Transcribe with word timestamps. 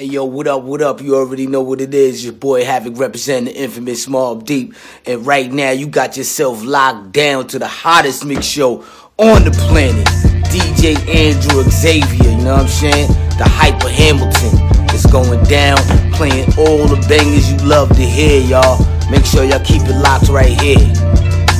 Hey 0.00 0.06
yo, 0.06 0.24
what 0.24 0.46
up, 0.46 0.62
what 0.62 0.80
up? 0.80 1.02
You 1.02 1.14
already 1.14 1.46
know 1.46 1.60
what 1.60 1.78
it 1.82 1.92
is. 1.92 2.24
Your 2.24 2.32
boy 2.32 2.64
Havoc 2.64 2.98
representing 2.98 3.52
the 3.52 3.60
infamous 3.60 4.06
Mobb 4.06 4.46
Deep. 4.46 4.74
And 5.04 5.26
right 5.26 5.52
now, 5.52 5.72
you 5.72 5.86
got 5.88 6.16
yourself 6.16 6.64
locked 6.64 7.12
down 7.12 7.48
to 7.48 7.58
the 7.58 7.68
hottest 7.68 8.24
mix 8.24 8.46
show 8.46 8.82
on 9.18 9.44
the 9.44 9.50
planet. 9.68 10.06
DJ 10.46 10.96
Andrew 11.06 11.62
Xavier, 11.64 12.30
you 12.30 12.38
know 12.38 12.54
what 12.54 12.62
I'm 12.62 12.68
saying? 12.68 13.08
The 13.36 13.44
Hyper 13.46 13.90
Hamilton 13.90 14.94
is 14.94 15.04
going 15.04 15.44
down, 15.44 15.76
playing 16.14 16.48
all 16.56 16.88
the 16.88 17.04
bangers 17.06 17.52
you 17.52 17.58
love 17.58 17.90
to 17.90 18.02
hear, 18.02 18.40
y'all. 18.40 18.78
Make 19.10 19.26
sure 19.26 19.44
y'all 19.44 19.62
keep 19.62 19.82
it 19.82 20.00
locked 20.00 20.30
right 20.30 20.58
here. 20.62 20.78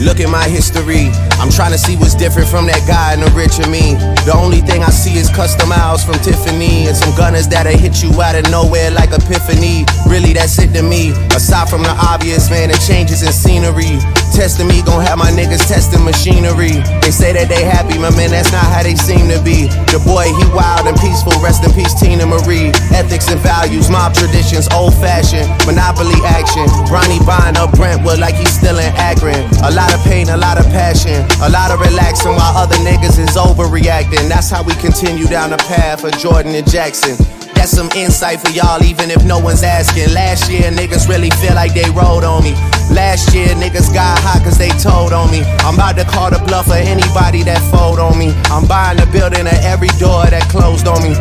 Look 0.00 0.18
at 0.18 0.30
my 0.30 0.48
history. 0.48 1.12
I'm 1.40 1.48
trying 1.48 1.72
to 1.72 1.78
see 1.80 1.96
what's 1.96 2.14
different 2.14 2.48
from 2.52 2.68
that 2.68 2.84
guy 2.84 3.16
in 3.16 3.24
the 3.24 3.32
rich 3.32 3.56
of 3.56 3.72
me. 3.72 3.96
The 4.28 4.36
only 4.36 4.60
thing 4.60 4.84
I 4.84 4.92
see 4.92 5.16
is 5.16 5.32
custom 5.32 5.72
hours 5.72 6.04
from 6.04 6.20
Tiffany 6.20 6.84
and 6.84 6.92
some 6.92 7.16
gunners 7.16 7.48
that'll 7.48 7.72
hit 7.72 8.04
you 8.04 8.12
out 8.20 8.36
of 8.36 8.44
nowhere 8.52 8.92
like 8.92 9.08
epiphany. 9.08 9.88
Really, 10.04 10.36
that's 10.36 10.60
it 10.60 10.76
to 10.76 10.84
me. 10.84 11.16
Aside 11.32 11.72
from 11.72 11.80
the 11.80 11.96
obvious, 11.96 12.52
man, 12.52 12.68
the 12.68 12.76
changes 12.84 13.24
in 13.24 13.32
scenery. 13.32 13.96
Testing 14.36 14.68
me, 14.68 14.84
gon' 14.84 15.00
have 15.00 15.16
my 15.16 15.32
niggas 15.32 15.64
testing 15.64 16.04
machinery. 16.04 16.78
They 17.00 17.10
say 17.10 17.32
that 17.32 17.48
they 17.48 17.64
happy, 17.64 17.96
my 17.96 18.12
man, 18.14 18.30
that's 18.30 18.52
not 18.52 18.62
how 18.68 18.84
they 18.84 18.94
seem 18.94 19.32
to 19.32 19.40
be. 19.40 19.66
The 19.90 19.98
boy, 20.04 20.28
he 20.28 20.44
wild 20.52 20.86
and 20.86 20.96
peaceful. 21.00 21.34
Rest 21.40 21.64
in 21.64 21.72
peace, 21.72 21.96
Teena 21.96 22.28
Marie. 22.28 22.70
Ethics 22.92 23.32
and 23.32 23.40
values, 23.40 23.88
mob 23.88 24.12
traditions, 24.12 24.68
old 24.76 24.92
fashioned. 25.00 25.48
Monopoly 25.64 26.20
action. 26.28 26.68
Ronnie 26.92 27.18
buying 27.24 27.56
up 27.56 27.72
Brentwood 27.74 28.20
like 28.20 28.36
he's 28.36 28.52
still 28.52 28.76
in 28.76 28.92
Akron. 29.00 29.40
A 29.64 29.72
lot 29.72 29.90
of 29.90 30.00
pain, 30.04 30.28
a 30.28 30.36
lot 30.36 30.60
of 30.60 30.68
passion, 30.70 31.26
a 31.42 31.48
lot 31.48 31.70
of 31.70 31.80
relaxing 31.80 32.32
while 32.32 32.56
other 32.56 32.76
niggas 32.76 33.18
is 33.18 33.36
overreacting. 33.36 34.28
That's 34.28 34.50
how 34.50 34.62
we 34.62 34.74
continue 34.74 35.26
down 35.26 35.50
the 35.50 35.58
path 35.58 36.04
of 36.04 36.12
Jordan 36.18 36.54
and 36.54 36.68
Jackson. 36.70 37.16
That's 37.54 37.72
some 37.72 37.90
insight 37.94 38.40
for 38.40 38.48
y'all, 38.50 38.82
even 38.82 39.10
if 39.10 39.22
no 39.24 39.38
one's 39.38 39.62
asking. 39.62 40.14
Last 40.14 40.50
year, 40.50 40.70
niggas 40.72 41.08
really 41.08 41.28
feel 41.44 41.54
like 41.54 41.74
they 41.74 41.88
rode 41.90 42.24
on 42.24 42.42
me. 42.42 42.52
Last 42.88 43.34
year, 43.34 43.48
niggas 43.54 43.92
got 43.92 44.18
hot 44.18 44.40
cause 44.42 44.56
they 44.56 44.72
told 44.80 45.12
on 45.12 45.30
me. 45.30 45.44
I'm 45.60 45.74
about 45.74 45.96
to 46.00 46.04
call 46.04 46.30
the 46.30 46.40
bluff 46.48 46.68
of 46.68 46.80
anybody 46.80 47.42
that 47.44 47.60
fold 47.70 47.98
on 48.00 48.18
me. 48.18 48.32
I'm 48.48 48.66
buying 48.66 48.96
the 48.96 49.04
building 49.12 49.46
of 49.46 49.60
every 49.60 49.92
door 50.00 50.24
that 50.24 50.48
closed 50.48 50.88
on 50.88 51.04
me. 51.04 51.12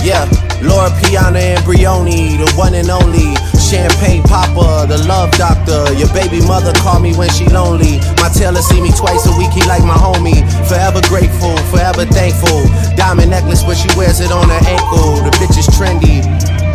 Yeah, 0.00 0.24
Loro 0.64 0.88
Piana 1.04 1.38
and 1.38 1.60
Brioni, 1.64 2.40
the 2.40 2.48
one 2.56 2.72
and 2.74 2.88
only. 2.88 3.36
Champagne 3.60 4.22
Papi, 4.24 4.88
the 4.88 4.96
love 5.06 5.30
doctor. 5.32 5.92
Your 5.94 6.08
baby 6.16 6.40
mother 6.46 6.72
call 6.80 7.00
me 7.00 7.14
when 7.14 7.28
she 7.30 7.44
lonely. 7.46 8.00
My 8.16 8.32
tailor 8.32 8.62
see 8.62 8.80
me 8.80 8.90
twice 8.96 9.28
a 9.28 9.34
week, 9.36 9.52
he 9.52 9.60
like 9.68 9.84
my 9.84 9.94
homie. 9.94 10.40
Forever 10.66 11.00
grateful, 11.06 11.54
forever 11.68 12.06
thankful. 12.06 12.64
Diamond 12.96 13.30
necklace, 13.30 13.62
but 13.62 13.76
she 13.76 13.88
wears 13.96 14.20
it 14.20 14.32
on 14.32 14.48
her 14.48 14.62
ankle. 14.66 15.20
The 15.20 15.30
bitch 15.36 15.58
is 15.60 15.68
trendy. 15.76 16.24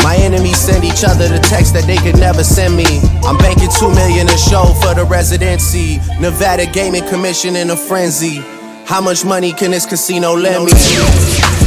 My 0.03 0.15
enemies 0.17 0.57
send 0.57 0.85
each 0.85 1.03
other 1.03 1.27
the 1.27 1.39
text 1.39 1.73
that 1.73 1.85
they 1.89 1.97
could 1.97 2.17
never 2.19 2.43
send 2.43 2.77
me. 2.77 3.01
I'm 3.25 3.37
banking 3.41 3.73
two 3.73 3.89
million 3.89 4.29
a 4.29 4.37
show 4.37 4.69
for 4.85 4.93
the 4.93 5.03
residency. 5.03 5.97
Nevada 6.21 6.67
Gaming 6.67 7.03
Commission 7.09 7.55
in 7.55 7.71
a 7.71 7.75
frenzy. 7.75 8.37
How 8.85 9.01
much 9.01 9.25
money 9.25 9.51
can 9.51 9.71
this 9.71 9.87
casino 9.87 10.33
lend 10.35 10.65
me? 10.65 11.64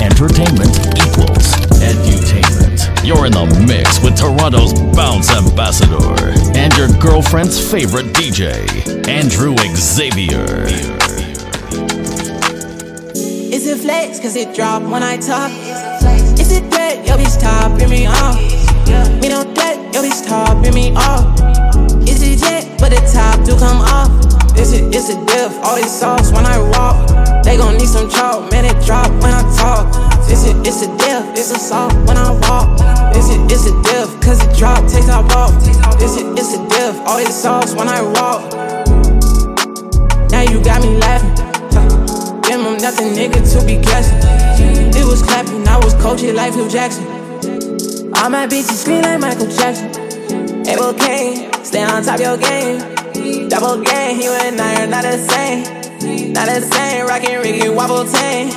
Entertainment 0.00 0.70
equals 0.94 1.58
edutainment. 1.82 2.78
You're 3.04 3.26
in 3.26 3.32
the 3.32 3.46
mix 3.66 4.00
with 4.02 4.16
Toronto's 4.16 4.72
bounce 4.94 5.30
ambassador 5.34 5.98
and 6.56 6.72
your 6.76 6.88
girlfriend's 7.00 7.58
favorite 7.58 8.06
DJ, 8.14 8.62
Andrew 9.08 9.56
Xavier. 9.74 10.46
Is 13.52 13.66
it 13.66 13.78
flex? 13.78 14.20
Cause 14.20 14.36
it 14.36 14.54
drop 14.54 14.82
when 14.82 15.02
I 15.02 15.16
talk. 15.16 15.50
Is 16.38 16.52
it 16.52 16.70
dead? 16.70 17.06
Yo, 17.06 17.16
bitch, 17.16 17.40
topping 17.40 17.90
me 17.90 18.06
off. 18.06 18.36
Me 19.20 19.28
no 19.28 19.42
dead, 19.54 19.94
yo, 19.94 20.02
bitch, 20.02 20.26
topping 20.26 20.74
me 20.74 20.92
off. 20.94 21.26
Is 22.08 22.22
it 22.22 22.38
jet? 22.38 22.78
But 22.78 22.90
the 22.90 23.00
top 23.12 23.44
do 23.44 23.58
come 23.58 23.80
off. 23.80 24.41
This 24.54 24.72
is 24.72 24.82
it's 24.94 25.08
a 25.08 25.16
diff, 25.26 25.52
all 25.64 25.76
this 25.76 26.00
sauce 26.00 26.32
when 26.32 26.46
I 26.46 26.58
walk. 26.58 27.44
They 27.44 27.56
gon' 27.56 27.76
need 27.76 27.88
some 27.88 28.08
chalk, 28.08 28.50
man, 28.50 28.64
it 28.64 28.84
drop 28.84 29.10
when 29.22 29.32
I 29.32 29.42
talk. 29.56 29.90
This 30.28 30.46
is 30.46 30.54
it's 30.66 30.82
a 30.82 30.88
diff, 30.98 31.24
it's 31.32 31.50
a 31.50 31.58
salt 31.58 31.92
when 32.06 32.16
I 32.16 32.30
walk. 32.46 32.78
This 33.12 33.28
is 33.28 33.38
it's 33.50 33.66
a 33.66 33.74
diff, 33.82 34.08
cause 34.20 34.38
it 34.44 34.56
drop, 34.56 34.86
takes 34.88 35.08
out 35.08 35.30
off. 35.34 35.52
This 35.98 36.16
is 36.16 36.24
it's 36.38 36.54
a 36.54 36.60
diff, 36.68 36.96
all 37.06 37.18
this 37.18 37.34
sauce 37.34 37.74
when 37.74 37.88
I 37.88 38.02
walk. 38.02 38.52
Now 40.30 40.42
you 40.42 40.62
got 40.62 40.82
me 40.82 40.96
laughing. 40.98 41.34
Damn, 42.42 42.66
I'm 42.66 42.76
nothing 42.78 43.14
nigga 43.14 43.40
to 43.52 43.66
be 43.66 43.76
guessing. 43.82 44.18
It 44.94 45.04
was 45.06 45.22
clapping, 45.22 45.66
I 45.66 45.78
was 45.78 45.94
coaching 45.94 46.34
like 46.34 46.52
Phil 46.54 46.68
Jackson. 46.68 47.04
All 48.16 48.30
my 48.30 48.46
bitches 48.46 48.80
scream 48.82 49.02
like 49.02 49.20
Michael 49.20 49.48
Jackson. 49.48 49.88
Able 50.68 50.94
Kane, 50.94 51.52
stay 51.64 51.82
on 51.82 52.02
top 52.02 52.20
your 52.20 52.36
game. 52.36 53.01
Double 53.22 53.82
game, 53.82 54.20
you 54.20 54.32
and 54.32 54.60
I 54.60 54.82
are 54.82 54.86
not 54.86 55.04
the 55.04 55.16
same. 55.16 56.32
Not 56.32 56.48
the 56.48 56.60
same, 56.60 57.06
rockin' 57.06 57.38
Ricky 57.38 57.68
Wobble 57.68 58.04
Tang. 58.04 58.50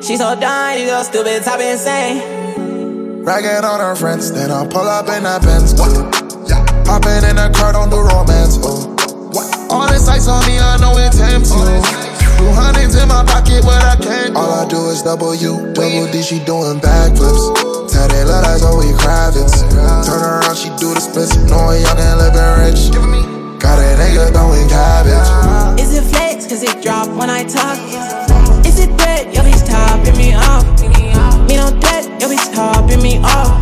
She 0.00 0.16
so 0.16 0.38
dumb, 0.38 0.78
you 0.78 0.86
so 0.88 1.02
stupid, 1.02 1.42
top 1.42 1.58
insane. 1.58 3.24
Ragging 3.24 3.64
on 3.64 3.80
her 3.80 3.96
friends, 3.96 4.30
then 4.30 4.52
I'll 4.52 4.68
pull 4.68 4.86
up 4.86 5.08
in 5.08 5.24
that 5.24 5.42
Benz. 5.42 5.74
What? 5.74 5.90
Yeah. 6.46 6.62
Hopping 6.86 7.26
in 7.26 7.34
the 7.34 7.50
car, 7.50 7.72
don't 7.72 7.90
do 7.90 7.98
romance. 7.98 8.62
Oh. 8.62 8.86
What? 9.34 9.50
All 9.72 9.88
this 9.90 10.06
ice 10.06 10.28
on 10.28 10.46
me, 10.46 10.54
I 10.62 10.78
know 10.78 10.94
it 10.94 11.10
tempts 11.10 11.50
you. 11.50 11.66
Two 12.38 12.52
hundreds 12.54 12.94
in 12.94 13.08
my 13.08 13.24
pocket, 13.26 13.66
but 13.66 13.82
I 13.82 13.96
can't. 13.98 14.36
All 14.36 14.62
I 14.62 14.68
do 14.68 14.78
is 14.94 15.02
double 15.02 15.34
U, 15.34 15.74
double 15.74 16.06
D, 16.12 16.22
she 16.22 16.38
doing 16.44 16.78
backflips. 16.78 17.90
Tell 17.90 18.06
that 18.06 18.26
love 18.30 18.46
like 18.46 18.62
Zoe 18.62 18.94
Kravitz. 18.94 19.66
Turn 20.06 20.22
around, 20.22 20.54
she 20.54 20.70
do 20.78 20.94
the 20.94 21.00
splits, 21.00 21.34
knowing 21.50 21.82
y'all 21.82 21.98
can 21.98 22.18
live 22.22 22.38
rich. 22.62 23.25
Got 23.66 23.82
a 23.82 23.98
nigga 23.98 24.30
throwing 24.30 24.68
cabbage. 24.68 25.82
Is 25.82 25.98
it 25.98 26.04
flex? 26.04 26.46
Cause 26.46 26.62
it 26.62 26.80
drop 26.80 27.08
when 27.18 27.28
I 27.28 27.42
talk. 27.42 27.74
Is 28.64 28.78
it 28.78 28.96
dead? 28.96 29.34
Yo, 29.34 29.42
he's 29.42 29.64
topping 29.64 30.16
me 30.16 30.34
off. 30.34 30.62
Me 31.50 31.56
no 31.58 31.74
dead, 31.80 32.06
yo, 32.22 32.28
he's 32.28 32.46
topping 32.54 33.02
me 33.02 33.18
off. 33.24 33.58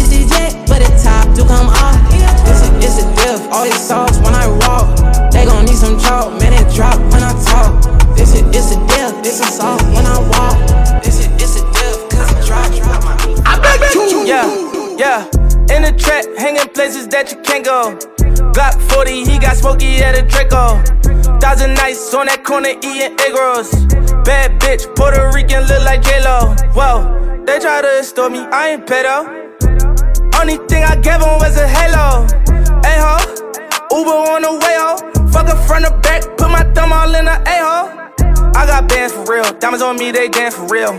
Is 0.00 0.08
it 0.16 0.32
jet? 0.32 0.56
But 0.66 0.80
the 0.80 0.88
top 1.04 1.28
do 1.36 1.44
come 1.44 1.68
off. 1.68 2.00
It's 2.48 2.64
a, 2.64 2.68
it's 2.80 3.04
a 3.04 3.06
diff, 3.20 3.52
all 3.52 3.64
these 3.64 3.76
sauce 3.76 4.16
when 4.24 4.32
I 4.32 4.48
walk. 4.64 4.96
They 5.30 5.44
gon' 5.44 5.66
need 5.66 5.76
some 5.76 6.00
chalk, 6.00 6.32
man, 6.40 6.54
it 6.56 6.72
drop 6.74 6.96
when 7.12 7.22
I 7.22 7.36
talk. 7.44 8.16
This 8.16 8.32
is 8.32 8.40
it's 8.56 8.72
a 8.72 8.80
diff, 8.88 9.12
it's 9.28 9.40
a 9.40 9.48
salt 9.52 9.82
when 9.92 10.06
I 10.06 10.16
walk. 10.32 11.04
This 11.04 11.20
is 11.20 11.28
it's 11.36 11.60
a 11.60 11.64
diff, 11.76 12.08
cause 12.08 12.32
it 12.32 12.46
drop, 12.48 12.72
drop 12.80 13.04
my. 13.04 13.12
I 13.44 13.60
beg 13.60 13.92
you! 13.92 14.24
Yeah, 14.24 14.48
yeah. 14.96 15.28
In 15.76 15.84
the 15.84 15.92
trap, 15.98 16.24
hanging 16.38 16.72
places 16.72 17.08
that 17.08 17.30
you 17.30 17.36
can't 17.42 17.62
go. 17.62 17.98
Glock 18.58 18.74
40, 18.90 19.22
he 19.22 19.38
got 19.38 19.56
smoky 19.56 19.98
at 19.98 20.18
a 20.18 20.22
Draco. 20.26 20.82
Thousand 21.38 21.74
nights 21.74 22.12
on 22.12 22.26
that 22.26 22.42
corner 22.42 22.70
eating 22.70 23.14
egg 23.22 23.30
rolls. 23.38 23.70
Bad 24.26 24.58
bitch, 24.58 24.82
Puerto 24.96 25.30
Rican 25.32 25.62
look 25.70 25.84
like 25.84 26.02
J-Lo. 26.02 26.56
Whoa, 26.74 27.44
they 27.46 27.60
try 27.60 27.82
to 27.82 27.98
extort 27.98 28.32
me, 28.32 28.40
I 28.50 28.70
ain't 28.70 28.84
pedo. 28.84 29.30
Only 30.34 30.56
thing 30.66 30.82
I 30.82 30.96
gave 30.96 31.22
him 31.22 31.38
was 31.38 31.54
a 31.54 31.68
halo. 31.70 32.26
Hey 32.82 32.98
ho, 32.98 33.22
Uber 33.94 34.18
on 34.26 34.42
the 34.42 34.50
way 34.50 34.74
ho. 34.74 34.98
Fuck 35.30 35.46
her 35.46 35.66
front 35.68 35.86
or 35.86 35.96
back, 36.00 36.26
put 36.36 36.50
my 36.50 36.64
thumb 36.74 36.92
all 36.92 37.14
in 37.14 37.26
the 37.26 37.38
A-hole. 37.38 37.94
I 38.58 38.66
got 38.66 38.88
bands 38.88 39.14
for 39.14 39.22
real, 39.30 39.52
diamonds 39.60 39.84
on 39.84 39.96
me, 39.96 40.10
they 40.10 40.26
dance 40.26 40.56
for 40.56 40.66
real. 40.66 40.98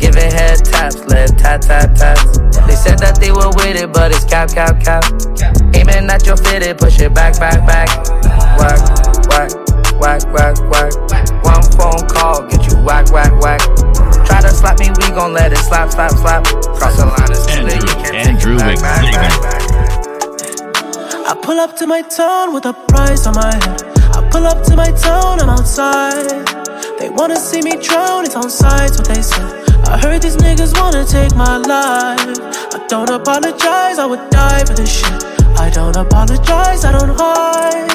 Giving 0.00 0.32
head 0.32 0.64
taps, 0.64 1.04
left 1.04 1.38
tap, 1.38 1.60
tap, 1.60 1.94
taps. 1.94 2.38
They 2.66 2.74
said 2.74 2.98
that 3.04 3.20
they 3.20 3.30
were 3.30 3.52
with 3.52 3.76
it, 3.76 3.92
but 3.92 4.10
it's 4.10 4.24
cap, 4.24 4.48
cap, 4.48 4.80
cap. 4.80 5.04
Aiming 5.76 6.08
at 6.08 6.24
your 6.24 6.36
fitted, 6.40 6.78
push 6.78 6.98
it 7.00 7.12
back, 7.12 7.38
back, 7.38 7.60
back. 7.68 7.88
Whack, 8.56 8.80
whack, 9.28 9.52
whack, 10.00 10.24
whack, 10.32 10.56
whack. 10.72 10.92
One 11.44 11.64
phone 11.76 12.08
call, 12.08 12.48
get 12.48 12.64
you 12.64 12.80
whack, 12.80 13.12
whack, 13.12 13.28
whack. 13.44 13.60
Try 14.24 14.40
to 14.40 14.48
slap 14.48 14.80
me, 14.80 14.88
we 14.88 15.12
gon' 15.12 15.34
let 15.34 15.52
it 15.52 15.58
slap, 15.58 15.92
slap, 15.92 16.12
slap. 16.12 16.44
Cross 16.80 16.96
the 16.96 17.04
line 17.04 17.32
is 17.32 17.44
Andrew, 17.52 17.76
you 17.76 17.94
can't 18.00 18.16
Andrew 18.16 18.56
take 18.56 18.78
it 18.78 18.82
back, 18.82 19.04
back, 19.04 19.12
back, 19.12 19.42
back. 19.44 19.62
I 21.28 21.36
pull 21.42 21.60
up 21.60 21.76
to 21.76 21.86
my 21.86 22.00
town 22.02 22.54
with 22.54 22.64
a 22.64 22.72
price 22.88 23.26
on 23.26 23.34
my 23.34 23.52
head. 23.52 23.84
I 24.16 24.26
pull 24.32 24.46
up 24.46 24.64
to 24.64 24.76
my 24.76 24.90
town, 24.92 25.40
I'm 25.40 25.50
outside. 25.50 26.40
They 26.98 27.10
wanna 27.10 27.36
see 27.36 27.60
me 27.60 27.76
drown, 27.76 28.24
it's 28.24 28.34
on 28.34 28.48
sides 28.48 28.96
what 28.96 29.06
they 29.08 29.20
said. 29.20 29.69
I 29.88 29.98
heard 30.02 30.22
these 30.22 30.36
niggas 30.36 30.78
wanna 30.80 31.04
take 31.04 31.34
my 31.34 31.56
life. 31.56 32.38
I 32.74 32.86
don't 32.88 33.10
apologize, 33.10 33.98
I 33.98 34.06
would 34.06 34.30
die 34.30 34.64
for 34.64 34.74
this 34.74 34.90
shit. 34.98 35.24
I 35.58 35.70
don't 35.70 35.96
apologize, 35.96 36.84
I 36.84 36.92
don't 36.92 37.14
hide. 37.18 37.90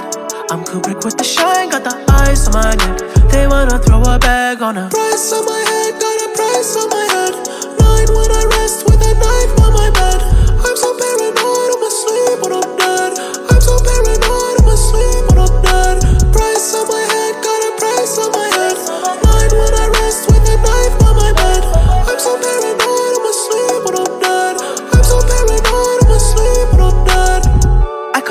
I'm 0.52 0.64
Kubrick 0.64 1.04
with 1.04 1.18
the 1.18 1.24
shine, 1.24 1.70
got 1.70 1.84
the 1.84 1.96
eyes 2.12 2.48
on 2.48 2.54
my 2.54 2.76
neck. 2.76 3.30
They 3.32 3.48
wanna 3.48 3.80
throw 3.80 4.02
a 4.04 4.20
bag 4.20 4.62
on 4.62 4.78
a 4.78 4.90
price 4.90 5.34
on 5.34 5.46
my 5.46 5.62
head, 5.70 6.00
got 6.00 6.22
a 6.26 6.30
price 6.38 6.76
on 6.78 6.90
my 6.90 7.06
head. 7.14 7.34
Nine 7.80 8.10
when 8.16 8.32
I 8.32 8.44
rest 8.58 8.86
with 8.86 9.02
a 9.02 9.14
knife 9.14 9.60
on 9.60 9.74
my 9.74 9.90
bed. 9.92 10.05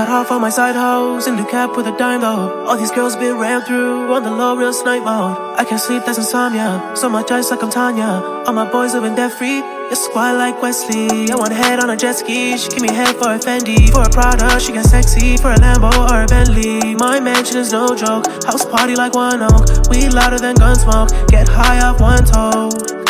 Cut 0.04 0.12
off 0.12 0.30
all 0.30 0.38
my 0.38 0.50
side 0.50 0.76
hoes 0.76 1.26
in 1.26 1.36
the 1.36 1.46
cap 1.46 1.78
with 1.78 1.86
a 1.86 1.96
dime 1.96 2.20
though. 2.20 2.66
All 2.66 2.76
these 2.76 2.90
girls 2.90 3.16
been 3.16 3.38
ran 3.38 3.62
through 3.62 4.12
on 4.12 4.22
the 4.22 4.30
low, 4.30 4.54
real 4.54 4.74
snipe 4.74 5.02
mode. 5.02 5.58
I 5.58 5.64
can't 5.64 5.80
sleep, 5.80 6.04
that's 6.04 6.18
insomnia. 6.18 6.92
So 6.94 7.08
much 7.08 7.30
ice 7.30 7.50
like 7.50 7.62
I'm 7.62 7.70
Tanya. 7.70 8.20
All 8.46 8.52
my 8.52 8.70
boys 8.70 8.92
living 8.92 9.14
debt 9.14 9.32
free. 9.32 9.62
It's 9.90 10.04
squad 10.04 10.32
like 10.32 10.60
Wesley. 10.60 11.30
I 11.32 11.36
want 11.36 11.54
head 11.54 11.80
on 11.80 11.88
a 11.88 11.96
jet 11.96 12.16
ski. 12.16 12.58
She 12.58 12.68
give 12.68 12.82
me 12.82 12.92
head 12.92 13.16
for 13.16 13.32
a 13.32 13.38
Fendi. 13.38 13.90
For 13.92 14.02
a 14.02 14.10
Prada, 14.10 14.60
she 14.60 14.72
get 14.72 14.84
sexy. 14.84 15.38
For 15.38 15.52
a 15.52 15.56
Lambo 15.56 15.90
or 16.10 16.24
a 16.24 16.26
Bentley. 16.26 16.94
My 16.96 17.18
mansion 17.18 17.56
is 17.56 17.72
no 17.72 17.96
joke. 17.96 18.26
House 18.44 18.66
party 18.66 18.96
like 18.96 19.14
one 19.14 19.42
oak. 19.42 19.88
We 19.88 20.10
louder 20.10 20.38
than 20.38 20.56
gun 20.56 20.76
smoke. 20.76 21.08
Get 21.28 21.48
high 21.48 21.80
off 21.80 21.98
one 22.02 22.26
toe. 22.26 23.03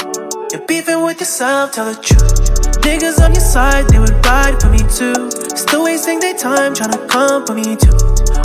You're 0.55 0.67
beefing 0.71 1.03
with 1.03 1.19
yourself, 1.19 1.73
tell 1.73 1.91
the 1.91 1.99
truth. 1.99 2.79
Niggas 2.87 3.19
on 3.19 3.35
your 3.35 3.43
side, 3.43 3.91
they 3.91 3.99
would 3.99 4.15
ride 4.23 4.55
for 4.63 4.71
me 4.71 4.79
too. 4.87 5.27
Still 5.51 5.83
wasting 5.83 6.21
their 6.21 6.39
time 6.39 6.79
trying 6.79 6.95
to 6.95 7.03
come 7.11 7.43
for 7.43 7.59
me 7.59 7.75
too. 7.75 7.91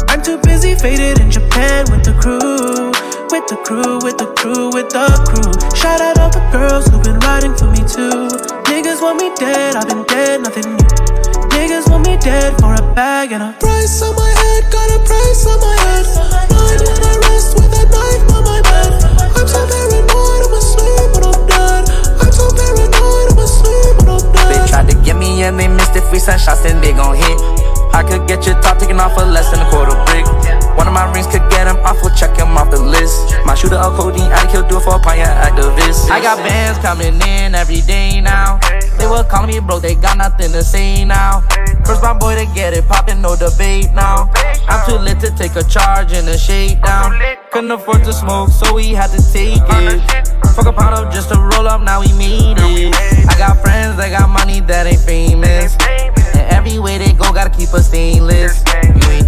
I'm 0.10 0.18
too 0.26 0.42
busy 0.42 0.74
faded 0.74 1.22
in 1.22 1.30
Japan 1.30 1.86
with 1.94 2.02
the 2.02 2.18
crew. 2.18 2.90
With 3.30 3.46
the 3.46 3.62
crew, 3.62 4.02
with 4.02 4.18
the 4.18 4.26
crew, 4.42 4.74
with 4.74 4.90
the 4.90 5.06
crew. 5.30 5.54
Shout 5.78 6.02
out 6.02 6.18
all 6.18 6.34
the 6.34 6.42
girls 6.50 6.90
who've 6.90 7.06
been 7.06 7.22
riding 7.30 7.54
for 7.54 7.70
me 7.70 7.86
too. 7.86 8.26
Niggas 8.66 9.06
want 9.06 9.22
me 9.22 9.30
dead, 9.38 9.78
I've 9.78 9.86
been 9.86 10.02
dead, 10.10 10.42
nothing 10.42 10.66
new. 10.66 10.90
Niggas 11.54 11.94
want 11.94 12.10
me 12.10 12.18
dead 12.18 12.58
for 12.58 12.74
a 12.74 12.82
bag 12.98 13.38
and 13.38 13.44
a 13.44 13.54
price 13.62 14.02
on 14.02 14.18
my 14.18 14.34
head, 14.34 14.66
got 14.74 14.90
a 14.90 15.00
price 15.06 15.46
on 15.46 15.62
my 15.62 15.78
head. 15.78 16.10
Nine 16.58 16.82
when 16.90 17.02
I 17.06 17.14
rest 17.30 17.54
with 17.54 17.70
a 17.70 17.86
knife 17.86 18.39
it. 26.30 26.40
Shots, 26.40 26.62
then 26.62 26.82
they 26.82 26.94
gon' 26.94 27.16
hit. 27.16 27.40
I 27.94 28.04
could 28.04 28.28
get 28.28 28.46
your 28.46 28.56
top 28.62 28.78
taken 28.78 29.00
off 29.00 29.14
for 29.14 29.26
less 29.26 29.52
than 29.52 29.66
a 29.66 29.70
quarter 29.70 29.98
brick. 30.06 30.26
One 30.78 30.88
of 30.88 30.94
my 30.94 31.12
rings 31.12 31.28
could 31.28 31.44
get 31.50 31.68
him 31.68 31.76
off, 31.84 31.98
we'll 32.02 32.16
check 32.16 32.38
him 32.38 32.56
off 32.56 32.72
the 32.72 32.80
list. 32.80 33.36
My 33.46 33.56
shooter 33.56 33.76
a 33.76 33.90
codeine 33.92 34.32
addict, 34.32 34.52
he'll 34.52 34.68
do 34.68 34.78
it 34.78 34.84
for 34.84 34.96
a 34.96 35.00
pioneer 35.00 35.28
activist. 35.28 36.10
I 36.10 36.22
got 36.22 36.38
bands 36.38 36.80
coming 36.80 37.20
in 37.20 37.56
every 37.56 37.82
day 37.82 38.22
now. 38.22 38.60
They 38.98 39.06
were 39.06 39.24
calling 39.24 39.50
me 39.50 39.60
broke, 39.60 39.82
they 39.82 39.96
got 39.96 40.18
nothing 40.18 40.52
to 40.54 40.64
say 40.64 41.04
now. 41.04 41.42
First 41.84 42.04
my 42.04 42.14
boy 42.14 42.36
to 42.36 42.46
get 42.54 42.74
it 42.74 42.88
poppin', 42.88 43.22
no 43.22 43.36
debate 43.36 43.92
now. 43.94 44.32
I'm 44.70 44.88
too 44.88 44.96
lit 44.96 45.20
to 45.22 45.32
take 45.36 45.56
a 45.56 45.64
charge 45.64 46.14
and 46.14 46.30
a 46.30 46.38
shakedown. 46.38 47.20
Couldn't 47.52 47.72
afford 47.72 48.06
to 48.06 48.14
smoke, 48.14 48.52
so 48.52 48.74
we 48.74 48.90
had 48.94 49.10
to 49.12 49.20
take 49.34 49.60
it. 49.60 50.00
Fuck 50.56 50.68
a 50.68 50.72
pound 50.72 50.96
up 50.96 51.12
just 51.12 51.30
to 51.30 51.40
roll 51.40 51.68
up, 51.68 51.82
now 51.82 52.00
we 52.00 52.14
made 52.14 52.56
it. 52.60 52.96
I 53.28 53.36
got 53.38 53.60
friends 53.60 53.98
that 53.98 54.12
got 54.12 54.30
money 54.30 54.62
that 54.62 54.86
ain't 54.86 55.02
famous. 55.02 55.76
And 56.60 56.68
every 56.68 56.80
way 56.82 56.98
they 56.98 57.14
go, 57.14 57.32
gotta 57.32 57.50
keep 57.50 57.74
us 57.74 57.88
stainless. 57.88 58.62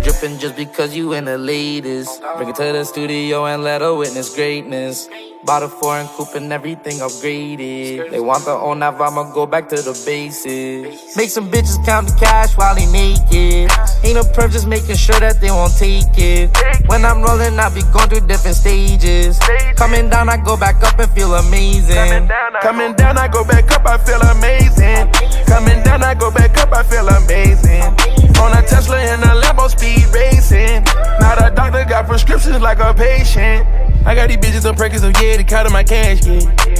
Dripping 0.03 0.39
just 0.39 0.55
because 0.55 0.95
you 0.95 1.13
in 1.13 1.25
the 1.25 1.37
latest. 1.37 2.21
Bring 2.35 2.49
it 2.49 2.55
to 2.55 2.63
the 2.63 2.83
studio 2.83 3.45
and 3.45 3.63
let 3.63 3.81
her 3.81 3.93
witness 3.93 4.33
greatness. 4.33 5.07
Bought 5.43 5.61
a 5.61 5.69
foreign 5.69 6.07
coupe 6.07 6.33
and 6.33 6.51
everything 6.51 6.97
upgraded. 6.97 8.09
They 8.09 8.19
want 8.19 8.45
the 8.45 8.51
own 8.51 8.79
now, 8.79 8.97
I'ma 8.97 9.31
go 9.31 9.45
back 9.45 9.69
to 9.69 9.75
the 9.75 9.93
basics. 10.05 11.15
Make 11.15 11.29
some 11.29 11.49
bitches 11.51 11.83
count 11.85 12.07
the 12.07 12.15
cash 12.15 12.57
while 12.57 12.73
they 12.73 12.85
naked. 12.87 13.69
Ain't 14.03 14.15
no 14.15 14.23
perf, 14.23 14.51
just 14.51 14.67
making 14.67 14.95
sure 14.95 15.19
that 15.19 15.39
they 15.39 15.51
won't 15.51 15.77
take 15.77 16.17
it. 16.17 16.49
When 16.87 17.05
I'm 17.05 17.21
rolling, 17.21 17.59
I 17.59 17.69
be 17.69 17.81
going 17.93 18.09
through 18.09 18.27
different 18.27 18.57
stages. 18.57 19.37
Coming 19.75 20.09
down, 20.09 20.29
I 20.29 20.37
go 20.37 20.57
back 20.57 20.81
up 20.83 20.97
and 20.97 21.11
feel 21.11 21.33
amazing. 21.35 22.27
Coming 22.61 22.93
down, 22.95 23.17
I 23.19 23.27
go 23.27 23.43
back 23.43 23.71
up, 23.71 23.85
I 23.85 23.97
feel 23.97 24.21
amazing. 24.21 25.13
Coming 25.45 25.83
down, 25.83 26.03
I 26.03 26.15
go 26.15 26.31
back 26.31 26.57
up, 26.57 26.73
I 26.73 26.81
feel 26.83 27.07
amazing. 27.07 28.30
On 28.41 28.51
a 28.57 28.61
Tesla 28.63 28.97
and 28.97 29.21
a 29.23 29.39
Lambo 29.39 29.69
speed 29.69 30.05
racing. 30.11 30.83
Now 31.19 31.35
the 31.35 31.53
doctor 31.55 31.85
got 31.85 32.07
prescriptions 32.07 32.59
like 32.59 32.79
a 32.79 32.91
patient. 32.91 33.90
I 34.05 34.15
got 34.15 34.29
these 34.29 34.37
bitches 34.37 34.67
on 34.67 34.75
Perkins, 34.75 35.01
so 35.01 35.09
yeah, 35.21 35.37
they 35.37 35.43
counting 35.43 35.73
my 35.73 35.83
cash, 35.83 36.25
yeah. 36.25 36.39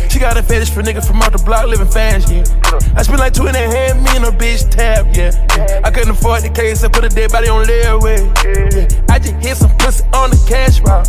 She 0.10 0.20
got 0.20 0.38
a 0.38 0.44
fetish 0.44 0.72
for 0.72 0.82
niggas 0.82 1.06
from 1.06 1.22
off 1.22 1.32
the 1.32 1.44
block 1.44 1.68
living 1.68 1.88
fast, 1.88 2.30
yeah. 2.30 2.44
I 2.96 3.04
spent 3.04 3.20
like 3.20 3.34
two 3.34 3.48
and 3.48 3.56
a 3.56 3.60
half 3.60 3.96
million 4.02 4.26
on 4.26 4.38
bitch 4.38 4.70
tap, 4.70 5.06
yeah. 5.16 5.32
I 5.84 5.92
couldn't 5.92 6.12
afford 6.12 6.44
the 6.44 6.50
case, 6.50 6.84
I 6.84 6.88
put 6.88 7.04
a 7.04 7.10
dead 7.10 7.32
body 7.32 7.48
on 7.48 7.66
layaway. 7.66 8.26
Yeah. 8.44 9.14
I 9.14 9.20
just 9.20 9.36
hit 9.36 9.58
some 9.58 9.76
pussy 9.78 10.04
on 10.14 10.32
the 10.32 10.46
cash 10.48 10.82
route. 10.82 11.08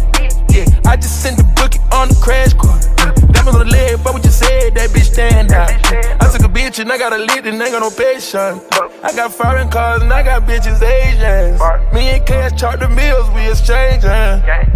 Yeah, 0.53 0.67
I 0.85 0.97
just 0.97 1.23
sent 1.23 1.38
the 1.38 1.44
bookie 1.56 1.81
on 1.93 2.09
the 2.09 2.19
crash 2.20 2.53
course. 2.53 2.87
Yeah. 2.99 3.12
Diamonds 3.32 3.56
on 3.56 3.67
the 3.67 3.73
leg, 3.73 3.99
but 4.05 4.14
we 4.14 4.20
just 4.20 4.38
said 4.38 4.75
that 4.75 4.91
bitch 4.91 5.12
stand 5.14 5.53
out. 5.53 5.70
I 5.70 6.29
took 6.31 6.44
a 6.44 6.53
bitch 6.53 6.79
and 6.79 6.93
I 6.93 6.99
got 6.99 7.14
a 7.14 7.19
lit 7.19 7.47
and 7.47 7.61
ain't 7.61 7.73
got 7.73 7.81
no 7.81 7.91
patience. 7.91 8.61
I 9.03 9.17
got 9.17 9.32
foreign 9.32 9.70
cars 9.70 10.03
and 10.03 10.12
I 10.12 10.23
got 10.23 10.43
bitches 10.43 10.82
Asians. 10.82 11.59
Me 11.94 12.11
and 12.11 12.26
Cash 12.26 12.61
chart 12.61 12.81
the 12.81 12.88
meals, 12.88 13.29
we 13.31 13.49
exchanging. 13.49 14.11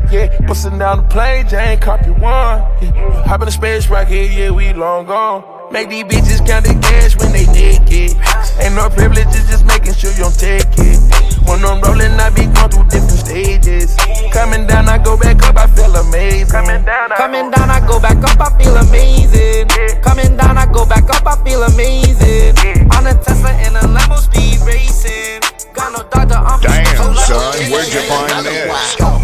Yeah, 0.09 0.31
bustin' 0.47 0.79
down 0.79 1.03
the 1.03 1.09
plane, 1.09 1.26
Jane, 1.49 1.79
copy 1.79 2.11
one. 2.11 2.63
Yeah. 2.83 3.23
Hop 3.27 3.41
in 3.41 3.47
the 3.47 3.53
space 3.53 3.89
rocket, 3.89 4.31
yeah, 4.31 4.51
we 4.51 4.73
long 4.73 5.07
gone. 5.07 5.43
Make 5.73 5.89
these 5.89 6.05
bitches 6.05 6.47
count 6.47 6.65
the 6.67 6.75
cash 6.79 7.17
when 7.19 7.33
they 7.33 7.47
naked. 7.51 8.15
Ain't 8.63 8.75
no 8.75 8.89
privileges, 8.91 9.47
just 9.51 9.65
making 9.67 9.95
sure 9.95 10.11
you 10.13 10.27
don't 10.27 10.39
take 10.39 10.71
it. 10.79 10.99
When 11.47 11.63
I'm 11.67 11.83
rolling, 11.83 12.15
I 12.19 12.31
be 12.31 12.47
going 12.47 12.71
through 12.71 12.87
different 12.91 13.23
stages. 13.23 13.95
Coming 14.33 14.67
down, 14.67 14.89
I 14.89 14.99
go 14.99 15.17
back 15.17 15.43
up, 15.43 15.57
I 15.57 15.67
feel 15.67 15.95
amazing. 15.95 16.51
Coming 16.51 16.85
down, 16.85 17.13
I, 17.13 17.17
Coming 17.17 17.51
down, 17.51 17.71
I 17.71 17.81
go 17.87 17.99
back 17.99 18.23
up, 18.23 18.41
I 18.41 18.51
feel 18.59 18.77
amazing. 18.77 19.69
Coming 20.03 20.37
down, 20.37 20.59
I 20.59 20.67
go 20.67 20.87
back 20.87 21.11
up, 21.11 21.27
I 21.27 21.35
feel 21.43 21.63
amazing. 21.63 22.91
On 22.95 23.07
a 23.07 23.15
Tesla 23.19 23.51
and 23.67 23.77
a 23.77 23.87
Lambo 23.91 24.19
speed 24.19 24.63
racing. 24.67 25.43
Got 25.75 25.93
no 25.95 26.03
doctor, 26.11 26.39
I'm 26.39 26.61
Damn, 26.61 27.15
son, 27.15 27.71
where'd 27.71 27.91
you 27.91 28.03
find 28.07 28.47
this? 28.47 29.16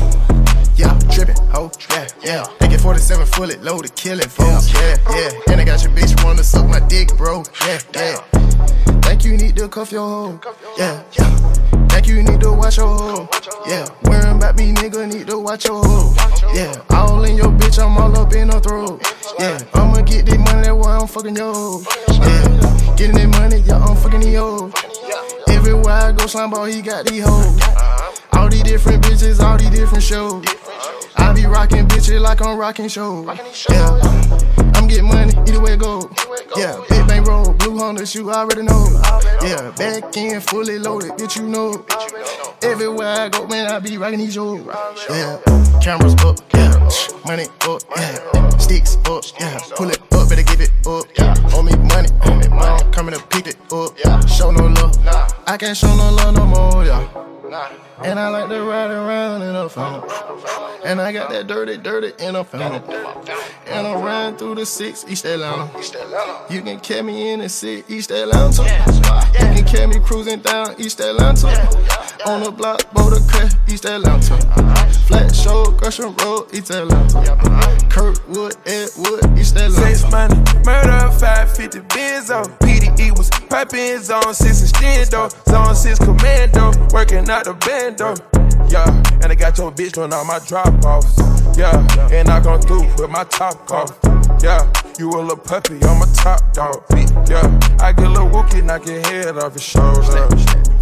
Yeah, 1.23 1.35
trippin', 1.35 1.53
ho, 1.53 1.71
yeah, 1.91 2.09
yeah. 2.61 2.67
AK 2.67 2.81
47 2.81 3.27
fully 3.27 3.57
loaded, 3.57 3.95
killing 3.95 4.29
folks, 4.29 4.73
yeah, 4.75 4.97
yeah. 5.11 5.53
And 5.53 5.61
I 5.61 5.65
got 5.65 5.83
your 5.83 5.93
bitch 5.93 6.25
wanna 6.25 6.43
suck 6.43 6.67
my 6.67 6.81
dick, 6.81 7.17
bro, 7.17 7.45
yeah, 7.65 7.79
yeah. 7.95 8.17
Think 9.03 9.25
you 9.25 9.37
need 9.37 9.55
to 9.57 9.69
cuff 9.69 9.93
your 9.93 10.01
hoe, 10.09 10.41
yeah, 10.77 11.03
yeah. 11.13 11.37
Think 11.89 12.09
you 12.09 12.23
need 12.25 12.41
to 12.41 12.53
watch 12.53 12.77
your 12.77 12.89
hoe, 12.89 13.29
yeah. 13.69 13.87
Worrying 14.03 14.37
about 14.37 14.57
me, 14.57 14.73
nigga, 14.73 15.13
need 15.13 15.29
to 15.29 15.39
watch 15.39 15.65
your 15.67 15.85
hoe, 15.85 16.13
yeah. 16.55 16.75
All 16.91 17.23
in 17.23 17.37
your 17.37 17.53
bitch, 17.53 17.79
I'm 17.79 17.97
all 17.99 18.19
up 18.19 18.33
in 18.33 18.49
her 18.49 18.59
throat, 18.59 19.01
yeah. 19.39 19.61
I'ma 19.75 20.03
get 20.03 20.27
this 20.27 20.39
money, 20.39 20.63
that's 20.63 20.73
why 20.73 20.97
I'm 20.97 21.07
fucking 21.07 21.37
yo, 21.37 21.83
yeah. 22.09 22.95
Getting 22.97 23.15
that 23.15 23.29
money, 23.29 23.59
yeah, 23.59 23.79
I'm 23.79 23.97
fucking 23.97 24.23
yo. 24.23 24.73
Everywhere 25.49 25.93
I 25.93 26.13
go, 26.13 26.27
slime 26.27 26.51
ball, 26.51 26.65
he 26.65 26.83
got 26.83 27.07
these 27.07 27.23
hoes. 27.25 27.61
These 28.53 28.65
different 28.65 29.03
bitches, 29.03 29.41
all 29.41 29.57
these 29.57 29.71
different 29.71 30.05
shows. 30.05 30.45
I 31.17 31.33
be 31.33 31.47
rocking 31.47 31.89
bitches 31.89 32.21
like 32.21 32.45
I'm 32.45 32.59
rocking 32.59 32.87
shows. 32.87 33.25
Yeah, 33.71 33.99
I'm 34.75 34.87
getting 34.87 35.09
money 35.09 35.33
either 35.49 35.59
way 35.59 35.73
it 35.73 35.81
go. 35.81 36.11
Yeah, 36.55 36.79
big 36.91 37.09
bang 37.09 37.25
roll, 37.25 37.55
blue 37.55 37.79
Honda, 37.79 38.05
you 38.05 38.31
already 38.31 38.63
know. 38.65 38.87
Yeah, 39.41 39.71
back 39.71 40.15
end 40.19 40.43
fully 40.45 40.79
loaded, 40.79 41.13
bitch, 41.13 41.37
you 41.37 41.49
know. 41.49 41.83
Everywhere 42.63 43.21
I 43.21 43.29
go, 43.31 43.47
man, 43.47 43.71
I 43.71 43.79
be 43.79 43.97
rocking 43.97 44.19
these 44.19 44.35
shows. 44.35 44.61
Yeah, 45.09 45.41
cameras 45.81 46.15
up, 46.17 46.39
yeah, 46.53 46.77
money 47.25 47.47
up, 47.63 47.83
yeah, 47.97 48.59
sticks 48.59 48.99
up, 49.07 49.25
yeah, 49.41 49.61
pull 49.77 49.89
it 49.89 50.01
up, 50.13 50.29
better 50.29 50.43
give 50.43 50.61
it 50.61 50.71
up. 50.87 51.07
Yeah, 51.17 51.35
owe 51.55 51.63
me 51.63 51.75
money, 51.77 52.11
owe 52.27 52.35
me 52.35 52.49
money, 52.49 52.85
coming 52.93 53.15
to 53.15 53.27
pick 53.29 53.47
it 53.47 53.57
up. 53.73 53.99
Yeah, 54.05 54.21
show 54.27 54.51
no 54.51 54.67
love, 54.67 54.95
I 55.47 55.57
can't 55.57 55.75
show 55.75 55.97
no 55.97 56.11
love 56.11 56.35
no 56.35 56.45
more, 56.45 56.85
yeah. 56.85 57.32
And 57.53 58.19
I 58.19 58.29
like 58.29 58.49
to 58.49 58.63
ride 58.63 58.91
around 58.91 59.43
in 59.43 59.55
a 59.55 59.69
fountain. 59.69 60.09
And 60.85 61.01
I 61.01 61.13
got 61.13 61.31
that 61.31 61.47
dirty, 61.47 61.77
dirty 61.77 62.13
in 62.25 62.35
a 62.35 62.45
fountain. 62.45 62.83
And 63.67 63.87
I'm 63.87 64.03
riding 64.03 64.39
through 64.39 64.55
the 64.55 64.65
six 64.65 65.05
East 65.07 65.27
Atlanta. 65.27 65.71
You 66.49 66.63
can 66.63 66.81
catch 66.81 67.05
me 67.05 67.31
in 67.31 67.41
the 67.41 67.49
six 67.51 67.91
East 67.91 68.11
Atlanta. 68.11 68.63
You 69.35 69.55
can 69.55 69.65
catch 69.67 69.89
me 69.89 70.01
cruising 70.01 70.41
down 70.41 70.75
East 70.79 71.01
Atlanta. 71.01 71.49
On 72.27 72.43
the 72.43 72.51
block, 72.51 72.91
boat 72.93 73.11
Boulder 73.11 73.21
Crest, 73.29 73.59
East 73.69 73.85
Atlanta. 73.85 74.39
Flat 75.07 75.35
Shoals, 75.35 75.75
Gresham 75.79 76.15
Road, 76.17 76.55
East 76.55 76.71
Atlanta. 76.71 77.37
Kirkwood, 77.91 78.57
Edgewood, 78.65 79.39
East 79.39 79.57
Atlanta. 79.57 79.95
Six 79.95 80.11
money, 80.11 80.37
murder, 80.65 81.11
550 81.19 81.81
Benzo. 81.81 82.63
PDE 82.93 83.17
was 83.17 83.31
piping 83.49 83.99
zone 83.99 84.35
six 84.35 84.63
extendo. 84.63 85.31
Zone 85.49 85.75
six 85.75 85.99
commando, 85.99 86.73
working 86.93 87.29
out 87.29 87.45
the 87.45 87.55
bando. 87.55 88.15
Yeah, 88.69 88.87
and 89.23 89.33
I 89.33 89.35
got 89.35 89.59
your 89.59 89.71
bitch 89.71 89.93
doing 89.93 90.13
all 90.13 90.25
my 90.25 90.39
drop 90.47 90.73
offs. 90.85 91.17
Yeah, 91.57 91.77
and 92.11 92.29
I 92.29 92.41
come 92.41 92.61
through 92.61 92.87
with 92.97 93.11
my 93.11 93.25
top 93.25 93.71
off. 93.71 93.99
Yeah, 94.43 94.71
you 94.99 95.11
a 95.11 95.21
little 95.21 95.37
puppy, 95.37 95.79
I'm 95.83 96.03
a 96.03 96.07
top 96.15 96.53
dog. 96.53 96.85
Yeah, 97.29 97.47
I 97.81 97.93
get 97.93 98.07
a 98.07 98.11
little 98.11 98.31
wookie, 98.31 98.65
knock 98.65 98.87
your 98.87 99.01
head 99.01 99.37
off 99.39 99.53
your 99.53 99.61
shoulder. 99.61 100.29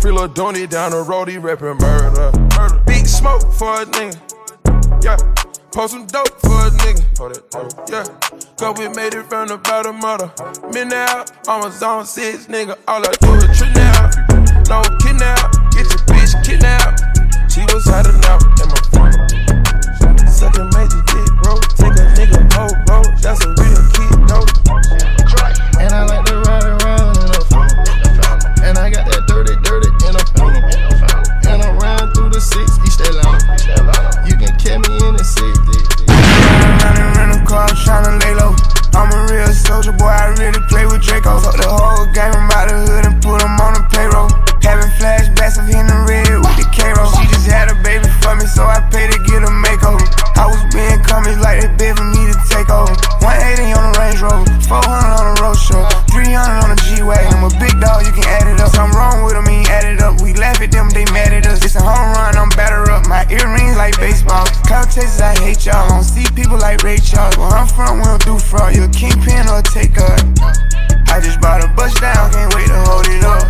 Free 0.00 0.12
little 0.12 0.28
Donny 0.28 0.66
down 0.66 0.92
the 0.92 1.02
road, 1.02 1.28
he 1.28 1.38
murder. 1.38 1.74
murder. 1.74 2.82
Big 2.86 3.06
smoke 3.06 3.52
for 3.52 3.82
a 3.82 3.86
nigga. 3.86 4.18
Yeah, 5.02 5.16
post 5.72 5.92
some 5.92 6.06
dope 6.06 6.40
for 6.40 6.66
a 6.66 6.70
nigga. 6.82 7.02
Yeah, 7.90 8.04
cause 8.56 8.78
we 8.78 8.88
made 8.88 9.14
it 9.14 9.26
from 9.26 9.48
the 9.48 9.58
bottom 9.58 10.04
of 10.04 10.18
the 10.18 10.70
midnight. 10.72 11.30
I'm 11.48 11.64
a 11.64 11.70
zone 11.70 12.04
six 12.04 12.46
nigga, 12.46 12.78
all 12.88 13.02
I 13.04 13.12
do 13.20 13.34
is 13.34 13.58
trip 13.58 13.74
now. 13.74 14.10
No 14.68 14.82
kidnap, 15.02 15.52
get 15.72 15.86
your 15.86 16.02
bitch 16.10 16.34
kidnapped. 16.44 17.02
She 17.52 17.62
was 17.72 17.84
hiding 17.86 18.22
out 18.26 18.42
in 18.62 18.68
my 18.68 18.80
phone. 18.90 19.30
A 20.40 20.64
major 20.72 21.02
dick, 21.04 21.30
bro. 21.44 21.60
Take 21.76 21.94
a 22.00 22.06
nigga 22.16 22.40
whole 22.54 22.74
bro. 22.86 23.02
That's 23.20 23.44
a 23.44 23.48
real 23.60 23.82
kid, 23.92 24.16
though. 24.26 24.46
And 25.78 25.92
I 25.92 26.04
like 26.06 26.24
to 26.26 26.40
ride 26.48 26.64
around 26.64 27.16
in 27.20 27.28
a 27.28 27.40
phone. 27.44 27.70
And 28.64 28.78
I 28.78 28.90
got 28.90 29.04
that 29.04 29.28
dirty, 29.28 29.54
dirty 29.60 29.90
in 30.08 30.16
a 30.16 30.24
phone. 30.34 30.56
And 31.46 31.62
I 31.62 31.70
ride 31.76 32.14
through 32.14 32.30
the 32.30 32.40
six 32.40 32.78
East 32.86 33.00
Atlanta. 33.00 34.26
You 34.26 34.34
can 34.36 34.56
catch 34.58 34.80
me 34.88 34.96
in 35.06 35.16
the 35.16 35.24
six. 35.24 35.59
Tryna 37.84 38.20
lay 38.22 38.34
low. 38.34 38.54
I'm 38.94 39.10
a 39.12 39.32
real 39.32 39.52
soldier, 39.52 39.92
boy. 39.92 40.06
I 40.06 40.34
really 40.38 40.60
play 40.68 40.84
with 40.86 41.02
Draco. 41.02 41.40
Fuck 41.40 41.56
the 41.56 41.68
whole 41.68 42.06
game, 42.12 42.34
out 42.56 42.68
the 42.68 42.76
hood 42.86 43.06
and 43.06 43.22
put 43.22 43.40
them 43.40 43.60
on 43.60 43.74
the 43.74 43.82
payroll. 43.90 44.39
Cloud 64.70 64.86
chasers, 64.86 65.18
I 65.18 65.34
hate 65.42 65.66
y'all. 65.66 65.82
Don't 65.90 66.06
see 66.06 66.22
people 66.30 66.54
like 66.54 66.86
Ray 66.86 67.02
Charles. 67.02 67.34
Where 67.34 67.50
I'm 67.50 67.66
from, 67.66 67.98
we 67.98 68.06
don't 68.06 68.22
do 68.22 68.38
fraud. 68.38 68.70
You 68.70 68.86
a 68.86 68.88
kingpin 68.94 69.50
or 69.50 69.58
a 69.58 69.66
taker. 69.66 70.14
I 71.10 71.18
just 71.18 71.42
bought 71.42 71.58
a 71.58 71.66
bus 71.74 71.90
down, 71.98 72.30
can't 72.30 72.54
wait 72.54 72.70
to 72.70 72.78
hold 72.86 73.02
it 73.10 73.26
up. 73.26 73.42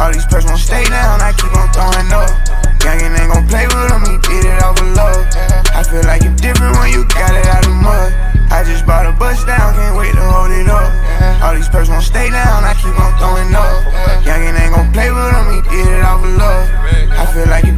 All 0.00 0.08
these 0.08 0.24
perks 0.24 0.48
won't 0.48 0.56
stay 0.56 0.88
down, 0.88 1.20
I 1.20 1.36
keep 1.36 1.52
on 1.52 1.68
throwing 1.76 2.08
up. 2.08 2.32
Youngin' 2.80 3.12
ain't 3.20 3.28
gon' 3.28 3.44
play 3.52 3.68
with 3.68 3.92
him, 3.92 4.00
he 4.00 4.16
did 4.24 4.48
it 4.48 4.64
all 4.64 4.72
of 4.72 4.88
love. 4.96 5.20
I 5.76 5.84
feel 5.84 6.08
like 6.08 6.24
you 6.24 6.32
different 6.40 6.72
when 6.80 6.88
you 6.88 7.04
got 7.04 7.36
it 7.36 7.44
out 7.52 7.68
of 7.68 7.76
mud. 7.76 8.08
I 8.48 8.64
just 8.64 8.88
bought 8.88 9.04
a 9.04 9.12
bus 9.12 9.44
down, 9.44 9.76
can't 9.76 9.92
wait 9.92 10.16
to 10.16 10.24
hold 10.24 10.56
it 10.56 10.72
up. 10.72 10.88
All 11.44 11.52
these 11.52 11.68
perks 11.68 11.92
won't 11.92 12.00
stay 12.00 12.32
down, 12.32 12.64
I 12.64 12.72
keep 12.80 12.96
on 12.96 13.12
throwing 13.20 13.52
up. 13.52 14.24
Youngin' 14.24 14.56
ain't 14.56 14.72
gon' 14.72 14.88
play 14.96 15.12
with 15.12 15.36
him, 15.36 15.52
he 15.52 15.60
did 15.68 15.84
it 15.84 16.00
all 16.00 16.16
of 16.16 16.32
love. 16.32 16.64
I 17.12 17.28
feel 17.28 17.44
like 17.52 17.68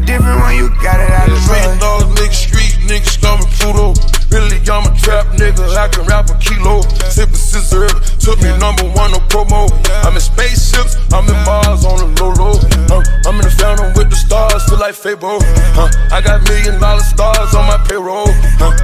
nigga, 5.64 5.76
I 5.76 5.88
can 5.88 6.04
rap 6.06 6.30
a 6.30 6.34
kilo. 6.38 6.82
Sippin' 7.08 7.36
scissor, 7.36 7.88
took 8.18 8.40
me 8.42 8.50
number 8.58 8.84
one 8.84 9.14
on 9.14 9.22
promo. 9.28 9.70
I'm 10.04 10.14
in 10.14 10.20
spaceships, 10.20 10.96
I'm 11.12 11.28
in 11.28 11.38
Mars 11.44 11.84
on 11.84 11.98
the 11.98 12.08
low 12.20 12.32
low. 12.36 12.56
Uh, 12.90 13.02
I'm 13.26 13.36
in 13.36 13.44
the 13.44 13.54
fountain 13.56 13.92
with 13.96 14.10
the 14.10 14.16
stars, 14.16 14.64
feel 14.68 14.78
like 14.78 14.94
Fable. 14.94 15.38
Uh, 15.76 15.90
I 16.12 16.20
got 16.20 16.42
million 16.48 16.80
dollar 16.80 17.00
stars 17.00 17.54
on 17.54 17.66
my 17.66 17.78
payroll. 17.88 18.28
Uh, 18.60 18.74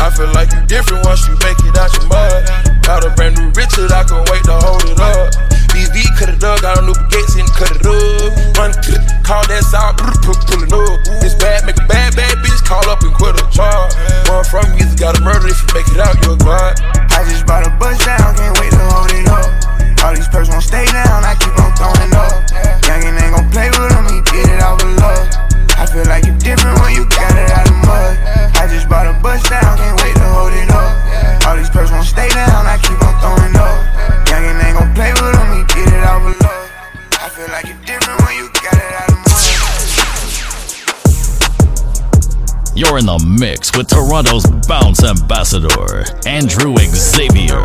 I 0.00 0.10
feel 0.10 0.32
like 0.32 0.50
you 0.52 0.62
different 0.66 1.04
once 1.04 1.26
you 1.28 1.36
make 1.44 1.58
it 1.60 1.76
out 1.76 1.92
your 1.94 2.06
mud. 2.08 2.46
Got 2.82 3.04
a 3.04 3.10
brand 3.14 3.36
new 3.38 3.50
Richard, 3.52 3.92
I 3.92 4.04
can 4.04 4.24
wait 4.30 4.44
to 4.44 4.56
hold 4.60 4.84
it 4.84 4.98
up. 4.98 5.34
BV 5.70 6.02
cut 6.18 6.28
it 6.28 6.42
up, 6.42 6.60
got 6.62 6.78
a 6.78 6.82
new 6.82 6.96
Gates 7.10 7.36
and 7.36 7.48
cut 7.52 7.70
it 7.70 7.84
up. 7.86 8.58
Run, 8.58 8.72
call 9.22 9.44
that 9.46 9.62
out, 9.74 9.96
pullin' 10.50 10.72
up. 10.72 11.22
It's 11.22 11.34
bad, 11.34 11.64
make 11.66 11.76
a 11.76 11.84
bitch 11.86 11.89
call 12.70 12.86
up 12.86 13.02
and 13.02 13.12
quit 13.12 13.34
a 13.34 13.42
charge. 13.50 13.98
One 14.30 14.46
from 14.46 14.62
you, 14.78 14.86
either 14.86 14.94
gotta 14.94 15.20
murder 15.26 15.50
if 15.50 15.58
you 15.58 15.68
make 15.74 15.90
it 15.90 15.98
out, 15.98 16.14
you're 16.22 16.38
god. 16.38 16.78
I 17.10 17.26
just 17.26 17.44
bought 17.44 17.66
a 17.66 17.70
bus 17.82 17.98
down, 18.06 18.38
can't 18.38 18.54
wait 18.62 18.70
to 18.70 18.84
hold 18.94 19.10
it 19.10 19.26
up. 19.26 20.06
All 20.06 20.14
these 20.14 20.30
perks 20.30 20.48
won't 20.48 20.62
stay 20.62 20.86
down, 20.86 21.26
I 21.26 21.34
keep 21.34 21.59
You're 42.90 42.98
in 42.98 43.06
the 43.06 43.22
mix 43.38 43.70
with 43.76 43.86
Toronto's 43.86 44.42
bounce 44.66 45.04
ambassador, 45.04 46.02
Andrew 46.26 46.74
Xavier. 46.74 47.62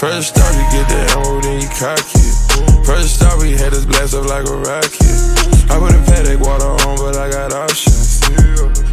First 0.00 0.40
off, 0.40 0.56
you 0.56 0.64
get 0.72 0.88
the 0.88 0.96
ammo, 1.12 1.40
then 1.44 1.60
you 1.60 1.68
cock 1.68 2.00
it. 2.00 2.86
First 2.86 3.22
off, 3.24 3.42
we 3.42 3.52
had 3.52 3.76
this 3.76 3.84
blast 3.84 4.14
up 4.14 4.24
like 4.24 4.48
a 4.48 4.56
rocket. 4.56 5.04
I 5.68 5.76
put 5.76 5.92
a 5.92 6.00
paddock 6.08 6.40
water 6.40 6.72
on, 6.88 6.96
but 6.96 7.20
I 7.20 7.28
got 7.28 7.52
options. 7.52 8.24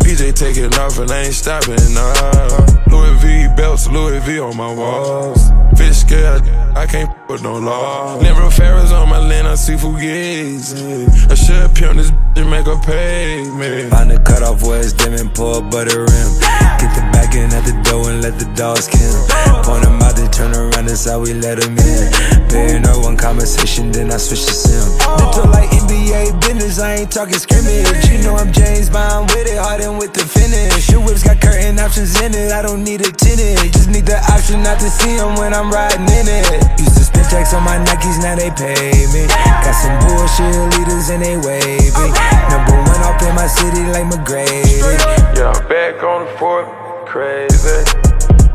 PJ 0.03 0.36
taking 0.36 0.74
off 0.75 1.00
and 1.00 1.10
I 1.10 1.32
ain't 1.32 1.34
stopping, 1.34 1.79
nah. 1.96 2.67
Louis 2.91 3.15
V 3.24 3.48
belts, 3.55 3.88
Louis 3.88 4.20
V 4.27 4.41
on 4.41 4.58
my 4.58 4.75
walls. 4.75 5.39
Fish 5.79 6.03
scale, 6.03 6.43
I 6.75 6.86
can't 6.86 7.23
with 7.34 7.42
no 7.42 7.58
law. 7.58 8.22
Never 8.22 8.50
Ferris 8.52 8.92
on 8.92 9.10
my 9.10 9.18
land, 9.18 9.48
I 9.48 9.56
see 9.56 9.74
Fugazi. 9.74 11.10
I 11.32 11.34
should 11.34 11.74
pimp 11.74 11.98
this 11.98 12.12
and 12.38 12.50
make 12.50 12.68
her 12.68 12.78
pay 12.78 13.42
me. 13.58 13.90
Find 13.90 14.12
the 14.12 14.22
cutoff 14.22 14.62
where 14.62 14.80
it's 14.80 14.94
dim 14.94 15.13
and 15.13 15.34
pour 15.34 15.62
butter 15.62 16.06
rim. 16.06 16.30
Get 16.78 16.94
the 16.94 17.02
back 17.10 17.34
in 17.34 17.50
at 17.50 17.66
the 17.66 17.74
door 17.90 18.06
and 18.12 18.22
let 18.22 18.38
the 18.38 18.46
dogs 18.54 18.86
kill. 18.86 19.18
Point 19.66 19.82
them 19.82 19.98
out, 20.06 20.16
then 20.16 20.30
turn 20.30 20.54
around, 20.54 20.86
that's 20.86 21.10
how 21.10 21.22
we 21.22 21.34
let 21.34 21.58
them 21.58 21.74
in. 21.74 22.06
Paying 22.54 22.86
up 22.86 23.02
one 23.02 23.18
conversation, 23.18 23.92
then 23.92 24.13
I 24.13 24.18
switch 24.18 24.46
to 24.46 24.54
sim. 24.54 24.86
Mental 25.18 25.50
like 25.50 25.70
NBA 25.74 26.38
business, 26.46 26.78
I 26.78 27.02
ain't 27.02 27.12
talking 27.12 27.34
scrimmage. 27.34 27.90
You 28.13 28.22
know 28.22 28.38
I'm 28.38 28.54
James 28.54 28.94
Bond 28.94 29.34
with 29.34 29.50
it, 29.50 29.58
hardened 29.58 29.98
with 29.98 30.13
the 30.13 30.22
finish. 30.22 30.86
Your 30.92 31.02
whips 31.02 31.24
got 31.24 31.42
curtain 31.42 31.80
options 31.80 32.13
in 32.22 32.38
it, 32.38 32.52
I 32.54 32.62
don't 32.62 32.84
need 32.84 33.02
a 33.02 33.10
tenant. 33.10 33.74
Just 33.74 33.90
need 33.90 34.06
the 34.06 34.22
option 34.30 34.62
not 34.62 34.78
to 34.78 34.90
see 34.90 35.18
them 35.18 35.34
when 35.42 35.54
I'm 35.54 35.74
riding 35.74 36.06
in 36.06 36.30
it. 36.30 36.62
Used 36.78 36.98
to 36.98 37.04
spend 37.10 37.23
checks 37.34 37.54
on 37.54 37.63
my 37.63 37.78
Nikes, 37.82 38.22
now 38.22 38.36
they 38.36 38.52
pay 38.54 39.10
me. 39.10 39.25
Got 39.66 39.74
some 39.74 39.98
bullshit 40.06 40.54
leaders 40.78 41.10
and 41.10 41.25
they 41.25 41.38
wavy. 41.42 42.10
Number 42.54 42.78
one 42.86 43.02
off 43.02 43.22
in 43.25 43.34
my 43.34 43.48
city 43.48 43.82
like 43.90 44.06
McGrady. 44.06 44.78
Yeah, 45.34 45.50
I'm 45.50 45.68
back 45.68 46.04
on 46.04 46.25
the 46.25 46.32
fort, 46.38 46.68
crazy. 47.08 47.82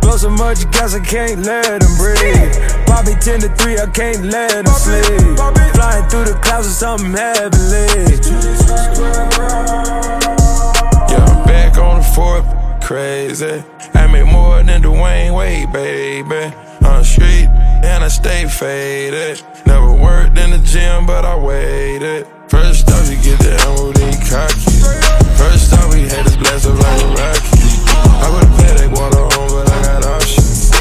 Blow 0.00 0.16
so 0.16 0.30
much 0.30 0.70
gas, 0.70 0.94
I 0.94 1.00
can't 1.00 1.42
let 1.42 1.80
them 1.80 1.94
breathe. 1.98 2.54
Bobby 2.86 3.14
10 3.18 3.40
to 3.40 3.48
3, 3.48 3.78
I 3.80 3.86
can't 3.90 4.24
let 4.26 4.64
them 4.64 4.66
sleep. 4.66 5.36
Flying 5.74 6.08
through 6.08 6.26
the 6.30 6.38
clouds 6.40 6.68
with 6.68 6.76
something 6.76 7.12
heavenly. 7.12 8.14
Yeah, 11.10 11.24
I'm 11.26 11.46
back 11.46 11.78
on 11.78 11.98
the 11.98 12.06
fort, 12.14 12.44
crazy. 12.80 13.64
I 13.94 14.06
make 14.06 14.26
more 14.26 14.62
than 14.62 14.82
Dwyane 14.82 15.34
Wade, 15.34 15.72
baby. 15.72 16.67
The 16.98 17.04
street, 17.04 17.46
and 17.86 18.02
I 18.02 18.08
stay 18.08 18.48
faded. 18.48 19.40
Never 19.64 19.94
worked 19.94 20.36
in 20.36 20.50
the 20.50 20.58
gym, 20.58 21.06
but 21.06 21.24
I 21.24 21.38
waited. 21.38 22.26
First 22.50 22.90
off, 22.90 23.06
you 23.06 23.14
get 23.22 23.38
the 23.38 23.54
then 23.94 24.18
you. 24.18 24.82
First 25.38 25.78
off, 25.78 25.94
we 25.94 26.10
had 26.10 26.26
this 26.26 26.34
blast 26.34 26.66
up 26.66 26.74
like 26.74 26.98
a 26.98 27.08
rocket. 27.14 27.54
I 28.18 28.26
put 28.34 28.42
a 28.42 28.50
paddock 28.58 28.90
water 28.98 29.30
on, 29.30 29.46
but 29.46 29.70
I 29.70 29.78
got 29.86 30.10
options. 30.10 30.74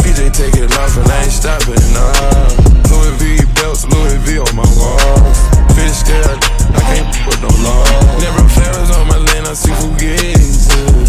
PJ 0.00 0.32
taking 0.32 0.72
off 0.72 0.96
and 0.96 1.12
I 1.12 1.20
ain't 1.20 1.36
stopping, 1.36 1.84
nah. 1.92 2.88
Louis 2.88 3.12
V 3.20 3.44
belts, 3.60 3.84
Louis 3.92 4.16
V 4.24 4.40
on 4.40 4.56
my 4.56 4.64
walls. 4.80 5.36
Fish 5.76 6.00
scale, 6.00 6.32
I 6.32 6.80
can't 6.96 7.12
put 7.28 7.36
no 7.44 7.52
law. 7.60 7.84
Never 8.24 8.48
Ferris 8.56 8.88
on 8.96 9.04
my 9.04 9.20
lane, 9.20 9.44
I 9.44 9.52
see 9.52 9.68
Fugazi. 9.76 11.01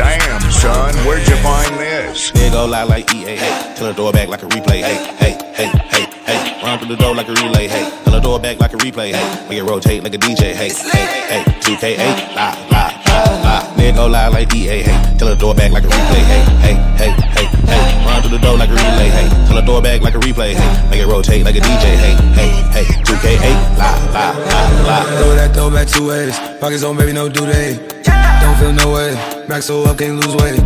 Damn, 0.00 0.40
son, 0.50 0.94
where'd 1.04 1.28
you 1.28 1.36
find 1.44 1.76
this? 1.76 2.30
There 2.30 2.50
go 2.50 2.64
loud 2.64 2.88
like 2.88 3.12
EA. 3.12 3.36
Hey, 3.36 3.74
turn 3.76 3.88
the 3.88 3.92
door 3.92 4.12
back 4.12 4.28
like 4.28 4.42
a 4.42 4.46
replay. 4.46 4.80
Hey, 4.80 4.96
hey, 5.20 5.36
hey, 5.52 5.68
hey, 5.92 6.06
hey. 6.24 6.62
run 6.64 6.78
through 6.78 6.88
the 6.88 6.96
door 6.96 7.14
like 7.14 7.28
a 7.28 7.34
relay, 7.34 7.68
hey. 7.68 7.84
Tell 8.04 8.14
the 8.14 8.20
door 8.20 8.40
back 8.40 8.58
like 8.60 8.72
a 8.72 8.78
replay, 8.78 9.12
hey. 9.12 9.48
Make 9.50 9.58
it 9.58 9.62
rotate 9.62 10.02
like 10.02 10.14
a 10.14 10.16
DJ, 10.16 10.54
hey, 10.54 10.70
hey, 10.72 11.04
hey. 11.28 11.44
2K8, 11.60 12.34
la, 12.34 12.56
la, 12.72 12.88
la, 13.04 13.20
la. 13.44 13.60
Nigga 13.76 13.94
go 13.96 14.06
live 14.06 14.32
like 14.32 14.48
DA, 14.48 14.80
hey. 14.80 15.18
Tell 15.18 15.28
the 15.28 15.36
door 15.36 15.54
back 15.54 15.70
like 15.70 15.84
a 15.84 15.88
replay, 15.88 16.24
hey, 16.32 16.42
hey, 16.64 16.74
hey, 16.96 17.10
hey, 17.36 17.44
hey. 17.68 18.06
Run 18.06 18.22
through 18.22 18.38
the 18.38 18.42
door 18.42 18.56
like 18.56 18.70
a 18.70 18.72
relay, 18.72 19.10
hey. 19.12 19.28
Tell 19.48 19.56
the 19.56 19.66
door 19.66 19.82
back 19.82 20.00
like 20.00 20.14
a 20.14 20.20
replay, 20.20 20.54
hey. 20.54 20.88
Make 20.88 21.00
it 21.00 21.08
rotate 21.08 21.44
like 21.44 21.56
a 21.56 21.60
DJ, 21.60 21.84
hey, 22.00 22.16
hey, 22.40 22.48
hey. 22.72 22.84
2K8, 23.04 23.76
la, 23.76 23.92
la, 24.16 24.30
la, 24.32 24.60
la. 24.88 25.04
Throw 25.20 25.34
that 25.34 25.50
throw 25.52 25.68
back 25.68 25.88
two 25.88 26.08
ways. 26.08 26.38
Pockets 26.58 26.84
on, 26.84 26.96
baby, 26.96 27.12
no 27.12 27.28
do 27.28 27.44
they. 27.44 27.76
Don't 28.40 28.56
feel 28.56 28.72
no 28.72 28.94
way. 28.94 29.39
Max 29.50 29.66
so 29.66 29.82
up, 29.82 29.98
can't 29.98 30.14
lose 30.14 30.30
weight. 30.38 30.62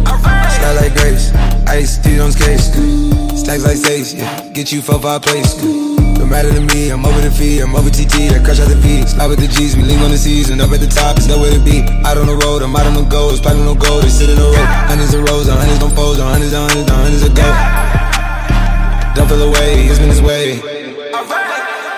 Sky 0.52 0.72
like 0.76 0.92
grace. 0.92 1.32
Ice, 1.72 1.96
T 1.96 2.20
on 2.20 2.28
case. 2.36 2.68
Stacks 3.32 3.64
like 3.64 3.80
Stace, 3.80 4.12
yeah. 4.12 4.28
Get 4.52 4.72
you 4.72 4.82
for 4.82 5.00
five 5.00 5.22
place. 5.22 5.56
No 6.20 6.26
matter 6.28 6.52
to 6.52 6.60
me, 6.60 6.90
I'm 6.92 7.00
over 7.00 7.18
the 7.22 7.30
fee, 7.30 7.60
I'm 7.60 7.74
over 7.74 7.88
TT, 7.88 8.36
I 8.36 8.44
crush 8.44 8.60
out 8.60 8.68
the 8.68 8.76
P. 8.84 9.00
Slide 9.08 9.26
with 9.26 9.40
the 9.40 9.48
G's, 9.48 9.74
we 9.74 9.84
lean 9.84 10.00
on 10.04 10.10
the 10.10 10.18
season, 10.18 10.60
up 10.60 10.70
at 10.70 10.80
the 10.80 10.86
top, 10.86 11.16
it's 11.16 11.26
nowhere 11.26 11.50
to 11.50 11.60
be. 11.64 11.80
Out 12.04 12.18
on 12.18 12.26
the 12.26 12.36
road, 12.36 12.60
I'm 12.60 12.76
out 12.76 12.84
on 12.84 12.92
the 12.92 13.08
goals, 13.08 13.38
spotting 13.38 13.64
no 13.64 13.74
gold, 13.74 14.04
they 14.04 14.12
sit 14.12 14.28
in 14.28 14.36
the 14.36 14.52
road. 14.52 14.68
Hundreds 14.84 15.14
of 15.14 15.24
rows, 15.24 15.48
on 15.48 15.56
hundreds 15.56 15.80
don't 15.80 15.96
fold, 15.96 16.20
on 16.20 16.28
hundreds, 16.28 16.52
on 16.52 16.68
hundreds, 16.68 16.92
on 16.92 16.98
hundreds 17.08 17.24
of 17.24 17.32
go. 17.32 17.48
Don't 19.16 19.28
feel 19.32 19.48
away, 19.48 19.88
it's 19.88 19.96
been 19.98 20.12
his 20.12 20.20
way. 20.20 20.60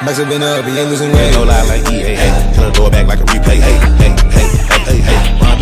Max 0.06 0.22
have 0.22 0.30
been 0.30 0.46
up, 0.46 0.62
he 0.62 0.78
ain't 0.78 0.86
losing 0.86 1.10
weight. 1.10 1.34
Go 1.34 1.42
live 1.42 1.66
like 1.66 1.82
EA, 1.90 2.14
hey. 2.14 2.30
Tell 2.54 2.70
the 2.70 2.78
door 2.78 2.94
back 2.94 3.10
like 3.10 3.18
a 3.18 3.26
replay, 3.26 3.58
hey, 3.58 3.74
hey, 3.98 4.14
hey, 4.14 4.35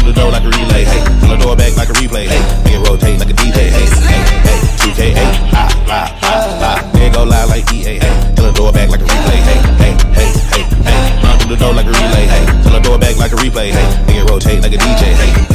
hey. 0.05 0.13
Through 0.13 0.13
the 0.13 0.21
door 0.21 0.31
like 0.31 0.45
a 0.45 0.51
relay, 0.51 0.85
hey. 0.85 1.05
Tell 1.21 1.37
the 1.37 1.45
door 1.45 1.57
back 1.57 1.77
like 1.77 1.89
a 1.89 1.93
replay, 1.93 2.27
hey. 2.27 2.43
Make 2.65 2.75
it 2.75 2.89
rotate 2.89 3.19
like 3.19 3.31
a 3.31 3.33
DJ, 3.33 3.73
hey, 3.73 3.87
hey, 3.87 4.21
hey. 4.45 4.59
2K8, 4.85 5.53
la, 5.53 5.65
ah, 5.65 5.85
la, 5.87 6.01
ah, 6.05 6.21
la, 6.23 6.35
ah, 6.35 6.83
la. 6.85 6.93
Then 6.93 7.13
go 7.13 7.25
live 7.25 7.49
like 7.49 7.73
EA, 7.73 7.99
hey. 7.99 8.35
Tell 8.35 8.47
the 8.47 8.53
door 8.53 8.73
back 8.73 8.91
like 8.91 9.01
a 9.01 9.05
replay, 9.05 9.41
hey, 9.41 9.59
hey, 9.81 9.93
hey, 10.13 10.31
hey, 10.53 10.65
hey. 10.85 11.23
Run 11.23 11.39
through 11.39 11.57
the 11.57 11.61
door 11.61 11.73
like 11.73 11.87
a 11.87 11.93
relay, 11.93 12.27
hey. 12.27 12.45
Tell 12.63 12.73
the 12.73 12.81
door 12.81 12.99
back 12.99 13.17
like 13.17 13.33
a 13.33 13.37
replay, 13.37 13.71
hey. 13.73 13.87
Make 14.07 14.17
it 14.17 14.31
rotate 14.31 14.63
like 14.63 14.73
a 14.73 14.79
DJ, 14.79 15.03
hey, 15.15 15.54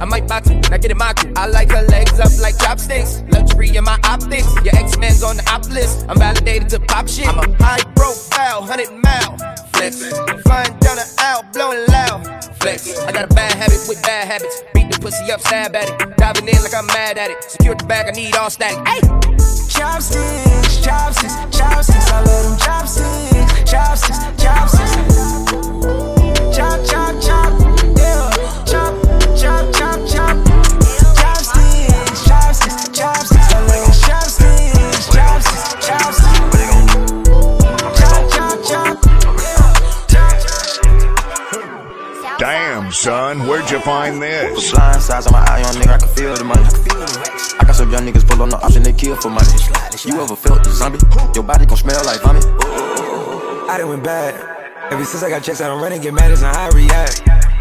I 0.00 0.04
might 0.04 0.28
box 0.28 0.48
you, 0.48 0.56
not 0.70 0.80
get 0.80 0.90
it 0.90 0.96
mock 0.96 1.22
you. 1.24 1.32
I 1.36 1.46
like 1.46 1.70
her 1.70 1.82
legs 1.82 2.18
up 2.20 2.30
like 2.40 2.58
chopsticks. 2.58 3.22
Luxury 3.30 3.76
in 3.76 3.84
my 3.84 3.98
optics. 4.04 4.48
Your 4.64 4.76
X-Men's 4.76 5.22
on 5.22 5.36
the 5.36 5.50
op 5.50 5.68
list. 5.70 6.06
I'm 6.08 6.18
validated 6.18 6.68
to 6.70 6.80
pop 6.80 7.08
shit. 7.08 7.28
I'm 7.28 7.38
a 7.38 7.62
high 7.62 7.82
profile, 7.94 8.60
100 8.60 8.90
mile 8.92 9.36
flex. 9.72 10.06
Flying 10.42 10.78
down 10.78 10.96
the 10.96 11.14
aisle, 11.18 11.44
blowing 11.52 11.84
loud 11.88 12.38
flex. 12.60 12.98
I 13.00 13.12
got 13.12 13.30
a 13.30 13.34
bad 13.34 13.54
habit 13.54 13.80
with 13.88 14.02
bad 14.02 14.26
habits. 14.26 14.62
Beat 14.74 14.90
the 14.90 14.98
pussy 14.98 15.30
up, 15.32 15.40
stab 15.40 15.74
at 15.74 15.88
it. 15.88 16.16
Diving 16.16 16.48
in 16.48 16.62
like 16.62 16.74
I'm 16.74 16.86
mad 16.86 17.18
at 17.18 17.30
it. 17.30 17.42
Secure 17.50 17.74
the 17.74 17.84
bag, 17.84 18.06
I 18.08 18.12
need 18.12 18.36
all 18.36 18.50
static. 18.50 18.78
Hey! 18.86 19.00
Chopsticks, 19.68 20.80
chopsticks, 20.82 21.34
chopsticks. 21.56 22.10
I 22.10 22.20
love 22.22 22.44
them 22.46 22.58
chopsticks, 22.58 23.70
chopsticks, 23.70 24.18
chopsticks. 24.42 25.04
Chop, 26.56 26.80
chop, 26.86 27.07
Damn, 42.88 42.94
son, 42.94 43.46
where'd 43.46 43.70
you 43.70 43.80
find 43.80 44.22
this? 44.22 44.72
Blind 44.72 45.02
size 45.02 45.26
on 45.26 45.34
my 45.34 45.44
eye 45.44 45.62
on 45.62 45.74
nigga, 45.74 45.92
I 45.92 45.98
can 45.98 46.08
feel 46.08 46.34
the 46.34 46.44
money. 46.44 46.64
I 47.60 47.64
got 47.66 47.74
some 47.74 47.92
young 47.92 48.08
niggas 48.08 48.26
pull 48.26 48.40
on 48.40 48.48
the 48.48 48.56
option, 48.56 48.82
they 48.82 48.94
kill 48.94 49.14
for 49.16 49.28
money. 49.28 49.44
You 50.06 50.18
ever 50.18 50.34
felt 50.34 50.64
the 50.64 50.70
zombie? 50.72 50.98
Your 51.34 51.44
body 51.44 51.66
gon' 51.66 51.76
smell 51.76 52.02
like 52.06 52.22
vomit. 52.22 52.46
I 53.68 53.76
done 53.76 53.90
went 53.90 54.04
bad. 54.04 54.32
Ever 54.90 55.04
since 55.04 55.22
I 55.22 55.28
got 55.28 55.42
checks, 55.42 55.60
I 55.60 55.66
don't 55.66 55.82
run 55.82 55.92
and 55.92 56.02
get 56.02 56.14
mad, 56.14 56.30
it's 56.30 56.40
not 56.40 56.56
how 56.56 56.64
I 56.64 56.68
react. 56.72 57.20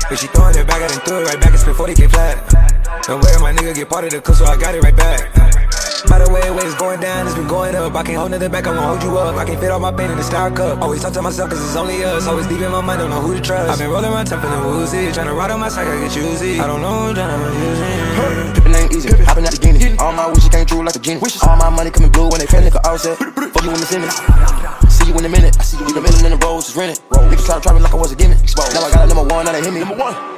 If 0.09 0.19
she 0.21 0.27
throwing 0.27 0.55
it 0.55 0.65
back, 0.65 0.81
I 0.81 0.87
done 0.87 1.01
threw 1.01 1.19
it 1.19 1.27
right 1.27 1.41
back 1.41 1.51
and 1.51 1.59
spent 1.59 1.75
40k 1.75 2.09
flat. 2.09 3.09
No 3.09 3.17
way 3.17 3.35
my 3.41 3.51
nigga 3.51 3.75
get 3.75 3.89
part 3.89 4.05
of 4.05 4.11
the 4.11 4.21
cook, 4.21 4.35
so 4.35 4.45
I 4.45 4.55
got 4.55 4.75
it 4.75 4.81
right 4.81 4.95
back. 4.95 5.56
By 6.05 6.21
the 6.21 6.29
way, 6.29 6.41
the 6.45 6.53
it's 6.61 6.75
going 6.75 6.99
down, 6.99 7.25
it's 7.25 7.35
been 7.35 7.47
going 7.47 7.73
up. 7.73 7.95
I 7.95 8.03
can't 8.03 8.17
hold 8.17 8.29
nothing 8.29 8.51
back, 8.51 8.67
I'm 8.67 8.75
gonna 8.75 8.85
hold 8.85 9.01
you 9.01 9.17
up. 9.17 9.35
I 9.35 9.45
can't 9.45 9.59
fit 9.59 9.71
all 9.71 9.79
my 9.79 9.91
pain 9.91 10.11
in 10.11 10.17
the 10.17 10.23
star 10.23 10.51
cup. 10.51 10.77
Always 10.81 11.01
talk 11.01 11.13
to 11.13 11.21
myself, 11.21 11.49
cause 11.49 11.63
it's 11.63 11.75
only 11.75 12.03
us. 12.03 12.27
Always 12.27 12.45
deep 12.45 12.61
in 12.61 12.71
my 12.71 12.81
mind, 12.81 12.99
don't 12.99 13.09
know 13.09 13.21
who 13.21 13.33
to 13.33 13.41
trust. 13.41 13.71
I've 13.71 13.79
been 13.79 13.89
rolling 13.89 14.11
my 14.11 14.23
top 14.23 14.43
feeling 14.43 14.61
woozy. 14.61 15.09
Tryna 15.09 15.35
ride 15.35 15.49
on 15.49 15.59
my 15.59 15.69
side, 15.69 15.87
I 15.87 15.97
get 15.99 16.11
choosy. 16.11 16.59
I 16.59 16.67
don't 16.67 16.81
know, 16.81 17.13
tryna 17.17 17.49
use 17.65 17.79
it. 17.81 18.55
Pippin' 18.55 18.75
ain't 18.75 18.93
easy, 18.93 19.09
hopping 19.25 19.45
out 19.45 19.51
the 19.51 19.57
Guinness. 19.57 19.99
All 19.99 20.13
my 20.13 20.27
wishes 20.29 20.49
came 20.49 20.65
true 20.65 20.85
like 20.85 20.95
a 20.95 20.99
genie. 20.99 21.19
Wishes 21.19 21.41
all 21.41 21.57
my 21.57 21.69
money 21.69 21.89
coming 21.89 22.11
blue 22.11 22.29
when 22.29 22.39
they 22.41 22.45
pay 22.45 22.61
nigga 22.61 22.77
all 22.85 22.97
set. 22.97 23.17
Fuck 23.17 23.63
you 23.63 23.73
in 23.73 23.81
the 23.81 23.89
sentence. 23.89 24.21
See 24.93 25.09
you 25.09 25.17
in 25.17 25.25
a 25.25 25.29
minute. 25.29 25.57
I 25.57 25.63
see 25.63 25.77
you 25.81 25.87
in 25.87 25.95
the 25.95 26.01
middle 26.01 26.25
and 26.25 26.39
the 26.39 26.45
roads 26.45 26.69
is 26.69 26.75
rented. 26.75 27.01
Niggas 27.09 27.45
try 27.45 27.55
to 27.55 27.61
try 27.61 27.73
me 27.73 27.81
like 27.81 27.93
I 27.93 27.97
was 27.97 28.11
a 28.11 28.15
gimmick. 28.15 28.37
Now 28.55 28.85
I 28.85 28.91
got 28.91 29.05
a 29.05 29.07
number 29.07 29.33
one, 29.33 29.45
now 29.45 29.51
they 29.51 29.61
hit 29.61 29.73
me. 29.73 29.79
Number 29.79 29.97
one. 29.97 30.36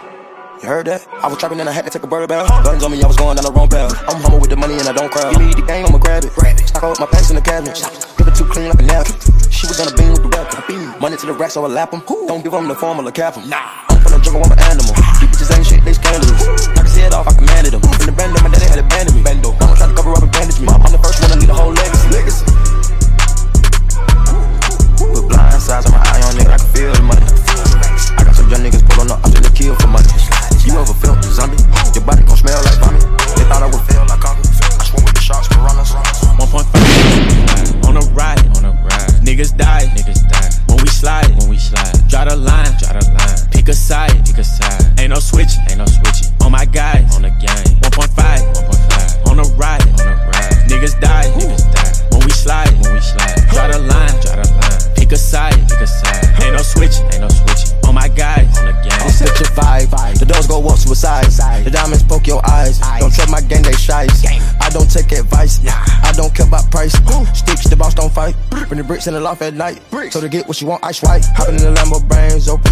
You 0.60 0.68
heard 0.68 0.88
that? 0.92 1.08
I 1.24 1.32
was 1.32 1.40
trapping 1.40 1.64
and 1.64 1.70
I 1.70 1.72
had 1.72 1.88
to 1.88 1.92
take 1.92 2.04
a 2.04 2.08
bird 2.08 2.28
bell. 2.28 2.44
Guns 2.68 2.84
on 2.84 2.92
me, 2.92 3.00
I 3.00 3.08
was 3.08 3.16
going 3.16 3.40
down 3.40 3.48
the 3.48 3.56
wrong 3.56 3.72
path. 3.72 3.96
I'm 4.12 4.20
humble 4.20 4.44
with 4.44 4.52
the 4.52 4.60
money 4.60 4.76
and 4.76 4.84
I 4.84 4.92
don't 4.92 5.08
cry. 5.08 5.32
Give 5.32 5.40
me 5.40 5.56
the 5.56 5.64
game, 5.64 5.88
I'ma 5.88 6.04
grab 6.04 6.28
it. 6.28 6.36
Stock 6.68 6.84
out 6.84 7.00
my 7.00 7.08
pants 7.08 7.32
in 7.32 7.40
the 7.40 7.42
cabinet. 7.42 7.80
Give 8.20 8.28
it 8.28 8.36
too 8.36 8.44
clean 8.44 8.68
like 8.68 8.84
a 8.84 8.88
napkin. 8.92 9.16
She 9.48 9.72
was 9.72 9.80
gonna 9.80 9.96
beam 9.96 10.12
with 10.12 10.20
the 10.20 10.32
rapper. 10.36 10.60
Money 11.00 11.16
to 11.16 11.32
the 11.32 11.36
racks, 11.40 11.56
so 11.56 11.64
I 11.64 11.72
lap 11.72 11.96
'em. 11.96 12.04
Don't 12.28 12.44
give 12.44 12.52
'em 12.52 12.68
the 12.68 12.76
formula, 12.76 13.08
cap 13.08 13.40
'em. 13.40 13.48
Nah. 13.48 13.88
I'm 13.88 14.04
from 14.04 14.12
the 14.12 14.20
jungle, 14.20 14.44
I'm 14.44 14.52
an 14.52 14.60
animal. 14.68 14.92
These 15.24 15.32
bitches 15.32 15.48
ain't 15.56 15.64
shit, 15.64 15.80
they 15.88 15.96
scandalous. 15.96 16.44
I 16.76 16.84
can 16.84 16.92
see 16.92 17.08
it 17.08 17.14
off, 17.16 17.32
I 17.32 17.34
commanded 17.40 17.72
them. 17.80 17.84
In 18.04 18.12
the 18.12 18.12
band, 18.12 18.36
my 18.36 18.52
daddy 18.52 18.68
had 18.68 18.84
abandoned 18.84 19.16
me. 19.16 19.24
Bando. 19.24 19.56
I'm 19.64 19.80
to 19.80 19.96
cover 19.96 20.12
up 20.12 20.28
and 20.28 20.32
bandage 20.36 20.60
me. 20.60 20.68
I'm 20.68 20.84
the 20.92 21.00
first 21.00 21.24
one 21.24 21.32
to 21.32 21.40
lead 21.40 21.48
the 21.48 21.56
whole 21.56 21.72
legacy. 21.72 22.08
Legacy. 22.12 22.44
Put 25.08 25.24
blind 25.24 25.64
sides 25.64 25.88
on 25.88 25.96
my 25.96 26.04
eye 26.04 26.20
on 26.28 26.36
nigga, 26.36 26.52
I 26.52 26.60
can 26.60 26.68
feel 26.76 26.92
the 26.92 27.06
money. 27.08 27.24
I 28.20 28.28
got 28.28 28.36
some 28.36 28.52
young 28.52 28.60
niggas 28.60 28.84
pull 28.92 29.00
on 29.00 29.08
the 29.08 29.16
option 29.16 29.40
to 29.40 29.52
kill 29.56 29.76
for 29.80 29.88
money. 29.88 30.12
You 30.66 30.76
ever 30.78 30.94
felt 30.94 31.22
the 31.24 31.30
zombie? 31.32 31.58
Your 31.96 32.06
body 32.06 32.24
gon' 32.24 32.38
smell 32.38 32.62
like 32.64 32.80
vomit. 32.80 33.02
They 33.36 33.46
thought 33.48 33.64
I 33.64 33.70
would 33.72 33.84
fail 33.88 34.06
like 34.06 34.20
Conquer. 34.20 34.44
I 34.44 34.84
swim 34.86 35.04
with 35.04 35.16
the 35.16 35.22
sharks, 35.22 35.48
piranhas. 35.48 35.92
1.5 35.96 37.88
on 37.88 37.98
a 37.98 38.06
ride, 38.14 38.46
on 38.58 38.66
a 38.66 38.72
ride. 38.86 39.10
Niggas 39.26 39.56
die, 39.58 39.90
niggas 39.98 40.28
die. 40.30 40.50
When 40.68 40.78
we 40.84 40.90
slide, 40.90 41.30
when 41.40 41.50
we 41.50 41.58
slide. 41.58 41.96
Draw 42.08 42.26
the 42.26 42.36
line, 42.36 42.70
draw 42.78 42.94
the 42.94 43.06
line. 43.18 43.50
Pick 43.52 43.70
a 43.70 43.74
side, 43.74 44.14
pick 44.26 44.38
a 44.38 44.44
side. 44.44 45.00
Ain't 45.00 45.10
no 45.10 45.20
switching, 45.20 45.64
ain't 45.70 45.80
no 45.80 45.86
switching. 45.86 46.30
On 46.42 46.52
my 46.52 46.66
guys, 46.66 47.16
on 47.16 47.24
the 47.24 47.34
game. 47.42 47.80
1.5, 47.82 48.14
1.5 48.14 49.32
on 49.32 49.40
a 49.40 49.48
ride, 49.58 49.82
on 50.00 50.08
a 50.08 50.16
ride. 50.30 50.54
Niggas 50.70 51.00
die, 51.00 51.32
niggas 51.40 51.66
die. 51.74 51.94
When 52.12 52.26
we 52.26 52.32
slide, 52.32 52.72
when 52.84 52.94
we 52.94 53.02
slide. 53.02 53.42
Draw 53.50 53.68
the 53.72 53.80
line, 53.80 54.16
draw 54.22 54.36
the 54.36 54.48
line. 54.60 54.96
Pick 54.96 55.12
a 55.12 55.18
side, 55.18 55.56
pick 55.70 55.82
a 55.82 55.88
side. 55.88 56.26
Ain't 56.44 56.54
no 56.54 56.62
switching, 56.62 57.06
ain't 57.14 57.22
no 57.22 57.30
switching. 57.30 57.79
On 57.90 57.96
my 57.96 58.08
guys, 58.08 58.46
on 58.60 58.68
the 58.70 58.74
game. 58.86 59.02
I'll 59.02 59.10
set 59.10 59.34
your 59.42 59.50
vibe. 59.58 59.90
The 60.20 60.26
doors 60.26 60.46
go 60.46 60.62
up 60.62 60.78
suicide. 60.78 61.26
The 61.66 61.72
diamonds 61.72 62.04
poke 62.04 62.28
your 62.28 62.38
eyes. 62.46 62.78
Don't 63.02 63.10
trust 63.10 63.32
my 63.32 63.42
gang, 63.42 63.64
they 63.64 63.74
shies. 63.74 64.22
I 64.62 64.70
don't 64.70 64.86
take 64.86 65.12
advice. 65.12 65.58
I 65.66 66.14
don't 66.14 66.30
care 66.30 66.46
about 66.46 66.70
price. 66.70 66.94
Sticks, 67.34 67.66
the 67.66 67.76
boss 67.76 67.96
don't 67.96 68.14
fight. 68.14 68.36
Bring 68.70 68.78
the 68.78 68.84
bricks 68.86 69.08
in 69.08 69.16
the 69.16 69.20
loft 69.20 69.42
at 69.42 69.56
night. 69.56 69.82
So 70.12 70.22
to 70.22 70.30
get 70.30 70.48
what 70.48 70.62
you 70.62 70.68
want, 70.68 70.86
ice 70.86 71.02
white. 71.02 71.26
Hopping 71.34 71.56
in 71.58 71.66
the 71.66 71.74
Lambo, 71.74 71.98
brains 72.08 72.48
open. 72.48 72.70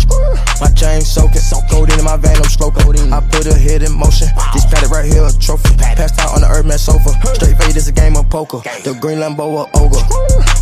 My 0.61 0.69
chain 0.77 1.01
soaking. 1.01 1.41
Gold 1.71 1.89
in 1.89 2.05
my 2.05 2.15
vein, 2.17 2.37
I'm 2.37 2.45
stroking. 2.45 2.85
I 3.11 3.19
put 3.33 3.47
a 3.47 3.57
hit 3.57 3.81
in 3.81 3.97
motion. 3.97 4.29
This 4.53 4.69
padded 4.69 4.93
right 4.93 5.05
here, 5.05 5.25
a 5.25 5.33
trophy. 5.33 5.73
Passed 5.97 6.21
out 6.21 6.37
on 6.37 6.41
the 6.45 6.47
Earthman 6.47 6.77
sofa. 6.77 7.09
Straight 7.33 7.57
fade 7.57 7.75
is 7.75 7.87
a 7.87 7.91
game 7.91 8.15
of 8.15 8.29
poker. 8.29 8.61
The 8.85 8.93
green 9.01 9.17
Lambo, 9.17 9.65
a 9.65 9.77
ogre. 9.81 10.05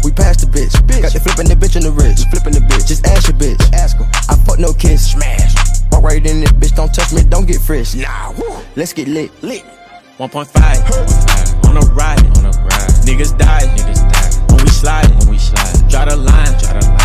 We 0.07 0.15
passed 0.15 0.39
the 0.39 0.47
bitch. 0.47 0.71
Got 1.01 1.11
the 1.11 1.19
flipping 1.19 1.51
the 1.51 1.59
bitch 1.59 1.75
in 1.75 1.83
the 1.83 1.91
wrist. 1.91 2.29
Flipping 2.31 2.55
the 2.55 2.63
bitch. 2.63 2.87
Just 2.87 3.05
ask 3.05 3.27
your 3.27 3.35
bitch. 3.35 3.59
Ask 3.73 3.97
her. 3.97 4.07
I 4.45 4.47
fuck 4.47 4.59
no 4.59 4.73
kiss. 4.73 5.11
Smash. 5.11 5.55
Walk 5.91 6.03
right 6.03 6.25
in 6.25 6.41
this 6.41 6.51
bitch, 6.51 6.75
don't 6.75 6.93
touch 6.93 7.11
me, 7.13 7.23
don't 7.23 7.47
get 7.47 7.61
fresh. 7.61 7.95
Nah, 7.95 8.31
woo. 8.33 8.61
let's 8.75 8.93
get 8.93 9.07
lit. 9.07 9.31
Lit. 9.41 9.63
1.5 10.19 11.67
on 11.67 11.77
a 11.77 11.79
ride, 11.93 12.19
on 12.37 12.45
a 12.45 12.49
ride. 12.49 12.91
Niggas 13.05 13.37
die, 13.37 13.65
niggas 13.75 14.11
die. 14.11 14.53
When 14.53 14.63
we 14.63 14.69
slide, 14.69 15.09
when 15.19 15.29
we 15.31 15.37
slide. 15.39 15.89
Draw 15.89 16.05
the 16.05 16.15
line, 16.15 16.57
draw 16.59 16.79
the 16.79 16.87
line. 16.87 17.04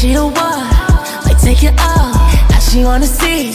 She 0.00 0.14
the 0.14 0.24
one, 0.24 0.32
like 1.26 1.38
take 1.42 1.62
it 1.62 1.74
all. 1.78 2.14
Now 2.48 2.58
she 2.58 2.82
wanna 2.84 3.06
see, 3.06 3.52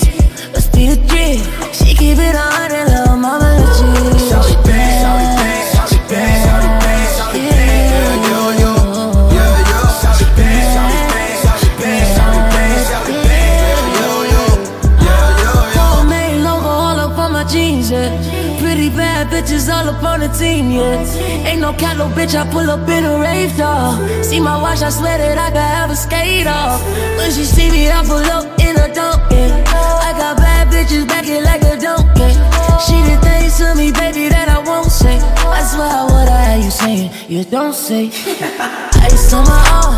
up 19.96 20.04
on 20.04 20.20
the 20.20 20.28
team, 20.28 20.72
yeah. 20.72 21.48
Ain't 21.48 21.62
no 21.62 21.74
cat, 21.74 21.98
no 21.98 22.08
bitch, 22.08 22.36
I 22.36 22.50
pull 22.52 22.70
up 22.70 22.88
in 22.90 23.04
a 23.06 23.20
rave 23.20 23.56
dog. 23.58 24.24
See 24.24 24.40
my 24.40 24.62
watch, 24.62 24.82
I 24.82 24.90
swear 24.90 25.18
that 25.18 25.38
I 25.38 25.50
could 25.50 25.72
have 25.78 25.90
a 25.92 25.96
skate 25.96 26.48
off. 26.48 26.82
When 27.18 27.32
she 27.32 27.44
see 27.44 27.70
me, 27.72 27.90
I 27.90 28.04
pull 28.04 28.26
up 28.38 28.46
in 28.60 28.76
a 28.76 28.88
yeah. 28.96 29.64
I 30.08 30.12
got 30.18 30.38
bad 30.38 30.68
bitches 30.72 31.08
back 31.08 31.28
it 31.28 31.44
like 31.44 31.62
a 31.64 31.76
yeah. 31.82 32.80
She 32.86 32.96
did 33.08 33.22
things 33.22 33.58
to 33.60 33.76
me, 33.76 33.92
baby, 33.92 34.30
that 34.30 34.50
I 34.50 34.60
won't 34.60 34.92
say. 34.92 35.18
I 35.20 35.62
swear 35.64 36.06
what 36.12 36.28
I 36.30 36.42
have 36.52 36.64
you 36.64 36.72
saying, 36.72 37.12
you 37.30 37.44
don't 37.44 37.74
say. 37.74 38.08
Ice 39.08 39.34
on 39.34 39.46
my 39.46 39.62
arm, 39.80 39.96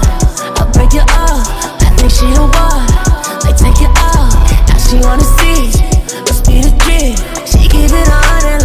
I 0.62 0.64
break 0.74 0.94
it 0.94 1.08
off. 1.22 1.48
I 1.82 1.90
think 1.98 2.12
she 2.12 2.28
the 2.38 2.46
one, 2.46 2.86
like 3.44 3.58
take 3.58 3.82
it 3.82 3.94
off. 4.14 4.34
Now 4.70 4.78
she 4.78 4.98
wanna 5.06 5.28
see, 5.38 5.72
let's 6.26 6.42
be 6.42 6.62
the 6.62 6.74
kid. 6.86 7.18
She 7.48 7.68
give 7.70 7.92
it 7.92 8.10
on 8.10 8.57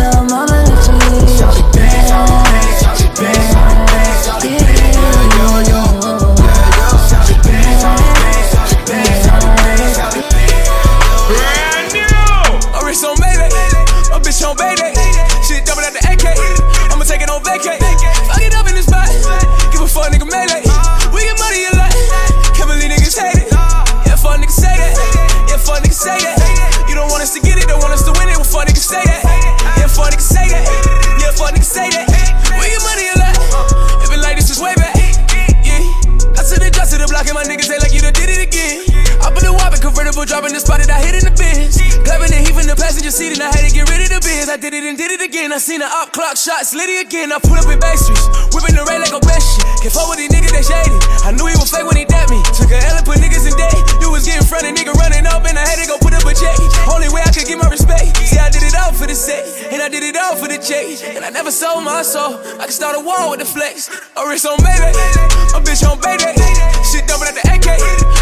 did 44.62 44.79
it 44.79 44.87
and 44.87 44.94
did 44.94 45.11
it 45.11 45.18
again. 45.18 45.51
I 45.51 45.59
seen 45.59 45.83
the 45.83 45.90
up 45.90 46.14
clock 46.14 46.38
shot 46.38 46.62
slitty 46.62 47.03
again. 47.03 47.35
I 47.35 47.42
pull 47.42 47.59
up 47.59 47.66
in 47.66 47.83
back 47.83 47.98
streets, 47.98 48.22
whipping 48.55 48.79
the 48.79 48.87
red 48.87 49.03
like 49.03 49.11
a 49.11 49.18
best 49.18 49.42
shit. 49.59 49.66
Can't 49.83 49.90
fuck 49.90 50.07
with 50.07 50.22
these 50.22 50.31
niggas 50.31 50.55
that 50.55 50.62
shady. 50.62 50.94
I 51.27 51.35
knew 51.35 51.51
he 51.51 51.59
was 51.59 51.66
fake 51.66 51.83
when 51.83 51.98
he 51.98 52.07
dapped 52.07 52.31
me. 52.31 52.38
Took 52.55 52.70
a 52.70 52.79
L 52.79 52.94
and 52.94 53.03
put 53.03 53.18
niggas 53.18 53.42
in 53.42 53.59
debt. 53.59 53.75
You 53.98 54.14
was 54.14 54.22
getting 54.22 54.46
front 54.46 54.70
of 54.70 54.79
nigga 54.79 54.94
running 54.94 55.27
up 55.27 55.42
and 55.42 55.59
I 55.59 55.66
had 55.66 55.83
to 55.83 55.87
go 55.90 55.98
put 55.98 56.14
up 56.14 56.22
a 56.22 56.31
check. 56.31 56.55
Only 56.87 57.11
way 57.11 57.27
I 57.27 57.35
could 57.35 57.51
get 57.51 57.59
my 57.59 57.66
respect. 57.66 58.14
See, 58.22 58.38
I 58.38 58.55
did 58.55 58.62
it 58.62 58.79
all 58.79 58.94
for 58.94 59.11
the 59.11 59.18
sake, 59.18 59.42
and 59.75 59.83
I 59.83 59.90
did 59.90 60.07
it 60.07 60.14
all 60.14 60.38
for 60.38 60.46
the 60.46 60.62
check. 60.62 60.87
And 61.11 61.27
I 61.27 61.35
never 61.35 61.51
sold 61.51 61.83
my 61.83 62.07
soul. 62.07 62.38
I 62.62 62.70
can 62.70 62.77
start 62.77 62.94
a 62.94 63.03
war 63.03 63.35
with 63.35 63.42
the 63.42 63.48
flex. 63.51 63.90
A 64.14 64.22
wrist 64.22 64.46
on 64.46 64.62
baby, 64.62 64.94
a 64.94 65.59
bitch 65.59 65.83
on 65.83 65.98
baby. 65.98 66.38
Shit 66.87 67.11
double 67.11 67.27
at 67.27 67.35
the 67.35 67.42
AK. 67.51 67.66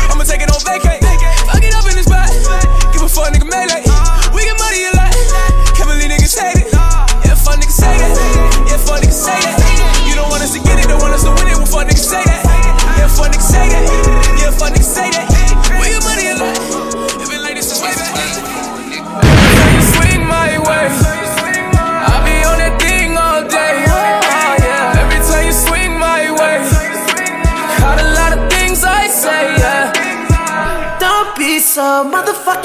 I'ma 0.08 0.24
take 0.24 0.40
it 0.40 0.48
on 0.48 0.64
vacay. 0.64 1.04
Fuck 1.52 1.60
it 1.60 1.76
up 1.76 1.84
in 1.84 2.00
this 2.00 2.08
spot. 2.08 2.32
Give 2.96 3.04
a 3.04 3.10
fuck 3.12 3.28
nigga 3.28 3.44
melee. 3.44 3.79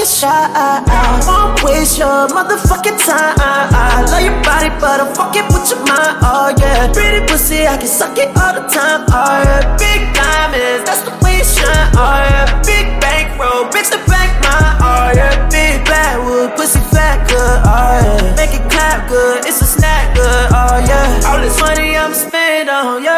Motherfucking 0.05 0.21
shy. 0.21 1.25
Won't 1.27 1.63
waste 1.63 1.97
your 1.97 2.27
motherfucking 2.27 2.97
time. 3.05 3.35
I 3.39 4.05
love 4.09 4.21
your 4.21 4.37
body, 4.43 4.69
but 4.79 5.01
I'm 5.01 5.13
fucking 5.15 5.47
with 5.49 5.69
your 5.69 5.79
mind. 5.79 6.17
Oh 6.21 6.53
yeah, 6.57 6.91
pretty 6.93 7.25
pussy, 7.25 7.67
I 7.67 7.77
can 7.77 7.87
suck 7.87 8.17
it 8.17 8.29
all 8.37 8.53
the 8.53 8.67
time. 8.67 9.05
Oh 9.09 9.41
yeah, 9.43 9.77
big 9.77 10.13
diamonds, 10.13 10.85
that's 10.85 11.01
the 11.03 11.11
way 11.23 11.37
you 11.37 11.43
shine. 11.43 11.89
Oh 11.95 12.17
yeah, 12.21 12.61
big 12.61 13.01
bankroll, 13.01 13.65
bitch 13.73 13.89
the 13.89 13.97
bank 14.09 14.31
mine. 14.43 14.77
Oh 14.81 15.11
yeah, 15.15 15.49
big 15.49 15.83
backwood, 15.85 16.55
pussy 16.55 16.79
fat 16.93 17.27
good. 17.27 17.57
Oh 17.65 17.97
yeah, 18.01 18.35
make 18.35 18.53
it 18.53 18.65
clap 18.69 19.09
good, 19.09 19.45
it's 19.45 19.61
a 19.61 19.65
snack 19.65 20.15
good. 20.15 20.45
Oh 20.53 20.77
yeah, 20.85 21.29
all 21.29 21.41
this 21.41 21.59
money 21.59 21.97
I'ma 21.97 22.13
spend 22.13 22.69
on 22.69 23.03
you. 23.03 23.11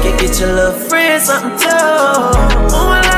It, 0.00 0.18
get 0.18 0.40
your 0.40 0.52
little 0.54 0.72
friend 0.88 1.20
something 1.22 1.58
too. 1.58 1.68
Oh, 1.68 3.09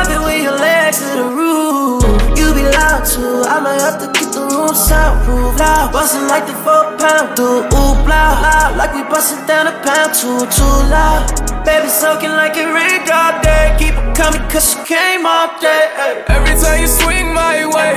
might 3.83 3.99
to 3.99 4.07
get 4.15 4.33
the 4.33 4.43
room 4.47 4.75
soundproof. 4.75 5.59
Loud, 5.59 5.93
bustin' 5.93 6.29
like 6.29 6.47
the 6.47 6.55
four 6.63 6.85
pound 7.03 7.35
through. 7.35 7.67
Ooh, 7.67 7.95
blah, 8.07 8.39
loud, 8.39 8.77
like 8.77 8.95
we 8.95 9.03
bustin' 9.03 9.45
down 9.47 9.67
a 9.67 9.75
pound 9.83 10.15
too, 10.15 10.39
too 10.55 10.77
loud. 10.87 11.27
Baby 11.67 11.89
soaking 11.89 12.31
like 12.31 12.55
it 12.57 12.69
rained 12.71 13.11
all 13.11 13.35
day. 13.43 13.75
Keep 13.79 13.95
it 13.99 14.17
coming 14.17 14.43
cause 14.51 14.71
she 14.71 14.79
came 14.87 15.27
all 15.27 15.49
day. 15.59 15.85
Ay. 15.99 16.23
Every 16.29 16.55
time 16.63 16.81
you 16.81 16.87
swing 16.87 17.35
my 17.35 17.67
way, 17.75 17.95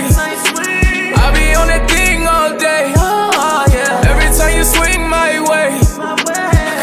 I 1.22 1.26
be 1.38 1.54
on 1.54 1.68
that 1.70 1.86
thing 1.90 2.26
all 2.26 2.58
day. 2.58 2.94
Oh, 2.98 3.30
oh, 3.34 3.64
yeah. 3.70 4.10
Every 4.10 4.30
time 4.38 4.58
you 4.58 4.66
swing 4.66 5.06
my 5.08 5.38
way, 5.50 5.70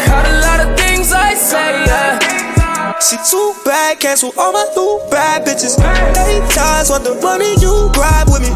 got 0.07 0.25
a 0.31 0.35
lot 0.47 0.59
of 0.63 0.69
things 0.79 1.11
I 1.11 1.33
say, 1.35 1.83
yeah. 1.87 2.02
She 3.03 3.17
too 3.29 3.53
bad, 3.65 3.99
cancel 3.99 4.31
all 4.37 4.53
my 4.53 4.63
new 4.77 4.97
bad 5.11 5.43
bitches. 5.43 5.75
Eight 5.75 6.49
times 6.55 6.89
want 6.89 7.03
the 7.03 7.19
money 7.19 7.51
you 7.59 7.91
grab 7.91 8.31
with 8.31 8.39
me. 8.39 8.47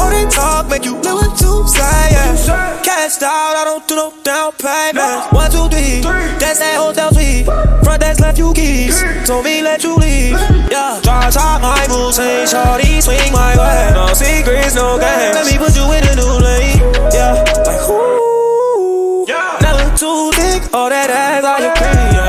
All 0.00 0.08
they 0.08 0.24
talk 0.24 0.70
make 0.70 0.86
you 0.86 0.96
live 1.04 1.20
with 1.20 1.36
two 1.36 1.68
sides. 1.68 2.48
Yeah. 2.48 2.80
Cashed 2.80 3.22
out, 3.22 3.60
I 3.60 3.64
don't 3.68 3.86
do 3.86 3.96
no 3.96 4.14
down 4.24 4.52
payment. 4.56 5.28
One, 5.36 5.50
two, 5.52 5.68
three, 5.68 6.00
that's 6.40 6.64
that 6.64 6.80
hotel 6.80 7.12
suite. 7.12 7.44
Front 7.84 8.00
desk 8.00 8.20
left 8.20 8.38
you 8.38 8.54
keys, 8.54 9.04
told 9.26 9.44
me 9.44 9.60
let 9.60 9.84
you 9.84 9.94
leave. 9.96 10.32
Yeah, 10.72 10.96
try 11.04 11.28
talk 11.28 11.60
my 11.60 11.84
moves, 11.92 12.16
say 12.16 12.46
shorty 12.48 13.02
swing 13.04 13.32
my 13.36 13.52
way. 13.52 13.92
No 13.92 14.14
secrets, 14.16 14.80
no 14.80 14.96
games. 14.96 15.36
Let 15.36 15.44
me 15.44 15.60
put 15.60 15.76
you 15.76 15.84
in 15.92 16.08
a 16.08 16.14
new 16.16 16.40
lane. 16.40 16.80
Yeah, 17.12 17.36
like 17.68 17.84
ooh, 17.84 19.28
never 19.60 19.92
too 19.92 20.32
thick, 20.32 20.72
all 20.72 20.88
that 20.88 21.10
ass 21.12 21.44
your 21.60 21.74
cream. 21.76 22.19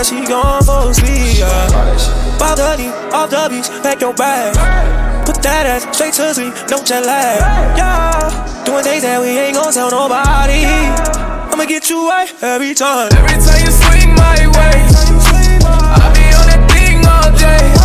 Now 0.00 0.04
she 0.04 0.24
gone 0.26 0.62
for 0.64 0.88
a. 0.88 2.38
Bob 2.38 2.56
the 2.56 2.76
knee, 2.76 2.88
off 3.12 3.28
the 3.28 3.48
beach, 3.50 3.68
pack 3.82 4.00
your 4.00 4.14
bag. 4.14 4.54
Put 5.26 5.42
that 5.42 5.66
ass 5.66 5.84
straight 5.94 6.14
to 6.14 6.32
sleep, 6.32 6.54
no 6.70 6.82
jet 6.82 7.04
lag, 7.04 7.76
yeah. 7.76 8.64
Doing 8.64 8.82
things 8.82 9.02
that 9.02 9.20
we 9.20 9.28
ain't 9.38 9.56
gon' 9.56 9.72
tell 9.72 9.90
nobody. 9.90 10.64
I'ma 11.52 11.64
get 11.66 11.90
you 11.90 12.08
right 12.08 12.32
every 12.42 12.74
time. 12.74 13.12
Every 13.12 13.36
time 13.44 13.60
you 13.60 13.72
swing 13.72 14.14
my 14.16 14.40
way, 14.56 14.76
I 15.68 16.08
be 16.16 16.24
on 16.32 16.46
that 16.48 16.64
thing 16.72 17.04
all 17.04 17.30
day. 17.36 17.79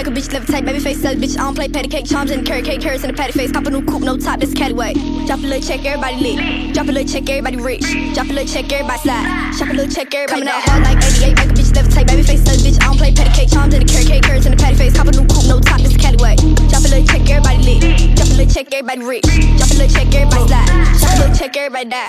Make 0.00 0.06
a 0.06 0.20
bitch 0.20 0.28
levitate, 0.32 0.64
baby 0.64 0.80
face 0.80 1.02
sell 1.02 1.14
bitch. 1.14 1.36
I 1.36 1.44
don't 1.44 1.54
play 1.54 1.68
patty 1.68 1.88
cake, 1.88 2.06
charms 2.06 2.30
and 2.30 2.46
carrot 2.46 2.64
cake, 2.64 2.80
carrots 2.80 3.04
in 3.04 3.10
the 3.10 3.16
patty 3.16 3.32
face. 3.32 3.52
Cop 3.52 3.66
a 3.66 3.70
new 3.70 3.84
coupe, 3.84 4.02
no 4.02 4.16
top, 4.16 4.40
this 4.40 4.54
caddy 4.54 4.72
way. 4.72 4.94
Drop 5.26 5.40
a 5.40 5.42
little 5.42 5.60
check, 5.60 5.84
everybody 5.84 6.16
lit. 6.16 6.72
Drop 6.72 6.88
a 6.88 6.92
little 6.92 7.12
check, 7.12 7.28
everybody 7.28 7.56
rich. 7.56 7.84
Drop 8.14 8.26
a 8.26 8.32
little 8.32 8.48
check, 8.48 8.72
everybody 8.72 8.98
slide. 9.00 9.52
Shop 9.58 9.68
a 9.68 9.72
little 9.72 9.92
check, 9.92 10.14
everybody 10.14 10.40
Coming 10.40 10.48
up 10.48 10.64
hard 10.64 10.84
like 10.84 10.96
88, 11.04 11.36
make 11.36 11.50
a 11.50 11.52
bitch 11.52 11.72
levitate, 11.76 12.06
baby 12.06 12.22
face 12.22 12.42
sell 12.44 12.56
bitch. 12.56 12.80
I 12.80 12.84
don't 12.86 12.96
play 12.96 13.12
patty 13.12 13.32
cake, 13.36 13.50
charms 13.50 13.74
and 13.74 13.86
carrot 13.86 14.06
cake, 14.06 14.22
carrots 14.22 14.46
in 14.46 14.52
the 14.52 14.56
patty 14.56 14.76
face. 14.76 14.96
Cop 14.96 15.06
a 15.06 15.12
new 15.12 15.26
coupe, 15.28 15.46
no 15.48 15.60
top, 15.60 15.80
this 15.80 15.96
caddy 15.96 16.16
way. 16.16 16.36
Drop 16.72 16.80
a 16.80 16.88
little 16.88 17.04
check, 17.04 17.28
everybody 17.28 17.60
lit. 17.60 18.16
Drop 18.16 18.28
a 18.28 18.34
little 18.40 18.48
check, 18.48 18.70
check, 18.70 18.72
everybody 18.72 19.04
rich. 19.04 19.28
Drop 19.60 19.68
a 19.68 19.76
little 19.76 19.92
check, 19.92 20.08
everybody 20.16 20.48
slide. 20.48 20.68
Drop 20.96 21.12
a 21.12 21.16
little 21.20 21.36
check, 21.36 21.52
everybody 21.60 21.88
die. 21.92 22.08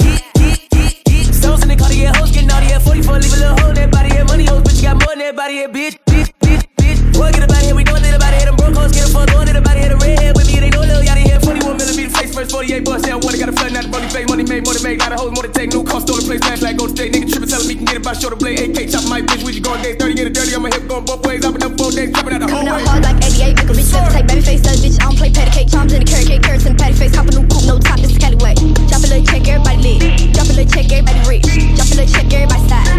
Stones 1.35 1.63
in 1.63 1.67
the 1.67 1.75
car 1.75 1.89
to 1.89 1.95
get 1.95 2.15
hoes, 2.15 2.31
getting 2.31 2.47
naughty 2.47 2.71
at 2.71 2.81
44, 2.83 3.19
leave 3.19 3.33
a 3.33 3.35
little 3.35 3.57
hole 3.59 3.69
in 3.69 3.75
that 3.75 3.91
body, 3.91 4.15
yeah, 4.15 4.23
money 4.23 4.45
hoes, 4.45 4.63
but 4.63 4.75
you 4.79 4.83
got 4.83 4.95
more 4.95 5.11
than 5.11 5.19
that 5.19 5.35
body, 5.35 5.55
yeah, 5.55 5.67
bitch, 5.67 5.99
bitch, 6.07 6.31
bitch, 6.31 6.31
bitch. 6.39 6.40
Boy, 7.21 7.29
get 7.37 7.45
about 7.45 7.61
here, 7.61 7.77
we 7.77 7.85
doing 7.85 8.01
it 8.01 8.17
about 8.17 8.33
here, 8.33 8.49
them 8.49 8.57
broke 8.57 8.73
hoes, 8.73 8.89
get 8.89 9.05
a 9.05 9.13
fuck, 9.13 9.29
doing 9.29 9.45
it 9.45 9.53
about 9.53 9.77
here, 9.77 9.93
the 9.93 9.97
redhead 10.01 10.33
with 10.33 10.49
me, 10.49 10.57
they 10.57 10.73
know 10.73 10.81
little 10.81 11.05
yachty 11.05 11.21
here, 11.21 11.37
41 11.37 11.77
millimeter 11.77 12.09
face, 12.09 12.33
first. 12.33 12.49
48 12.49 12.81
bucks, 12.81 13.05
yeah, 13.05 13.13
water, 13.13 13.37
got 13.37 13.49
a 13.49 13.53
flood, 13.53 13.77
not 13.77 13.85
the 13.85 13.93
money 13.93 14.09
fake, 14.09 14.25
money 14.25 14.41
made, 14.41 14.65
money 14.65 14.81
made, 14.81 14.97
lot 14.97 15.13
of 15.13 15.21
hoes, 15.21 15.29
more 15.29 15.45
to 15.45 15.53
take, 15.53 15.69
new 15.69 15.85
car, 15.85 16.01
stolen 16.01 16.25
place, 16.25 16.41
flash 16.41 16.65
like 16.65 16.81
gold 16.81 16.97
state, 16.97 17.13
nigga 17.13 17.29
trippin', 17.29 17.45
telling 17.45 17.69
me 17.69 17.77
can 17.77 17.85
get 17.85 18.01
it 18.01 18.03
by 18.03 18.17
shoulder 18.17 18.41
blade, 18.41 18.57
AK, 18.57 18.89
chop 18.89 19.05
my 19.05 19.21
bitch, 19.21 19.45
we 19.45 19.53
just 19.53 19.61
going 19.61 19.85
days, 19.85 20.01
30, 20.01 20.17
get 20.17 20.25
it 20.25 20.33
dirty, 20.33 20.57
on 20.57 20.65
my 20.65 20.73
hip, 20.73 20.81
going 20.89 21.05
both 21.05 21.21
ways, 21.21 21.45
I've 21.45 21.53
been 21.53 21.61
up 21.61 21.77
four 21.77 21.93
days, 21.93 22.09
chopping 22.09 22.33
out 22.33 22.41
the 22.41 22.49
whole 22.49 22.65
Coming 22.65 22.73
way. 22.73 22.89
out 22.89 22.89
hard 22.89 23.03
like 23.05 23.21
88, 23.21 23.53
make 23.53 23.69
a 23.69 23.73
bitch 23.77 23.91
levitate, 23.93 24.25
baby 24.25 24.41
face, 24.41 24.61
that 24.65 24.77
bitch, 24.81 24.97
I 24.97 25.05
don't 25.05 25.17
play 25.21 25.29
patty 25.29 25.51
cake, 25.53 25.69
charms 25.69 25.93
in 25.93 26.01
the 26.01 26.09
carrot 26.09 26.25
cake, 26.25 26.41
carrots 26.41 26.65
in 26.65 26.73
the 26.73 26.79
patty 26.81 26.97
face, 26.97 27.13
cop 27.13 27.29
a 27.29 27.31
new 27.37 27.45
coupe, 27.45 27.69
no 27.69 27.77
top, 27.77 28.01
this 28.01 28.09
is 28.09 28.17
Cali 28.17 28.41
way. 28.41 28.57
Drop 28.89 29.05
a 29.05 29.13
little 29.13 29.21
check, 29.29 29.45
everybody 29.45 29.77
lit. 29.77 30.33
Drop 30.33 30.49
a 30.49 30.53
little 30.57 30.73
check, 30.73 30.89
everybody 30.89 31.21
rich. 31.29 31.45
Drop 31.77 31.85
a 31.85 32.01
little 32.01 32.09
check, 32.09 32.33
everybody 32.33 32.65
slide. 32.65 32.90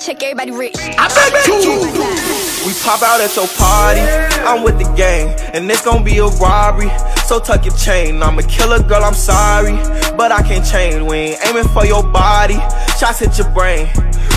Check, 0.00 0.22
everybody 0.22 0.50
rich. 0.50 0.76
I 0.96 1.08
We 2.66 2.72
pop 2.80 3.02
out 3.02 3.20
at 3.20 3.36
your 3.36 3.46
party. 3.60 4.00
I'm 4.48 4.64
with 4.64 4.78
the 4.78 4.88
gang, 4.96 5.28
and 5.52 5.70
it's 5.70 5.84
gonna 5.84 6.02
be 6.02 6.18
a 6.18 6.26
robbery. 6.26 6.90
So 7.26 7.38
tuck 7.38 7.66
your 7.66 7.76
chain. 7.76 8.22
I'm 8.22 8.38
a 8.38 8.42
killer, 8.42 8.82
girl. 8.82 9.04
I'm 9.04 9.14
sorry, 9.14 9.72
but 10.16 10.32
I 10.32 10.42
can't 10.42 10.64
change. 10.64 11.02
We 11.04 11.36
ain't 11.36 11.46
aiming 11.46 11.68
for 11.68 11.84
your 11.84 12.02
body. 12.02 12.58
Shots 12.98 13.20
hit 13.20 13.36
your 13.36 13.50
brain. 13.50 13.88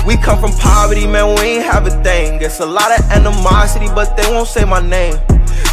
We 0.05 0.17
come 0.17 0.37
from 0.37 0.51
poverty, 0.59 1.07
man. 1.07 1.33
We 1.39 1.63
ain't 1.63 1.65
have 1.65 1.87
a 1.87 2.03
thing. 2.03 2.41
It's 2.41 2.59
a 2.59 2.65
lot 2.65 2.91
of 2.91 2.99
animosity, 3.11 3.87
but 3.87 4.17
they 4.17 4.29
won't 4.31 4.49
say 4.49 4.65
my 4.65 4.81
name. 4.81 5.15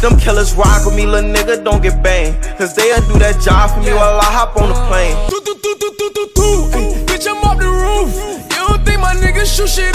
Them 0.01 0.17
killers 0.17 0.55
rock 0.55 0.85
with 0.85 0.95
me, 0.95 1.05
little 1.05 1.29
nigga. 1.29 1.63
Don't 1.63 1.83
get 1.83 2.01
banged, 2.01 2.41
cause 2.57 2.73
they'll 2.75 3.01
do 3.11 3.19
that 3.19 3.41
job 3.43 3.71
for 3.71 3.81
me 3.81 3.93
while 3.93 4.19
I 4.19 4.23
hop 4.23 4.55
on 4.55 4.69
the 4.69 4.75
plane. 4.87 5.17
Bitch, 7.05 7.27
I'm 7.27 7.43
up 7.43 7.59
the 7.59 7.67
roof. 7.67 8.30
You 9.41 9.47
don't 9.47 9.67
think 9.67 9.90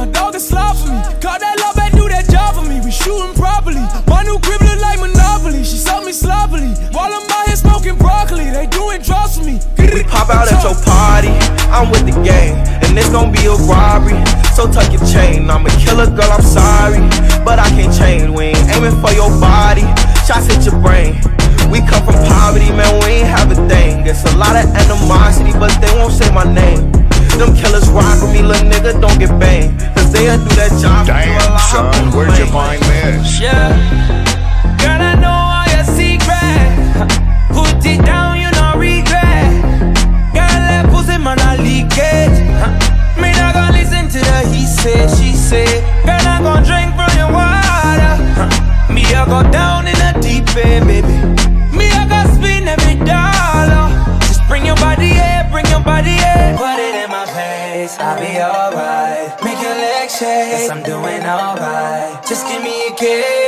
my 0.00 0.06
dog 0.12 0.34
is 0.34 0.48
slop 0.48 0.76
for 0.76 0.88
me. 0.88 0.98
Call 1.20 1.38
that 1.38 1.60
love, 1.60 1.76
I 1.76 1.90
do 1.90 2.08
that 2.08 2.24
job 2.30 2.56
for 2.56 2.64
me. 2.64 2.80
We 2.80 2.90
shooting 2.90 3.34
properly. 3.34 3.84
My 4.08 4.22
new 4.22 4.38
crib 4.40 4.62
look 4.62 4.80
like 4.80 4.98
Monopoly. 4.98 5.62
She 5.62 5.76
sold 5.76 6.06
me 6.06 6.12
sloppily. 6.12 6.72
While 6.96 7.12
I'm 7.12 7.28
out 7.28 7.46
here 7.46 7.56
smoking 7.56 7.96
broccoli, 7.96 8.48
they 8.48 8.66
doing 8.66 9.02
drugs 9.02 9.36
for 9.36 9.44
me. 9.44 9.60
We 9.92 10.04
pop 10.04 10.30
out 10.30 10.46
at 10.46 10.62
your 10.62 10.78
party. 10.86 11.34
I'm 11.70 11.90
with 11.90 12.06
the 12.06 12.14
gang, 12.22 12.62
and 12.82 12.96
it's 12.96 13.10
gonna 13.10 13.32
be 13.32 13.46
a 13.46 13.54
robbery. 13.66 14.18
So 14.54 14.70
tuck 14.70 14.92
your 14.92 15.02
chain. 15.06 15.50
I'm 15.50 15.66
a 15.66 15.70
killer, 15.82 16.06
girl. 16.06 16.30
I'm 16.30 16.46
sorry, 16.46 17.02
but 17.42 17.58
I 17.58 17.68
can't 17.74 17.90
change. 17.90 18.30
We 18.30 18.54
ain't 18.54 18.70
aiming 18.70 18.94
for 19.02 19.10
your 19.10 19.30
body. 19.42 19.86
Shots 20.26 20.46
hit 20.46 20.62
your 20.62 20.78
brain. 20.78 21.18
We 21.70 21.82
come 21.82 22.06
from 22.06 22.14
poverty, 22.26 22.70
man. 22.70 23.02
We 23.02 23.22
ain't 23.22 23.30
have 23.30 23.50
a 23.50 23.58
thing. 23.66 24.06
It's 24.06 24.22
a 24.30 24.36
lot 24.38 24.54
of 24.54 24.70
animosity, 24.78 25.52
but 25.58 25.74
they 25.82 25.90
won't 25.98 26.14
say 26.14 26.30
my 26.30 26.46
name. 26.46 26.90
Them 27.38 27.54
killers 27.58 27.88
rock 27.90 28.22
with 28.22 28.32
me, 28.32 28.42
little 28.42 28.70
nigga. 28.70 29.00
Don't 29.00 29.18
get 29.18 29.34
banged, 29.38 29.78
cause 29.94 30.12
they'll 30.12 30.38
do 30.38 30.50
that 30.54 30.70
job. 30.78 31.06
for 31.06 31.14
me 31.14 31.34
while 31.34 31.50
I 31.50 31.58
hop 31.58 31.86
on 31.86 31.94
Son, 31.94 32.12
where'd 32.14 32.38
you 32.38 32.46
find 32.46 32.82
this? 32.82 33.40
Yeah. 33.40 34.29
I 49.14 49.24
go 49.26 49.42
down 49.50 49.86
in 49.86 49.94
the 49.94 50.12
deep 50.20 50.46
end, 50.56 50.86
baby. 50.86 51.16
Me, 51.76 51.86
I 51.90 52.04
go 52.08 52.20
spin 52.34 52.68
every 52.68 52.96
dollar. 53.04 53.88
Just 54.26 54.42
bring 54.48 54.64
your 54.66 54.76
body 54.76 55.08
here, 55.08 55.46
bring 55.50 55.66
your 55.66 55.80
body 55.80 56.14
here. 56.14 56.54
Put 56.56 56.78
it 56.78 56.94
in 57.04 57.10
my 57.10 57.26
face, 57.26 57.98
I'll 57.98 58.18
be 58.18 58.38
alright. 58.40 59.32
Make 59.44 59.60
your 59.62 59.74
legs 59.74 60.18
shake, 60.18 60.52
yes, 60.54 60.70
I'm 60.70 60.82
doing 60.82 61.22
alright. 61.24 62.26
Just 62.26 62.46
give 62.46 62.62
me 62.62 62.88
a 62.88 62.92
kiss. 62.94 63.39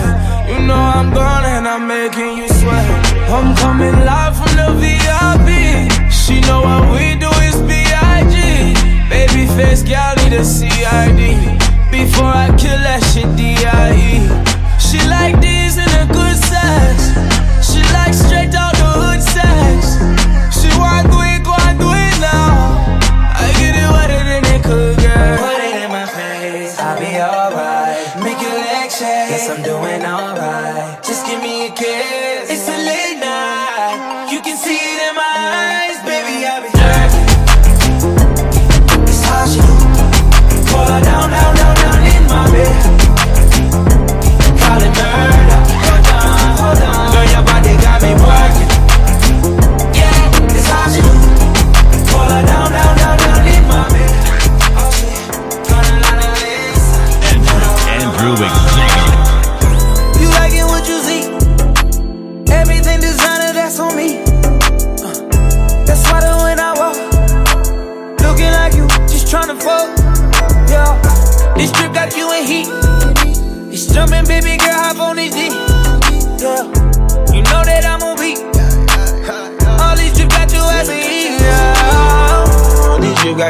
Me. 0.00 0.52
You 0.52 0.58
know 0.66 0.76
I'm 0.76 1.12
gone 1.12 1.44
and 1.44 1.66
I'm 1.66 1.86
making 1.86 2.38
you 2.38 2.48
sweat. 2.48 2.88
I'm 3.28 3.54
coming 3.56 3.96
live 4.04 4.36
from 4.36 4.52
the 4.56 4.68
VIP. 4.80 5.48
She 6.10 6.40
know 6.40 6.62
what 6.62 6.82
we 6.92 7.14
do 7.18 7.30
is 7.48 7.56
B.I.G. 7.68 8.34
Baby 9.08 9.46
face 9.56 9.82
gal 9.82 10.14
need 10.16 10.32
a 10.32 10.44
CID. 10.44 11.20
Before 11.90 12.32
I 12.44 12.48
kill 12.58 12.78
that 12.86 13.02
shit 13.12 13.28
D.I.E. 13.36 14.20
She 14.80 14.98
like 15.08 15.40
these 15.40 15.76
in 15.76 15.90
a 16.02 16.06
good 16.12 16.36
sex. 16.36 17.12
She 17.68 17.80
like 17.96 18.14
straight 18.14 18.54
out 18.54 18.74
the 18.76 18.90
hood 19.00 19.22
sex. 19.22 19.96
She 20.58 20.68
want 20.78 21.10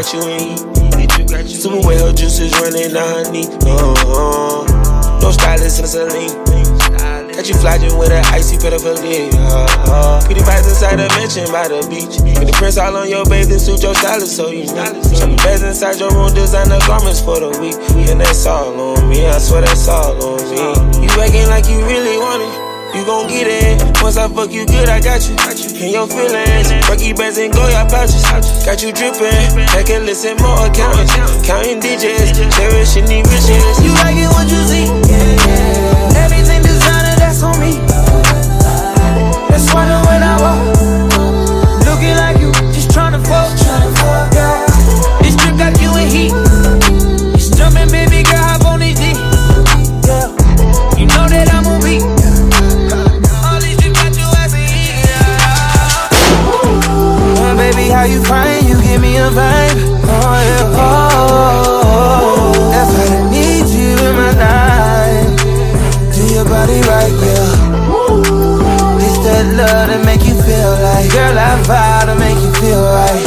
got 0.02 0.14
you 0.14 0.22
in 0.28 0.40
heat. 0.40 1.46
Super 1.46 1.78
well 1.86 2.12
juices 2.12 2.52
running 2.58 2.92
down 2.92 3.24
her 3.24 3.30
knee. 3.30 3.46
Uh-huh. 3.46 5.20
No 5.22 5.30
stylist 5.30 5.78
in 5.78 5.86
Celine. 5.86 6.34
Got 7.32 7.48
you 7.48 7.54
flogging 7.54 7.96
with 7.96 8.10
an 8.10 8.24
icy 8.26 8.58
pedal 8.58 8.78
dick. 8.78 9.32
Uh, 9.34 9.66
uh. 9.86 10.24
Pretty 10.24 10.40
vibes 10.40 10.68
inside 10.68 10.96
the 10.98 11.08
mansion 11.14 11.46
by 11.52 11.68
the 11.68 11.86
beach. 11.88 12.18
Get 12.18 12.46
the 12.46 12.52
prints 12.52 12.78
all 12.78 12.96
on 12.96 13.08
your 13.08 13.24
bathing 13.24 13.58
suit, 13.58 13.82
your 13.82 13.94
stylist, 13.94 14.36
so 14.36 14.50
you 14.50 14.66
know. 14.74 15.02
Some 15.02 15.36
beds 15.36 15.62
inside 15.62 15.98
your 15.98 16.10
room, 16.12 16.34
designer 16.34 16.78
garments 16.86 17.20
for 17.20 17.38
the 17.38 17.50
week. 17.62 17.78
And 18.10 18.20
that's 18.20 18.44
all 18.46 18.98
on 18.98 19.08
me, 19.08 19.26
I 19.26 19.38
swear 19.38 19.62
that's 19.62 19.88
all 19.88 20.18
on 20.18 20.50
me. 20.50 21.06
You 21.06 21.10
acting 21.22 21.46
like 21.48 21.68
you 21.68 21.78
really 21.86 22.18
want 22.18 22.42
it. 22.42 22.71
You 22.94 23.06
gon' 23.06 23.26
get 23.26 23.48
it. 23.48 23.80
Once 24.02 24.18
I 24.18 24.28
fuck 24.28 24.52
you 24.52 24.66
good, 24.66 24.88
I 24.88 25.00
got 25.00 25.24
you. 25.24 25.32
In 25.80 25.96
your 25.96 26.06
feelings. 26.06 26.68
Rocky 26.88 27.14
bands 27.16 27.38
and 27.38 27.50
Goyard 27.52 27.88
pouches. 27.88 28.20
Got 28.68 28.82
you 28.82 28.92
drippin'. 28.92 29.32
I 29.72 29.82
can 29.82 30.04
listen 30.04 30.36
more 30.44 30.68
accountants. 30.68 31.16
Counting 31.46 31.80
digits. 31.80 32.36
Cherishing 32.52 33.06
these 33.08 33.24
riches. 33.32 33.64
You 33.80 33.96
like 34.04 34.20
it 34.20 34.28
what 34.28 34.44
you 34.44 34.60
see. 34.68 34.92
Everything 36.20 36.60
designer, 36.60 37.16
that's 37.16 37.42
on 37.42 37.56
me. 37.64 37.80
That's 39.48 39.72
why 39.72 39.88
when 40.04 40.11
how 58.02 58.08
you 58.08 58.22
find? 58.24 58.68
You 58.68 58.74
give 58.82 59.00
me 59.00 59.16
a 59.16 59.30
vibe. 59.30 59.78
Oh 60.10 60.38
yeah. 60.48 60.82
Oh, 60.82 62.50
that's 62.72 62.90
why 62.96 63.06
I 63.14 63.30
need 63.30 63.66
you 63.70 63.90
in 64.08 64.14
my 64.18 64.32
life. 64.42 65.30
Do 66.14 66.22
your 66.34 66.44
body 66.44 66.80
right, 66.90 67.14
yeah. 67.22 69.06
It's 69.06 69.18
that 69.24 69.44
love 69.54 69.86
that 69.90 70.02
make 70.04 70.24
you 70.26 70.34
feel 70.34 70.72
like, 70.82 71.06
girl, 71.14 71.38
I 71.38 71.54
vow 71.62 72.06
to 72.08 72.14
make 72.18 72.40
you 72.44 72.52
feel 72.60 72.82
right. 72.98 73.26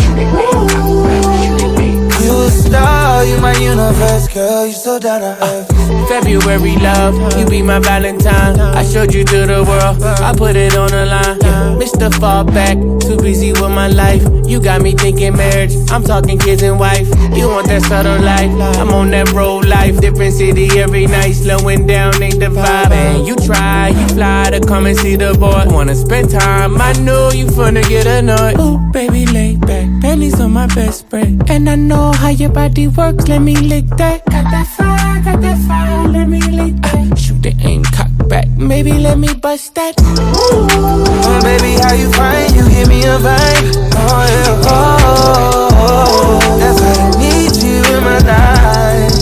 You 2.21 2.33
a 2.43 2.49
star, 2.51 3.23
you 3.23 3.37
my 3.39 3.55
universe, 3.55 4.27
girl, 4.33 4.65
you 4.65 4.73
so 4.73 4.99
down 4.99 5.21
to 5.21 5.37
earth. 5.41 5.74
February 6.07 6.75
love, 6.77 7.15
you 7.37 7.45
be 7.47 7.61
my 7.61 7.79
Valentine. 7.79 8.59
I 8.59 8.83
showed 8.83 9.13
you 9.13 9.23
to 9.25 9.45
the 9.45 9.63
world, 9.63 10.01
I 10.03 10.33
put 10.35 10.55
it 10.55 10.75
on 10.75 10.89
the 10.89 11.05
line. 11.05 11.39
Yeah. 11.41 11.75
Mr. 11.75 12.09
Fallback, 12.09 12.77
too 13.01 13.17
busy 13.17 13.51
with 13.51 13.71
my 13.71 13.87
life. 13.87 14.23
You 14.45 14.61
got 14.61 14.81
me 14.81 14.93
thinking 14.93 15.35
marriage, 15.35 15.73
I'm 15.89 16.03
talking 16.03 16.37
kids 16.39 16.61
and 16.61 16.79
wife. 16.79 17.07
You 17.35 17.49
want 17.49 17.67
that 17.67 17.81
subtle 17.83 18.21
life, 18.21 18.51
I'm 18.79 18.89
on 18.89 19.11
that 19.11 19.31
road 19.31 19.65
life. 19.65 19.99
Different 19.99 20.33
city 20.33 20.67
every 20.79 21.07
night, 21.07 21.33
slowing 21.33 21.87
down 21.87 22.21
ain't 22.21 22.39
the 22.39 22.47
vibe. 22.47 22.91
And 22.91 23.27
you 23.27 23.35
try, 23.35 23.89
you 23.89 24.07
fly 24.09 24.49
to 24.51 24.59
come 24.59 24.85
and 24.85 24.97
see 24.97 25.15
the 25.15 25.33
boy. 25.33 25.65
Wanna 25.67 25.95
spend 25.95 26.29
time, 26.29 26.79
I 26.81 26.93
know 26.93 27.31
you 27.31 27.47
finna 27.47 27.87
get 27.87 28.07
annoyed. 28.07 28.55
Oh, 28.57 28.77
baby, 28.93 29.25
lay 29.25 29.55
back, 29.57 29.87
panties 30.01 30.39
on 30.39 30.53
my 30.53 30.67
best 30.67 31.09
friend. 31.09 31.43
And 31.49 31.69
I 31.69 31.75
know 31.75 32.11
how 32.11 32.29
your 32.29 32.49
body 32.51 32.87
works, 32.87 33.27
let 33.27 33.39
me 33.39 33.55
lick 33.55 33.87
that. 33.97 34.25
Got 34.25 34.45
that 34.51 34.67
fire, 34.67 35.23
got 35.23 35.41
that 35.41 35.57
fire, 35.67 35.94
let 36.15 36.29
me 36.29 36.39
that. 36.39 37.19
Shoot 37.19 37.41
the 37.43 37.53
aim, 37.61 37.83
cock 37.83 38.11
back, 38.29 38.47
maybe 38.57 38.93
let 38.93 39.17
me 39.19 39.33
bust 39.33 39.75
that. 39.75 39.95
Oh, 39.99 41.39
baby, 41.43 41.75
how 41.83 41.93
you 41.93 42.09
find? 42.13 42.55
You 42.55 42.63
give 42.69 42.87
me 42.87 43.03
a 43.03 43.17
vibe. 43.19 43.67
Oh, 43.99 44.23
yeah. 44.31 44.63
Oh, 44.63 44.97
oh, 45.03 45.69
oh. 45.75 46.57
that's 46.59 46.79
why 46.79 46.95
I 46.95 47.09
need 47.19 47.53
you 47.59 47.77
in 47.93 48.01
my 48.03 48.19
life. 48.31 49.15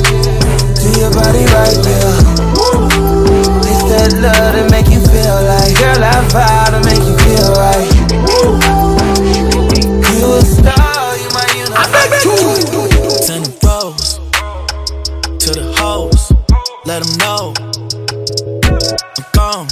Do 0.81 0.87
your 1.01 1.11
body 1.17 1.45
right, 1.55 1.81
yeah. 1.81 2.21
It's 3.71 3.83
that 3.89 4.09
love 4.21 4.53
that 4.53 4.67
make 4.69 4.87
you 4.93 5.01
feel 5.01 5.39
like, 5.49 5.73
girl, 5.81 6.03
I 6.03 6.15
vow 6.29 6.77
to 6.77 6.79
make 6.85 7.03
you 7.09 7.17
feel 7.25 7.49
right. 7.57 7.92
Let 16.93 17.03
them 17.03 17.17
know 17.17 17.53
I'm 19.17 19.25
gone. 19.33 19.67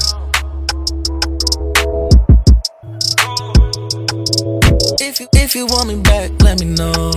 If 5.00 5.20
you 5.20 5.28
if 5.34 5.56
you 5.56 5.68
want 5.68 5.90
me 5.90 6.02
back, 6.02 6.32
let 6.42 6.60
me 6.60 6.66
know. 6.66 7.12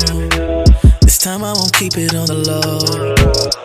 This 1.01 1.17
time 1.19 1.43
I 1.43 1.55
won't 1.55 1.73
keep 1.73 1.97
it 1.97 2.14
on 2.14 2.27
the 2.27 2.35
low. 2.35 3.14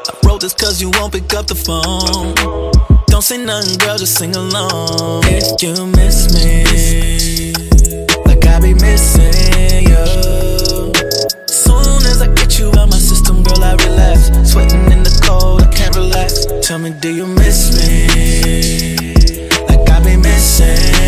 I 0.07 0.27
wrote 0.27 0.39
this 0.39 0.53
cause 0.53 0.81
you 0.81 0.91
won't 0.91 1.11
pick 1.11 1.33
up 1.33 1.47
the 1.47 1.55
phone. 1.55 2.33
Don't 3.07 3.21
say 3.21 3.43
nothing, 3.43 3.77
girl, 3.79 3.97
just 3.97 4.17
sing 4.17 4.33
along. 4.33 5.23
If 5.25 5.61
you 5.61 5.73
miss 5.87 6.33
me, 6.35 7.51
like 8.25 8.45
I 8.45 8.61
be 8.61 8.73
missing 8.75 9.18
Tell 16.69 16.77
me, 16.77 16.91
do 16.91 17.09
you 17.11 17.25
miss 17.25 17.73
me? 17.75 19.15
Like 19.67 19.89
I 19.89 20.03
be 20.05 20.15
missing 20.17 20.98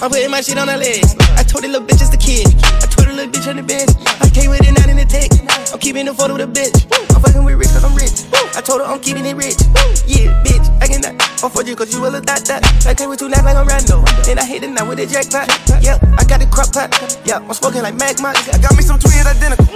I'm 0.00 0.08
putting 0.08 0.30
my 0.30 0.40
shit 0.40 0.56
on 0.56 0.68
her 0.68 0.80
legs. 0.80 1.14
I 1.36 1.44
told 1.44 1.64
the 1.64 1.68
little 1.68 1.86
bitch 1.86 2.00
it's 2.00 2.08
the 2.08 2.16
kid. 2.16 2.48
I 2.80 2.88
told 2.88 3.08
the 3.08 3.12
little 3.12 3.28
bitch 3.28 3.44
on 3.44 3.60
the 3.60 3.62
bed. 3.62 3.84
I 4.24 4.32
came 4.32 4.48
with 4.48 4.64
it, 4.64 4.72
not 4.72 4.88
in 4.88 4.96
the 4.96 5.04
tech. 5.04 5.28
I'm 5.72 5.78
keeping 5.78 6.08
the 6.08 6.14
photo 6.14 6.40
with 6.40 6.44
a 6.44 6.50
bitch. 6.50 6.88
I'm 7.12 7.20
fucking 7.20 7.44
with 7.44 7.60
rich 7.60 7.68
cause 7.68 7.84
I'm 7.84 7.92
rich. 7.92 8.24
I 8.56 8.64
told 8.64 8.80
her 8.80 8.88
I'm 8.88 9.00
keeping 9.04 9.28
it 9.28 9.36
rich. 9.36 9.60
Yeah, 10.08 10.32
bitch, 10.40 10.64
I 10.80 10.88
can 10.88 11.04
not. 11.04 11.20
I'm 11.44 11.52
for 11.52 11.60
you 11.60 11.76
cause 11.76 11.92
you 11.92 12.00
will 12.00 12.16
have 12.16 12.24
that 12.24 12.48
that. 12.48 12.64
I 12.88 12.96
came 12.96 13.12
with 13.12 13.20
two 13.20 13.28
laugh 13.28 13.44
like 13.44 13.60
I'm 13.60 13.68
Rando. 13.68 14.00
Then 14.24 14.40
I 14.40 14.44
hit 14.48 14.64
the 14.64 14.72
night 14.72 14.88
with 14.88 15.04
a 15.04 15.06
jackpot. 15.06 15.52
Yeah, 15.84 16.00
I 16.16 16.24
got 16.24 16.40
the 16.40 16.48
crop 16.48 16.72
pot. 16.72 16.88
Yeah, 17.28 17.44
I'm 17.44 17.52
smoking 17.52 17.82
like 17.84 17.94
magma. 18.00 18.32
I 18.32 18.56
got 18.56 18.72
me 18.76 18.80
some 18.80 18.96
twins 18.96 19.28
identical. 19.28 19.68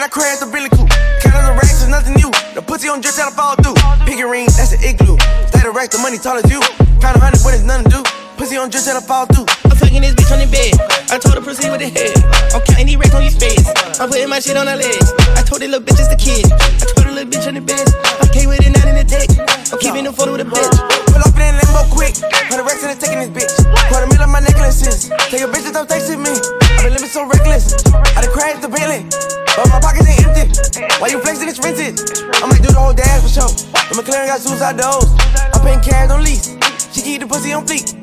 I 0.00 0.08
crashed 0.08 0.40
the 0.40 0.46
Bentley 0.46 0.70
Coop. 0.70 0.88
Count 1.20 1.44
the 1.44 1.52
racks 1.52 1.82
is 1.82 1.88
nothing 1.88 2.14
new. 2.14 2.32
The 2.54 2.62
pussy 2.62 2.88
on 2.88 3.02
drip 3.02 3.12
I 3.20 3.30
fall 3.30 3.54
through. 3.60 3.76
Piggy 4.06 4.24
ring, 4.24 4.46
that's 4.46 4.74
the 4.74 4.80
igloo. 4.80 5.18
Stay 5.52 5.60
the 5.60 5.70
racks, 5.70 5.94
the 5.94 6.02
money 6.02 6.16
tall 6.16 6.38
as 6.38 6.50
you. 6.50 6.58
Count 7.04 7.16
a 7.16 7.20
hundred, 7.20 7.44
but 7.44 7.52
it's 7.52 7.62
nothing 7.62 7.84
to 7.84 8.02
do. 8.02 8.19
Pussy 8.40 8.56
on 8.56 8.72
drip 8.72 8.80
till 8.80 8.96
I 8.96 9.04
fall 9.04 9.28
through. 9.28 9.44
I'm 9.68 9.76
fucking 9.76 10.00
this 10.00 10.16
bitch 10.16 10.32
on 10.32 10.40
the 10.40 10.48
bed. 10.48 10.72
I 11.12 11.20
told 11.20 11.36
her 11.36 11.44
proceed 11.44 11.68
with 11.68 11.84
the 11.84 11.92
head. 11.92 12.16
I'm 12.56 12.64
counting 12.64 12.88
these 12.88 12.96
racks 12.96 13.12
on 13.12 13.20
your 13.20 13.36
face. 13.36 13.68
I'm 14.00 14.08
putting 14.08 14.32
my 14.32 14.40
shit 14.40 14.56
on 14.56 14.64
her 14.64 14.80
legs. 14.80 15.12
I 15.36 15.44
told 15.44 15.60
the 15.60 15.68
little 15.68 15.84
bitch 15.84 16.00
it's 16.00 16.08
the 16.08 16.16
kid. 16.16 16.48
I 16.48 16.88
told 16.96 17.04
the 17.04 17.20
little 17.20 17.28
bitch 17.28 17.44
on 17.44 17.60
the 17.60 17.60
bed. 17.60 17.84
I 18.16 18.24
came 18.32 18.48
with 18.48 18.64
it, 18.64 18.72
not 18.72 18.88
in 18.88 18.96
the 18.96 19.04
tech. 19.04 19.28
I'm 19.68 19.76
keeping 19.76 20.08
the 20.08 20.12
photo 20.16 20.32
with 20.32 20.40
a 20.40 20.48
bitch. 20.48 20.72
Pull 21.12 21.20
up 21.20 21.36
in 21.36 21.52
that 21.52 21.68
Lambo 21.68 21.84
quick. 21.92 22.16
Put 22.48 22.56
a 22.56 22.64
racks 22.64 22.80
in 22.80 22.88
it, 22.88 22.96
taking 22.96 23.20
this 23.20 23.28
bitch. 23.28 23.52
Quarter 23.92 24.08
mil 24.08 24.24
on 24.24 24.32
my 24.32 24.40
necklaces. 24.40 25.12
Take 25.28 25.44
a 25.44 25.48
bitch 25.52 25.68
that 25.68 25.76
don't 25.76 25.92
me. 26.24 26.32
I've 26.32 26.88
been 26.88 26.96
living 26.96 27.12
so 27.12 27.28
reckless. 27.28 27.76
I 27.92 28.24
done 28.24 28.32
crashed 28.32 28.64
the 28.64 28.72
Bentley. 28.72 29.04
But 29.52 29.68
my 29.68 29.84
pockets 29.84 30.08
ain't 30.08 30.24
empty. 30.24 30.48
Why 30.96 31.12
you 31.12 31.20
flexing? 31.20 31.44
It's 31.44 31.60
rented. 31.60 31.92
I 32.40 32.48
might 32.48 32.64
do 32.64 32.72
the 32.72 32.80
whole 32.80 32.96
dash 32.96 33.20
for 33.20 33.28
sure. 33.28 33.52
The 33.92 34.00
McLaren 34.00 34.32
got 34.32 34.40
suicide 34.40 34.80
doors. 34.80 35.12
I'm 35.52 35.60
paying 35.60 35.84
cash 35.84 36.08
on 36.08 36.24
lease. 36.24 36.56
She 36.88 37.04
keep 37.04 37.20
the 37.20 37.28
pussy 37.28 37.52
on 37.52 37.68
fleek. 37.68 37.99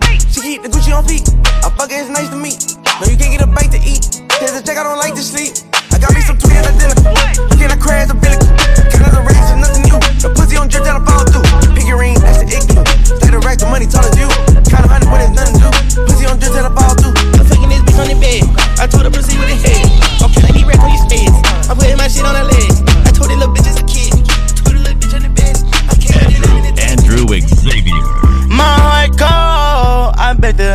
Keep 0.48 0.64
the 0.64 0.72
Gucci 0.72 0.96
on 0.96 1.04
feet. 1.04 1.28
I 1.60 1.68
fuck 1.76 1.92
it's 1.92 2.08
nice 2.08 2.32
to 2.32 2.40
meet. 2.40 2.56
No, 2.80 3.12
you 3.12 3.20
can't 3.20 3.36
get 3.36 3.44
a 3.44 3.50
bite 3.52 3.68
to 3.76 3.84
eat. 3.84 4.24
There's 4.40 4.56
a 4.56 4.64
check, 4.64 4.80
I 4.80 4.88
don't 4.88 4.96
like 4.96 5.12
to 5.20 5.20
sleep. 5.20 5.52
I 5.92 6.00
got 6.00 6.16
me 6.16 6.24
some 6.24 6.40
twins 6.40 6.64
identical. 6.64 7.12
Again, 7.52 7.68
I 7.68 7.76
crashed 7.76 8.08
the 8.08 8.16
Bentley. 8.16 8.48
Count 8.96 9.12
the 9.12 9.28
racks 9.28 9.52
nothing 9.60 9.84
new. 9.92 10.00
The 10.24 10.32
pussy 10.32 10.56
on 10.56 10.72
drip 10.72 10.88
I 10.88 11.04
fall 11.04 11.28
through. 11.28 11.44
Piggy 11.76 11.92
ring, 11.92 12.16
that's 12.24 12.40
the 12.40 12.48
igloo. 12.48 12.80
Stay 13.20 13.28
the 13.28 13.44
rack, 13.44 13.60
the 13.60 13.68
money 13.68 13.92
tall 13.92 14.08
as 14.08 14.16
you. 14.16 14.32
Count 14.72 14.88
a 14.88 14.88
hundred, 14.88 15.12
but 15.12 15.20
it's 15.20 15.36
nothing 15.36 15.60
to 15.60 15.68
do. 15.68 15.72
Pussy 16.08 16.24
on 16.32 16.40
drip 16.40 16.56
I 16.56 16.72
fall 16.72 16.96
through. 16.96 17.16
I'm 17.36 17.44
fucking 17.44 17.68
this 17.68 17.84
bitch 17.84 18.00
on 18.00 18.08
the 18.08 18.16
bed. 18.16 18.48
I 18.80 18.88
told 18.88 19.04
her 19.04 19.12
proceed 19.12 19.44
with 19.44 19.52
the 19.52 19.60
head. 19.60 19.84
I'm 20.24 20.32
these 20.32 20.64
racks 20.64 20.80
on 20.80 20.96
your 20.96 21.04
space. 21.12 21.36
I'm 21.68 21.76
putting 21.76 22.00
my 22.00 22.08
shit 22.08 22.24
on 22.24 22.40
her 22.40 22.48
legs. 22.48 22.88
I 23.04 23.12
told 23.12 23.28
the 23.28 23.36
little 23.36 23.52
bitch 23.52 23.68
it's 23.68 23.84
a 23.84 23.84
kid. 23.84 24.16
I 24.16 24.64
told 24.64 24.80
the 24.80 24.96
little 24.96 24.96
bitch 24.96 25.12
on 25.12 25.28
the 25.28 25.32
bed. 25.36 25.60
I 25.92 25.94
came 26.00 26.24
with 26.24 26.40
it, 26.40 26.40
not 26.40 26.56
in 26.56 26.72
the. 26.72 26.84
Andrew 26.88 27.28
Xavier. 27.28 27.57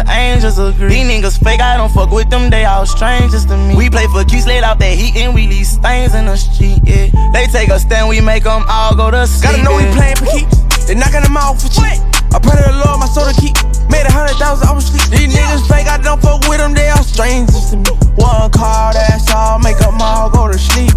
The 0.04 0.12
angels 0.12 0.58
agree. 0.58 0.88
These 0.88 1.06
niggas 1.08 1.42
fake, 1.42 1.60
I 1.60 1.76
don't 1.76 1.92
fuck 1.92 2.10
with 2.10 2.30
them, 2.30 2.50
they 2.50 2.64
all 2.64 2.86
strangers 2.86 3.44
to 3.46 3.56
me. 3.56 3.76
We 3.76 3.90
play 3.90 4.06
for 4.06 4.24
keys, 4.24 4.46
laid 4.46 4.64
out 4.64 4.78
that 4.78 4.94
heat, 4.94 5.16
and 5.16 5.34
we 5.34 5.46
leave 5.46 5.66
stains 5.66 6.14
in 6.14 6.26
the 6.26 6.36
street, 6.36 6.80
yeah. 6.84 7.10
They 7.32 7.46
take 7.46 7.68
a 7.68 7.78
stand, 7.78 8.08
we 8.08 8.20
make 8.20 8.44
them 8.44 8.64
all 8.68 8.94
go 8.94 9.10
to 9.10 9.26
sleep. 9.26 9.50
Gotta 9.50 9.62
know 9.62 9.76
we 9.76 9.86
playing 9.94 10.16
for 10.16 10.26
keeps. 10.26 10.58
They 10.86 10.94
knocking 10.94 11.22
them 11.22 11.36
out 11.36 11.60
for 11.60 11.68
cheap. 11.68 12.00
I 12.32 12.40
pray 12.40 12.56
to 12.58 12.64
the 12.64 12.82
Lord, 12.84 12.98
my 13.00 13.06
soul 13.06 13.28
to 13.28 13.34
keep. 13.38 13.54
Made 13.90 14.06
a 14.06 14.12
hundred 14.12 14.36
thousand, 14.40 14.68
I 14.68 14.72
was 14.72 14.86
sleep. 14.86 15.06
These 15.10 15.34
niggas 15.34 15.68
fake, 15.68 15.86
I 15.86 15.98
don't 15.98 16.20
fuck 16.20 16.42
with 16.48 16.58
them, 16.58 16.74
they 16.74 16.88
all 16.90 17.04
strangers 17.04 17.70
to 17.70 17.76
me. 17.76 17.90
One 18.16 18.50
car, 18.50 18.92
that's 18.92 19.30
all, 19.30 19.58
make 19.58 19.78
them 19.78 20.00
all 20.00 20.30
go 20.30 20.50
to 20.50 20.58
sleep. 20.58 20.92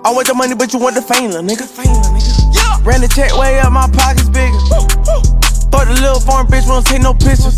I 0.00 0.12
want 0.12 0.26
the 0.26 0.34
money, 0.34 0.54
but 0.54 0.72
you 0.72 0.78
want 0.78 0.96
the 0.96 1.02
fame, 1.02 1.30
little 1.30 1.44
nigga. 1.44 1.68
Fame, 1.68 1.92
little 1.92 2.16
Yeah. 2.56 2.80
Ran 2.82 3.02
the 3.02 3.08
check 3.08 3.36
way 3.36 3.60
up, 3.60 3.72
my 3.72 3.84
pockets 3.92 4.30
bigger. 4.32 5.49
Thought 5.70 5.86
the 5.86 5.94
little 5.94 6.20
foreign 6.20 6.46
bitch 6.46 6.68
won't 6.68 6.86
take 6.86 7.02
no 7.02 7.14
pictures. 7.14 7.56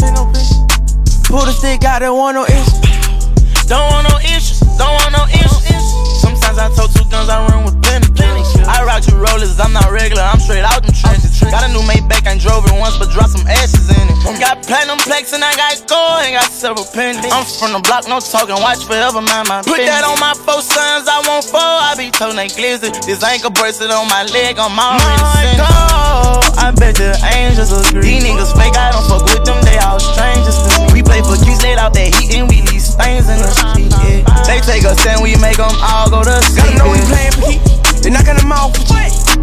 Pull 1.29 1.45
the 1.47 1.53
stick 1.53 1.85
out, 1.85 2.01
there 2.01 2.13
want 2.13 2.35
no 2.37 2.45
issues. 2.45 3.67
Don't 3.67 3.91
want 3.91 4.09
no 4.09 4.19
issues, 4.19 4.61
don't 4.77 4.93
want 5.01 5.13
no 5.13 5.25
issues. 5.27 5.42
Sometimes 6.53 6.77
I 6.77 6.85
told 6.85 6.93
two 6.93 7.09
guns, 7.09 7.33
I 7.33 7.41
run 7.49 7.65
with 7.65 7.81
plenty. 7.81 8.13
I 8.69 8.85
rock 8.85 9.01
two 9.01 9.17
rollers, 9.17 9.57
I'm 9.57 9.73
not 9.73 9.89
regular, 9.89 10.21
I'm 10.21 10.37
straight 10.37 10.61
out 10.61 10.85
them 10.85 10.93
trenches. 10.93 11.41
Got 11.41 11.65
a 11.65 11.73
new 11.73 11.81
Maybach, 11.89 12.29
I 12.29 12.37
ain't 12.37 12.45
drove 12.45 12.69
it 12.69 12.77
once, 12.77 13.01
but 13.01 13.09
dropped 13.09 13.33
some 13.33 13.47
ashes 13.49 13.89
in 13.89 14.05
it. 14.05 14.21
Got 14.37 14.61
platinum 14.61 15.01
plaques 15.01 15.33
and 15.33 15.41
I 15.41 15.57
got 15.57 15.81
gold 15.89 16.29
and 16.29 16.37
got 16.37 16.53
several 16.53 16.85
pennies. 16.93 17.25
I'm 17.33 17.49
from 17.49 17.73
the 17.73 17.81
block, 17.81 18.05
no 18.05 18.21
talking, 18.21 18.61
watch 18.61 18.85
forever, 18.85 19.25
mind 19.25 19.49
my 19.49 19.65
Put 19.65 19.81
that 19.81 20.05
on 20.05 20.21
my 20.21 20.37
four 20.45 20.61
sons, 20.61 21.09
I 21.09 21.25
won't 21.25 21.49
fall, 21.49 21.81
I 21.89 21.97
be 21.97 22.13
told 22.13 22.37
they 22.37 22.53
glizzy. 22.53 22.93
This 23.09 23.25
ankle 23.25 23.51
bracelet 23.57 23.89
on 23.89 24.05
my 24.13 24.29
leg, 24.29 24.61
I'm 24.61 24.77
already 24.77 25.57
gold. 25.57 26.53
I 26.61 26.69
bet 26.77 27.01
the 27.01 27.17
angels 27.33 27.73
agree. 27.73 28.21
These 28.21 28.29
niggas 28.29 28.53
fake, 28.53 28.77
I 28.77 28.93
don't 28.93 29.09
fuck 29.09 29.25
with 29.25 29.41
them, 29.49 29.57
they 29.65 29.81
all 29.81 29.97
strangers 29.97 30.61
to 30.69 30.85
me. 30.85 31.01
We 31.01 31.03
play 31.03 31.25
for 31.25 31.41
keys, 31.41 31.65
laid 31.65 31.81
out 31.81 31.97
that 31.97 32.13
heat 32.13 32.37
and 32.37 32.45
we 32.45 32.61
leave 32.69 32.85
stains 32.85 33.33
in 33.33 33.41
the 33.41 33.51
street, 33.51 33.89
yeah. 34.05 34.22
They 34.47 34.61
take 34.61 34.85
us 34.85 35.01
and 35.07 35.23
we 35.23 35.37
make 35.41 35.57
them 35.57 35.73
all 35.81 36.11
go 36.11 36.25
to 36.25 36.37
sleep. 36.43 36.77
Gotta 36.77 36.79
know 36.79 36.89
we 36.91 36.99
yeah. 36.99 37.13
playing 37.13 37.33
for 37.37 37.43
keeps. 37.49 38.01
They 38.03 38.11
knocking 38.11 38.37
them 38.37 38.53
out 38.53 38.77
for. 38.77 38.93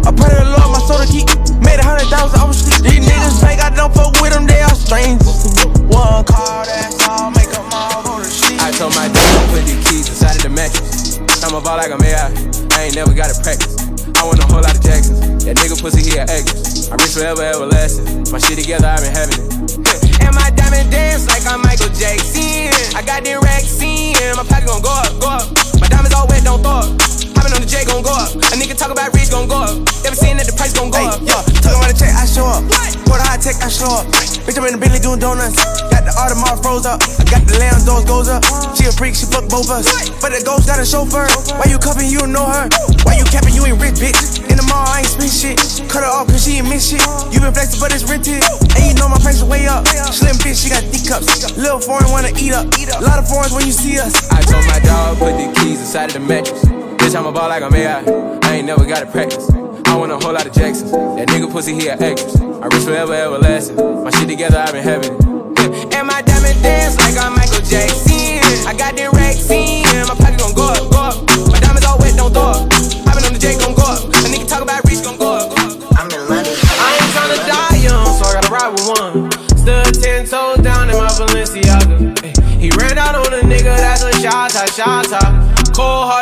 I 0.00 0.10
pray 0.16 0.32
to 0.32 0.40
the 0.40 0.56
Lord, 0.56 0.70
my 0.72 0.80
soul 0.88 1.00
to 1.00 1.08
keep. 1.08 1.28
Made 1.60 1.76
a 1.76 1.84
hundred 1.84 2.08
thousand, 2.08 2.40
I 2.40 2.44
was 2.48 2.56
sleep. 2.56 2.80
These 2.88 3.04
niggas 3.04 3.36
fake, 3.40 3.60
I 3.60 3.68
don't 3.68 3.92
fuck 3.92 4.16
with 4.20 4.32
them, 4.32 4.48
they 4.48 4.60
all 4.64 4.72
strangers 4.72 5.44
to 5.44 5.48
me. 5.52 5.92
One 5.92 6.24
call, 6.24 6.64
that's 6.64 6.96
all, 7.04 7.30
make 7.30 7.52
them 7.52 7.68
all 7.72 8.00
go 8.02 8.18
to 8.18 8.24
sleep. 8.24 8.60
I 8.64 8.72
told 8.72 8.96
my 8.96 9.08
dad 9.12 9.28
to 9.28 9.42
put 9.52 9.62
the 9.68 9.76
keys 9.84 10.08
inside 10.08 10.36
of 10.36 10.42
the 10.42 10.52
mattress. 10.52 11.20
I'm 11.44 11.54
a 11.54 11.60
ball 11.60 11.76
like 11.76 11.92
I'm 11.92 12.00
AI. 12.00 12.32
I 12.76 12.88
ain't 12.88 12.96
never 12.96 13.12
got 13.12 13.28
to 13.28 13.36
practice. 13.42 13.76
I 14.16 14.24
want 14.24 14.40
a 14.40 14.46
whole 14.48 14.64
lot 14.64 14.72
of 14.72 14.82
Jacksons. 14.82 15.44
That 15.44 15.56
nigga 15.56 15.76
pussy 15.80 16.00
he 16.00 16.16
here 16.16 16.24
actors. 16.28 16.88
I'm 16.88 16.96
rich 16.96 17.12
forever, 17.12 17.42
everlasting. 17.42 18.32
My 18.32 18.38
shit 18.38 18.58
together, 18.58 18.88
I've 18.88 19.04
been 19.04 19.12
having 19.12 19.36
it. 19.36 20.09
And 20.30 20.36
my 20.36 20.50
diamond 20.50 20.92
dance 20.92 21.26
like 21.26 21.44
I'm 21.44 21.60
Michael 21.62 21.88
Jackson. 21.88 22.70
I 22.94 23.02
got 23.04 23.24
the 23.24 23.40
racks 23.42 23.82
in. 23.82 24.14
My 24.36 24.44
pocket 24.44 24.68
gon' 24.68 24.80
go 24.80 24.90
up, 24.90 25.20
go 25.20 25.26
up. 25.26 25.80
My 25.80 25.88
diamonds 25.88 26.14
all 26.14 26.28
wet, 26.28 26.44
don't 26.44 26.62
throw. 26.62 27.29
Hopping 27.40 27.56
on 27.56 27.64
the 27.64 27.70
J 27.72 27.88
gon' 27.88 28.04
go 28.04 28.12
up. 28.12 28.36
A 28.52 28.54
nigga 28.60 28.76
talk 28.76 28.92
about 28.92 29.16
rich 29.16 29.32
gon' 29.32 29.48
go 29.48 29.64
up. 29.64 29.72
Never 30.04 30.12
seen 30.12 30.36
that 30.36 30.44
the 30.44 30.52
price 30.52 30.76
gon' 30.76 30.92
go 30.92 31.00
Hey, 31.00 31.08
up. 31.08 31.24
yo, 31.24 31.40
talking 31.64 31.80
about 31.80 31.88
the 31.88 31.96
check, 31.96 32.12
I 32.12 32.28
show 32.28 32.44
up. 32.44 32.60
For 33.08 33.16
the 33.16 33.24
high 33.24 33.40
tech, 33.40 33.56
I 33.64 33.72
show 33.72 33.88
up. 33.88 34.04
Bitch, 34.44 34.60
I'm 34.60 34.68
in 34.68 34.76
the 34.76 34.80
Bentley 34.80 35.00
doing 35.00 35.16
donuts. 35.16 35.56
Got 35.88 36.04
the 36.04 36.12
Audemars 36.20 36.60
froze 36.60 36.84
up. 36.84 37.00
I 37.00 37.24
got 37.32 37.48
the 37.48 37.56
land 37.56 37.80
doors 37.88 38.04
goes 38.04 38.28
up. 38.28 38.44
She 38.76 38.84
a 38.84 38.92
freak, 38.92 39.16
she 39.16 39.24
fuck 39.24 39.48
both 39.48 39.72
us. 39.72 39.88
But 40.20 40.36
the 40.36 40.44
ghost 40.44 40.68
got 40.68 40.76
a 40.76 40.84
chauffeur. 40.84 41.24
Why 41.56 41.64
you 41.72 41.80
cuffing, 41.80 42.12
you 42.12 42.20
don't 42.20 42.36
know 42.36 42.44
her? 42.44 42.68
Why 43.08 43.16
you 43.16 43.24
capping, 43.32 43.56
you 43.56 43.64
ain't 43.64 43.80
rich, 43.80 43.96
bitch? 43.96 44.20
In 44.52 44.60
the 44.60 44.66
mall, 44.68 44.84
I 44.84 45.00
ain't 45.00 45.08
spend 45.08 45.32
shit. 45.32 45.56
Cut 45.88 46.04
her 46.04 46.12
off, 46.12 46.28
cause 46.28 46.44
she 46.44 46.60
ain't 46.60 46.68
miss 46.68 46.92
shit. 46.92 47.00
You 47.32 47.40
been 47.40 47.56
flexing, 47.56 47.80
but 47.80 47.88
it's 47.96 48.04
rented. 48.04 48.44
And 48.76 48.84
you 48.84 48.92
know 49.00 49.08
my 49.08 49.16
price 49.16 49.40
is 49.40 49.48
way 49.48 49.64
up. 49.64 49.88
Slim 50.12 50.36
bitch, 50.44 50.60
she 50.60 50.68
got 50.68 50.84
D 50.92 51.00
cups. 51.08 51.56
Little 51.56 51.80
foreign 51.80 52.12
wanna 52.12 52.36
eat 52.36 52.52
up. 52.52 52.68
A 52.68 53.00
lot 53.00 53.16
of 53.16 53.24
foreigns 53.24 53.56
when 53.56 53.64
you 53.64 53.72
see 53.72 53.96
us. 53.96 54.12
I 54.28 54.44
told 54.44 54.60
my 54.68 54.76
dog 54.84 55.16
put 55.16 55.40
the 55.40 55.48
keys 55.64 55.80
inside 55.80 56.12
of 56.12 56.20
the 56.20 56.20
mattress. 56.20 56.79
Bitch, 57.00 57.16
I'm 57.16 57.24
a 57.24 57.32
ball 57.32 57.48
like 57.48 57.62
I'm 57.62 57.74
AI. 57.74 58.04
I 58.44 58.56
ain't 58.56 58.66
never 58.66 58.84
gotta 58.84 59.06
practice. 59.06 59.48
I 59.86 59.96
want 59.96 60.12
a 60.12 60.18
whole 60.20 60.34
lot 60.34 60.44
of 60.46 60.52
Jacksons. 60.52 60.92
That 60.92 61.28
nigga 61.28 61.50
pussy, 61.50 61.72
he 61.72 61.88
an 61.88 61.96
actress. 61.96 62.36
I 62.36 62.68
reach 62.68 62.84
forever, 62.84 63.14
everlasting. 63.14 64.04
My 64.04 64.10
shit 64.10 64.28
together, 64.28 64.58
I've 64.58 64.72
been 64.72 64.84
having 64.84 65.14
it. 65.16 65.20
And 65.96 66.06
my 66.06 66.20
diamond 66.20 66.60
dance 66.62 67.00
like 67.00 67.16
I'm 67.16 67.32
Michael 67.32 67.64
Jackson. 67.64 68.40
I 68.68 68.76
got 68.76 68.96
them 68.96 69.12
racks 69.12 69.48
in 69.48 69.84
My 70.08 70.14
pocket 70.14 70.40
gon' 70.40 70.52
go 70.52 70.68
up, 70.68 70.92
go 70.92 71.00
up. 71.00 71.16
My 71.48 71.58
diamonds 71.60 71.88
all 71.88 71.98
wet, 71.98 72.16
don't 72.16 72.32
throw 72.32 72.52
up. 72.52 72.68
i 72.68 73.16
been 73.16 73.24
on 73.24 73.32
the 73.32 73.40
J, 73.40 73.56
gon' 73.56 73.72
go 73.72 73.82
up. 73.88 74.04
A 74.04 74.28
nigga 74.28 74.44
talk 74.46 74.60
about 74.60 74.84
reach, 74.84 75.00
gon' 75.00 75.16
go 75.16 75.40
up, 75.40 75.48
go 75.56 75.56
up. 75.56 75.72
I'm 75.96 76.08
in 76.12 76.20
London. 76.28 76.52
I 76.52 77.00
ain't 77.00 77.10
tryna 77.16 77.40
die 77.48 77.76
young, 77.80 78.12
so 78.12 78.28
I 78.28 78.32
gotta 78.36 78.52
ride 78.52 78.72
with 78.76 78.86
one. 78.92 79.32
Stood 79.56 80.04
ten 80.04 80.28
toes 80.28 80.60
down 80.60 80.92
in 80.92 81.00
my 81.00 81.08
Balenciaga. 81.16 82.12
He 82.60 82.68
ran 82.76 83.00
out 83.00 83.16
on 83.16 83.32
a 83.32 83.40
nigga, 83.40 83.72
that's 83.72 84.04
a 84.04 84.12
shot, 84.20 84.52
shot, 84.52 85.08
shot. 85.08 85.32
Cold 85.72 86.12
heart 86.12 86.19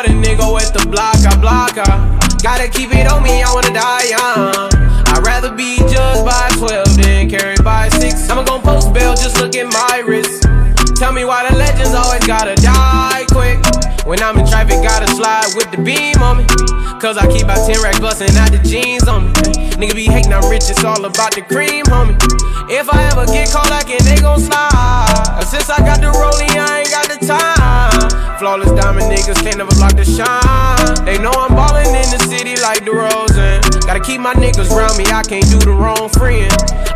keep 2.79 2.93
it 2.95 3.11
on 3.11 3.23
me, 3.23 3.43
I 3.43 3.51
wanna 3.51 3.73
die 3.73 4.07
young. 4.07 4.71
I'd 5.11 5.23
rather 5.25 5.51
be 5.51 5.77
judged 5.91 6.23
by 6.23 6.47
12 6.55 6.95
than 6.95 7.29
carried 7.29 7.63
by 7.63 7.89
6. 7.89 8.29
I'ma 8.29 8.43
gon' 8.43 8.61
post 8.61 8.93
bail, 8.93 9.15
just 9.15 9.35
look 9.41 9.55
at 9.55 9.67
my 9.67 9.99
wrist. 10.07 10.43
Tell 10.95 11.11
me 11.11 11.25
why 11.25 11.49
the 11.49 11.55
legends 11.57 11.93
always 11.93 12.25
gotta 12.25 12.55
die 12.55 13.25
quick. 13.31 13.59
When 14.05 14.21
I'm 14.23 14.37
in 14.39 14.47
traffic, 14.47 14.79
gotta 14.81 15.07
slide 15.11 15.51
with 15.55 15.71
the 15.71 15.81
beam 15.83 16.21
on 16.23 16.37
me. 16.39 16.45
Cause 16.99 17.17
I 17.17 17.27
keep 17.31 17.43
about 17.43 17.67
10 17.67 17.81
racks 17.81 17.99
bustin' 17.99 18.35
out 18.37 18.51
the 18.51 18.59
jeans 18.63 19.07
on 19.07 19.27
me. 19.27 19.67
Nigga 19.79 19.95
be 19.95 20.05
hating, 20.05 20.33
I'm 20.33 20.47
rich, 20.49 20.69
it's 20.69 20.83
all 20.83 21.03
about 21.03 21.35
the 21.35 21.41
cream, 21.41 21.85
homie. 21.85 22.15
If 22.71 22.87
I 22.89 23.03
ever 23.11 23.25
get 23.25 23.51
caught 23.51 23.69
like 23.69 23.89
it, 23.89 24.03
they 24.03 24.17
gon' 24.21 24.39
slide. 24.39 25.43
Since 25.47 25.69
I 25.69 25.79
got 25.79 25.99
the 25.99 26.11
rollie, 26.15 26.47
I 26.55 26.79
ain't 26.79 26.91
got 26.91 27.07
the 27.11 27.25
time. 27.25 27.58
Flawless 28.39 28.71
diamond 28.71 29.11
niggas 29.11 29.35
can't 29.43 29.57
never 29.57 29.75
block 29.75 29.97
the 29.97 30.05
shine. 30.05 31.05
They 31.05 31.17
know 31.17 31.31
I'm 31.31 31.53
ballin' 31.53 31.87
in 31.87 32.07
the 32.07 32.19
city 32.23 32.55
like 32.61 32.85
DeRozan. 32.85 33.85
Gotta 33.85 33.99
keep 33.99 34.21
my 34.21 34.33
niggas 34.33 34.69
round 34.69 34.97
me, 34.97 35.03
I 35.11 35.23
can't 35.23 35.43
do 35.51 35.59
the 35.59 35.73
wrong 35.73 36.07
friend. 36.07 36.49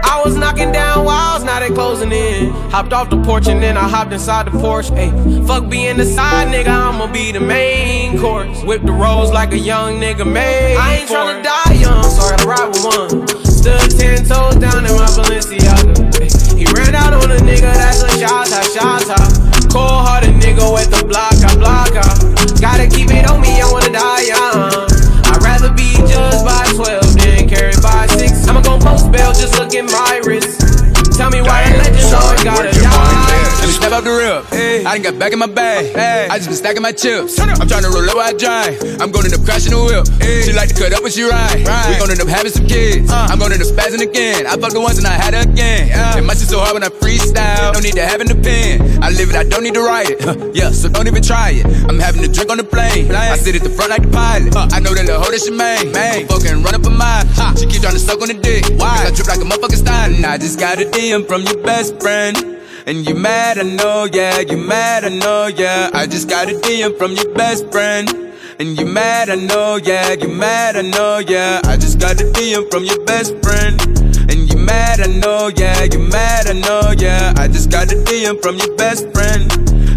I 0.06 0.22
was 0.24 0.38
knocking 0.38 0.72
down 0.72 1.04
walls, 1.04 1.44
now 1.44 1.60
they 1.60 1.68
closing 1.68 2.14
in. 2.14 2.52
Hopped 2.72 2.94
off 2.94 3.10
the 3.10 3.22
porch 3.24 3.48
and 3.48 3.62
then 3.62 3.76
I 3.76 3.90
hopped 3.90 4.14
inside 4.14 4.46
the 4.46 4.52
Porsche. 4.52 4.96
Hey, 4.96 5.12
fuck 5.46 5.70
being 5.70 5.98
the 5.98 6.06
side 6.06 6.48
nigga, 6.48 6.70
I'ma 6.70 7.12
be 7.12 7.34
the 7.34 7.42
main 7.42 8.18
course. 8.20 8.64
Whip 8.64 8.82
the 8.84 8.94
rolls 8.94 9.34
like 9.34 9.52
a 9.52 9.60
young 9.60 10.00
nigga 10.00 10.26
made. 10.26 10.78
I 10.78 11.00
ain't 11.00 11.10
tryna 11.10 11.44
die 11.44 11.74
young, 11.74 12.04
so 12.06 12.22
I 12.22 12.38
gotta 12.38 12.48
ride 12.48 12.68
with 12.70 12.86
one. 12.86 13.28
Stood 13.44 14.00
ten 14.00 14.24
toes 14.24 14.56
down 14.64 14.86
in 14.86 14.96
my 14.96 15.12
Balenciaga. 15.12 15.92
Hey, 16.16 16.58
he 16.58 16.64
ran 16.72 16.96
out 16.96 17.14
on 17.14 17.30
a 17.30 17.36
nigga, 17.44 17.68
that's 17.76 18.02
a 18.02 18.10
shot, 18.18 18.48
shot, 18.48 19.02
shot. 19.04 19.43
Cold 19.74 20.06
hearted 20.06 20.38
nigga 20.38 20.70
with 20.70 20.94
the 20.94 21.02
block, 21.02 21.34
I 21.42 21.58
block, 21.58 21.98
I. 21.98 22.06
Gotta 22.62 22.86
keep 22.86 23.10
it 23.10 23.26
on 23.26 23.42
me, 23.42 23.58
I 23.58 23.66
wanna 23.74 23.90
die 23.90 24.30
young. 24.30 24.86
I'd 25.26 25.42
rather 25.42 25.74
be 25.74 25.98
judged 26.06 26.46
by 26.46 26.62
12 26.78 27.18
than 27.18 27.50
carried 27.50 27.82
by 27.82 28.06
6. 28.06 28.46
I'ma 28.48 28.62
gon' 28.62 28.80
post 28.80 29.10
bail, 29.12 29.34
just 29.34 29.58
look 29.58 29.74
at 29.74 29.90
my 29.90 30.22
wrist. 30.30 30.62
Tell 31.18 31.34
me 31.34 31.42
why 31.42 31.66
the 31.66 31.82
legends 31.82 32.14
always 32.14 32.44
gotta 32.46 32.70
die. 32.70 32.70
Let 32.70 32.78
me 32.78 32.83
step 33.84 34.00
out 34.00 34.04
the 34.08 34.16
rip. 34.16 34.48
I 34.88 34.96
done 34.96 35.04
got 35.04 35.20
back 35.20 35.34
in 35.34 35.40
my 35.40 35.52
bag. 35.52 35.92
Hey. 35.92 36.28
I 36.32 36.40
just 36.40 36.48
been 36.48 36.56
stacking 36.56 36.82
my 36.82 36.96
chips. 36.96 37.36
I'm 37.40 37.68
trying 37.68 37.84
to 37.84 37.92
roll 37.92 38.08
up 38.08 38.16
while 38.16 38.32
I 38.32 38.34
drive. 38.34 38.80
I'm 39.04 39.12
gonna 39.12 39.28
end 39.28 39.36
up 39.36 39.44
crashing 39.44 39.76
the 39.76 39.82
whip. 39.84 40.08
She 40.48 40.56
like 40.56 40.72
to 40.72 40.76
cut 40.76 40.96
up 40.96 41.04
when 41.04 41.12
she 41.12 41.28
ride. 41.28 41.68
We 41.92 42.00
gonna 42.00 42.16
end 42.16 42.24
up 42.24 42.32
having 42.32 42.52
some 42.56 42.64
kids. 42.64 43.12
Uh. 43.12 43.28
I'm 43.28 43.40
gonna 43.40 43.60
end 43.60 43.64
up 43.64 43.68
spazzing 43.68 44.00
again. 44.00 44.48
I 44.48 44.56
fucked 44.56 44.74
the 44.74 44.80
ones 44.80 44.98
and 45.04 45.08
I 45.08 45.20
had 45.20 45.36
her 45.36 45.44
again. 45.44 45.92
It 46.16 46.24
must 46.24 46.40
be 46.40 46.48
so 46.48 46.64
hard 46.64 46.80
when 46.80 46.84
I 46.88 46.92
freestyle. 46.96 47.76
No 47.76 47.80
need 47.84 48.00
to 48.00 48.08
have 48.08 48.24
an 48.24 48.32
opinion. 48.32 49.04
I 49.04 49.12
live 49.12 49.30
it, 49.30 49.36
I 49.36 49.44
don't 49.44 49.64
need 49.68 49.76
to 49.76 49.84
write 49.84 50.16
it. 50.16 50.24
Yeah, 50.56 50.72
so 50.72 50.88
don't 50.88 51.08
even 51.08 51.24
try 51.24 51.60
it. 51.60 51.66
I'm 51.90 52.00
having 52.00 52.24
a 52.24 52.32
drink 52.32 52.52
on 52.52 52.58
the 52.58 52.64
plane. 52.64 53.12
I 53.12 53.36
sit 53.36 53.56
at 53.56 53.64
the 53.64 53.70
front 53.70 53.90
like 53.92 54.04
the 54.04 54.12
pilot. 54.12 54.56
I 54.72 54.80
know 54.80 54.94
that 54.96 55.06
the 55.06 55.20
hoe 55.20 55.32
that 55.32 55.42
she 55.44 55.52
made. 55.52 55.92
I'm 55.92 56.28
fucking 56.28 56.64
run 56.64 56.76
up 56.76 56.86
a 56.86 56.90
mile. 56.90 57.26
She 57.58 57.66
keep 57.66 57.82
trying 57.82 57.98
to 57.98 58.00
suck 58.00 58.22
on 58.22 58.30
the 58.30 58.40
dick. 58.40 58.64
Why? 58.80 59.04
I 59.08 59.12
drip 59.12 59.28
like 59.28 59.42
a 59.42 59.48
motherfucking 59.50 59.84
style. 59.84 60.14
And 60.14 60.26
I 60.26 60.38
just 60.38 60.60
got 60.60 60.80
a 60.80 60.86
DM 60.86 61.28
from 61.28 61.42
your 61.44 61.58
best 61.58 62.00
friend. 62.00 62.63
And 62.86 63.08
you 63.08 63.16
mad, 63.16 63.58
I 63.60 63.64
know, 63.64 64.10
yeah, 64.12 64.42
you 64.42 64.58
mad, 64.58 65.06
I 65.06 65.10
know, 65.10 65.48
yeah. 65.48 65.90
I 65.94 66.06
just 66.06 66.28
got 66.28 66.50
a 66.50 66.54
DM 66.54 66.98
from 66.98 67.14
your 67.14 67.34
best 67.34 67.72
friend. 67.72 68.10
And 68.60 68.78
you 68.78 68.86
mad, 68.86 69.30
I 69.30 69.36
know, 69.36 69.78
yeah, 69.78 70.12
you 70.12 70.28
mad, 70.28 70.76
I 70.76 70.82
know, 70.82 71.20
yeah. 71.20 71.62
I 71.64 71.78
just 71.78 71.98
got 71.98 72.20
a 72.20 72.26
DM 72.26 72.70
from 72.70 72.84
your 72.84 73.02
best 73.06 73.38
friend. 73.42 73.80
And 74.30 74.52
you 74.52 74.58
mad, 74.60 75.00
I 75.00 75.08
know, 75.08 75.50
yeah, 75.56 75.84
you 75.84 76.00
mad, 76.00 76.48
I 76.48 76.54
know, 76.60 76.92
yeah. 76.98 77.34
I 77.38 77.48
just 77.48 77.72
got 77.72 77.90
a 77.90 77.96
DM 77.96 78.42
from 78.42 78.58
your 78.58 78.76
best 78.76 79.10
friend. 79.14 79.50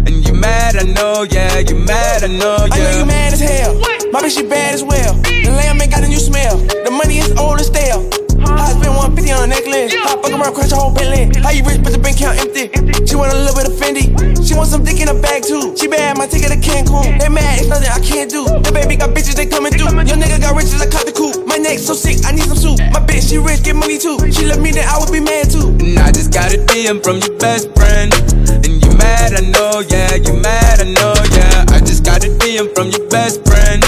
And 0.07 0.25
you 0.25 0.33
mad, 0.33 0.77
I 0.77 0.83
know, 0.83 1.23
yeah, 1.29 1.59
you 1.59 1.75
mad, 1.75 2.23
I 2.23 2.27
know, 2.27 2.67
yeah. 2.67 2.73
I 2.73 2.79
know 2.79 2.99
you 2.99 3.05
mad 3.05 3.33
as 3.33 3.41
hell. 3.41 3.75
My 4.13 4.21
bitch, 4.21 4.37
she 4.37 4.47
bad 4.47 4.73
as 4.73 4.83
well. 4.83 5.13
The 5.15 5.51
lamb 5.51 5.81
ain't 5.81 5.91
got 5.91 6.03
a 6.05 6.07
new 6.07 6.19
smell. 6.19 6.55
The 6.57 6.91
money 6.91 7.17
is 7.17 7.31
old 7.37 7.57
and 7.57 7.65
stale. 7.65 8.07
I 8.39 8.71
spent 8.71 8.95
150 8.95 9.11
on 9.11 9.16
a 9.47 9.49
necklace. 9.49 9.95
I 9.95 10.19
fuck 10.19 10.31
around, 10.31 10.53
crash 10.53 10.71
a 10.71 10.75
whole 10.75 10.91
Bentley. 10.91 11.31
How 11.39 11.51
you 11.55 11.63
rich, 11.63 11.79
but 11.81 11.95
the 11.95 11.99
bank 11.99 12.19
account 12.19 12.43
empty? 12.43 12.67
She 13.07 13.15
want 13.15 13.31
a 13.31 13.39
little 13.39 13.55
bit 13.55 13.71
of 13.71 13.75
Fendi. 13.79 14.11
She 14.43 14.53
want 14.53 14.67
some 14.67 14.83
dick 14.83 14.99
in 14.99 15.07
her 15.07 15.19
bag 15.19 15.43
too. 15.43 15.75
She 15.79 15.87
bad, 15.87 16.17
my 16.17 16.27
ticket 16.27 16.51
to 16.51 16.59
Cancun. 16.59 17.19
They 17.19 17.31
mad, 17.31 17.63
it's 17.63 17.71
nothing 17.71 17.87
I 17.87 18.03
can't 18.03 18.29
do. 18.29 18.43
The 18.43 18.71
baby 18.71 18.99
got 18.99 19.15
bitches, 19.15 19.39
they 19.39 19.47
coming 19.47 19.71
through. 19.71 19.95
Your 19.95 20.19
nigga 20.19 20.39
got 20.43 20.55
riches, 20.55 20.83
I 20.83 20.87
cut 20.91 21.07
the 21.07 21.15
coupe. 21.15 21.47
My 21.47 21.57
neck 21.57 21.79
so 21.79 21.95
sick, 21.95 22.19
I 22.27 22.35
need 22.35 22.45
some 22.51 22.59
soup. 22.59 22.79
My 22.91 22.99
bitch, 22.99 23.31
she 23.31 23.39
rich, 23.39 23.63
get 23.63 23.75
money 23.75 23.97
too. 23.97 24.19
She 24.31 24.45
love 24.45 24.59
me, 24.59 24.75
then 24.75 24.85
I 24.87 24.99
would 24.99 25.11
be 25.11 25.23
mad 25.23 25.49
too. 25.49 25.71
And 25.79 25.97
I 25.99 26.11
just 26.11 26.33
got 26.35 26.51
a 26.51 26.59
DM 26.67 26.99
from 26.99 27.23
your 27.23 27.35
best 27.39 27.71
friend. 27.71 28.11
And 28.51 28.83
you 28.83 28.91
mad, 28.99 29.31
I 29.33 29.41
know, 29.47 29.79
yeah, 29.87 30.19
you 30.19 30.35
mad, 30.43 30.83
I 30.83 30.91
know, 30.91 31.15
yeah. 31.31 31.71
I 31.71 31.79
just 31.79 32.03
got 32.03 32.23
a 32.27 32.29
DM 32.43 32.75
from 32.75 32.91
your 32.91 33.07
best 33.07 33.45
friend. 33.47 33.79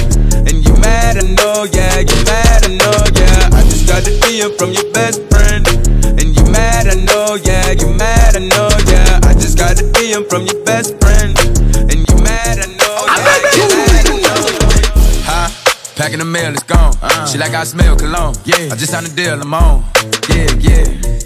And 0.47 0.63
you 0.63 0.73
mad, 0.79 1.19
I 1.19 1.27
know, 1.35 1.67
yeah, 1.67 1.99
you 1.99 2.17
mad, 2.23 2.63
I 2.63 2.71
know, 2.79 2.99
yeah. 3.19 3.48
I 3.99 4.01
just 4.01 4.21
got 4.21 4.31
a 4.31 4.31
DM 4.31 4.57
from 4.57 4.71
your 4.71 4.93
best 4.93 5.19
friend. 5.27 5.67
And 6.21 6.33
you 6.33 6.43
mad, 6.53 6.87
I 6.87 6.95
know, 7.03 7.35
yeah, 7.43 7.71
you 7.71 7.89
mad, 7.97 8.37
I 8.37 8.39
know, 8.39 8.69
yeah. 8.87 9.19
I 9.23 9.33
just 9.33 9.57
got 9.57 9.77
a 9.77 9.83
DM 9.83 10.29
from 10.29 10.45
your 10.45 10.63
best 10.63 10.97
friend. 11.01 11.37
And 11.91 12.07
you 12.07 12.15
mad, 12.23 12.59
I 12.59 12.67
know, 12.79 12.95
yeah, 13.11 13.35
you 13.57 13.67
mad, 13.75 14.07
I 14.07 14.15
know. 14.21 14.39
Huh? 15.27 15.95
Packing 15.97 16.19
the 16.19 16.25
mail, 16.25 16.53
it's 16.53 16.63
gone. 16.63 16.93
She 17.27 17.37
like 17.37 17.53
I 17.53 17.65
smell 17.65 17.97
cologne. 17.97 18.35
Yeah. 18.45 18.69
I 18.71 18.77
just 18.77 18.91
signed 18.93 19.05
a 19.05 19.09
deal, 19.09 19.41
I'm 19.41 19.53
on. 19.53 19.83
Yeah, 20.29 20.47
yeah. 20.59 21.19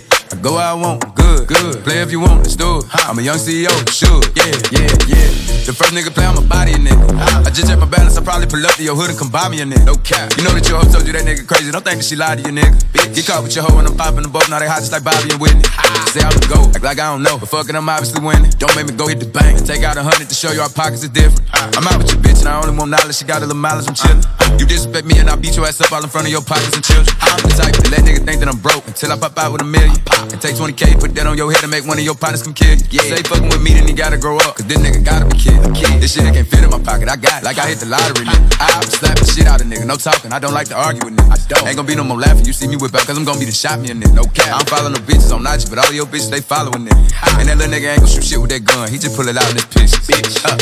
Go 0.43 0.59
where 0.59 0.67
I 0.67 0.73
want, 0.73 0.99
good, 1.15 1.47
good. 1.47 1.83
Play 1.87 2.03
if 2.03 2.11
you 2.11 2.19
want, 2.19 2.43
let's 2.43 2.57
do 2.57 2.79
it. 2.79 2.85
I'm 3.07 3.17
a 3.17 3.21
young 3.21 3.39
CEO, 3.39 3.71
sure. 3.87 4.19
Yeah, 4.35 4.51
yeah, 4.75 4.91
yeah. 5.07 5.31
The 5.63 5.71
first 5.71 5.95
nigga 5.95 6.11
play 6.11 6.27
on 6.27 6.35
my 6.35 6.43
body, 6.43 6.75
a 6.75 6.79
nigga. 6.83 6.99
I 7.15 7.47
just 7.47 7.71
check 7.71 7.79
my 7.79 7.87
balance, 7.87 8.17
I 8.17 8.21
probably 8.27 8.51
pull 8.51 8.59
up 8.67 8.75
to 8.75 8.83
your 8.83 8.99
hood 8.99 9.07
and 9.07 9.17
come 9.17 9.31
buy 9.31 9.47
me 9.47 9.63
a 9.63 9.65
nigga. 9.65 9.87
No 9.87 9.95
cap. 9.95 10.35
You 10.35 10.43
know 10.43 10.51
that 10.51 10.67
your 10.67 10.83
hoe 10.83 10.91
told 10.91 11.07
you 11.07 11.15
that 11.15 11.23
nigga 11.23 11.47
crazy. 11.47 11.71
Don't 11.71 11.79
think 11.79 12.03
that 12.03 12.07
she 12.11 12.19
lied 12.19 12.43
to 12.43 12.51
you, 12.51 12.59
nigga. 12.59 12.75
Bitch. 12.91 13.15
Get 13.15 13.23
caught 13.23 13.39
with 13.39 13.55
your 13.55 13.63
hoe 13.63 13.79
and 13.79 13.87
I'm 13.87 13.95
popping 13.95 14.23
the 14.23 14.27
both. 14.27 14.51
Now 14.51 14.59
they 14.59 14.67
hot 14.67 14.83
just 14.83 14.91
like 14.91 15.07
Bobby 15.07 15.31
and 15.31 15.39
Whitney. 15.39 15.63
Say 16.11 16.19
I'm 16.19 16.35
a 16.35 16.43
go, 16.51 16.67
act 16.75 16.83
like 16.83 16.99
I 16.99 17.07
don't 17.07 17.23
know. 17.23 17.39
But 17.39 17.47
fucking, 17.47 17.79
I'm 17.79 17.87
obviously 17.87 18.19
winning. 18.19 18.51
Don't 18.59 18.75
make 18.75 18.91
me 18.91 18.91
go 18.99 19.07
hit 19.07 19.23
the 19.23 19.31
bank 19.31 19.63
take 19.63 19.83
out 19.83 19.95
a 19.95 20.03
hundred 20.03 20.27
to 20.27 20.35
show 20.35 20.51
you 20.51 20.59
our 20.59 20.69
pockets 20.69 21.07
are 21.07 21.13
different. 21.15 21.47
I'm 21.55 21.87
out 21.87 21.97
with 21.97 22.11
your 22.11 22.19
bitch 22.19 22.43
and 22.43 22.51
I 22.51 22.59
only 22.59 22.75
want 22.75 22.91
knowledge. 22.91 23.15
She 23.15 23.25
got 23.25 23.39
a 23.39 23.47
little 23.47 23.55
mileage, 23.55 23.87
I'm 23.87 23.95
chillin'. 23.95 24.59
You 24.59 24.65
disrespect 24.67 25.07
me 25.07 25.17
and 25.17 25.29
I 25.29 25.35
beat 25.35 25.55
your 25.55 25.65
ass 25.65 25.79
up 25.79 25.91
all 25.91 26.03
in 26.03 26.09
front 26.09 26.27
of 26.27 26.31
your 26.31 26.43
pockets 26.43 26.75
and 26.75 26.83
children. 26.83 27.15
I'm 27.21 27.39
the 27.41 27.49
type 27.55 27.73
to 27.79 27.89
let 27.89 28.03
niggas 28.03 28.25
think 28.27 28.39
that 28.43 28.49
I'm 28.51 28.59
broke 28.59 28.85
until 28.87 29.11
I 29.11 29.17
pop 29.17 29.39
out 29.39 29.51
with 29.53 29.61
a 29.61 29.65
million. 29.65 29.95
And 30.33 30.41
take 30.41 30.57
20k, 30.57 30.97
put 30.97 31.13
that 31.13 31.29
on 31.29 31.37
your 31.37 31.53
head 31.53 31.61
and 31.61 31.69
make 31.69 31.85
one 31.85 32.01
of 32.01 32.03
your 32.03 32.17
partners 32.17 32.41
come 32.41 32.57
kill 32.57 32.73
you. 32.73 32.81
Yeah. 32.89 33.05
Say 33.05 33.21
fucking 33.21 33.53
with 33.53 33.61
me, 33.61 33.77
then 33.77 33.85
you 33.85 33.93
gotta 33.93 34.17
grow 34.17 34.41
up. 34.41 34.57
Cause 34.57 34.65
this 34.65 34.81
nigga 34.81 35.05
gotta 35.05 35.29
be 35.29 35.37
kid. 35.37 35.61
This 36.01 36.17
shit 36.17 36.25
can't 36.25 36.49
fit 36.49 36.65
in 36.65 36.73
my 36.73 36.81
pocket. 36.81 37.05
I 37.05 37.21
got 37.21 37.39
it. 37.39 37.45
Like 37.45 37.61
I 37.61 37.69
hit 37.69 37.77
the 37.77 37.85
lottery, 37.85 38.25
nigga. 38.25 38.57
I 38.57 38.81
slap 38.81 39.13
the 39.21 39.29
shit 39.29 39.45
out 39.45 39.61
of 39.61 39.69
nigga. 39.69 39.85
No 39.85 39.93
talking. 39.93 40.33
I 40.33 40.41
don't 40.41 40.57
like 40.57 40.73
to 40.73 40.75
argue 40.75 41.05
with 41.05 41.21
niggas. 41.21 41.37
I 41.37 41.37
don't. 41.53 41.67
Ain't 41.69 41.77
gonna 41.77 41.87
be 41.87 41.93
no 41.93 42.03
more 42.03 42.17
laughing. 42.17 42.49
You 42.49 42.53
see 42.53 42.65
me 42.65 42.81
whip 42.81 42.97
out, 42.97 43.05
cause 43.05 43.13
I'm 43.13 43.29
gonna 43.29 43.37
be 43.37 43.45
the 43.45 43.53
shot 43.53 43.77
me 43.77 43.93
a 43.93 43.93
nigga. 43.93 44.17
No 44.17 44.25
cap. 44.25 44.49
I 44.49 44.57
don't 44.57 44.69
follow 44.73 44.89
no 44.89 44.97
bitches 45.05 45.29
on 45.29 45.45
Nachi, 45.45 45.69
but 45.69 45.77
all 45.77 45.93
your 45.93 46.09
bitches, 46.09 46.33
they 46.33 46.41
following 46.41 46.89
nigga. 46.89 47.37
And 47.37 47.45
that 47.53 47.61
little 47.61 47.69
nigga 47.69 47.93
ain't 47.93 48.01
gonna 48.01 48.09
shoot 48.09 48.25
shit 48.25 48.41
with 48.41 48.49
that 48.49 48.65
gun. 48.65 48.89
He 48.89 48.97
just 48.97 49.13
pull 49.13 49.29
it 49.29 49.37
out 49.37 49.45
in 49.53 49.61
his 49.61 49.69
pitch. 49.69 49.93
Bitch. 50.09 50.41
Uh. 50.41 50.57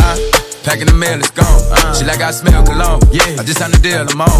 Huh? 0.00 0.16
Packing 0.64 0.88
the 0.88 0.96
mail, 0.96 1.20
it's 1.20 1.28
gone. 1.36 1.60
She 1.92 2.08
like 2.08 2.24
I 2.24 2.32
smell 2.32 2.64
cologne. 2.64 3.04
Yeah. 3.12 3.36
I 3.36 3.44
just 3.44 3.60
signed 3.60 3.76
the 3.76 3.80
deal, 3.84 4.08
I'm 4.08 4.24
on. 4.24 4.32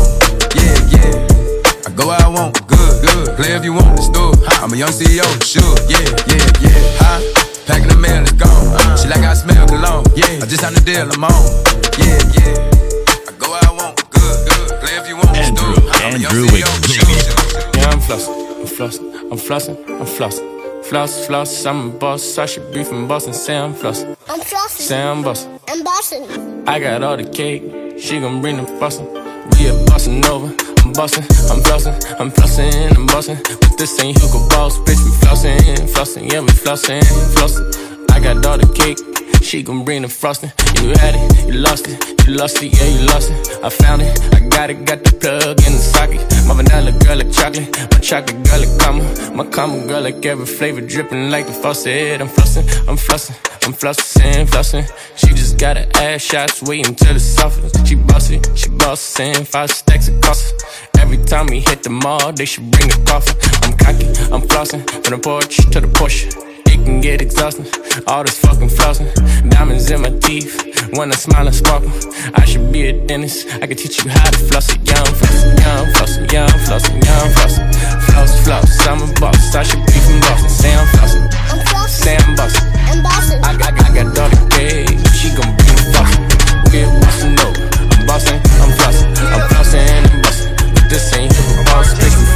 Yeah, 0.57 0.97
yeah. 0.97 1.42
I 1.85 1.91
go 1.91 2.07
where 2.07 2.21
I 2.21 2.29
want, 2.29 2.55
good, 2.69 3.03
good. 3.03 3.37
Play 3.37 3.53
if 3.55 3.65
you 3.65 3.73
want, 3.73 3.99
let's 3.99 4.09
do 4.09 4.31
it. 4.31 4.39
I'm 4.63 4.73
a 4.73 4.77
young 4.77 4.91
CEO, 4.91 5.27
sure. 5.43 5.75
Yeah, 5.91 5.99
yeah, 6.31 6.47
yeah. 6.63 6.79
Huh? 7.03 7.19
Packing 7.67 7.89
the 7.89 7.97
mail, 7.99 8.23
it's 8.23 8.33
gone. 8.33 8.97
She 8.97 9.09
like 9.09 9.27
I 9.27 9.35
smell 9.35 9.67
cologne. 9.67 10.07
Yeah. 10.15 10.39
I 10.39 10.47
just 10.47 10.61
signed 10.63 10.77
the 10.77 10.81
deal, 10.81 11.11
I'm 11.11 11.25
on. 11.25 11.35
Yeah, 11.99 12.23
yeah. 12.39 13.27
I 13.27 13.35
go 13.35 13.51
where 13.51 13.67
I 13.67 13.73
want, 13.75 13.99
good, 14.15 14.37
good. 14.47 14.79
Play 14.79 14.95
if 14.95 15.09
you 15.09 15.17
want, 15.17 15.33
let's 15.35 15.51
do 15.51 15.67
it. 15.75 15.83
I'm 16.07 16.15
a 16.15 16.19
young 16.23 16.31
Andrew 16.31 16.47
CEO, 16.55 16.71
sure. 16.87 17.11
Yeah, 17.75 17.91
I'm 17.91 17.99
flossing, 17.99 18.39
I'm 18.63 18.67
flossing, 18.71 19.11
I'm 19.33 19.39
flossing, 19.39 19.77
I'm 19.91 20.07
flossing. 20.07 20.49
Floss, 20.83 21.27
floss, 21.27 21.65
I'm 21.65 21.89
a 21.89 21.91
boss. 21.91 22.39
I 22.39 22.47
should 22.47 22.73
be 22.73 22.85
from 22.85 23.09
Boston. 23.09 23.33
Say 23.33 23.57
I'm 23.57 23.73
flossing. 23.73 24.17
I'm 24.29 24.41
flossing. 24.41 24.83
Say 24.83 25.01
I'm 25.01 25.23
bossing. 25.23 25.59
I'm 25.69 25.83
bossing. 25.83 26.69
I 26.69 26.79
got 26.81 27.03
all 27.03 27.17
the 27.17 27.25
cake. 27.25 27.99
She 27.99 28.21
gon' 28.21 28.43
bring 28.43 28.57
the 28.59 28.67
frosting. 28.79 29.07
We 29.53 29.69
a 29.69 29.85
bossin' 29.87 30.25
over. 30.27 30.72
I'm 30.85 30.93
bossin', 30.93 31.23
I'm 31.51 31.63
flossin', 31.63 31.95
I'm 32.19 32.31
flossin', 32.31 32.97
I'm 32.97 33.07
bossin'. 33.07 33.39
But 33.61 33.79
this 33.79 34.03
ain't 34.03 34.19
Hugo 34.19 34.49
Boss, 34.49 34.79
bitch. 34.81 35.03
We 35.05 35.11
flossin', 35.23 35.89
flossin', 35.89 36.31
yeah, 36.31 36.41
we 36.41 36.49
flossin', 36.49 37.03
flossin'. 37.35 38.11
I 38.11 38.19
got 38.19 38.45
all 38.45 38.59
the 38.59 38.67
cake. 38.75 39.12
She 39.43 39.63
gon' 39.63 39.85
bring 39.85 40.03
the 40.03 40.09
frosting. 40.09 40.53
You 40.81 40.91
had 41.01 41.15
it, 41.15 41.47
you 41.47 41.61
lost 41.61 41.87
it, 41.89 42.27
you 42.27 42.35
lost 42.35 42.63
it, 42.63 42.73
yeah, 42.73 42.87
you 42.87 43.07
lost 43.07 43.31
it. 43.31 43.59
I 43.63 43.69
found 43.69 44.01
it, 44.01 44.19
I 44.35 44.41
got 44.49 44.71
it, 44.71 44.85
got 44.87 45.03
the 45.05 45.13
plug 45.13 45.59
in 45.67 45.73
the 45.73 45.79
socket. 45.79 46.23
My 46.47 46.55
vanilla 46.55 46.93
girl 46.93 47.19
like 47.19 47.33
chocolate, 47.33 47.69
my 47.93 47.99
chocolate 47.99 48.43
girl 48.47 48.61
like 48.61 48.79
caramel. 48.79 49.35
My 49.35 49.45
caramel 49.45 49.87
girl 49.87 50.01
like 50.03 50.25
every 50.25 50.47
flavor 50.47 50.81
dripping 50.81 51.31
like 51.31 51.47
the 51.47 51.53
faucet. 51.53 52.21
I'm 52.21 52.29
flossing, 52.29 52.65
I'm 52.89 52.97
flossing, 52.97 53.37
I'm 53.67 53.75
flossing, 53.75 54.47
flossing. 54.47 54.87
She 55.17 55.29
just 55.35 55.59
got 55.59 55.77
her 55.77 55.89
ass 55.97 56.23
shots, 56.23 56.63
waiting 56.63 56.95
till 56.95 57.15
it's 57.15 57.25
softens. 57.25 57.73
She 57.87 57.97
bossy, 57.97 58.41
she 58.55 58.71
bossin', 58.71 59.45
five 59.45 59.71
stacks 59.71 60.09
of 60.09 60.21
costs. 60.21 60.53
Every 60.99 61.19
time 61.25 61.47
we 61.47 61.61
hit 61.61 61.83
the 61.83 61.91
mall, 61.91 62.33
they 62.33 62.47
should 62.47 62.71
bring 62.71 62.91
a 62.91 63.05
coffee. 63.05 63.35
I'm 63.63 63.77
cocky, 63.77 64.07
I'm 64.33 64.43
flossing, 64.49 64.89
from 64.89 65.17
the 65.17 65.19
porch 65.19 65.57
to 65.57 65.81
the 65.81 65.89
Porsche. 65.89 66.52
It 66.83 66.87
can 66.87 67.01
get 67.01 67.23
exhausting. 67.23 67.67
All 68.09 68.25
this 68.25 68.41
fucking 68.41 68.67
flossing. 68.67 69.07
Diamonds 69.49 69.89
in 69.89 70.03
my 70.03 70.11
teeth. 70.19 70.51
When 70.99 71.13
I 71.13 71.15
smile 71.15 71.47
and 71.47 71.55
sparkle. 71.55 71.93
I 72.35 72.45
should 72.45 72.73
be 72.73 72.89
a 72.89 73.07
dentist. 73.07 73.47
I 73.63 73.69
can 73.69 73.77
teach 73.77 74.03
you 74.03 74.11
how 74.11 74.29
to 74.29 74.39
floss 74.51 74.67
it. 74.75 74.83
Young 74.83 75.07
flossing, 75.15 75.63
young 75.63 75.87
flossing, 75.95 76.33
young 76.33 76.51
flossing, 76.67 76.99
young 77.07 77.29
flossing. 77.39 77.67
Floss, 78.03 78.33
floss. 78.43 78.87
I'm 78.89 78.99
a 78.99 79.07
boss. 79.21 79.55
I 79.55 79.63
should 79.63 79.79
be 79.87 79.95
from 80.03 80.19
Boston. 80.27 80.51
Say 80.51 80.75
I'm 80.75 80.87
flossing. 80.91 81.23
Say 81.87 82.17
I'm 82.17 82.35
bossing. 82.35 82.67
I'm 82.91 83.03
bossing. 83.05 83.39
I 83.45 83.57
got, 83.57 83.79
I 83.79 83.95
got 83.95 84.15
daughter 84.17 84.43
gay. 84.51 84.83
She 85.15 85.31
gon' 85.39 85.55
the 85.55 85.87
flossing. 85.95 86.27
We're 86.75 86.91
bossing 86.99 87.39
over. 87.47 87.63
I'm 87.95 88.07
bossing. 88.11 88.41
I'm 88.59 88.75
flossing. 88.75 89.07
I'm 89.31 89.47
flossing 89.55 89.87
and 89.87 90.23
bossing. 90.25 90.51
But 90.75 90.91
this 90.91 91.15
ain't 91.15 91.31
hip 91.31 91.65
boss. 91.67 92.32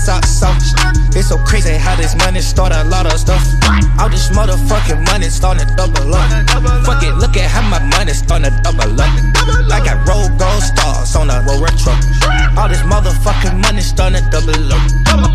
Socks 0.00 0.33
so 1.24 1.38
crazy 1.38 1.72
how 1.72 1.96
this 1.96 2.14
money 2.16 2.40
start 2.40 2.72
a 2.72 2.84
lot 2.84 3.06
of 3.06 3.18
stuff. 3.18 3.42
All 3.98 4.08
this 4.10 4.28
motherfucking 4.28 5.06
money 5.06 5.30
starting 5.30 5.66
to 5.66 5.74
double 5.74 6.14
up. 6.14 6.28
Fuck 6.84 7.02
it, 7.02 7.14
look 7.16 7.36
at 7.36 7.50
how 7.50 7.64
my 7.68 7.80
money 7.96 8.12
starting 8.12 8.52
to 8.52 8.60
double 8.62 9.00
up. 9.00 9.08
I 9.72 9.80
got 9.80 10.06
roll 10.06 10.28
gold 10.36 10.62
stars 10.62 11.16
on 11.16 11.30
a 11.30 11.40
roll 11.48 11.62
retro. 11.62 11.96
All 12.60 12.68
this 12.68 12.82
motherfucking 12.84 13.56
money 13.62 13.80
starting 13.80 14.22
to 14.22 14.30
double 14.30 14.72
up. 14.72 14.84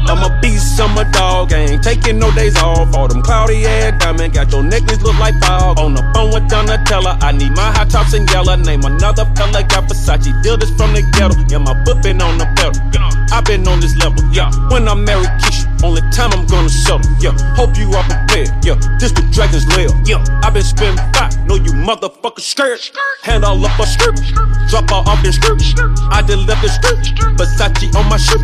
I'm 0.10 0.22
a 0.22 0.40
beast, 0.42 0.80
I'm 0.80 0.96
dog, 1.12 1.54
ain't 1.54 1.84
taking 1.84 2.20
no 2.20 2.32
days 2.36 2.58
off. 2.58 2.94
All 2.96 3.08
them 3.08 3.22
cloudy 3.22 3.66
air 3.66 3.92
diamond, 3.92 4.34
got 4.34 4.52
your 4.52 4.64
necklace 4.64 5.02
look 5.02 5.18
like 5.20 5.40
fog. 5.42 5.80
On 5.80 5.94
the 5.94 6.02
phone 6.14 6.34
with 6.34 6.50
Donatella, 6.50 7.22
I 7.22 7.32
need 7.32 7.52
my 7.56 7.72
hot 7.72 7.90
tops 7.90 8.14
in 8.14 8.28
yellow. 8.28 8.56
Name 8.56 8.84
another 8.84 9.26
fella, 9.36 9.64
got 9.64 9.90
Versace, 9.90 10.32
deal 10.44 10.58
this 10.58 10.70
from 10.72 10.94
the 10.94 11.02
ghetto. 11.14 11.36
Yeah, 11.48 11.60
my 11.60 11.74
foot 11.86 12.04
been 12.04 12.22
on 12.22 12.38
the 12.38 12.46
pedal. 12.58 12.82
Yeah, 12.94 13.10
I 13.32 13.42
been 13.42 13.68
on 13.68 13.80
this 13.80 13.96
level. 13.98 14.24
Yeah, 14.34 14.52
when 14.70 14.88
I 14.88 14.96
marry 14.96 15.26
Keisha, 15.40 15.69
only 15.84 16.02
time 16.12 16.32
I'm 16.34 16.46
gonna 16.46 16.70
settle. 16.70 17.02
Yeah, 17.20 17.36
hope 17.56 17.78
you 17.78 17.92
are 17.94 18.04
prepared. 18.04 18.52
Yeah, 18.64 18.76
this 19.00 19.12
the 19.12 19.24
dragon's 19.32 19.68
lair. 19.76 19.90
Yeah, 20.06 20.24
I 20.44 20.50
been 20.50 20.64
spending 20.64 21.04
five, 21.14 21.34
know 21.46 21.56
you 21.56 21.72
motherfuckers 21.72 22.48
scared. 22.48 22.80
Hand 23.24 23.44
all 23.46 23.64
up 23.66 23.80
a 23.80 23.86
skirt, 23.86 24.20
drop 24.70 24.92
all 24.92 25.08
off 25.08 25.22
the 25.24 25.32
skirt. 25.32 25.62
I 26.12 26.22
just 26.22 26.48
left 26.48 26.62
the 26.62 26.70
skirt, 26.70 27.00
Versace 27.38 27.96
on 27.96 28.08
my 28.10 28.18
shirt. 28.18 28.44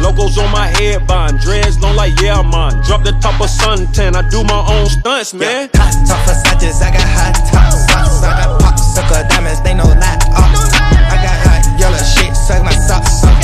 Logos 0.00 0.38
on 0.38 0.50
my 0.50 0.66
head, 0.66 1.06
buying 1.06 1.36
dreads 1.38 1.80
long 1.80 1.96
like 1.96 2.18
yeah, 2.20 2.42
man. 2.42 2.82
Drop 2.84 3.04
the 3.04 3.12
top 3.20 3.40
of 3.40 3.50
suntan, 3.50 4.14
I 4.14 4.28
do 4.28 4.42
my 4.44 4.62
own 4.68 4.86
stunts, 4.86 5.34
man. 5.34 5.70
Hot 5.74 5.94
top 6.06 6.20
Versace's, 6.26 6.82
I 6.82 6.90
got 6.90 7.06
hot 7.06 7.34
top 7.50 7.72
socks. 7.72 8.22
I 8.22 8.30
got 8.44 8.60
pop 8.60 8.78
sucker 8.78 9.26
diamonds, 9.28 9.60
they 9.62 9.74
no 9.74 9.84
lie. 9.84 10.18
I 10.30 11.16
got 11.22 11.36
hot 11.46 11.62
yellow 11.78 11.96
shit, 11.98 12.34
suck 12.36 12.62
my 12.64 12.72
socks. 12.72 13.41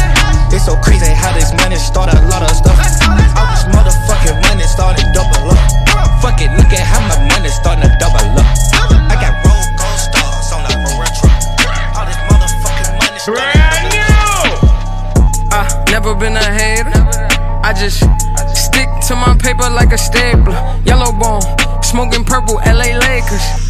It's 0.51 0.64
so 0.64 0.76
crazy 0.76 1.12
how 1.12 1.32
this 1.34 1.53
money 1.61 1.76
start 1.76 2.12
a 2.12 2.20
lot 2.26 2.42
of 2.42 2.51
stuff. 2.51 2.78
All 3.36 3.46
this 3.53 3.64
motherfucking 3.68 4.40
money 4.49 4.64
starting 4.64 5.05
double 5.12 5.53
up. 5.53 5.61
Fuck 6.20 6.40
it, 6.40 6.51
look 6.57 6.72
at 6.72 6.82
how 6.82 7.01
my 7.05 7.20
money 7.28 7.49
starting 7.49 7.84
to 7.84 7.92
double 8.01 8.24
up. 8.32 8.49
I 9.07 9.14
got 9.20 9.38
roll 9.44 9.64
gold 9.76 10.01
stars 10.01 10.51
on 10.57 10.64
a 10.64 10.74
retro. 10.96 11.28
All 11.94 12.07
this 12.09 12.18
motherfucking 12.26 12.90
money 12.96 13.18
starting 13.20 13.92
to 13.92 14.01
double 14.01 14.66
up. 14.66 15.53
I 15.53 15.84
never 15.92 16.14
been 16.14 16.36
a 16.36 16.49
hater. 16.49 16.96
I 17.62 17.72
just 17.76 18.01
stick 18.57 18.88
to 19.09 19.14
my 19.14 19.36
paper 19.38 19.68
like 19.68 19.92
a 19.92 19.99
stapler. 19.99 20.57
Yellow 20.84 21.12
bone, 21.12 21.42
smoking 21.82 22.24
purple, 22.24 22.57
LA 22.64 22.96
Lakers. 22.96 23.68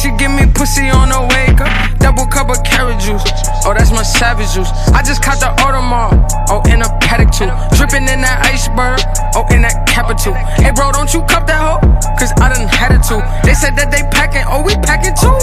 She 0.00 0.08
give 0.16 0.32
me 0.32 0.48
pussy 0.56 0.88
on 0.88 1.12
the 1.12 1.20
wake 1.28 1.60
up. 1.60 1.68
Double 2.00 2.24
cup 2.24 2.48
of 2.48 2.64
carrot 2.64 2.96
juice. 3.04 3.20
Oh, 3.68 3.76
that's 3.76 3.92
my 3.92 4.00
savage 4.00 4.48
juice. 4.56 4.72
I 4.96 5.04
just 5.04 5.20
caught 5.20 5.36
the 5.44 5.52
Audemars. 5.60 6.16
Oh, 6.48 6.64
in 6.72 6.80
a 6.80 6.88
Patek 7.04 7.28
too. 7.28 7.52
Dripping 7.76 8.08
in 8.08 8.24
that 8.24 8.40
iceberg. 8.48 8.96
Oh, 9.36 9.44
in 9.52 9.60
that 9.60 9.84
capital. 9.84 10.32
Hey, 10.56 10.72
bro, 10.72 10.88
don't 10.88 11.12
you 11.12 11.20
cup 11.28 11.44
that 11.52 11.60
hoe? 11.60 11.84
Cause 12.16 12.32
I 12.40 12.48
done 12.48 12.64
had 12.64 12.96
it 12.96 13.04
too. 13.04 13.20
They 13.44 13.52
said 13.52 13.76
that 13.76 13.92
they 13.92 14.00
packing. 14.08 14.48
Oh, 14.48 14.64
we 14.64 14.72
packing 14.80 15.12
too. 15.20 15.36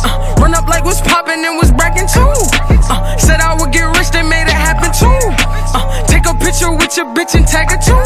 Uh, 0.00 0.40
run 0.40 0.56
up 0.56 0.64
like 0.72 0.88
what's 0.88 1.04
popping 1.04 1.44
and 1.44 1.60
was 1.60 1.68
bracking 1.68 2.08
too. 2.08 2.32
Uh, 2.88 3.12
said 3.20 3.44
I 3.44 3.60
would 3.60 3.76
get 3.76 3.92
rich, 3.92 4.08
they 4.08 4.24
made 4.24 4.48
it 4.48 4.56
happen 4.56 4.88
too. 4.88 5.20
Uh, 5.76 5.84
take 6.08 6.24
a 6.24 6.32
picture 6.40 6.72
with 6.72 6.96
your 6.96 7.12
bitch 7.12 7.36
and 7.36 7.44
tag 7.44 7.68
it 7.76 7.84
too. 7.84 8.00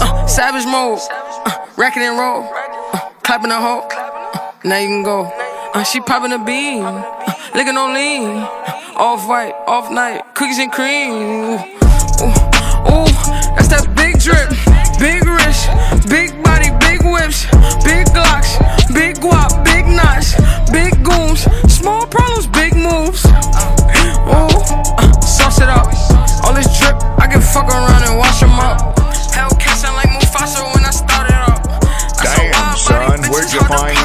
Uh, 0.00 0.24
savage 0.24 0.64
mode. 0.64 0.96
Uh, 1.44 1.68
racking 1.76 2.00
and 2.00 2.16
roll. 2.16 2.48
Uh, 2.96 3.12
clapping 3.20 3.52
a 3.52 3.60
hoe. 3.60 4.21
Now 4.64 4.78
you 4.78 4.86
can 4.86 5.02
go. 5.02 5.24
Uh, 5.74 5.82
she 5.82 5.98
popping 6.00 6.30
a 6.32 6.38
bean. 6.38 6.84
Uh, 6.84 7.34
licking 7.52 7.76
on 7.76 7.94
lean. 7.94 8.30
Uh, 8.30 8.94
off 8.94 9.26
white, 9.26 9.50
off 9.66 9.90
night. 9.90 10.22
Cookies 10.34 10.60
and 10.60 10.70
cream. 10.70 11.10
Ooh, 11.10 11.58
ooh, 12.22 12.30
ooh, 12.86 13.10
that's 13.58 13.66
that 13.74 13.90
big 13.98 14.22
drip. 14.22 14.54
Big 15.02 15.26
wrist. 15.26 15.66
Big 16.06 16.30
body, 16.46 16.70
big 16.78 17.02
whips. 17.02 17.42
Big 17.82 18.06
glocks. 18.14 18.54
Big 18.94 19.18
guap, 19.18 19.50
big 19.66 19.82
knots. 19.90 20.38
Big 20.70 20.94
goons. 21.02 21.42
Small 21.66 22.06
problems, 22.06 22.46
big 22.46 22.78
moves. 22.78 23.26
Ooh, 23.26 24.46
uh, 24.46 25.10
sauce 25.26 25.58
it 25.58 25.66
up. 25.66 25.90
All 26.46 26.54
this 26.54 26.70
drip, 26.78 26.94
I 27.18 27.26
can 27.26 27.42
fuck 27.42 27.66
around 27.66 28.06
and 28.06 28.14
wash 28.14 28.38
them 28.38 28.54
up. 28.62 28.94
Hellcat 29.34 29.74
sound 29.74 29.98
like 29.98 30.14
Mufasa 30.14 30.62
when 30.70 30.86
I 30.86 30.94
started 30.94 31.34
up. 31.50 31.66
Damn, 32.22 32.78
son, 32.78 33.26
where'd 33.26 33.50
you 33.50 33.58
find 33.66 34.01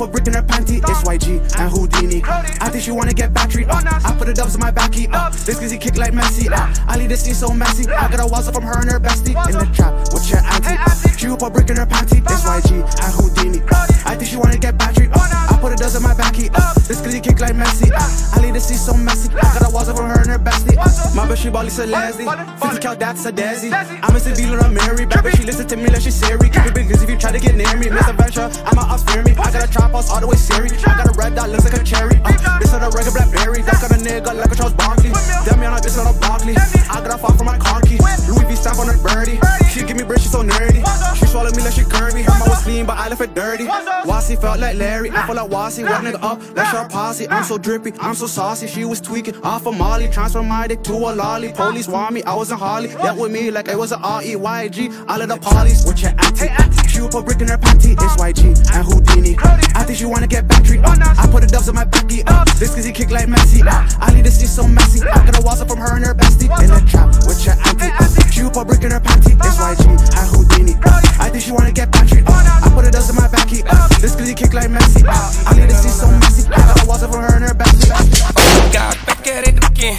A 0.00 0.06
brick 0.06 0.26
in 0.26 0.32
her 0.32 0.42
panty. 0.42 0.78
It's 0.78 1.02
YG 1.04 1.44
and 1.60 1.70
Houdini. 1.70 2.22
I 2.24 2.70
think 2.70 2.84
she 2.84 2.90
wanna 2.90 3.12
get 3.12 3.34
battery. 3.34 3.66
Uh, 3.66 3.82
I 3.84 4.16
put 4.16 4.28
the 4.28 4.32
dubs 4.32 4.54
in 4.54 4.60
my 4.60 4.70
backy. 4.70 5.06
Uh, 5.12 5.28
this 5.44 5.60
cause 5.60 5.70
he 5.70 5.76
kick 5.76 5.98
like 5.98 6.12
Messi. 6.12 6.50
Uh, 6.50 6.72
I 6.88 6.96
leave 6.96 7.10
the 7.10 7.18
scene 7.18 7.34
so 7.34 7.52
messy. 7.52 7.86
I 7.86 8.08
got 8.08 8.20
a 8.20 8.24
wazza 8.24 8.50
from 8.50 8.64
her 8.64 8.80
and 8.80 8.90
her 8.90 8.98
bestie. 8.98 9.36
In 9.50 9.58
the 9.58 9.68
trap 9.76 9.92
with 10.14 10.30
your 10.30 10.40
auntie. 10.40 10.80
She 11.18 11.28
up 11.28 11.42
a 11.42 11.50
brick 11.50 11.68
in 11.68 11.76
her 11.76 11.84
panty. 11.84 12.24
It's 12.24 12.44
YG 12.48 12.80
and 12.80 13.12
Houdini. 13.12 13.60
I 14.06 14.16
think 14.16 14.30
she 14.30 14.36
wanna 14.36 14.56
get 14.56 14.78
battery. 14.78 15.10
Uh, 15.12 15.20
I 15.20 15.58
put 15.60 15.70
the 15.70 15.76
dubs 15.76 15.94
in 15.94 16.02
my 16.02 16.14
backy. 16.14 16.48
Uh, 16.54 16.72
this 16.88 17.02
cause 17.02 17.12
he 17.12 17.20
kick 17.20 17.38
like 17.38 17.54
Messi. 17.54 17.92
Uh, 17.92 18.38
I 18.38 18.40
leave 18.40 18.54
the 18.54 18.60
scene 18.60 18.78
so 18.78 18.94
messy. 18.94 19.28
I 19.36 19.52
got 19.52 19.68
a 19.68 19.70
wazza 19.70 19.94
from 19.94 20.08
her 20.08 20.20
and 20.20 20.30
her 20.30 20.38
bestie. 20.38 20.80
My 21.14 21.28
bitch, 21.28 21.42
she 21.44 21.50
bally 21.50 21.68
so 21.68 21.84
lazy. 21.84 22.24
50 22.24 22.80
cal, 22.80 22.96
that's 22.96 23.26
a 23.26 23.32
daisy. 23.32 23.70
I'm 23.72 24.16
a 24.16 24.20
civilian, 24.20 24.60
I'm. 24.60 24.74
Bad 24.74 25.24
bitch, 25.24 25.36
she 25.36 25.44
listen 25.44 25.66
to 25.68 25.76
me 25.76 25.88
like 25.88 26.00
she's 26.00 26.14
Siri. 26.14 26.48
Keep 26.48 26.66
it 26.66 26.74
big 26.74 26.90
if 26.90 27.08
you 27.08 27.18
try 27.18 27.32
to 27.32 27.38
get 27.38 27.54
near 27.54 27.76
me. 27.76 27.90
Miss 27.90 28.08
Adventure, 28.08 28.48
I'm 28.64 28.78
a 28.78 28.82
ops 28.82 29.04
fear 29.04 29.22
me. 29.22 29.32
I 29.32 29.50
got 29.50 29.68
a 29.68 29.70
trap 29.70 29.89
all 29.94 30.20
the 30.20 30.26
way 30.26 30.36
Siri. 30.36 30.70
I 30.86 30.96
got 30.96 31.08
a 31.08 31.12
red 31.18 31.34
dot, 31.34 31.50
looks 31.50 31.64
like 31.64 31.80
a 31.80 31.84
cherry. 31.84 32.20
Uh, 32.24 32.58
this 32.58 32.72
on 32.72 32.82
a 32.82 32.90
regular 32.90 33.12
blackberry. 33.12 33.62
That 33.62 33.80
got 33.80 33.90
a 33.90 33.98
nigga 34.00 34.34
like 34.34 34.52
a 34.52 34.56
Charles 34.56 34.74
Barkley. 34.74 35.10
Damn 35.44 35.60
me 35.60 35.66
on 35.66 35.74
a 35.74 35.80
bitch 35.80 35.98
on 35.98 36.06
a 36.06 36.18
Barkley. 36.18 36.54
I 36.56 37.00
got 37.02 37.14
a 37.14 37.18
fall 37.18 37.34
from 37.36 37.46
my 37.46 37.58
car. 37.58 37.80
Louis 37.80 38.44
V 38.46 38.56
stamp 38.56 38.78
on 38.78 38.88
a 38.88 38.96
birdie. 38.98 39.40
She 39.70 39.84
give 39.84 39.96
me 39.96 40.04
bread, 40.04 40.20
she 40.20 40.28
so 40.28 40.42
nerdy. 40.42 40.82
She 41.16 41.26
swallow 41.26 41.50
me 41.50 41.62
like 41.62 41.72
she 41.72 41.82
curvy. 41.82 42.22
Her 42.22 42.38
mouth 42.38 42.48
was 42.48 42.62
clean, 42.62 42.86
but 42.86 42.96
I 42.98 43.08
left 43.08 43.20
it 43.20 43.34
dirty. 43.34 43.64
Wasi 43.64 44.40
felt 44.40 44.60
like 44.60 44.76
Larry. 44.76 45.10
I 45.10 45.26
felt 45.26 45.36
like 45.36 45.50
Wasi. 45.50 45.82
One 45.82 46.04
nigga 46.04 46.22
up, 46.22 46.56
like 46.56 46.68
sharp 46.68 46.90
posse. 46.90 47.28
I'm 47.28 47.44
so 47.44 47.58
drippy, 47.58 47.92
I'm 48.00 48.14
so 48.14 48.26
saucy. 48.26 48.66
She 48.66 48.84
was 48.84 49.00
tweaking 49.00 49.36
off 49.42 49.66
of 49.66 49.76
Molly. 49.76 50.08
Transfer 50.08 50.42
my 50.42 50.66
dick 50.66 50.82
to 50.84 50.92
a 50.92 51.10
lolly. 51.14 51.52
Police 51.52 51.88
want 51.88 52.14
me, 52.14 52.22
I 52.22 52.34
was 52.34 52.50
in 52.50 52.58
Harley. 52.58 52.88
That 52.88 53.16
with 53.16 53.32
me 53.32 53.50
like 53.50 53.68
it 53.68 53.78
was 53.78 53.92
an 53.92 54.00
R-E-Y-G. 54.02 54.90
All 55.08 55.20
of 55.20 55.28
the 55.28 55.36
parties 55.38 55.84
with 55.86 56.02
your 56.02 56.12
auntie. 56.12 56.69
Up 57.00 57.14
a 57.14 57.22
brick 57.22 57.40
in 57.40 57.48
her 57.48 57.56
panty. 57.56 57.96
It's 57.96 58.16
YG 58.20 58.54
and 58.76 58.84
Houdini. 58.84 59.34
I 59.74 59.82
think 59.82 59.98
she 59.98 60.04
wanna 60.04 60.26
get 60.26 60.46
battery. 60.46 60.78
Uh, 60.78 60.94
I 61.18 61.26
put 61.26 61.40
the 61.40 61.48
dubs 61.48 61.66
in 61.66 61.74
my 61.74 61.84
backy. 61.84 62.22
Uh, 62.26 62.44
this 62.60 62.74
cause 62.74 62.84
he 62.84 62.92
kick 62.92 63.10
like 63.10 63.26
Messi. 63.26 63.64
Uh, 63.66 63.88
I 63.98 64.14
need 64.14 64.24
to 64.24 64.30
see 64.30 64.46
so 64.46 64.68
messy. 64.68 65.00
I 65.02 65.24
got 65.24 65.38
a 65.38 65.42
wazza 65.42 65.66
from 65.66 65.78
her 65.78 65.96
and 65.96 66.04
her 66.04 66.14
bestie. 66.14 66.52
In 66.60 66.68
the 66.68 66.78
trap 66.86 67.08
with 67.26 67.40
your 67.42 67.56
auntie. 67.66 67.90
She 68.30 68.44
up 68.44 68.54
a 68.54 68.64
brick 68.64 68.84
in 68.84 68.92
her 68.92 69.00
panty. 69.00 69.32
It's 69.32 69.56
YG 69.56 69.90
and 69.90 70.28
Houdini. 70.28 70.74
Uh, 70.84 71.00
I 71.18 71.30
think 71.30 71.42
she 71.42 71.52
wanna 71.52 71.72
get 71.72 71.90
battery. 71.90 72.22
Uh, 72.26 72.60
I 72.62 72.68
put 72.68 72.84
the 72.84 72.92
dubs 72.92 73.08
in 73.08 73.16
my 73.16 73.26
backy. 73.26 73.64
Uh, 73.64 73.88
this 73.98 74.14
cause 74.14 74.28
he 74.28 74.34
kick 74.34 74.52
like 74.52 74.70
Messi. 74.70 75.02
Uh, 75.02 75.50
I 75.50 75.56
need 75.58 75.70
to 75.70 75.74
see 75.74 75.88
so 75.88 76.06
messy. 76.20 76.46
I 76.52 76.60
got 76.62 76.78
a 76.78 76.86
wazza 76.86 77.10
from 77.10 77.24
her 77.24 77.34
and 77.34 77.44
her 77.48 77.56
bestie. 77.56 77.90
Oh 77.90 78.70
God, 78.70 78.94
back 79.08 79.26
at 79.26 79.48
it 79.48 79.56
again. 79.56 79.96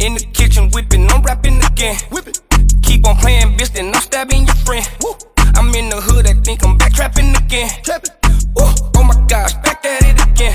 In 0.00 0.14
the 0.14 0.24
kitchen 0.32 0.70
whipping, 0.70 1.10
I'm 1.10 1.22
rapping 1.22 1.60
again. 1.60 1.98
Keep 2.80 3.04
on 3.04 3.16
playing, 3.18 3.58
bitch, 3.58 3.74
then 3.74 3.92
I'm 3.92 4.00
stabbing 4.00 4.46
your 4.46 4.56
friend. 4.62 5.33
I'm 5.56 5.74
in 5.74 5.88
the 5.88 6.00
hood, 6.00 6.26
I 6.26 6.34
think 6.34 6.64
I'm 6.64 6.76
back 6.76 6.92
trapping 6.92 7.34
again. 7.36 7.68
Woo. 8.56 8.66
Oh 8.96 9.04
my 9.04 9.14
gosh, 9.26 9.54
back 9.62 9.84
at 9.84 10.02
it 10.02 10.18
again. 10.20 10.54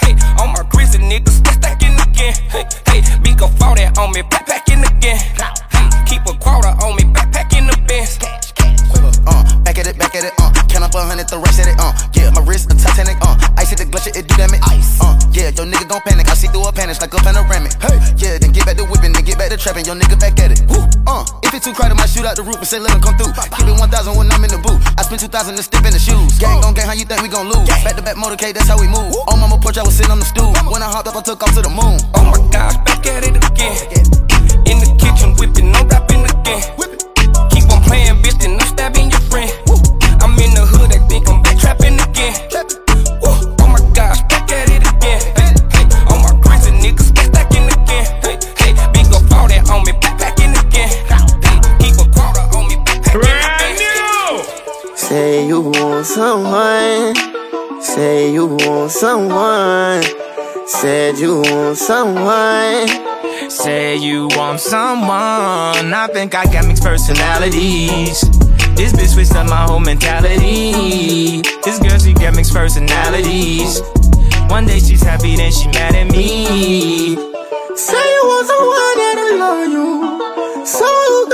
Hey, 0.00 0.16
all 0.38 0.48
my 0.48 0.64
grizzly 0.70 1.00
niggas 1.04 1.40
stack 1.40 1.60
stacking 1.60 1.96
again. 2.00 2.34
Hey, 2.50 2.64
hey, 2.88 3.00
big 3.22 3.40
up 3.42 3.52
all 3.62 3.74
that 3.74 3.96
on 3.98 4.12
me, 4.12 4.22
backpacking 4.22 4.84
again. 4.84 5.18
Hey, 5.18 5.88
keep 6.06 6.22
a 6.26 6.34
quarter 6.38 6.72
on 6.84 6.96
me, 6.96 7.04
backpacking 7.12 7.68
the 7.70 7.76
Benz. 7.86 8.18
Uh, 9.26 9.44
back 9.64 9.78
at 9.78 9.86
it, 9.86 9.98
back 9.98 10.14
at 10.14 10.24
it, 10.24 10.32
uh. 10.38 10.52
Count 10.68 10.84
up 10.84 10.94
a 10.94 11.00
hundred, 11.00 11.28
the 11.28 11.38
rest 11.38 11.60
of 11.60 11.68
it, 11.68 11.76
uh. 11.78 11.92
Yeah, 12.14 12.30
my 12.30 12.42
wrist 12.44 12.72
a 12.72 12.76
Titanic, 12.76 13.18
uh. 13.22 13.36
Ice 13.58 13.70
hit 13.70 13.78
the 13.78 13.86
glacier, 13.86 14.10
it 14.16 14.28
do 14.28 14.36
damage. 14.36 14.60
Yeah, 15.48 15.64
your 15.64 15.72
nigga 15.72 15.88
gon' 15.88 16.02
panic. 16.04 16.28
I 16.28 16.34
see 16.34 16.48
through 16.48 16.68
a 16.68 16.72
panic 16.72 17.00
like 17.00 17.14
a 17.14 17.16
panoramic. 17.24 17.72
Hey, 17.80 17.96
yeah, 18.20 18.36
then 18.36 18.52
get 18.52 18.68
back 18.68 18.76
to 18.76 18.84
whipping, 18.84 19.16
then 19.16 19.24
get 19.24 19.38
back 19.40 19.48
to 19.48 19.56
trapping, 19.56 19.86
your 19.88 19.96
nigga 19.96 20.20
back 20.20 20.36
at 20.44 20.52
it. 20.52 20.60
Woo, 20.68 20.84
uh, 21.08 21.24
if 21.40 21.56
it's 21.56 21.64
too 21.64 21.72
crowded, 21.72 21.96
might 21.96 22.12
shoot 22.12 22.28
out 22.28 22.36
the 22.36 22.44
roof 22.44 22.60
and 22.60 22.68
say 22.68 22.76
let 22.78 22.92
him 22.92 23.00
come 23.00 23.16
through. 23.16 23.32
Keep 23.56 23.64
it 23.64 23.80
1,000 23.80 24.12
when 24.12 24.28
I'm 24.28 24.44
in 24.44 24.52
the 24.52 24.60
booth. 24.60 24.76
I 24.98 25.02
spent 25.08 25.24
2,000 25.24 25.56
to 25.56 25.62
step 25.62 25.84
in 25.88 25.96
the 25.96 25.98
shoes. 25.98 26.36
Gang 26.36 26.60
gon' 26.60 26.74
gang, 26.76 26.84
how 26.84 26.92
you 26.92 27.08
think 27.08 27.22
we 27.24 27.32
gon' 27.32 27.48
lose? 27.48 27.64
Back 27.80 27.96
to 27.96 28.04
back 28.04 28.20
motorcade, 28.20 28.60
that's 28.60 28.68
how 28.68 28.76
we 28.76 28.92
move. 28.92 29.08
On 29.32 29.40
mama 29.40 29.56
porch, 29.56 29.78
I 29.78 29.84
was 29.88 29.96
sitting 29.96 30.12
on 30.12 30.20
the 30.20 30.28
stool. 30.28 30.52
When 30.68 30.84
I 30.84 30.90
hopped 30.92 31.08
up, 31.08 31.16
I 31.16 31.22
took 31.24 31.40
off 31.40 31.56
to 31.56 31.64
the 31.64 31.72
moon. 31.72 31.96
Oh 32.12 32.28
my 32.28 32.36
gosh, 32.52 32.76
back 32.84 33.06
at 33.08 33.24
it 33.24 33.40
again. 33.40 33.76
In 34.68 34.84
the 34.84 34.90
kitchen, 35.00 35.32
whipping, 35.40 35.72
no 35.72 35.80
rapping 35.88 36.28
again. 36.28 36.60
Keep 37.56 37.72
on 37.72 37.80
playing, 37.88 38.20
bitch, 38.20 38.36
then 38.36 38.60
I'm 38.60 38.68
stabbing 38.68 39.08
your 39.08 39.17
want 55.98 56.06
someone. 56.06 57.82
Say 57.82 58.32
you 58.32 58.46
want 58.46 58.92
someone. 58.92 60.02
Said 60.64 61.18
you 61.18 61.40
want 61.40 61.76
someone. 61.76 62.86
Say 63.50 63.96
you 63.96 64.28
want 64.28 64.60
someone. 64.60 65.92
I 65.92 66.08
think 66.12 66.36
I 66.36 66.44
got 66.44 66.66
mixed 66.68 66.84
personalities. 66.84 68.20
This 68.76 68.92
bitch 68.92 69.14
switched 69.14 69.34
up 69.34 69.48
my 69.48 69.64
whole 69.66 69.80
mentality. 69.80 71.42
This 71.64 71.80
girl, 71.80 71.98
she 71.98 72.12
got 72.14 72.36
mixed 72.36 72.54
personalities. 72.54 73.82
One 74.50 74.66
day 74.66 74.78
she's 74.78 75.02
happy, 75.02 75.34
then 75.34 75.50
she 75.50 75.66
mad 75.66 75.96
at 75.96 76.12
me. 76.12 77.16
Say 77.74 78.04
you 78.14 78.22
want 78.22 78.46
someone 78.46 78.98
that'll 79.02 79.38
love 79.38 79.68
you. 79.68 80.64
Someone 80.64 81.10
who 81.10 81.27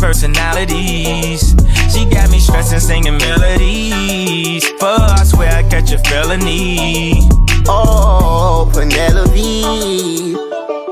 personalities. 0.00 1.54
She 1.92 2.04
got 2.06 2.30
me 2.30 2.40
stressing, 2.40 2.80
singing 2.80 3.18
melodies. 3.18 4.64
But 4.80 5.00
I 5.00 5.24
swear 5.24 5.52
I 5.52 5.62
catch 5.62 5.92
a 5.92 5.98
felony. 5.98 7.28
Oh, 7.68 8.70
Penelope. 8.72 10.36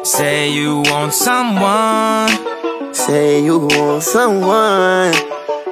Say 0.04 0.50
you 0.52 0.82
want 0.86 1.14
someone. 1.14 2.28
Say 2.94 3.42
you 3.42 3.58
want 3.60 4.02
someone. 4.02 5.14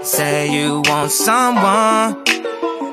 Say 0.03 0.51
you 0.53 0.83
want 0.87 1.11
someone. 1.11 2.25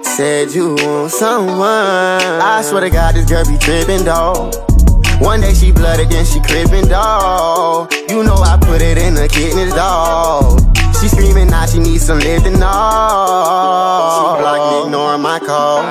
Said 0.04 0.52
you 0.52 0.76
want 0.76 1.12
someone. 1.12 1.62
I 1.62 2.62
swear 2.64 2.82
to 2.82 2.90
God, 2.90 3.16
this 3.16 3.26
girl 3.26 3.46
be 3.46 3.58
tripping, 3.58 4.06
dawg. 4.06 4.54
One 5.22 5.42
day 5.42 5.54
she 5.54 5.72
blooded, 5.72 6.10
then 6.10 6.26
she 6.26 6.40
crippin', 6.42 6.88
dawg. 6.88 7.92
You 8.10 8.24
know 8.24 8.36
I 8.36 8.58
put 8.60 8.82
it 8.82 8.98
in 8.98 9.14
the 9.16 9.28
kidneys, 9.28 9.74
dawg. 9.74 10.60
She 11.00 11.10
screaming 11.10 11.50
now 11.50 11.66
she 11.66 11.80
needs 11.80 12.06
some 12.06 12.20
living, 12.20 12.60
dawg. 12.60 14.38
She 14.38 14.42
blocking, 14.42 14.86
ignoring 14.88 15.22
my 15.22 15.40
call. 15.40 15.84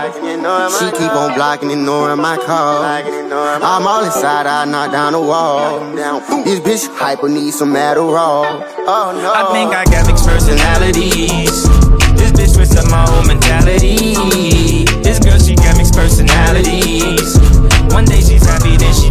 She 0.78 0.90
keep 0.96 1.12
on 1.12 1.34
blocking, 1.34 1.70
ignoring 1.70 2.20
my 2.20 2.36
call. 2.36 2.82
I'm 2.82 3.86
all 3.86 4.04
inside, 4.04 4.46
I 4.46 4.64
knock 4.64 4.90
down 4.92 5.12
the 5.12 5.20
wall. 5.20 5.80
This 6.44 6.60
bitch 6.60 6.88
hyper 6.96 7.28
needs 7.28 7.58
some 7.58 7.74
Adderall. 7.74 8.64
Oh 8.86 9.12
no. 9.12 9.32
I 9.32 9.52
think 9.52 9.74
I 9.74 9.84
got 9.84 10.06
mixed 10.06 10.26
personalities. 10.26 11.68
This 12.16 12.32
bitch 12.32 12.54
switched 12.54 12.76
up 12.76 12.90
my 12.90 13.04
whole 13.08 13.24
mentality. 13.24 14.14
This 15.02 15.18
girl, 15.18 15.38
she 15.38 15.54
got 15.56 15.76
mixed 15.76 15.94
personalities. 15.94 17.36
One 17.92 18.06
day 18.06 18.20
she's 18.20 18.44
happy, 18.46 18.76
then 18.76 18.94
she 18.94 19.10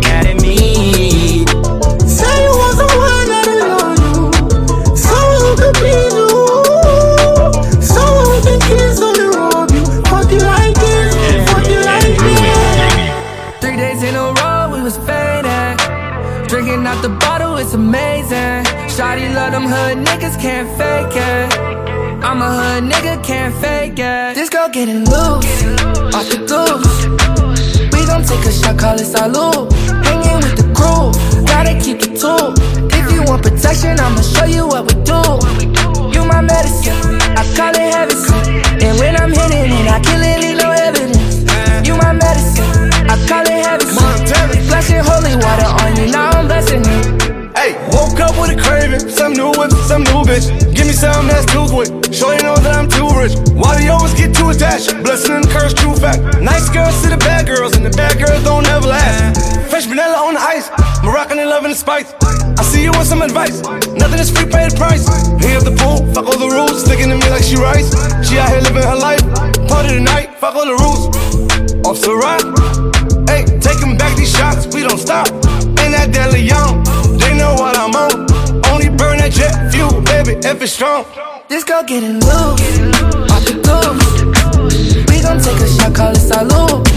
get? 54.77 55.03
Blessing 55.03 55.35
and 55.35 55.49
curse, 55.49 55.73
true 55.73 55.95
fact. 55.95 56.41
Nice 56.41 56.69
girls 56.69 57.01
to 57.03 57.09
the 57.09 57.17
bad 57.17 57.47
girls, 57.47 57.75
and 57.75 57.85
the 57.85 57.89
bad 57.91 58.17
girls 58.17 58.43
don't 58.43 58.65
ever 58.67 58.87
last. 58.87 59.69
Fresh 59.69 59.85
vanilla 59.85 60.17
on 60.17 60.33
the 60.35 60.39
ice, 60.39 60.69
Moroccan 61.03 61.39
and 61.39 61.49
loving 61.49 61.71
the 61.71 61.75
spice. 61.75 62.13
I 62.57 62.63
see 62.63 62.83
you 62.83 62.91
want 62.91 63.07
some 63.07 63.21
advice. 63.21 63.61
Nothing 63.95 64.19
is 64.19 64.29
free, 64.29 64.45
pay 64.45 64.69
the 64.69 64.75
price. 64.75 65.07
Here 65.43 65.57
at 65.57 65.65
the 65.65 65.75
pool, 65.75 66.05
fuck 66.13 66.25
all 66.27 66.37
the 66.37 66.49
rules. 66.49 66.83
Sticking 66.83 67.09
to 67.09 67.15
me 67.15 67.29
like 67.29 67.43
she 67.43 67.55
rice. 67.55 67.91
She 68.27 68.37
out 68.39 68.49
here 68.49 68.61
living 68.61 68.83
her 68.83 68.95
life. 68.95 69.23
Party 69.67 69.89
tonight, 69.89 70.35
fuck 70.37 70.55
all 70.55 70.65
the 70.65 70.77
rules. 70.77 71.07
Off 71.87 71.99
the 72.01 72.15
rock. 72.15 72.43
Hey, 73.27 73.45
taking 73.59 73.97
back 73.97 74.15
these 74.17 74.31
shots, 74.31 74.67
we 74.73 74.83
don't 74.83 74.99
stop. 74.99 75.27
Ain't 75.81 75.93
that 75.95 76.11
De 76.11 76.23
Leon? 76.31 76.83
They 77.17 77.35
know 77.37 77.53
what 77.55 77.77
I'm 77.77 77.95
on. 77.95 78.27
Only 78.71 78.89
burn 78.89 79.17
that 79.19 79.31
jet 79.31 79.71
fuel, 79.71 80.01
baby, 80.01 80.39
if 80.45 80.61
it's 80.61 80.73
strong. 80.73 81.05
This 81.49 81.63
girl 81.63 81.83
getting 81.83 82.19
loose, 82.19 82.79
off 83.31 83.43
the 83.43 83.59
goose. 83.63 84.20
Gon' 85.21 85.39
take 85.39 85.61
a 85.61 85.67
shot, 85.67 85.93
call 85.93 86.11
it 86.11 86.17
salute. 86.17 86.90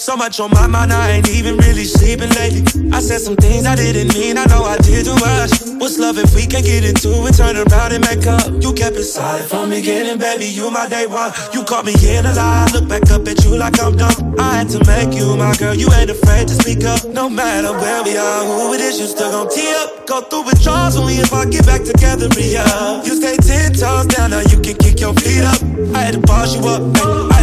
So 0.00 0.16
much 0.16 0.40
on 0.40 0.50
my 0.52 0.66
mind, 0.66 0.94
I 0.94 1.10
ain't 1.10 1.28
even 1.28 1.58
really 1.58 1.84
sleeping 1.84 2.30
lately. 2.30 2.64
I 2.90 3.00
said 3.00 3.20
some 3.20 3.36
things 3.36 3.66
I 3.66 3.76
didn't 3.76 4.14
mean, 4.14 4.38
I 4.38 4.46
know 4.46 4.64
I 4.64 4.78
did 4.78 5.04
too 5.04 5.14
much. 5.20 5.52
What's 5.76 5.98
love 5.98 6.16
if 6.16 6.34
we 6.34 6.46
can't 6.46 6.64
get 6.64 6.84
into 6.84 7.12
it? 7.28 7.36
Turn 7.36 7.54
around 7.54 7.92
and 7.92 8.00
make 8.08 8.26
up. 8.26 8.48
You 8.64 8.72
kept 8.72 8.96
it 8.96 9.04
solid 9.04 9.44
from 9.44 9.68
beginning, 9.68 10.16
baby. 10.16 10.46
You 10.46 10.70
my 10.70 10.88
day 10.88 11.06
one. 11.06 11.32
You 11.52 11.64
caught 11.64 11.84
me 11.84 11.92
in 12.00 12.24
a 12.24 12.32
lie. 12.32 12.70
Look 12.72 12.88
back 12.88 13.10
up 13.10 13.28
at 13.28 13.44
you 13.44 13.58
like 13.58 13.78
I'm 13.78 13.94
dumb. 13.94 14.40
I 14.40 14.64
had 14.64 14.70
to 14.70 14.80
make 14.88 15.12
you 15.12 15.36
my 15.36 15.54
girl. 15.56 15.74
You 15.74 15.92
ain't 15.92 16.08
afraid 16.08 16.48
to 16.48 16.54
speak 16.54 16.82
up. 16.84 17.04
No 17.04 17.28
matter 17.28 17.72
where 17.72 18.02
we 18.02 18.16
are, 18.16 18.44
who 18.48 18.72
it 18.72 18.80
is, 18.80 18.98
you 18.98 19.06
still 19.06 19.30
gon' 19.30 19.52
tee 19.52 19.68
up. 19.84 20.06
Go 20.06 20.22
through 20.22 20.44
withdrawals 20.48 20.96
only 20.96 21.20
if 21.20 21.30
I 21.34 21.44
get 21.44 21.66
back 21.66 21.84
together, 21.84 22.28
re 22.40 22.56
up. 22.56 23.04
You 23.04 23.20
stay 23.20 23.36
ten 23.36 23.74
toes 23.74 24.06
down, 24.06 24.30
now 24.30 24.40
you 24.40 24.60
can 24.64 24.80
kick 24.80 24.98
your 24.98 25.12
feet 25.20 25.44
up. 25.44 25.60
I 25.94 26.08
had 26.08 26.14
to 26.14 26.20
boss 26.20 26.56
you 26.56 26.64
up, 26.66 26.80
ay. 27.04 27.36
I 27.36 27.39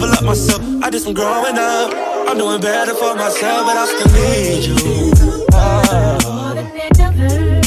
level 0.00 0.16
up 0.16 0.24
myself. 0.24 0.60
I 0.82 0.90
did 0.90 1.02
some 1.02 1.14
growing 1.14 1.58
up. 1.58 1.92
I'm 2.28 2.38
doing 2.38 2.60
better 2.60 2.94
for 2.94 3.14
myself, 3.14 3.66
but 3.66 3.76
I 3.76 3.86
still 3.86 4.12
need 4.12 4.64
you. 4.64 5.12
Oh, 5.52 6.18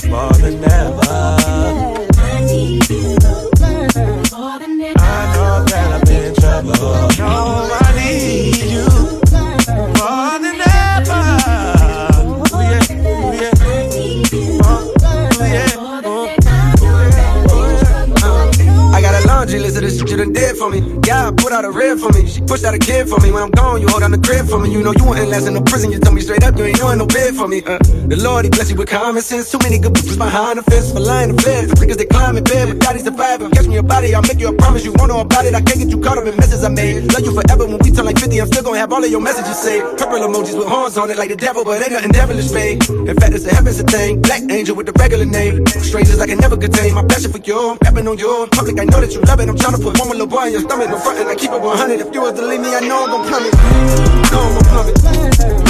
more 0.10 0.34
than 0.34 0.64
ever. 0.64 1.04
I 2.18 2.46
need 2.46 2.90
you 2.90 3.18
more 4.32 4.60
than 4.60 4.82
ever. 4.82 5.00
I 5.00 5.34
know 5.34 5.66
that 5.66 5.88
I'm 5.94 6.12
in 6.12 6.36
trouble. 6.36 6.74
No, 7.18 7.73
done 20.24 20.34
did 20.34 20.58
for 20.58 20.70
me. 20.70 20.80
I 21.12 21.32
put 21.36 21.52
out 21.52 21.66
a 21.66 21.72
rib 21.72 22.00
for 22.00 22.12
me. 22.12 22.28
She 22.28 22.42
pushed 22.42 22.64
out 22.64 22.74
a 22.74 22.80
kid 22.80 23.08
for 23.10 23.20
me. 23.20 23.32
When 23.32 23.44
I'm 23.44 23.52
gone, 23.52 23.82
you 23.82 23.88
hold 23.88 24.02
down 24.02 24.12
the 24.12 24.20
crib 24.20 24.48
for 24.48 24.60
me. 24.60 24.72
You 24.72 24.82
know 24.84 24.94
you 24.96 25.06
wouldn't 25.06 25.30
last 25.30 25.48
in 25.48 25.54
the 25.54 25.62
prison. 25.62 25.92
You 25.92 26.00
tell 26.00 26.14
me 26.14 26.22
straight 26.22 26.44
up, 26.44 26.58
you 26.58 26.66
ain't 26.66 26.78
doing 26.78 26.98
no 26.98 27.06
bid 27.06 27.36
for 27.36 27.48
me. 27.48 27.64
Uh, 27.64 27.78
the 28.08 28.18
Lord, 28.18 28.46
he 28.46 28.50
bless 28.50 28.70
you 28.70 28.76
with 28.76 28.90
common 28.90 29.22
sense. 29.22 29.52
Too 29.52 29.60
many 29.64 29.80
good 29.80 29.94
bitches 29.94 30.18
behind 30.18 30.60
the 30.60 30.64
fence 30.64 30.92
for 30.92 31.00
lying 31.00 31.36
to 31.36 31.42
feds. 31.42 31.80
Because 31.80 31.98
they 31.98 32.06
climb 32.06 32.38
in 32.38 32.44
bed 32.44 32.70
with 32.70 32.80
daddy 32.80 33.00
surviving. 33.00 33.52
Catch 33.52 33.68
me 33.68 33.78
a 33.78 33.84
body, 33.84 34.16
I'll 34.16 34.22
make 34.24 34.40
you 34.40 34.50
a 34.50 34.54
promise. 34.54 34.84
You 34.86 34.94
won't 34.94 35.10
know 35.10 35.20
about 35.20 35.46
it. 35.46 35.56
I 35.56 35.62
can't 35.62 35.80
get 35.80 35.90
you 35.90 36.00
caught 36.00 36.18
up 36.18 36.26
in 36.26 36.36
messes 36.38 36.64
I 36.64 36.70
made. 36.70 37.12
Love 37.14 37.24
you 37.24 37.34
forever 37.34 37.66
when 37.66 37.80
we 37.84 37.92
turn 37.92 38.06
like 38.06 38.20
50. 38.20 38.40
I'm 38.40 38.48
still 38.48 38.64
gonna 38.64 38.80
have 38.80 38.94
all 38.94 39.04
of 39.04 39.12
your 39.12 39.22
messages 39.22 39.58
saved. 39.60 39.86
Purple 39.98 40.20
emojis 40.20 40.58
with 40.58 40.68
horns 40.68 40.98
on 40.98 41.12
it 41.12 41.18
like 41.18 41.30
the 41.30 41.36
devil, 41.36 41.64
but 41.64 41.82
ain't 41.82 41.92
nothing 41.92 42.12
devilish 42.12 42.52
fake. 42.52 42.90
In 42.90 43.16
fact, 43.16 43.34
it's 43.36 43.46
a 43.46 43.54
heaven's 43.54 43.80
a 43.80 43.84
thing. 43.84 44.22
Black 44.22 44.44
angel 44.50 44.76
with 44.76 44.88
the 44.88 44.96
regular 44.98 45.26
name. 45.26 45.66
Strangers 45.68 46.20
I 46.20 46.28
can 46.28 46.40
never 46.40 46.58
contain. 46.58 46.94
My 46.96 47.04
passion 47.04 47.32
for 47.32 47.40
you, 47.40 47.60
I'm 47.72 47.78
rapping 47.84 48.08
on 48.08 48.18
you. 48.18 48.48
Public, 48.52 48.80
I 48.80 48.86
know 48.86 49.02
that 49.02 49.12
you 49.14 49.22
love 49.22 49.40
it. 49.40 49.50
I'm 49.50 49.58
trying 49.58 49.76
to 49.76 49.82
put 49.82 50.00
one 50.00 50.13
more 50.14 50.26
little 50.26 50.38
boy 50.38 50.46
your 50.46 50.62
stomach. 50.62 50.90
No 50.90 50.98
frontin', 50.98 51.28
I 51.28 51.36
keep 51.36 51.52
it 51.52 51.62
100. 51.62 52.00
If 52.00 52.14
you 52.14 52.22
was 52.22 52.34
to 52.34 52.46
leave 52.46 52.62
me, 52.62 52.76
I 52.76 52.80
know 52.82 53.04
I'm 53.04 53.10
gon' 53.10 53.28
plummet. 53.28 53.54
Know 54.32 54.42
I'm 54.42 54.54
gon' 54.54 54.94
plummet. 54.94 55.63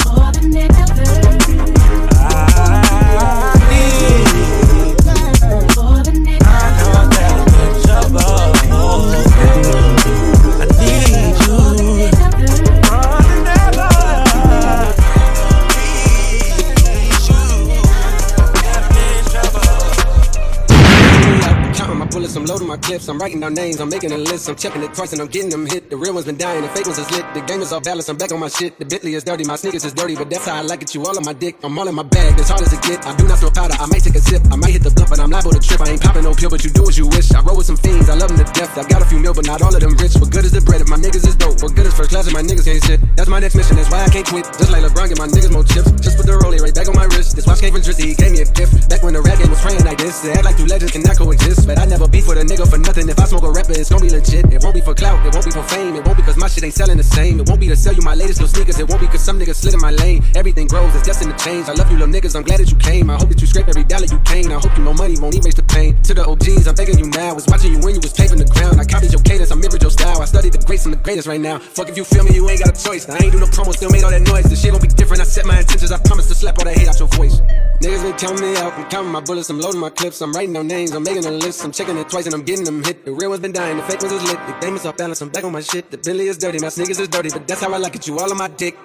Clips, 22.84 23.08
I'm 23.08 23.18
writing 23.18 23.40
down 23.40 23.54
names, 23.54 23.80
I'm 23.80 23.88
making 23.88 24.12
a 24.12 24.18
list, 24.18 24.48
I'm 24.48 24.56
checking 24.56 24.82
it 24.82 24.92
twice 24.92 25.12
and 25.12 25.20
I'm 25.20 25.28
getting 25.28 25.48
them 25.48 25.64
hit. 25.66 25.88
The 25.88 25.96
real 25.96 26.12
ones 26.12 26.26
been 26.26 26.36
dying, 26.36 26.62
the 26.62 26.68
fake 26.68 26.84
ones 26.84 26.98
is 26.98 27.10
lit. 27.10 27.24
The 27.32 27.40
game 27.40 27.60
is 27.64 27.72
off 27.72 27.82
balance, 27.82 28.08
I'm 28.08 28.16
back 28.16 28.30
on 28.30 28.40
my 28.40 28.48
shit. 28.48 28.78
The 28.78 28.84
Bentley 28.84 29.14
is 29.14 29.24
dirty, 29.24 29.44
my 29.44 29.56
sneakers 29.56 29.84
is 29.84 29.94
dirty, 29.94 30.14
but 30.14 30.28
that's 30.28 30.44
how 30.44 30.56
I 30.56 30.60
like 30.60 30.82
it. 30.82 30.94
You 30.94 31.02
all 31.02 31.16
on 31.16 31.24
my 31.24 31.32
dick, 31.32 31.56
I'm 31.64 31.78
all 31.78 31.88
in 31.88 31.94
my 31.94 32.04
bag, 32.04 32.38
as 32.38 32.48
hard 32.48 32.60
as 32.60 32.72
it 32.72 32.82
get. 32.82 33.00
I 33.06 33.16
do 33.16 33.26
not 33.26 33.40
throw 33.40 33.50
powder, 33.50 33.74
I 33.80 33.86
might 33.86 34.04
take 34.04 34.14
a 34.14 34.20
sip, 34.20 34.42
I 34.52 34.56
might 34.56 34.76
hit 34.76 34.84
the 34.84 34.92
blunt, 34.92 35.08
but 35.08 35.18
I'm 35.18 35.30
liable 35.30 35.52
to 35.56 35.60
trip. 35.60 35.80
I 35.80 35.96
ain't 35.96 36.02
popping 36.02 36.24
no 36.24 36.34
pill, 36.34 36.50
but 36.50 36.62
you 36.62 36.70
do 36.70 36.84
as 36.84 36.98
you 36.98 37.08
wish. 37.08 37.32
I 37.32 37.40
roll 37.40 37.56
with 37.56 37.66
some 37.66 37.80
fiends, 37.80 38.08
I 38.12 38.14
love 38.20 38.28
them 38.28 38.44
to 38.44 38.48
death. 38.52 38.76
I 38.76 38.84
got 38.84 39.00
a 39.00 39.06
few 39.08 39.18
mil, 39.18 39.32
but 39.32 39.46
not 39.46 39.62
all 39.62 39.74
of 39.74 39.80
them 39.80 39.96
rich. 39.96 40.14
What 40.20 40.30
good 40.30 40.44
is 40.44 40.52
the 40.52 40.60
bread 40.60 40.80
if 40.84 40.88
my 40.88 41.00
niggas 41.00 41.24
is 41.24 41.36
dope? 41.36 41.62
What 41.64 41.72
good 41.74 41.86
is 41.86 41.94
first 41.96 42.10
class 42.10 42.28
if 42.28 42.34
my 42.36 42.44
niggas 42.44 42.68
ain't 42.68 42.84
shit? 42.84 43.00
That's 43.16 43.32
my 43.32 43.40
next 43.40 43.56
mission, 43.56 43.76
that's 43.80 43.88
why 43.88 44.04
I 44.04 44.10
can't 44.12 44.26
quit. 44.28 44.44
Just 44.60 44.70
like 44.70 44.84
LeBron, 44.84 45.08
get 45.08 45.18
my 45.18 45.28
niggas 45.28 45.52
more 45.52 45.64
chips. 45.64 45.88
Just 46.04 46.20
put 46.20 46.28
the 46.28 46.36
rollie 46.36 46.60
right 46.60 46.74
back 46.74 46.88
on 46.92 46.96
my 46.96 47.08
wrist. 47.16 47.32
This 47.32 47.48
watch 47.48 47.64
came 47.64 47.72
from 47.72 47.80
Drizzy, 47.80 48.12
he 48.12 48.14
gave 48.14 48.32
me 48.36 48.44
a 48.44 48.48
gift. 48.52 48.92
Back 48.92 49.00
when 49.00 49.16
the 49.16 49.24
rap 49.24 49.40
game 49.40 49.48
was 49.48 49.62
praying 49.64 49.84
like 49.88 49.96
this, 49.96 50.20
they 50.20 50.36
act 50.36 50.44
like 50.44 50.56
two 50.60 50.66
legends 50.66 50.92
cannot 50.92 51.16
coexist. 51.16 51.64
But 51.66 51.80
I 51.80 51.88
never 51.88 52.04
beef 52.04 52.28
with 52.28 52.36
a 52.36 52.44
nigga 52.44 52.68
for 52.74 52.80
nothing. 52.82 53.08
If 53.08 53.18
I 53.18 53.24
smoke 53.24 53.44
a 53.44 53.50
rapper, 53.50 53.72
it's 53.72 53.90
gonna 53.90 54.02
be 54.02 54.10
legit. 54.10 54.50
It 54.50 54.62
won't 54.62 54.74
be 54.74 54.80
for 54.80 54.94
clout, 54.94 55.24
it 55.24 55.32
won't 55.32 55.46
be 55.46 55.52
for 55.52 55.62
fame. 55.62 55.94
It 55.94 56.04
won't 56.04 56.18
be 56.18 56.24
cause 56.24 56.36
my 56.36 56.48
shit 56.48 56.64
ain't 56.64 56.74
selling 56.74 56.98
the 56.98 57.06
same. 57.06 57.38
It 57.40 57.48
won't 57.48 57.60
be 57.60 57.68
to 57.68 57.76
sell 57.76 57.94
you 57.94 58.02
my 58.02 58.14
latest 58.14 58.40
little 58.40 58.52
sneakers. 58.54 58.78
It 58.78 58.88
won't 58.88 59.00
be 59.00 59.06
cause 59.06 59.22
some 59.22 59.38
niggas 59.38 59.62
slid 59.62 59.74
in 59.74 59.80
my 59.80 59.90
lane. 59.90 60.24
Everything 60.34 60.66
grows, 60.66 60.94
it's 60.94 61.06
destined 61.06 61.36
to 61.36 61.38
change. 61.44 61.68
I 61.68 61.74
love 61.74 61.90
you, 61.90 61.98
little 61.98 62.12
niggas. 62.12 62.34
I'm 62.34 62.42
glad 62.42 62.58
that 62.60 62.70
you 62.70 62.78
came. 62.78 63.10
I 63.10 63.14
hope 63.14 63.28
that 63.28 63.40
you 63.40 63.46
scrape 63.46 63.68
every 63.68 63.84
dollar 63.84 64.06
you 64.06 64.18
came. 64.26 64.50
I 64.50 64.58
hope 64.58 64.76
you 64.76 64.82
know 64.82 64.94
money 64.94 65.14
won't 65.20 65.34
erase 65.38 65.54
the 65.54 65.62
pain. 65.62 66.02
To 66.02 66.14
the 66.14 66.26
OGs, 66.26 66.66
I'm 66.66 66.74
begging 66.74 66.98
you 66.98 67.06
now. 67.06 67.34
Was 67.34 67.46
watching 67.46 67.72
you 67.72 67.78
when 67.78 67.94
you 67.94 68.02
was 68.02 68.12
paving 68.12 68.38
the 68.38 68.50
ground. 68.50 68.80
I 68.80 68.84
copied 68.84 69.12
your 69.12 69.22
cadence, 69.22 69.50
I 69.52 69.54
mirrored 69.54 69.82
your 69.82 69.94
style. 69.94 70.20
I 70.20 70.26
studied 70.26 70.52
the 70.52 70.62
greats 70.66 70.84
and 70.84 70.94
the 70.94 70.98
greatest 70.98 71.28
right 71.28 71.40
now. 71.40 71.58
Fuck 71.58 71.88
if 71.88 71.96
you 71.96 72.04
feel 72.04 72.24
me, 72.24 72.34
you 72.34 72.48
ain't 72.50 72.58
got 72.64 72.74
a 72.74 72.76
choice. 72.76 73.08
I 73.08 73.22
ain't 73.22 73.32
do 73.32 73.38
no 73.38 73.46
promo, 73.46 73.72
still 73.72 73.90
made 73.90 74.02
all 74.02 74.10
that 74.10 74.22
noise. 74.22 74.50
The 74.50 74.56
shit 74.56 74.72
gon' 74.72 74.82
be 74.82 74.88
different. 74.88 75.20
I 75.22 75.24
set 75.24 75.46
my 75.46 75.58
intentions. 75.60 75.92
I 75.92 75.98
promise 76.02 76.26
to 76.26 76.34
slap 76.34 76.58
all 76.58 76.64
that 76.64 76.74
hate 76.74 76.88
out 76.88 76.98
your 76.98 77.08
voice. 77.14 77.38
Niggas 77.84 78.02
been 78.02 78.16
counting 78.16 78.40
me 78.40 78.56
out. 78.56 78.72
I'm 78.74 78.88
counting 78.88 79.12
my 79.12 79.20
bullets. 79.20 79.50
I'm 79.50 79.60
loading 79.60 79.80
my 79.80 79.90
clips. 79.90 80.20
I'm 80.22 80.32
writing 80.32 80.54
down 80.54 80.66
names. 80.66 80.92
I'm 80.92 81.02
making 81.02 81.26
a 81.26 81.30
list. 81.30 81.64
I'm 81.64 81.72
checking 81.72 81.98
it 81.98 82.08
twice 82.08 82.24
and 82.26 82.34
I'm 82.34 82.42
getting 82.42 82.63
them 82.64 82.82
hit. 82.82 83.04
The 83.04 83.12
real 83.12 83.30
ones 83.30 83.42
been 83.42 83.52
dying. 83.52 83.76
The 83.76 83.82
fake 83.82 84.00
ones 84.00 84.12
is 84.12 84.22
lit. 84.22 84.38
The 84.46 84.56
game 84.60 84.76
is 84.76 84.86
off 84.86 84.96
balance. 84.96 85.20
I'm 85.20 85.28
back 85.28 85.44
on 85.44 85.52
my 85.52 85.60
shit. 85.60 85.90
The 85.90 85.98
Bentley 85.98 86.28
is 86.28 86.38
dirty. 86.38 86.58
My 86.58 86.68
sneakers 86.68 86.98
is 86.98 87.08
dirty, 87.08 87.30
but 87.30 87.46
that's 87.46 87.60
how 87.60 87.72
I 87.72 87.78
like 87.78 87.94
it. 87.94 88.06
You 88.06 88.18
all 88.18 88.30
on 88.30 88.38
my 88.38 88.48
dick. 88.48 88.76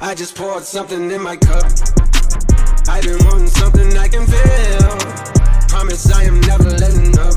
I 0.00 0.14
just 0.16 0.34
poured 0.36 0.64
something 0.64 1.10
in 1.10 1.22
my 1.22 1.36
cup. 1.36 1.64
I've 2.88 3.02
been 3.02 3.18
wanting 3.26 3.48
something 3.48 3.96
I 3.96 4.08
can 4.08 4.26
feel. 4.26 4.98
Promise 5.68 6.12
I 6.12 6.24
am 6.24 6.40
never 6.42 6.70
letting 6.70 7.18
up. 7.18 7.34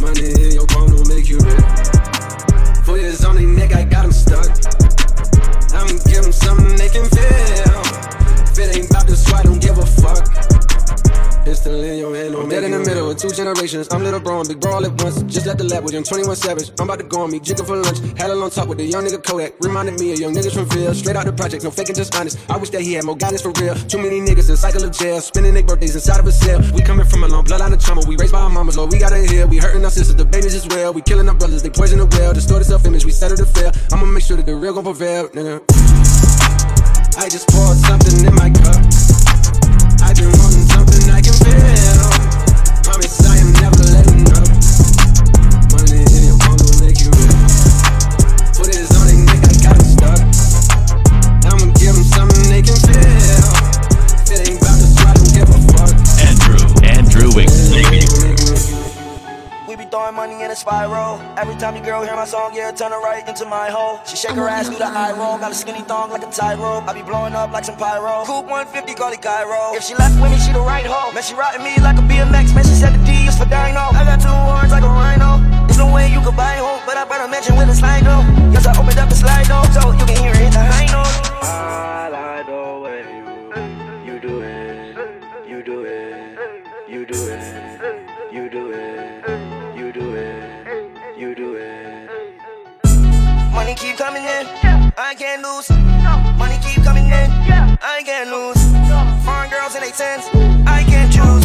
Money 0.00 0.32
in 0.44 0.52
your 0.52 0.66
palm 0.66 0.90
will 0.90 1.06
make 1.06 1.28
you 1.28 1.38
rich. 1.38 1.64
Foot 2.84 3.00
is 3.00 3.24
on 3.24 3.36
their 3.36 3.46
neck, 3.46 3.74
I 3.74 3.84
got 3.84 4.04
'em 4.04 4.12
stuck. 4.12 4.48
I'ma 5.74 5.98
give 6.06 6.24
'em 6.24 6.32
something 6.32 6.76
they 6.76 6.88
can 6.88 7.08
feel. 7.08 7.82
If 8.50 8.58
it 8.58 8.76
ain't 8.76 8.90
about 8.90 9.06
this, 9.06 9.32
I 9.32 9.42
don't 9.42 9.60
give 9.60 9.78
a 9.78 9.86
fuck. 9.86 10.55
Pistol 11.46 11.78
in 11.78 11.98
your 12.02 12.10
hand, 12.10 12.34
I'm 12.34 12.48
dead 12.48 12.64
in 12.64 12.72
the 12.72 12.80
middle 12.80 13.08
of 13.08 13.18
two 13.18 13.30
generations. 13.30 13.86
I'm 13.92 14.02
little 14.02 14.18
bro 14.18 14.40
and 14.40 14.48
big 14.48 14.58
bro 14.58 14.82
all 14.82 14.84
at 14.84 14.90
once. 15.00 15.22
Just 15.30 15.46
left 15.46 15.58
the 15.58 15.64
lab 15.70 15.84
with 15.84 15.94
young 15.94 16.02
21 16.02 16.34
Savage. 16.34 16.74
I'm 16.74 16.90
about 16.90 16.98
to 16.98 17.06
go 17.06 17.22
on 17.22 17.30
me, 17.30 17.38
Jigga 17.38 17.64
for 17.64 17.76
lunch. 17.78 18.02
Had 18.18 18.30
a 18.30 18.34
long 18.34 18.50
talk 18.50 18.66
with 18.66 18.78
the 18.78 18.84
young 18.84 19.06
nigga 19.06 19.22
Kodak. 19.22 19.54
Reminded 19.62 19.94
me 19.94 20.10
of 20.10 20.18
young 20.18 20.34
niggas 20.34 20.58
from 20.58 20.66
Ville. 20.74 20.92
Straight 20.92 21.14
out 21.14 21.24
the 21.24 21.32
project, 21.32 21.62
no 21.62 21.70
faking, 21.70 21.94
just 21.94 22.10
honest. 22.18 22.34
I 22.50 22.56
wish 22.56 22.70
that 22.70 22.82
he 22.82 22.94
had 22.94 23.04
more 23.04 23.14
guidance 23.14 23.42
for 23.42 23.54
real. 23.62 23.76
Too 23.86 24.02
many 24.02 24.18
niggas 24.18 24.50
in 24.50 24.56
cycle 24.58 24.82
of 24.82 24.90
jail, 24.90 25.20
spending 25.20 25.54
their 25.54 25.62
birthdays 25.62 25.94
inside 25.94 26.18
of 26.18 26.26
a 26.26 26.32
cell. 26.32 26.58
We 26.74 26.82
coming 26.82 27.06
from 27.06 27.22
a 27.22 27.28
long 27.28 27.44
bloodline 27.44 27.72
of 27.72 27.78
trauma. 27.78 28.02
We 28.08 28.16
raised 28.16 28.32
by 28.34 28.42
our 28.42 28.50
mamas, 28.50 28.76
Lord, 28.76 28.90
we 28.90 28.98
gotta 28.98 29.22
heal. 29.22 29.46
We 29.46 29.58
hurting 29.58 29.84
our 29.84 29.94
sisters, 29.94 30.16
the 30.16 30.24
babies 30.26 30.56
as 30.58 30.66
well. 30.66 30.92
We 30.92 31.00
killing 31.00 31.28
our 31.28 31.38
brothers, 31.38 31.62
they 31.62 31.70
poison 31.70 32.00
the 32.02 32.10
well. 32.18 32.34
Distorted 32.34 32.64
self 32.64 32.84
image, 32.86 33.04
we 33.04 33.12
settle 33.12 33.36
to 33.36 33.46
fail. 33.46 33.70
I'ma 33.92 34.06
make 34.06 34.24
sure 34.24 34.36
that 34.36 34.46
the 34.46 34.56
real 34.56 34.74
gon' 34.74 34.82
prevail, 34.82 35.28
nigga. 35.30 35.62
I 37.14 37.30
just 37.30 37.46
poured 37.54 37.78
something 37.86 38.18
in 38.26 38.34
my 38.34 38.50
cup. 38.50 38.82
I've 40.02 40.18
been 40.18 40.34
wanting 40.42 40.65
spiral. 60.56 61.20
Every 61.36 61.54
time 61.56 61.76
your 61.76 61.84
girl 61.84 62.02
hear 62.02 62.16
my 62.16 62.24
song, 62.24 62.52
yeah, 62.54 62.70
turn 62.72 62.92
her 62.92 63.00
right 63.00 63.26
into 63.28 63.44
my 63.44 63.68
hole. 63.68 64.00
She 64.06 64.16
shake 64.16 64.36
her 64.36 64.48
ass, 64.48 64.68
do 64.68 64.76
the 64.76 64.86
eye 64.86 65.12
roll. 65.12 65.38
Got 65.38 65.52
a 65.52 65.54
skinny 65.54 65.82
thong 65.82 66.10
like 66.10 66.22
a 66.22 66.30
tie 66.30 66.56
rope. 66.56 66.88
I 66.88 66.94
be 66.94 67.02
blowing 67.02 67.34
up 67.34 67.52
like 67.52 67.64
some 67.64 67.76
pyro. 67.76 68.24
Coupe 68.24 68.46
150, 68.46 68.94
call 68.94 69.12
it 69.12 69.22
Cairo. 69.22 69.76
If 69.76 69.84
she 69.84 69.94
left 69.94 70.20
with 70.20 70.32
me, 70.32 70.38
she 70.38 70.52
the 70.52 70.60
right 70.60 70.86
hoe. 70.86 71.12
Man, 71.12 71.22
she 71.22 71.34
riding 71.34 71.62
me 71.62 71.76
like 71.80 71.98
a 71.98 72.02
BMX. 72.02 72.54
Man, 72.54 72.64
she 72.64 72.74
said 72.74 72.94
the 72.94 73.04
D 73.04 73.28
is 73.28 73.36
for 73.36 73.44
dino. 73.44 73.92
I 73.92 74.02
got 74.08 74.20
two 74.20 74.28
horns 74.28 74.72
like 74.72 74.82
a 74.82 74.88
rhino. 74.88 75.38
There's 75.66 75.78
no 75.78 75.92
way 75.92 76.10
you 76.10 76.20
could 76.24 76.36
buy 76.36 76.56
hope, 76.56 76.82
but 76.86 76.96
I 76.96 77.04
better 77.04 77.28
mention 77.28 77.56
with 77.56 77.68
a 77.68 77.74
slide 77.74 78.04
though. 78.04 78.24
Yes, 78.50 78.66
I 78.66 78.72
opened 78.80 78.98
up 78.98 79.08
the 79.08 79.14
slide 79.14 79.46
though, 79.46 79.66
so 79.76 79.92
you 79.92 80.04
can 80.06 80.16
hear 80.16 80.32
it 80.32 80.40
hit 80.40 80.52
the 80.52 80.64
high 80.64 80.86
note. 80.86 81.14
I 81.42 82.42
the 82.46 82.80
way 82.82 83.02
you, 84.06 84.14
you 84.14 84.20
do 84.20 84.40
it, 84.40 84.96
you 85.46 85.62
do 85.62 85.84
it, 85.84 86.38
you 86.88 87.04
do 87.04 87.28
it, 87.28 87.55
Money 93.66 93.82
keep 93.82 93.96
coming 93.98 94.22
in, 94.22 94.46
I 94.94 95.12
can't 95.18 95.42
lose. 95.42 95.66
Money 96.38 96.54
keep 96.62 96.86
coming 96.86 97.10
in, 97.10 97.28
I 97.82 97.98
can't 98.06 98.30
lose. 98.30 98.62
Foreign 99.26 99.50
girls 99.50 99.74
in 99.74 99.82
they 99.82 99.90
tens, 99.90 100.30
I 100.70 100.86
can't 100.86 101.10
choose. 101.10 101.42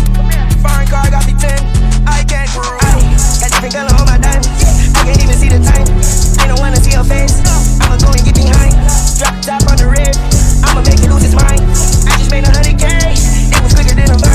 Foreign 0.61 0.86
car 0.86 1.09
got 1.09 1.26
me 1.26 1.34
ten, 1.34 1.57
I 2.05 2.22
can't 2.30 2.45
cruise. 2.53 2.78
I 2.78 3.01
Got 3.41 3.49
different 3.49 3.74
color 3.74 3.97
on 3.97 4.05
my 4.05 4.22
diamonds, 4.22 4.53
I 4.93 5.01
can't 5.01 5.17
even 5.17 5.34
see 5.34 5.49
the 5.49 5.65
time. 5.65 5.89
I 6.38 6.45
don't 6.45 6.61
wanna 6.61 6.78
see 6.78 6.93
her 6.93 7.01
face, 7.01 7.41
I'ma 7.82 7.97
go 7.97 8.13
and 8.13 8.22
get 8.22 8.38
behind. 8.38 8.78
Drop 9.17 9.41
top 9.41 9.65
on 9.65 9.82
the 9.82 9.89
red, 9.89 10.13
I'ma 10.61 10.86
make 10.86 11.01
it 11.01 11.09
lose 11.09 11.26
its 11.26 11.34
mind. 11.34 11.65
I 12.05 12.22
just 12.22 12.30
made 12.30 12.45
a 12.45 12.53
hundred 12.53 12.78
K, 12.78 12.86
it 13.17 13.61
was 13.65 13.74
quicker 13.74 13.97
than 13.97 14.13
a 14.13 14.30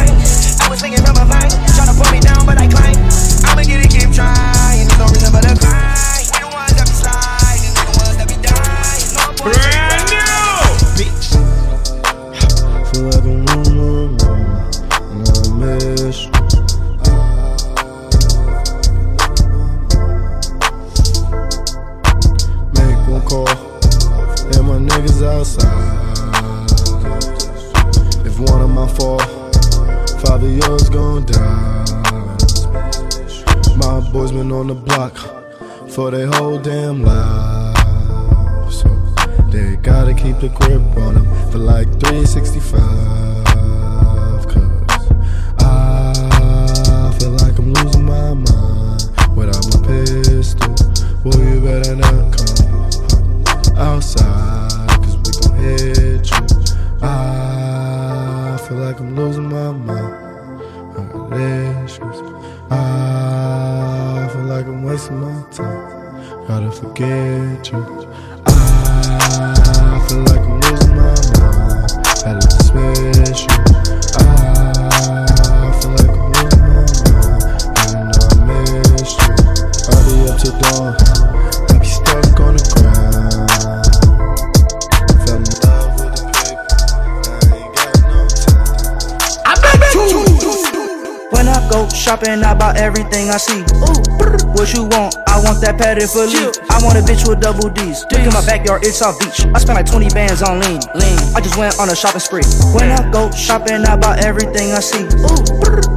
padded. 96.07 96.55
I 96.71 96.79
want 96.85 96.99
a 96.99 97.03
bitch 97.03 97.27
with 97.29 97.41
double 97.41 97.69
D's. 97.69 98.05
Look 98.13 98.23
in 98.23 98.33
my 98.33 98.45
backyard, 98.47 98.85
it's 98.85 98.99
South 98.99 99.19
Beach. 99.19 99.47
I 99.55 99.59
spent 99.59 99.75
like 99.75 99.87
20 99.87 100.11
bands 100.11 100.43
on 100.43 100.61
lean. 100.61 100.79
Lean. 100.95 101.19
I 101.35 101.41
just 101.41 101.57
went 101.57 101.79
on 101.81 101.91
a 101.91 101.97
shopping 101.97 102.21
spree. 102.21 102.45
When 102.73 102.91
I 102.91 103.11
go 103.11 103.31
shopping, 103.33 103.83
I 103.85 103.97
buy 103.97 104.19
everything 104.23 104.73
I 104.73 104.81
see. 104.81 105.05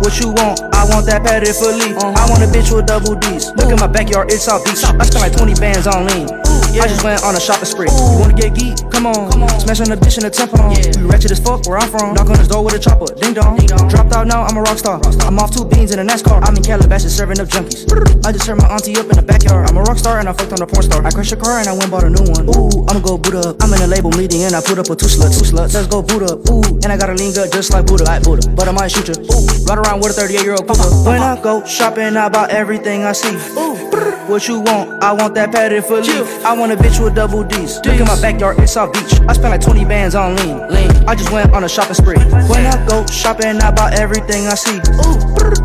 What 0.02 0.20
you 0.20 0.30
want? 0.34 0.62
I 0.74 0.86
want 0.90 1.06
that 1.08 1.22
padded 1.24 1.56
for 1.56 1.72
leave. 1.72 1.98
I 1.98 2.26
want 2.30 2.42
a 2.44 2.48
bitch 2.48 2.74
with 2.74 2.88
double 2.88 3.16
D's. 3.16 3.52
Look 3.54 3.70
in 3.70 3.78
my 3.78 3.88
backyard, 3.88 4.32
it's 4.32 4.46
South 4.46 4.66
Beach. 4.66 4.84
I 4.84 5.06
spent 5.06 5.22
like 5.22 5.36
20 5.38 5.54
bands 5.56 5.86
on 5.86 6.08
lean. 6.08 6.39
I 6.78 6.88
just 6.88 7.04
went 7.04 7.24
on 7.24 7.36
a 7.36 7.40
shopping 7.40 7.66
spree. 7.66 7.90
You 7.90 8.20
wanna 8.22 8.38
get 8.38 8.54
geek? 8.54 8.78
Come 8.94 9.08
on. 9.08 9.32
Come 9.32 9.44
on. 9.44 9.50
Smash 9.60 9.82
on 9.82 9.92
a 9.92 9.98
bitch 9.98 10.18
in 10.18 10.24
the 10.24 10.30
temple. 10.30 10.62
You 10.70 11.08
ratchet 11.10 11.32
as 11.32 11.40
fuck 11.40 11.66
where 11.66 11.80
I'm 11.80 11.90
from. 11.90 12.14
Knock 12.14 12.30
on 12.30 12.38
his 12.38 12.48
door 12.48 12.64
with 12.64 12.76
a 12.76 12.80
chopper. 12.80 13.10
Ding 13.16 13.34
dong. 13.34 13.58
Dropped 13.90 14.14
out 14.14 14.28
now, 14.28 14.44
I'm 14.44 14.58
a 14.58 14.62
rock 14.62 14.78
star. 14.78 15.02
I'm 15.26 15.40
off 15.40 15.50
two 15.50 15.66
beans 15.66 15.92
in 15.92 16.00
a 16.00 16.06
NASCAR. 16.06 16.46
I'm 16.46 16.56
in 16.56 16.64
Calabasas 16.64 17.16
serving 17.16 17.40
up 17.40 17.48
junkies. 17.48 17.90
I 18.26 18.32
just 18.32 18.46
turned 18.46 18.62
my 18.62 18.68
auntie 18.70 18.96
up 18.98 19.10
in 19.10 19.18
the 19.18 19.26
backyard. 19.26 19.70
I'm 19.70 19.78
a 19.78 19.82
rock 19.82 19.98
star 19.98 20.20
and 20.20 20.30
I 20.30 20.34
fucked 20.34 20.54
on 20.54 20.62
a 20.62 20.68
porn 20.68 20.84
star. 20.84 21.06
I 21.06 21.10
crashed 21.10 21.32
a 21.34 21.38
car 21.38 21.60
and 21.60 21.68
I 21.68 21.74
went 21.74 21.90
bought 21.90 22.04
a 22.04 22.10
new 22.10 22.28
one. 22.30 22.46
Ooh, 22.54 22.86
I'ma 22.88 23.00
go 23.00 23.18
boot 23.18 23.36
up. 23.36 23.58
I'm 23.64 23.74
in 23.74 23.82
a 23.82 23.88
label 23.88 24.12
meeting 24.14 24.44
and 24.44 24.56
I 24.56 24.62
put 24.62 24.78
up 24.78 24.90
with 24.90 25.00
two 25.00 25.10
sluts. 25.10 25.42
Two 25.42 25.50
sluts. 25.50 25.74
Let's 25.74 25.88
go 25.88 26.02
boot 26.02 26.24
up. 26.24 26.46
Ooh, 26.54 26.62
and 26.86 26.94
I 26.94 26.98
got 26.98 27.10
a 27.10 27.16
lean 27.16 27.34
gut 27.34 27.52
just 27.52 27.74
like 27.74 27.88
Buddha. 27.88 28.04
Like 28.04 28.24
Buddha. 28.24 28.48
But 28.54 28.68
I 28.68 28.72
might 28.72 28.92
shoot 28.92 29.08
you. 29.10 29.18
Ooh, 29.18 29.46
ride 29.66 29.80
around 29.80 30.06
with 30.06 30.14
a 30.14 30.22
38 30.22 30.44
year 30.44 30.54
old 30.54 30.68
Cougar. 30.68 30.86
Uh-huh. 30.86 31.10
When 31.10 31.22
I 31.22 31.42
go 31.42 31.66
shopping, 31.66 32.16
I 32.16 32.30
buy 32.30 32.48
everything 32.52 33.04
I 33.04 33.14
see. 33.14 33.34
Ooh, 33.58 33.89
what 34.30 34.48
you 34.48 34.60
want? 34.60 35.04
I 35.04 35.12
want 35.12 35.34
that 35.36 35.52
padded 35.52 35.84
for 35.84 36.00
leave. 36.00 36.28
I 36.46 36.54
want 36.54 36.72
a 36.72 36.76
bitch 36.76 37.04
with 37.04 37.16
double 37.16 37.44
D's. 37.44 37.78
Look 37.84 38.00
in 38.00 38.06
my 38.06 38.20
backyard, 38.22 38.60
it's 38.60 38.74
South 38.74 38.94
Beach. 38.94 39.20
I 39.28 39.34
spent 39.34 39.50
like 39.50 39.62
20 39.62 39.86
bands 39.86 40.14
on 40.14 40.36
lean. 40.38 40.70
Lean. 40.70 40.90
I 41.10 41.16
just 41.16 41.32
went 41.32 41.52
on 41.54 41.64
a 41.64 41.70
shopping 41.70 41.96
spree. 41.96 42.18
When 42.48 42.66
I 42.66 42.78
go 42.88 43.06
shopping, 43.08 43.58
I 43.58 43.72
buy 43.72 43.92
everything 43.94 44.48
I 44.48 44.56
see. 44.56 44.78
Ooh, 44.78 45.18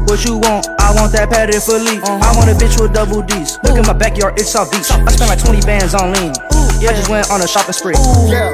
what 0.08 0.24
you 0.24 0.38
want? 0.38 0.66
I 0.80 0.94
want 0.94 1.12
that 1.12 1.28
padded 1.30 1.62
for 1.62 1.78
leave. 1.78 2.02
Uh-huh. 2.02 2.18
I 2.24 2.36
want 2.36 2.50
a 2.50 2.54
bitch 2.54 2.80
with 2.80 2.94
double 2.94 3.22
D's. 3.22 3.58
Look 3.62 3.76
in 3.76 3.86
my 3.86 3.92
backyard, 3.92 4.40
it's 4.40 4.50
South 4.50 4.72
Beach. 4.72 4.90
I 4.90 5.12
spent 5.12 5.28
like 5.28 5.44
20 5.44 5.60
bands 5.62 5.94
on 5.94 6.12
lean. 6.12 6.32
I 6.84 6.92
just 6.96 7.08
went 7.08 7.30
on 7.30 7.40
a 7.42 7.48
shopping 7.48 7.72
spree. 7.72 7.94
Yeah. 8.28 8.52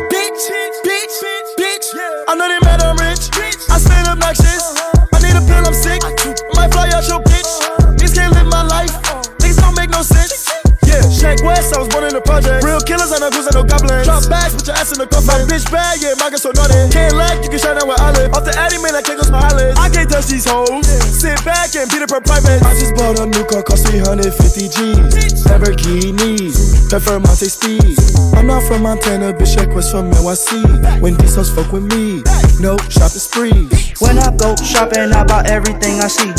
West, 11.43 11.75
I 11.75 11.79
was 11.79 11.89
born 11.89 12.05
in 12.05 12.15
the 12.15 12.21
project. 12.21 12.65
Real 12.65 12.81
killers, 12.81 13.13
I 13.13 13.19
know 13.19 13.31
who's 13.31 13.49
no 13.53 13.65
goblins. 13.65 14.07
Drop 14.07 14.25
bags, 14.29 14.55
put 14.55 14.67
your 14.67 14.77
ass 14.77 14.93
in 14.93 14.99
the 14.99 15.07
coffin. 15.07 15.27
My 15.27 15.45
bitch 15.49 15.67
bad, 15.71 16.01
yeah, 16.01 16.15
my 16.19 16.31
girl 16.31 16.39
so 16.39 16.51
naughty. 16.53 16.77
Can't 16.93 17.15
lag, 17.15 17.43
you 17.45 17.51
can 17.51 17.59
shine 17.59 17.77
down 17.77 17.89
where 17.89 18.01
I 18.01 18.13
live. 18.13 18.33
Off 18.33 18.45
the 18.45 18.55
Addy, 18.57 18.79
man, 18.79 18.95
I 18.95 19.03
can't 19.03 19.21
go 19.21 19.25
my 19.31 19.41
eyelids. 19.41 19.79
I 19.79 19.89
can't 19.89 20.09
touch 20.09 20.27
these 20.27 20.47
hoes. 20.47 20.87
Sit 20.87 21.41
back 21.45 21.75
and 21.77 21.91
beat 21.91 22.03
up 22.03 22.11
her 22.11 22.21
private. 22.21 22.63
I 22.63 22.73
just 22.79 22.95
bought 22.97 23.19
a 23.19 23.27
new 23.27 23.45
car, 23.45 23.63
cost 23.63 23.89
350 23.89 24.31
G's. 24.71 25.45
Lamborghini, 25.49 26.53
prefer 26.89 27.19
Monte 27.19 27.49
Speed. 27.49 27.99
I'm 28.37 28.47
not 28.47 28.63
from 28.65 28.83
Montana, 28.83 29.33
bitch, 29.33 29.57
Sheck 29.57 29.75
Wes 29.75 29.91
from 29.91 30.11
NYC. 30.11 31.01
When 31.01 31.15
these 31.17 31.35
hoes 31.35 31.51
fuck 31.51 31.73
with 31.73 31.85
me, 31.85 32.23
no 32.61 32.77
shopping 32.89 33.21
spree. 33.21 33.90
When 34.01 34.17
I 34.17 34.33
go 34.33 34.57
shopping, 34.57 35.13
I 35.13 35.25
buy 35.29 35.45
everything 35.45 36.01
I 36.01 36.09
see. 36.09 36.33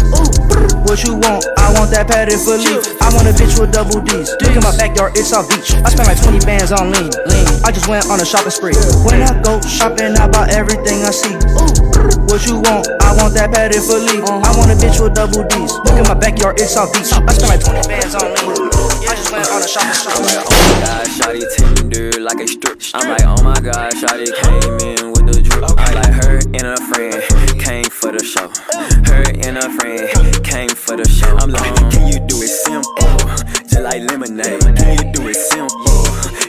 What 0.82 1.06
you 1.06 1.14
want? 1.14 1.46
I 1.62 1.70
want 1.78 1.94
that 1.94 2.10
padded 2.10 2.42
for 2.42 2.58
leave. 2.58 2.82
I 2.98 3.14
want 3.14 3.30
a 3.30 3.34
bitch 3.38 3.54
with 3.54 3.70
double 3.70 4.02
D's. 4.02 4.34
Look 4.42 4.58
in 4.58 4.66
my 4.66 4.74
backyard, 4.74 5.14
it's 5.14 5.30
South 5.30 5.46
Beach. 5.46 5.78
I 5.86 5.94
spent 5.94 6.10
like 6.10 6.18
20 6.18 6.42
bands 6.42 6.74
on 6.74 6.90
lean. 6.90 7.14
Lean. 7.30 7.46
I 7.62 7.70
just 7.70 7.86
went 7.86 8.10
on 8.10 8.18
a 8.18 8.26
shopping 8.26 8.50
spree. 8.50 8.74
When 9.06 9.22
I 9.22 9.38
go 9.46 9.62
shopping, 9.62 10.18
I 10.18 10.26
buy 10.26 10.50
everything 10.50 11.06
I 11.06 11.14
see. 11.14 11.38
What 12.26 12.42
you 12.50 12.66
want? 12.66 12.90
I 12.98 13.14
want 13.14 13.38
that 13.38 13.54
padded 13.54 13.86
for 13.86 14.02
leave. 14.02 14.26
I 14.26 14.50
want 14.58 14.74
a 14.74 14.78
bitch 14.82 14.98
with 14.98 15.14
double 15.14 15.46
D's. 15.46 15.78
Look 15.86 16.02
in 16.02 16.06
my 16.10 16.18
backyard, 16.18 16.58
it's 16.58 16.74
South 16.74 16.90
Beach. 16.98 17.14
I 17.14 17.30
spent 17.30 17.46
like 17.46 17.62
20 17.62 17.86
bands 17.86 18.18
on 18.18 18.26
lean. 18.42 18.71
I 19.22 19.24
just 19.24 19.34
went 19.34 19.52
on 19.52 19.62
a 19.62 19.68
shopping 19.68 19.94
spree. 19.94 20.14
Oh 20.18 20.50
my 20.50 20.82
god, 20.82 21.06
shawty 21.14 21.46
tender 21.56 22.10
like 22.22 22.40
a 22.42 22.48
strip. 22.48 22.82
I'm 22.96 23.08
like, 23.08 23.22
oh 23.22 23.44
my 23.44 23.54
god, 23.62 23.94
shawty 23.94 24.34
came 24.34 24.98
in 24.98 25.12
with 25.14 25.30
the 25.30 25.42
drip. 25.46 25.62
I'm 25.78 25.94
like, 25.94 26.14
her 26.26 26.42
and 26.42 26.66
a 26.66 26.78
friend 26.90 27.22
came 27.62 27.86
for 27.86 28.12
the 28.12 28.24
show. 28.26 28.50
Her 29.06 29.22
and 29.46 29.58
a 29.62 29.70
friend 29.78 30.10
came 30.44 30.74
for 30.74 30.98
the 30.98 31.08
show. 31.08 31.38
I'm 31.38 31.52
like, 31.52 31.70
can 31.94 32.10
you 32.10 32.18
do 32.26 32.42
it 32.42 32.50
simple? 32.50 33.14
Just 33.70 33.86
like 33.86 34.02
lemonade. 34.10 34.58
Can 34.74 34.98
you 34.98 35.14
do 35.14 35.30
it 35.30 35.38
simple? 35.38 36.02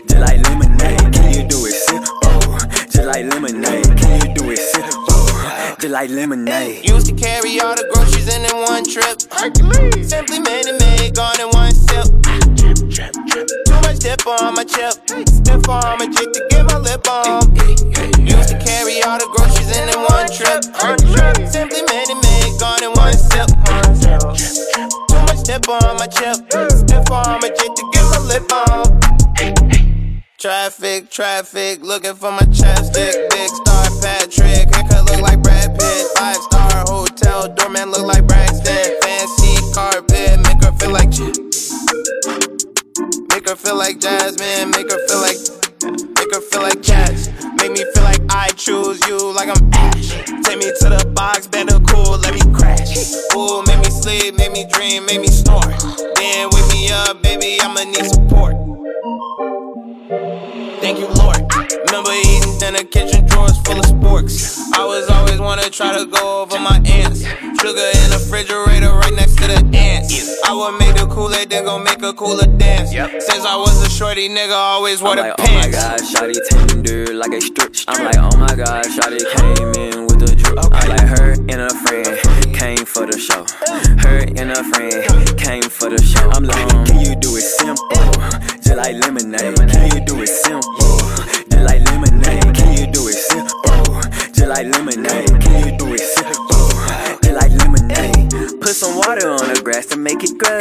Just 0.09 0.25
like 0.25 0.41
lemonade. 0.41 1.13
Can 1.13 1.29
you 1.29 1.45
do 1.45 1.61
it 1.69 1.77
simple? 1.77 2.57
Just 2.89 3.05
like 3.05 3.29
lemonade. 3.29 3.85
Can 4.01 4.17
you 4.17 4.33
do 4.33 4.49
it 4.49 4.59
simple? 4.59 5.29
Just 5.77 5.93
like 5.93 6.09
lemonade. 6.09 6.89
Used 6.89 7.05
to 7.05 7.13
carry 7.13 7.61
all 7.61 7.77
the 7.77 7.85
groceries 7.93 8.33
in 8.33 8.49
in 8.49 8.57
one 8.65 8.89
trip. 8.89 9.21
Simply 10.09 10.41
made 10.41 10.65
it 10.65 10.81
made, 10.81 11.15
gone 11.15 11.37
in 11.37 11.53
one 11.53 11.73
sip. 11.73 12.09
Too 12.93 13.81
much 13.81 14.01
dip 14.01 14.27
on 14.27 14.55
my 14.55 14.65
chip. 14.65 14.93
Stiff 15.27 15.67
on 15.67 15.99
my 15.99 16.07
chick 16.13 16.31
to 16.31 16.47
get 16.51 16.67
my 16.67 16.77
lip 16.77 17.09
on. 17.09 17.41
Used 18.21 18.51
to 18.51 18.59
carry 18.61 19.01
all 19.03 19.17
the 19.17 19.29
groceries 19.33 19.73
in 19.73 19.89
in 19.89 19.97
one 19.97 20.29
trip. 20.29 20.61
Simply 21.49 21.81
made 21.89 22.13
it 22.13 22.21
made, 22.21 22.61
gone 22.61 22.85
in 22.85 22.93
one 22.93 23.17
sip. 23.17 23.49
Too 25.09 25.17
much 25.25 25.43
dip 25.45 25.67
on 25.71 25.97
my 25.97 26.07
chip. 26.07 26.37
Stiff 26.69 27.11
on 27.11 27.41
my 27.41 27.49
chick 27.49 27.73
to 27.73 27.85
get 27.93 28.05
my 28.13 28.19
lip 28.29 28.53
on. 28.53 30.23
Traffic, 30.37 31.09
traffic, 31.09 31.83
looking 31.83 32.15
for 32.15 32.31
my 32.31 32.45
chapstick. 32.53 33.31
Big 33.31 33.49
star 33.49 33.89
Patrick, 34.03 34.69
haircut 34.69 35.07
look 35.07 35.23
like 35.23 35.43
Brad 35.43 35.79
Pitt. 35.79 36.07
Five 36.19 36.37
star 36.37 36.85
hotel, 36.87 37.49
doorman 37.55 37.91
look 37.91 38.05
like 38.05 38.27
Braxton. 38.27 39.01
Fancy 39.01 39.73
carpet, 39.73 40.41
make 40.45 40.63
her 40.63 40.73
feel 40.73 40.91
like. 40.91 41.09
Make 41.09 41.42
her 43.53 43.57
feel 43.57 43.77
like 43.77 44.01
Jasmine, 44.01 44.71
make 44.71 44.91
her 44.91 45.07
feel 45.09 45.21
like. 45.21 45.37
Make 46.17 46.35
her 46.35 46.41
feel 46.41 46.63
like 46.63 46.83
Cash. 46.83 47.27
Make 47.57 47.73
me 47.73 47.85
feel 47.93 48.03
like 48.03 48.21
I 48.31 48.49
choose 48.57 48.99
you, 49.07 49.19
like 49.35 49.49
I'm 49.49 49.75
Ash. 49.75 50.09
Take 50.45 50.59
me 50.59 50.73
to 50.81 50.89
the 50.89 51.13
box, 51.15 51.49
better 51.49 51.79
cool, 51.81 52.17
let 52.17 52.33
me 52.33 52.41
crash. 52.55 52.97
Ooh, 53.37 53.63
make 53.67 53.79
me 53.81 53.91
sleep, 53.91 54.37
make 54.37 54.53
me 54.53 54.65
dream, 54.73 55.05
make 55.05 55.21
me 55.21 55.29
snore. 55.29 55.61
Then 56.17 56.49
wake 56.51 56.69
me 56.73 56.91
up, 56.93 57.23
baby, 57.23 57.59
I'ma 57.61 57.85
need 57.85 58.07
support. 58.07 58.57
Thank 60.83 60.99
you, 60.99 61.07
Lord. 61.07 61.39
Remember 61.87 62.11
eating 62.11 62.59
dinner, 62.59 62.83
kitchen 62.83 63.25
drawers 63.27 63.57
full 63.63 63.79
of 63.79 63.85
sporks. 63.85 64.59
I 64.75 64.85
was 64.85 65.09
always 65.09 65.39
wanna 65.39 65.71
try 65.71 65.97
to 65.97 66.07
go 66.07 66.43
over 66.43 66.59
my 66.59 66.83
ants. 66.85 67.23
Sugar 67.23 67.87
in 68.03 68.11
the 68.11 68.19
refrigerator 68.19 68.91
right 68.91 69.15
next 69.15 69.37
to 69.37 69.47
the 69.47 69.79
ants. 69.79 70.43
I 70.45 70.53
would 70.53 70.81
make 70.81 70.97
the 70.97 71.07
Kool-Aid, 71.07 71.51
then 71.51 71.65
go 71.67 71.79
make 71.79 72.03
a 72.03 72.13
cooler 72.13 72.47
dance. 72.59 72.91
Since 72.91 73.45
I 73.47 73.55
was 73.55 73.81
a 73.87 73.91
shorty 73.91 74.29
nigga, 74.29 74.57
always 74.57 75.01
wore 75.01 75.13
I'm 75.13 75.17
the 75.19 75.23
like, 75.23 75.35
oh 75.39 75.55
my 75.55 75.71
god, 75.71 76.01
shawty 76.01 76.35
tender 76.51 77.15
like 77.15 77.33
a 77.33 77.41
strip. 77.41 77.77
I'm 77.87 78.05
like, 78.05 78.19
oh 78.19 78.37
my 78.37 78.55
god, 78.57 78.85
shawty 78.87 79.23
came 79.37 79.73
in 79.75 80.12
I'm 80.59 80.89
like, 80.89 81.01
her 81.09 81.33
and 81.33 81.61
a 81.61 81.71
friend 81.71 82.55
came 82.55 82.85
for 82.85 83.07
the 83.07 83.19
show. 83.19 83.45
Her 84.03 84.19
and 84.37 84.51
a 84.51 84.63
friend 84.65 85.39
came 85.39 85.63
for 85.63 85.89
the 85.89 86.03
show. 86.03 86.29
I'm 86.31 86.45
like, 86.45 86.75
um, 86.75 86.85
can 86.85 87.01
you 87.01 87.17
do 87.17 87.37
it 87.37 87.43
simple? 87.43 88.13
Just 88.61 88.77
like 88.77 88.97
lemonade. 89.01 89.57
Can 89.71 89.91
you 89.93 90.05
do 90.05 90.21
it 90.21 90.29
simple? 90.29 90.99
Just 91.49 91.65
like 91.65 91.83
lemonade. 91.89 92.55
Can 92.55 92.77
you 92.77 92.87
do 92.93 93.09
it 93.09 93.15
simple? 93.15 94.01
Just 94.33 94.49
like 94.49 94.67
lemonade. 94.67 95.41
Can 95.41 95.57
you 95.65 95.79
do 95.79 95.95
it 95.95 96.01
simple? 96.01 96.69
Just 97.23 97.33
like 97.33 97.53
lemonade. 97.53 98.22
Put 98.33 98.73
some 98.75 98.97
water 98.97 99.29
on 99.29 99.45
the 99.53 99.61
grass 99.63 99.85
to 99.93 99.99
make 99.99 100.25
it 100.25 100.39
grow. 100.39 100.57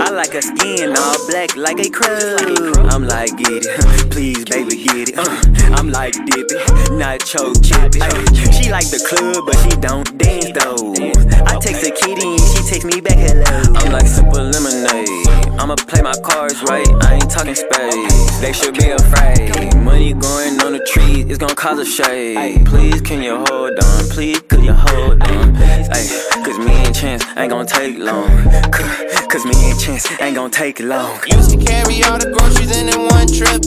I 0.00 0.08
like 0.08 0.32
her 0.32 0.40
skin 0.40 0.96
all 0.96 1.20
black 1.28 1.54
like 1.54 1.78
a 1.78 1.90
crow. 1.90 2.72
I'm 2.88 3.04
like, 3.04 3.36
get 3.36 3.60
it, 3.60 4.10
please, 4.10 4.42
baby, 4.46 4.82
get 4.82 5.10
it. 5.10 5.18
Uh, 5.18 5.28
I'm 5.76 5.90
like, 5.90 6.14
dip 6.14 6.48
it, 6.48 6.92
not 6.96 7.20
choke 7.20 7.60
chip 7.60 7.92
it. 7.92 8.54
She 8.56 8.70
like 8.70 8.88
the 8.88 9.04
club, 9.04 9.44
but 9.44 9.56
she 9.60 9.76
don't 9.84 10.16
dance 10.16 10.48
though. 10.56 10.96
I 11.44 11.60
text 11.60 11.84
a 11.84 11.92
kitty 11.92 12.24
and 12.24 12.40
she 12.40 12.62
takes 12.72 12.86
me 12.86 13.02
back 13.02 13.20
hello. 13.20 13.44
I'm 13.76 13.92
like 13.92 14.06
super 14.06 14.40
lemonade. 14.40 15.60
I'ma 15.60 15.76
play 15.76 16.00
my 16.00 16.14
cards 16.24 16.62
right. 16.64 16.88
I 17.04 17.14
ain't 17.14 17.30
talking 17.30 17.54
space. 17.54 18.40
They 18.40 18.52
should 18.52 18.74
be 18.74 18.88
afraid. 18.90 19.76
Money 19.76 20.14
growing 20.14 20.60
on 20.60 20.72
the 20.72 20.84
tree 20.88 21.28
is 21.28 21.38
gonna 21.38 21.54
cause 21.54 21.78
a 21.78 21.84
shade. 21.84 22.64
Please, 22.66 23.00
can 23.02 23.22
you 23.22 23.36
hold 23.44 23.78
on? 23.78 24.04
Please, 24.08 24.40
could 24.48 24.64
you 24.64 24.72
hold 24.72 25.22
on? 25.22 25.56
Ay, 25.56 26.04
cause 26.44 26.58
me 26.58 26.72
and 26.72 26.93
chance 26.94 27.24
ain't 27.36 27.50
gonna 27.50 27.66
take 27.66 27.98
long. 27.98 28.28
Cause 28.70 29.44
me 29.44 29.52
and 29.70 29.80
chance 29.80 30.06
ain't 30.20 30.36
gonna 30.36 30.48
take 30.48 30.78
long. 30.80 31.18
Used 31.26 31.50
to 31.50 31.56
carry 31.56 32.02
all 32.04 32.18
the 32.18 32.30
groceries 32.30 32.70
in 32.78 32.88
in 32.88 33.00
one 33.10 33.26
trip. 33.26 33.64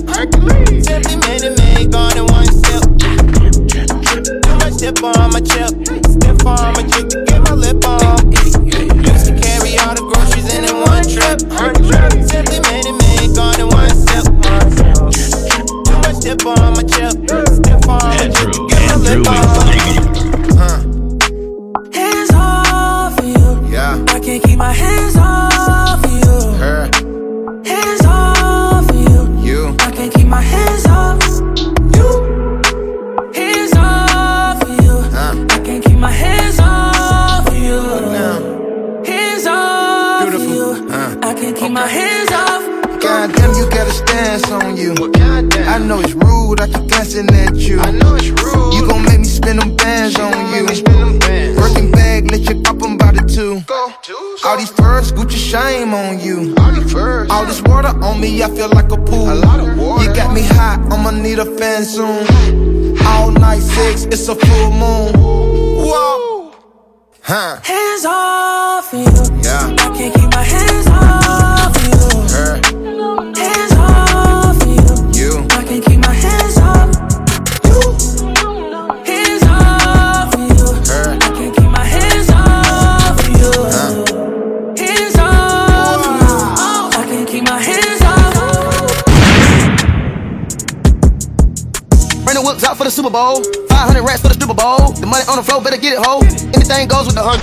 Simply 0.82 1.16
made 1.28 1.44
it 1.44 1.58
made 1.60 1.92
gone 1.92 2.18
in 2.18 2.26
one 2.26 2.48
sip. 2.48 2.84
Too 4.42 4.56
much 4.58 4.78
dip 4.78 5.04
on 5.04 5.32
my 5.32 5.42
chip. 5.42 5.77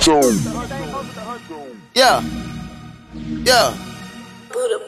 Goes 0.05 0.45
with 0.45 0.69
the 0.69 1.21
huncho. 1.21 1.75
Yeah. 1.95 2.21
Yeah. 3.43 3.73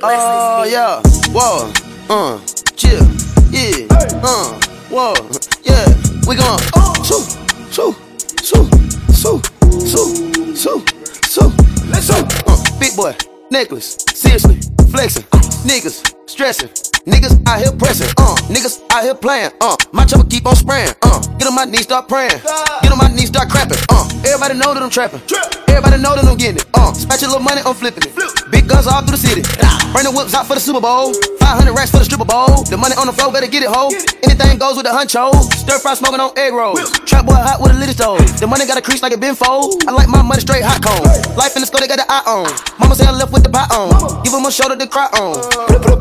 Oh, 0.03 0.63
yeah. 0.69 1.01
Whoa. 1.33 1.73
Uh. 2.07 2.39
Chill. 2.75 3.01
Yeah. 3.49 3.87
Uh. 4.21 4.59
Whoa. 4.89 5.15
Yeah. 5.63 5.87
We 6.27 6.35
gon' 6.35 6.59
Shoo. 7.03 7.23
Shoo. 7.71 7.95
Shoo. 8.43 8.69
Shoo. 9.11 9.41
Shoo. 9.87 10.55
Shoo. 10.55 10.85
Shoo. 11.25 11.49
Let's 11.89 12.09
go. 12.11 12.27
Uh. 12.45 12.79
Big 12.79 12.95
boy. 12.95 13.15
Necklace. 13.49 13.97
Seriously. 14.13 14.59
Flexing. 14.91 15.23
Niggas. 15.65 16.16
Stressing. 16.27 16.67
Niggas 17.07 17.39
out 17.47 17.59
here 17.59 17.71
pressing, 17.71 18.11
uh. 18.17 18.35
Niggas 18.51 18.83
out 18.91 19.03
here 19.03 19.15
playing, 19.15 19.51
uh. 19.61 19.77
My 19.93 20.03
chopper 20.03 20.27
keep 20.27 20.45
on 20.45 20.55
spraying, 20.55 20.91
uh. 21.01 21.19
Get 21.39 21.47
on 21.47 21.55
my 21.55 21.63
knees, 21.63 21.83
start 21.83 22.09
praying. 22.09 22.43
Get 22.83 22.91
on 22.91 22.97
my 22.97 23.07
knees, 23.07 23.29
start 23.29 23.47
crapping, 23.47 23.79
uh. 23.89 24.03
Everybody 24.27 24.59
know 24.59 24.73
that 24.73 24.83
I'm 24.83 24.89
trapping. 24.89 25.21
Everybody 25.71 26.03
know 26.03 26.15
that 26.15 26.25
I'm 26.25 26.35
getting 26.35 26.57
it, 26.57 26.67
uh. 26.73 26.91
Spatch 26.91 27.23
a 27.23 27.27
little 27.27 27.39
money, 27.39 27.61
I'm 27.63 27.73
flipping 27.73 28.03
it. 28.03 28.51
Big 28.51 28.67
guns 28.67 28.87
all 28.87 29.01
through 29.07 29.15
the 29.15 29.23
city. 29.23 29.41
Bring 29.95 30.03
the 30.03 30.11
whips 30.11 30.35
out 30.35 30.45
for 30.47 30.55
the 30.55 30.59
Super 30.59 30.81
Bowl. 30.81 31.15
500 31.39 31.71
racks 31.71 31.91
for 31.91 32.03
the 32.03 32.05
stripper 32.05 32.27
bowl. 32.27 32.67
The 32.67 32.75
money 32.75 32.95
on 32.99 33.07
the 33.07 33.15
floor, 33.15 33.31
better 33.31 33.47
get 33.47 33.63
it, 33.63 33.71
ho. 33.71 33.87
Anything 34.27 34.59
goes 34.59 34.75
with 34.75 34.83
the 34.83 34.91
huncho. 34.91 35.31
Stir 35.55 35.79
fry 35.79 35.95
smoking 35.95 36.19
on 36.19 36.35
egg 36.35 36.51
rolls. 36.51 36.91
Trap 37.07 37.23
boy 37.25 37.39
hot 37.39 37.63
with 37.63 37.71
a 37.71 37.77
little 37.79 37.95
stove. 37.95 38.19
The 38.39 38.47
money 38.47 38.67
got 38.67 38.75
a 38.75 38.83
crease 38.83 38.99
like 39.01 39.15
it 39.15 39.23
been 39.23 39.35
fold. 39.35 39.79
I 39.87 39.95
like 39.95 40.11
my 40.11 40.21
money 40.21 40.43
straight 40.43 40.67
hot 40.67 40.83
cone. 40.83 41.07
Life 41.39 41.55
in 41.55 41.63
the 41.63 41.67
school, 41.71 41.79
they 41.79 41.87
got 41.87 42.03
the 42.03 42.07
eye 42.11 42.27
on. 42.27 42.51
Mama 42.83 42.95
say 42.99 43.07
I 43.07 43.15
left 43.15 43.31
with 43.31 43.47
the 43.47 43.49
pot 43.49 43.71
on. 43.71 43.95
Give 44.27 44.35
him 44.35 44.43
a 44.43 44.51
shoulder 44.51 44.75
to 44.75 44.87
cry 44.87 45.07
on. 45.15 45.39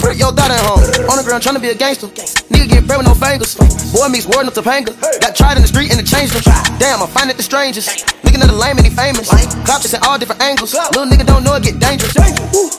Put 0.03 0.16
your 0.17 0.33
daughter 0.33 0.57
at 0.57 0.65
home. 0.65 0.81
On 1.13 1.17
the 1.17 1.25
ground 1.25 1.43
trying 1.43 1.55
to 1.57 1.61
be 1.61 1.69
a 1.69 1.75
gangster. 1.75 2.09
Nigga 2.49 2.69
get 2.69 2.87
bread 2.87 2.99
with 2.99 3.07
no 3.07 3.15
fingers. 3.15 3.55
Boy 3.93 4.09
meets 4.09 4.27
word 4.27 4.47
up 4.47 4.55
to 4.55 4.63
Topanga. 4.63 4.97
Got 5.21 5.37
tried 5.37 5.57
in 5.57 5.63
the 5.63 5.69
street 5.69 5.93
and 5.93 6.01
it 6.01 6.07
changed 6.07 6.35
him. 6.35 6.43
Damn, 6.79 7.03
I 7.03 7.07
find 7.07 7.31
it 7.31 7.37
the 7.37 7.43
strangest. 7.43 8.09
Looking 8.25 8.41
at 8.41 8.49
the 8.49 8.57
lame 8.57 8.77
and 8.79 8.87
he 8.87 8.93
famous. 8.93 9.29
Cops 9.65 9.93
in 9.93 10.01
all 10.03 10.19
different 10.19 10.43
angles. 10.43 10.75
Little 10.75 11.07
nigga 11.07 11.27
don't 11.27 11.45
know 11.45 11.55
it 11.55 11.63
get 11.63 11.79
dangerous. 11.79 12.17
Ooh, 12.17 12.71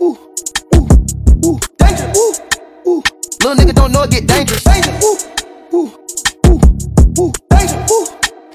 ooh, 0.00 0.16
ooh, 0.76 0.86
ooh, 1.48 1.58
danger. 1.80 2.06
Ooh, 2.16 2.32
ooh. 2.86 3.02
Little 3.40 3.56
nigga 3.56 3.74
don't 3.74 3.92
know 3.92 4.02
it 4.02 4.10
get 4.10 4.26
dangerous. 4.26 4.62
Danger. 4.64 4.92
Ooh, 5.02 5.18
ooh, 5.74 5.90
ooh, 6.46 6.60
ooh, 7.18 7.32
danger. 7.50 7.78
Ooh, 7.90 8.06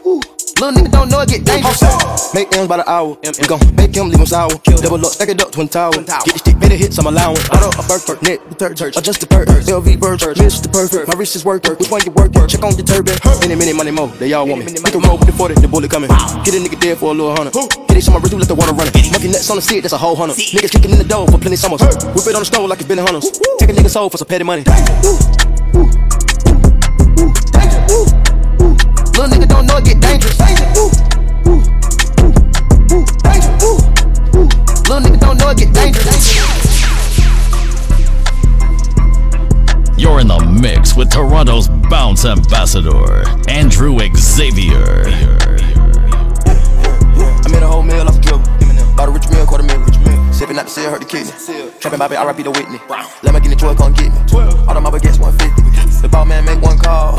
ooh. 0.07 0.36
Little 0.57 0.73
nigga 0.73 0.89
don't 0.89 1.09
know 1.09 1.21
it 1.21 1.29
get 1.29 1.45
dangerous. 1.45 2.33
Make 2.33 2.49
M's 2.57 2.67
by 2.67 2.77
the 2.81 2.89
hour. 2.89 3.13
We 3.21 3.45
gon' 3.45 3.61
make 3.77 3.93
him 3.93 4.09
leave 4.09 4.17
him 4.17 4.25
sour. 4.25 4.49
Double 4.81 4.97
up, 5.05 5.13
stack 5.13 5.29
it 5.29 5.37
up, 5.37 5.51
twin 5.51 5.69
tower. 5.69 5.93
Get 5.93 6.33
the 6.33 6.41
stick, 6.41 6.57
better 6.57 6.73
hits, 6.73 6.97
I'm 6.97 7.05
allowing. 7.05 7.37
Auto, 7.53 7.69
a 7.77 7.85
Burke, 7.85 8.09
Burke, 8.09 8.21
net, 8.25 8.41
the 8.49 8.55
third 8.57 8.75
church. 8.75 8.97
Adjust 8.97 9.21
the 9.21 9.27
perk, 9.27 9.45
LV 9.49 9.85
bird, 10.01 10.17
miss 10.41 10.57
the 10.59 10.69
perfect. 10.69 11.07
My 11.07 11.13
wrist 11.13 11.35
is 11.35 11.45
work, 11.45 11.61
which 11.69 11.91
one 11.93 12.01
you 12.01 12.09
work? 12.09 12.33
Check 12.49 12.65
on 12.65 12.73
the 12.73 12.81
turban. 12.81 13.21
Any 13.45 13.53
minute, 13.53 13.77
money 13.77 13.91
more, 13.91 14.09
they 14.17 14.33
all 14.33 14.47
want 14.49 14.65
me. 14.65 14.73
Make 14.81 14.95
a 14.95 14.99
roll 14.99 15.21
with 15.21 15.29
the 15.29 15.37
40, 15.37 15.61
the 15.61 15.67
bullet 15.67 15.91
coming. 15.91 16.09
Get 16.41 16.57
a 16.57 16.59
nigga 16.59 16.79
dead 16.81 16.97
for 16.97 17.13
a 17.13 17.13
little 17.13 17.37
hundred. 17.37 17.53
Get 17.53 17.93
it, 17.93 18.01
some 18.01 18.17
my 18.17 18.19
wrist, 18.19 18.33
let 18.33 18.49
the 18.49 18.57
water 18.57 18.73
run. 18.73 18.89
Monkey 19.13 19.29
nuts 19.29 19.45
on 19.53 19.57
the 19.57 19.61
seat, 19.61 19.85
that's 19.85 19.93
a 19.93 20.01
whole 20.01 20.17
hundred. 20.17 20.41
Niggas 20.41 20.73
kicking 20.73 20.89
in 20.89 20.97
the 20.97 21.05
door 21.05 21.29
for 21.29 21.37
plenty 21.37 21.61
summers. 21.61 21.85
Whip 21.85 22.25
it 22.25 22.33
on 22.33 22.41
the 22.41 22.49
stove 22.49 22.65
like 22.65 22.81
it's 22.81 22.89
been 22.89 22.97
a 22.97 23.05
hunters. 23.05 23.29
Take 23.61 23.69
a 23.69 23.77
nigga 23.77 23.93
soul 23.93 24.09
for 24.09 24.17
some 24.17 24.25
petty 24.25 24.41
money. 24.43 24.65
Little 29.17 29.35
nigga 29.35 29.47
don't 29.49 29.65
know 29.65 29.77
it 29.77 29.85
get 29.85 29.99
dangerous. 29.99 30.39
Ooh, 30.77 30.91
ooh, 31.47 31.63
ooh, 32.21 32.33
ooh, 32.93 33.05
danger. 33.25 33.49
Ooh, 33.65 33.81
ooh. 34.37 34.47
Little 34.85 35.01
nigga 35.01 35.19
don't 35.19 35.37
know 35.39 35.49
it 35.49 35.57
get 35.57 35.73
dangerous. 35.73 36.35
You're 39.97 40.19
in 40.19 40.27
the 40.27 40.37
mix 40.61 40.95
with 40.95 41.09
Toronto's 41.09 41.67
bounce 41.89 42.25
ambassador, 42.25 43.23
Andrew 43.49 43.97
Xavier. 44.15 45.07
I 47.43 47.49
made 47.49 47.63
a 47.63 47.67
whole 47.67 47.81
meal 47.81 48.07
off 48.07 48.17
a 48.17 48.21
dribble. 48.21 48.43
Bought 48.95 49.09
a 49.09 49.11
rich 49.11 49.27
meal, 49.31 49.47
quarter 49.47 49.63
meal. 49.63 49.83
Sipping 50.37 50.59
out 50.59 50.65
the 50.65 50.69
seal, 50.69 50.91
hurt 50.93 51.01
the 51.01 51.09
kidney. 51.09 51.33
Trapping 51.81 51.97
Bobby, 51.97 52.13
RIP 52.13 52.45
the 52.45 52.53
Whitney. 52.53 52.77
Let 53.25 53.33
me 53.33 53.41
get 53.41 53.49
the 53.49 53.57
12, 53.57 53.73
come 53.73 53.93
get 53.97 54.13
me. 54.13 54.21
All 54.69 54.77
the 54.77 54.79
mama 54.79 55.01
gets 55.01 55.17
150. 55.17 55.97
The 55.97 56.09
ball 56.13 56.29
man 56.29 56.45
make 56.45 56.61
one 56.61 56.77
call. 56.77 57.17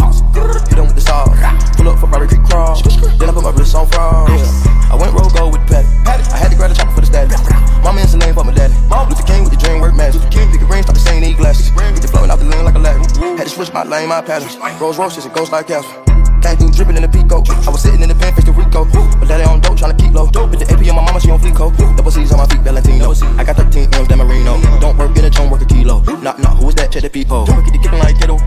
Hit 0.70 0.78
him 0.78 0.86
with 0.86 0.94
the 0.94 1.02
saw. 1.02 1.26
Pull 1.74 1.90
up 1.90 1.98
for 1.98 2.06
Bobby 2.06 2.30
Creek 2.30 2.46
crawl. 2.46 2.78
Then 3.18 3.26
I 3.26 3.32
put 3.34 3.42
my 3.42 3.50
wrist 3.50 3.74
on 3.74 3.90
fraud. 3.90 4.30
I 4.30 4.94
went 4.94 5.18
roll 5.18 5.26
gold 5.34 5.50
with 5.50 5.66
the 5.66 5.82
patty. 6.06 6.30
I 6.30 6.38
had 6.38 6.54
to 6.54 6.56
grab 6.56 6.70
the 6.70 6.78
chopper 6.78 6.94
for 6.94 7.02
the 7.02 7.10
status. 7.10 7.42
Mama 7.82 8.06
in 8.06 8.20
lane 8.22 8.34
for 8.38 8.46
my 8.46 8.54
daddy. 8.54 8.78
Luther 8.86 9.26
King 9.26 9.42
with 9.42 9.50
the 9.50 9.58
dream 9.58 9.82
work 9.82 9.98
magic. 9.98 10.22
Pick 10.30 10.62
a 10.62 10.66
ring, 10.70 10.86
start 10.86 10.94
the 10.94 11.02
same 11.02 11.26
need 11.26 11.42
glasses. 11.42 11.74
Get 11.74 11.98
the 11.98 12.06
floating 12.06 12.30
out 12.30 12.38
the 12.38 12.46
lane 12.46 12.62
like 12.62 12.76
a 12.76 12.78
ladder. 12.78 13.02
Had 13.34 13.50
to 13.50 13.50
switch 13.50 13.74
my 13.74 13.82
lane, 13.82 14.06
my 14.06 14.22
pattern. 14.22 14.46
Rolls 14.78 14.94
Royces 14.94 15.26
and 15.26 15.34
ghost 15.34 15.50
like 15.50 15.66
Castle. 15.66 16.07
Came 16.42 16.56
through 16.56 16.70
dripping 16.70 16.96
in 16.96 17.02
the 17.02 17.08
Pico. 17.08 17.42
I 17.66 17.70
was 17.70 17.82
sitting 17.82 18.00
in 18.00 18.08
the 18.08 18.14
pen, 18.14 18.34
face 18.34 18.44
the 18.44 18.52
Rico. 18.52 18.84
But 19.18 19.28
daddy 19.28 19.44
on 19.44 19.60
dope, 19.60 19.76
tryna 19.76 19.98
keep 19.98 20.14
low. 20.14 20.24
With 20.24 20.60
the 20.60 20.66
AP 20.70 20.80
on 20.88 20.96
my 20.96 21.04
mama, 21.04 21.20
she 21.20 21.30
on 21.30 21.40
Fleeco. 21.40 21.74
Double 21.96 22.10
C's 22.10 22.32
on 22.32 22.38
my 22.38 22.46
feet, 22.46 22.62
Valentino. 22.62 23.12
I 23.36 23.44
got 23.44 23.56
13 23.56 23.92
M's, 23.92 24.08
Marino. 24.08 24.60
Don't 24.80 24.96
work, 24.96 25.14
get 25.14 25.24
a 25.24 25.30
tone, 25.30 25.50
work 25.50 25.62
a 25.62 25.66
kilo. 25.66 26.00
Knock, 26.22 26.38
knock, 26.38 26.56
who 26.58 26.66
was 26.66 26.74
that? 26.76 26.92
Check 26.92 27.02
the 27.02 27.10
peephole. 27.10 27.46
Get 27.46 27.72
the 27.72 27.78
kicking 27.78 27.98
like 27.98 28.16
Keto. 28.16 28.38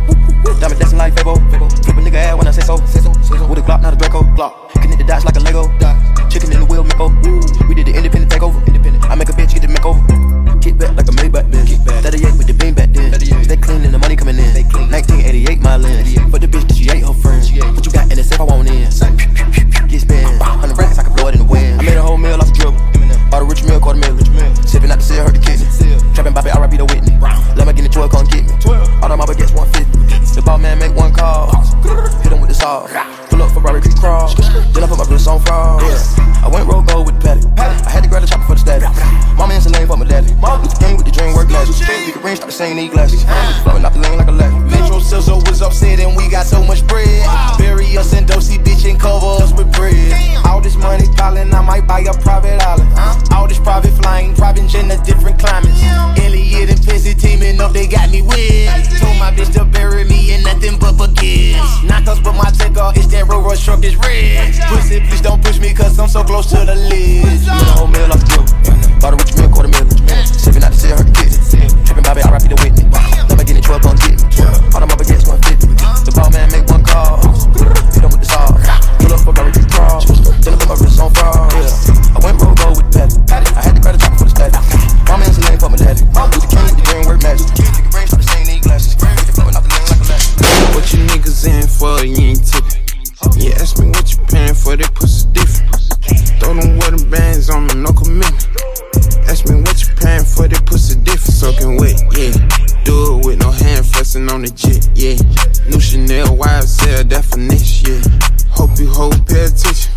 Diamond 0.60 0.80
dancing 0.80 0.98
like 0.98 1.14
Fabo. 1.16 1.36
Flip 1.50 1.98
a 1.98 2.02
nigga 2.02 2.16
ass 2.16 2.38
when 2.38 2.48
I 2.48 2.52
say 2.52 2.62
so. 2.62 2.76
With 3.48 3.60
a 3.60 3.62
Glock, 3.62 3.82
not 3.82 3.94
a 3.94 3.98
Draco. 3.98 4.24
Glock. 4.36 4.72
Connect 4.74 4.98
the 4.98 5.06
dots 5.06 5.26
like 5.26 5.36
a 5.36 5.40
Lego. 5.40 5.68
Chicken 6.30 6.52
in 6.54 6.60
the 6.62 6.66
wheel, 6.66 6.84
Miko. 6.84 7.10
We 7.68 7.76
did 7.76 7.88
the 7.88 7.94
independent 7.96 8.32
takeover. 8.32 8.60
I 9.10 9.16
make 9.16 9.30
a 9.30 9.34
bitch 9.34 9.54
get 9.54 9.62
the 9.62 9.68
makeover. 9.68 10.51
Kick 10.62 10.78
back 10.78 10.96
like 10.96 11.08
a 11.08 11.12
Maybach 11.12 11.50
bin. 11.50 11.66
38 11.66 12.38
with 12.38 12.46
the 12.46 12.54
beam 12.54 12.76
back 12.76 12.90
then. 12.94 13.14
Stay 13.18 13.58
clean 13.58 13.82
and 13.82 13.94
the 13.94 13.98
money 13.98 14.16
coming 14.16 14.38
in. 14.38 14.46
1988 14.46 15.60
my 15.60 15.78
lens. 15.78 16.14
For 16.30 16.38
the 16.38 16.46
bitch 16.46 16.68
that 16.68 16.78
she 16.78 16.90
ate 16.90 17.04
her 17.04 17.14
friends. 17.14 17.52
What 17.52 17.84
you 17.84 17.92
got 17.92 18.12
in 18.12 18.18
the 18.18 18.24
safe 18.24 18.40
I 18.40 18.44
want 18.44 18.70
in? 18.70 18.86
Get 19.90 20.02
spent. 20.02 20.40
100 20.40 20.78
racks 20.78 21.01
all 23.32 23.40
the 23.40 23.46
rich 23.48 23.64
meal, 23.64 23.80
all 23.80 23.94
the 23.94 24.00
meal. 24.00 24.16
Sipping 24.68 24.92
out 24.92 25.00
the 25.00 25.04
seal, 25.04 25.24
hurt 25.24 25.34
the 25.34 25.40
kitchen. 25.40 25.68
Trapping 26.14 26.34
Bobby, 26.34 26.52
I 26.52 26.60
RIP 26.60 26.76
the 26.76 26.86
Whitney. 26.86 27.16
Let 27.56 27.68
me 27.68 27.74
get 27.74 27.84
the 27.84 27.90
12, 27.90 28.12
come 28.12 28.26
get 28.28 28.44
me. 28.44 28.54
12. 28.60 29.04
All 29.04 29.10
the 29.10 29.16
mama 29.16 29.36
gets 29.36 29.52
150. 29.56 30.36
The 30.36 30.42
ball 30.42 30.58
man 30.58 30.80
make 30.80 30.96
one 30.96 31.14
call. 31.14 31.52
Hit 32.24 32.32
him 32.32 32.40
with 32.40 32.50
the 32.50 32.56
saw. 32.56 32.88
Pull 33.30 33.42
up 33.42 33.52
Ferrari, 33.52 33.82
creep 33.82 33.96
crawl. 33.96 34.28
Then 34.76 34.84
I 34.84 34.88
put 34.88 34.98
my 34.98 35.08
boots 35.08 35.28
on 35.28 35.40
frog. 35.44 35.82
Yeah. 35.84 36.44
I 36.44 36.50
went 36.52 36.68
roll 36.68 36.82
gold 36.82 37.06
with 37.08 37.20
the 37.20 37.24
patty. 37.24 37.48
I 37.56 37.90
had 37.92 38.04
to 38.04 38.10
grab 38.10 38.24
the 38.24 38.28
chopper 38.28 38.44
for 38.44 38.56
the 38.56 38.64
static. 38.64 38.90
Mama 39.38 39.56
in 39.56 39.72
lane 39.72 39.88
for 39.88 39.96
my 39.96 40.06
daddy. 40.06 40.34
Mama 40.36 40.64
with 40.64 40.76
the 40.76 40.80
game 40.80 40.98
with 40.98 41.06
the 41.06 41.12
dream 41.12 41.36
work 41.36 41.48
glasses. 41.48 41.80
We 41.80 42.12
can 42.12 42.24
ring, 42.24 42.36
stop 42.36 42.48
the 42.48 42.56
same 42.56 42.76
need 42.76 42.92
glasses. 42.92 43.24
Flowing 43.64 43.86
out 43.86 43.94
the 43.94 44.00
lane 44.00 44.18
like 44.18 44.28
a 44.28 44.36
ladder. 44.36 44.60
Metro 44.68 45.00
Sizzle 45.00 45.44
was 45.48 45.62
upset 45.62 46.00
and 46.00 46.18
we 46.18 46.28
got 46.28 46.48
so 46.48 46.64
much 46.64 46.86
bread. 46.88 47.08
Bury 47.60 47.86
us 47.98 48.14
in 48.14 48.26
Dosey 48.26 48.58
Beach 48.58 48.84
and 48.86 49.00
cover 49.00 49.44
us 49.44 49.54
with 49.54 49.72
bread. 49.72 50.12
All 50.46 50.60
this 50.60 50.76
money 50.76 51.08
piling, 51.16 51.54
I 51.54 51.62
might 51.62 51.88
buy 51.88 52.02
a 52.02 52.14
private 52.14 52.62
island. 52.62 52.90
All 53.32 53.48
this 53.48 53.60
private 53.60 53.94
flying, 54.02 54.34
private 54.36 54.68
jet 54.68 54.90
in 54.90 55.04
different 55.04 55.40
climates. 55.40 55.82
Elliot 56.18 56.70
and 56.70 56.80
Pissy 56.82 57.14
teaming 57.20 57.60
up, 57.62 57.74
they 57.74 57.88
got 57.88 58.10
me 58.10 58.22
wet. 58.22 58.86
Told 59.00 59.18
my 59.18 59.32
bitch 59.32 59.54
to 59.54 59.66
bury 59.66 60.06
me 60.06 60.34
in 60.34 60.44
nothing 60.44 60.80
but 60.80 60.96
baguettes. 60.96 61.84
Not 61.88 62.08
us, 62.08 62.20
but 62.20 62.34
my 62.34 62.50
takeoff, 62.52 62.98
it's 62.98 63.08
that 63.08 63.28
road 63.28 63.44
rush 63.46 63.64
truck 63.64 63.84
is 63.84 63.96
red. 63.96 64.54
Pussy, 64.70 65.00
please 65.00 65.22
don't 65.22 65.44
push 65.44 65.60
me, 65.60 65.74
cause 65.74 65.98
I'm 66.00 66.10
so 66.10 66.24
close 66.24 66.48
to 66.52 66.66
the 66.66 66.74
a 66.74 67.54
whole 67.78 67.88
meal 67.88 68.12
off 68.12 68.24
the. 68.26 68.42
Bought 69.02 69.14
a 69.14 69.18
rich 69.18 69.36
meal, 69.38 69.50
quarter 69.50 69.70
meal. 69.70 69.86
Sipping 70.26 70.64
out 70.64 70.72
the 70.72 70.78
cell, 70.78 70.98
hurt 70.98 71.08
the 71.08 71.14
kid. 71.14 71.32
Tripping 71.86 72.04
Bobby, 72.04 72.22
I 72.22 72.32
rap 72.32 72.44
the 72.44 72.56
Whitney. 72.62 72.86
Never 73.30 73.44
getting 73.44 73.64
12 73.64 73.86
on 73.86 73.96
get. 73.98 74.22
All 74.74 74.80
the 74.80 74.88
mother 74.88 75.06
gets 75.06 75.28
150. 75.28 75.74
The 76.06 76.12
ball 76.14 76.30
man 76.32 76.52
make 76.52 76.68
one 76.70 76.84
call. 76.84 77.18
Hit 77.92 78.04
him 78.04 78.12
with 78.14 78.22
the 78.22 78.30
saw. 78.30 78.48
Pull 79.02 79.14
up 79.14 79.20
for 79.26 79.34
my 79.34 79.50
Ricky 79.50 79.66
crawl. 79.70 80.02
Then 80.42 80.54
I 80.54 80.58
put 80.58 80.70
my 80.70 80.76
wrist 80.80 81.00
on 81.02 81.14
fraud. 81.14 81.51
Yeah. 83.12 83.20
I 83.20 83.20
went 83.20 83.20
robo 83.20 83.20
with 83.20 83.20
the 83.20 83.24
patty. 83.28 83.50
I 83.56 83.62
had 83.62 83.76
to 83.76 83.82
grab 83.82 83.96
the 83.96 84.02
chopper 84.02 84.18
for 84.18 84.26
the 84.26 84.32
static. 84.32 84.62
My 85.08 85.18
man's 85.18 85.38
a 85.38 85.42
lane 85.48 85.60
for 85.60 85.70
my 85.70 85.78
daddy. 85.78 86.02
Do 86.02 86.40
the 86.40 86.48
king, 86.48 86.76
the 86.76 86.84
dream 86.84 87.06
work 87.08 87.24
magic. 87.24 87.48
Take 87.56 87.76
your 87.76 87.92
brains 87.92 88.10
from 88.10 88.20
the 88.20 88.28
same 88.28 88.48
need 88.48 88.64
glasses. 88.64 88.96
Flowing 88.96 89.56
off 89.56 89.64
the 89.64 89.72
lane 89.72 89.88
like 89.88 90.00
a 90.00 90.08
latch. 90.12 90.26
What 90.76 90.86
you 90.94 91.00
niggas 91.08 91.44
in 91.48 91.68
for? 91.68 92.06
You 92.06 92.32
ain't 92.32 92.44
tipping. 92.46 92.80
Yeah, 93.38 93.62
ask 93.62 93.80
me 93.80 93.88
what 93.90 94.12
you 94.12 94.18
paying 94.28 94.54
for, 94.56 94.76
that 94.76 94.94
pussy 94.96 95.28
different. 95.32 96.21
Throw 96.42 96.56
them 96.56 96.76
water 96.78 97.06
bands 97.06 97.52
on 97.52 97.68
them, 97.68 97.84
no 97.84 97.94
commitment. 97.94 98.50
Ask 99.30 99.48
me 99.48 99.62
what 99.62 99.78
you 99.78 99.94
paying 100.02 100.26
for, 100.26 100.48
that 100.50 100.66
pussy 100.66 100.98
different. 101.06 101.38
Soaking 101.38 101.78
wet, 101.78 102.02
yeah. 102.18 102.34
Do 102.82 103.22
it 103.22 103.26
with 103.26 103.40
no 103.40 103.52
hand 103.52 103.86
flexing 103.86 104.28
on 104.28 104.42
the 104.42 104.50
jet, 104.50 104.90
yeah. 104.98 105.22
New 105.70 105.80
Chanel 105.80 106.34
YSL 106.34 107.08
definition, 107.08 108.02
yeah. 108.02 108.50
Hope 108.50 108.74
you 108.80 108.90
hold 108.90 109.22
pay 109.30 109.46
attention. 109.46 109.94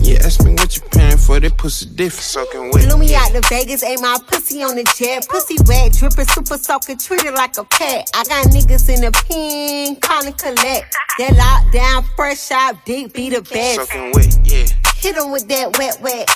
Yeah, 0.00 0.24
ask 0.24 0.42
me 0.42 0.56
what 0.56 0.74
you 0.74 0.80
paying 0.96 1.18
for, 1.18 1.38
that 1.38 1.58
pussy 1.58 1.84
different. 1.92 2.24
Soaking 2.24 2.70
wet. 2.72 2.88
Flew 2.88 2.96
me 2.96 3.14
out 3.14 3.28
to 3.36 3.42
Vegas, 3.52 3.84
ain't 3.84 4.00
my 4.00 4.16
pussy 4.26 4.64
on 4.64 4.76
the 4.76 4.88
jet. 4.96 5.28
Pussy 5.28 5.60
wet, 5.68 5.92
dripping, 5.92 6.24
super 6.32 6.56
soaking, 6.56 6.96
treated 6.96 7.34
like 7.34 7.58
a 7.58 7.64
pet. 7.64 8.08
I 8.16 8.24
got 8.24 8.48
niggas 8.48 8.88
in 8.88 9.04
the 9.04 9.12
pen, 9.28 10.00
calling 10.00 10.32
collect. 10.40 10.96
They 11.18 11.28
That 11.28 11.36
lockdown, 11.36 12.08
fresh 12.16 12.50
out, 12.50 12.82
deep, 12.86 13.12
be 13.12 13.28
the 13.28 13.42
best. 13.42 13.76
Soaking 13.76 14.12
wet, 14.16 14.32
yeah. 14.48 14.91
Hit 15.02 15.16
him 15.16 15.32
with 15.32 15.48
that 15.48 15.76
wet, 15.78 16.00
wet. 16.00 16.30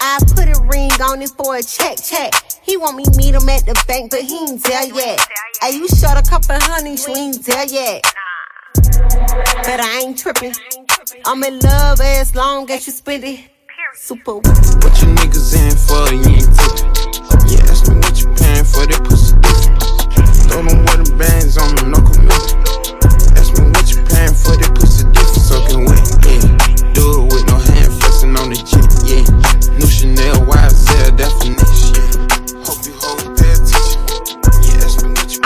I 0.00 0.18
put 0.30 0.46
a 0.46 0.54
ring 0.70 0.92
on 1.02 1.22
it 1.22 1.30
for 1.30 1.56
a 1.56 1.62
check, 1.62 1.98
check. 1.98 2.32
He 2.62 2.76
want 2.76 2.94
me 2.94 3.02
meet 3.16 3.34
him 3.34 3.48
at 3.48 3.66
the 3.66 3.74
bank, 3.88 4.12
but 4.12 4.22
he 4.22 4.38
ain't 4.46 4.62
there 4.62 4.86
yet. 4.94 5.18
Hey, 5.60 5.74
you 5.74 5.88
short 5.88 6.14
a 6.14 6.22
couple 6.22 6.54
honeys, 6.62 7.02
you 7.08 7.16
ain't 7.16 7.44
there 7.44 7.66
yet. 7.66 8.06
But 9.66 9.82
I 9.82 10.02
ain't 10.06 10.16
tripping. 10.16 10.54
I'm 11.26 11.42
in 11.42 11.58
love 11.58 12.00
as 12.00 12.36
long 12.36 12.70
as 12.70 12.86
you 12.86 12.92
spend 12.92 13.24
it. 13.24 13.40
Super. 13.94 14.36
What 14.38 14.94
you 15.02 15.10
niggas 15.18 15.58
in 15.58 15.74
for? 15.74 16.14
You 16.14 16.22
ain't 16.22 16.46
tipping. 16.46 16.94
Yeah, 17.50 17.66
ask 17.74 17.90
me 17.90 17.98
what 17.98 18.14
you 18.22 18.30
paying 18.38 18.62
for, 18.62 18.86
that 18.86 19.02
pussy. 19.02 19.34
Throw 20.46 20.62
them 20.62 20.78
water 20.86 21.10
bands 21.18 21.58
on 21.58 21.74
no 21.90 21.98
commitment. 21.98 22.54
Ask 23.34 23.58
me 23.58 23.66
what 23.66 23.90
you 23.90 23.98
paying 24.06 24.30
for, 24.38 24.54
that 24.54 24.70
pussy 24.78 25.10
different. 25.10 25.42
Soaking 25.42 25.84
wet, 25.90 26.21
on 28.52 28.58
the 28.58 28.60
jet, 28.68 28.92
yeah. 29.08 29.24
New 29.80 29.88
Chanel 29.88 30.36
YSL 30.44 31.16
definition, 31.16 31.96
yeah. 31.96 32.64
Hope 32.64 32.84
you 32.84 32.92
hold 33.00 33.24
pay 33.36 33.48
attention. 33.56 34.04
Yeah, 34.60 34.84
ask 34.84 35.00
me 35.00 35.16
what 35.16 35.32
you 35.32 35.40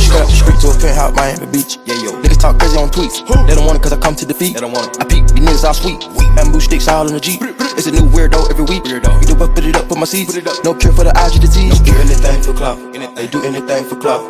Straight 0.00 0.20
up 0.20 0.28
the 0.28 0.32
street 0.32 0.60
to 0.64 0.72
a 0.72 0.76
penthouse, 0.80 1.12
Miami 1.14 1.46
Beach. 1.52 1.78
Yeah, 1.84 2.00
yo. 2.00 2.16
Niggas 2.22 2.40
talk 2.40 2.58
crazy 2.58 2.78
on 2.78 2.88
tweets. 2.88 3.20
They 3.46 3.54
don't 3.54 3.66
want 3.66 3.76
it 3.76 3.82
cause 3.82 3.92
I 3.92 4.00
come 4.00 4.16
to 4.16 4.24
defeat. 4.24 4.54
They 4.54 4.60
don't 4.60 4.72
want 4.72 4.96
it. 4.96 5.02
I 5.02 5.04
peek, 5.04 5.26
these 5.28 5.44
niggas 5.44 5.64
all 5.64 5.74
sweet. 5.74 6.00
Bamboo 6.36 6.60
sticks 6.60 6.88
all 6.88 7.06
in 7.06 7.12
the 7.12 7.20
Jeep. 7.20 7.40
It's 7.76 7.86
a 7.86 7.92
new 7.92 8.08
weirdo 8.08 8.48
every 8.50 8.64
week. 8.64 8.84
Weirdo. 8.84 9.20
You 9.20 9.26
do 9.26 9.34
what, 9.36 9.54
put 9.54 9.64
it 9.64 9.76
up, 9.76 9.88
put 9.88 9.98
my 9.98 10.06
seeds. 10.06 10.34
No 10.64 10.72
cure 10.74 10.92
for 10.92 11.04
the 11.04 11.12
IG 11.20 11.40
disease. 11.40 11.80
Do 11.80 11.92
anything 12.00 12.42
for 12.42 12.54
clout. 12.54 12.78
They 13.14 13.26
do 13.26 13.44
anything 13.44 13.84
for 13.84 13.96
clout. 13.96 14.24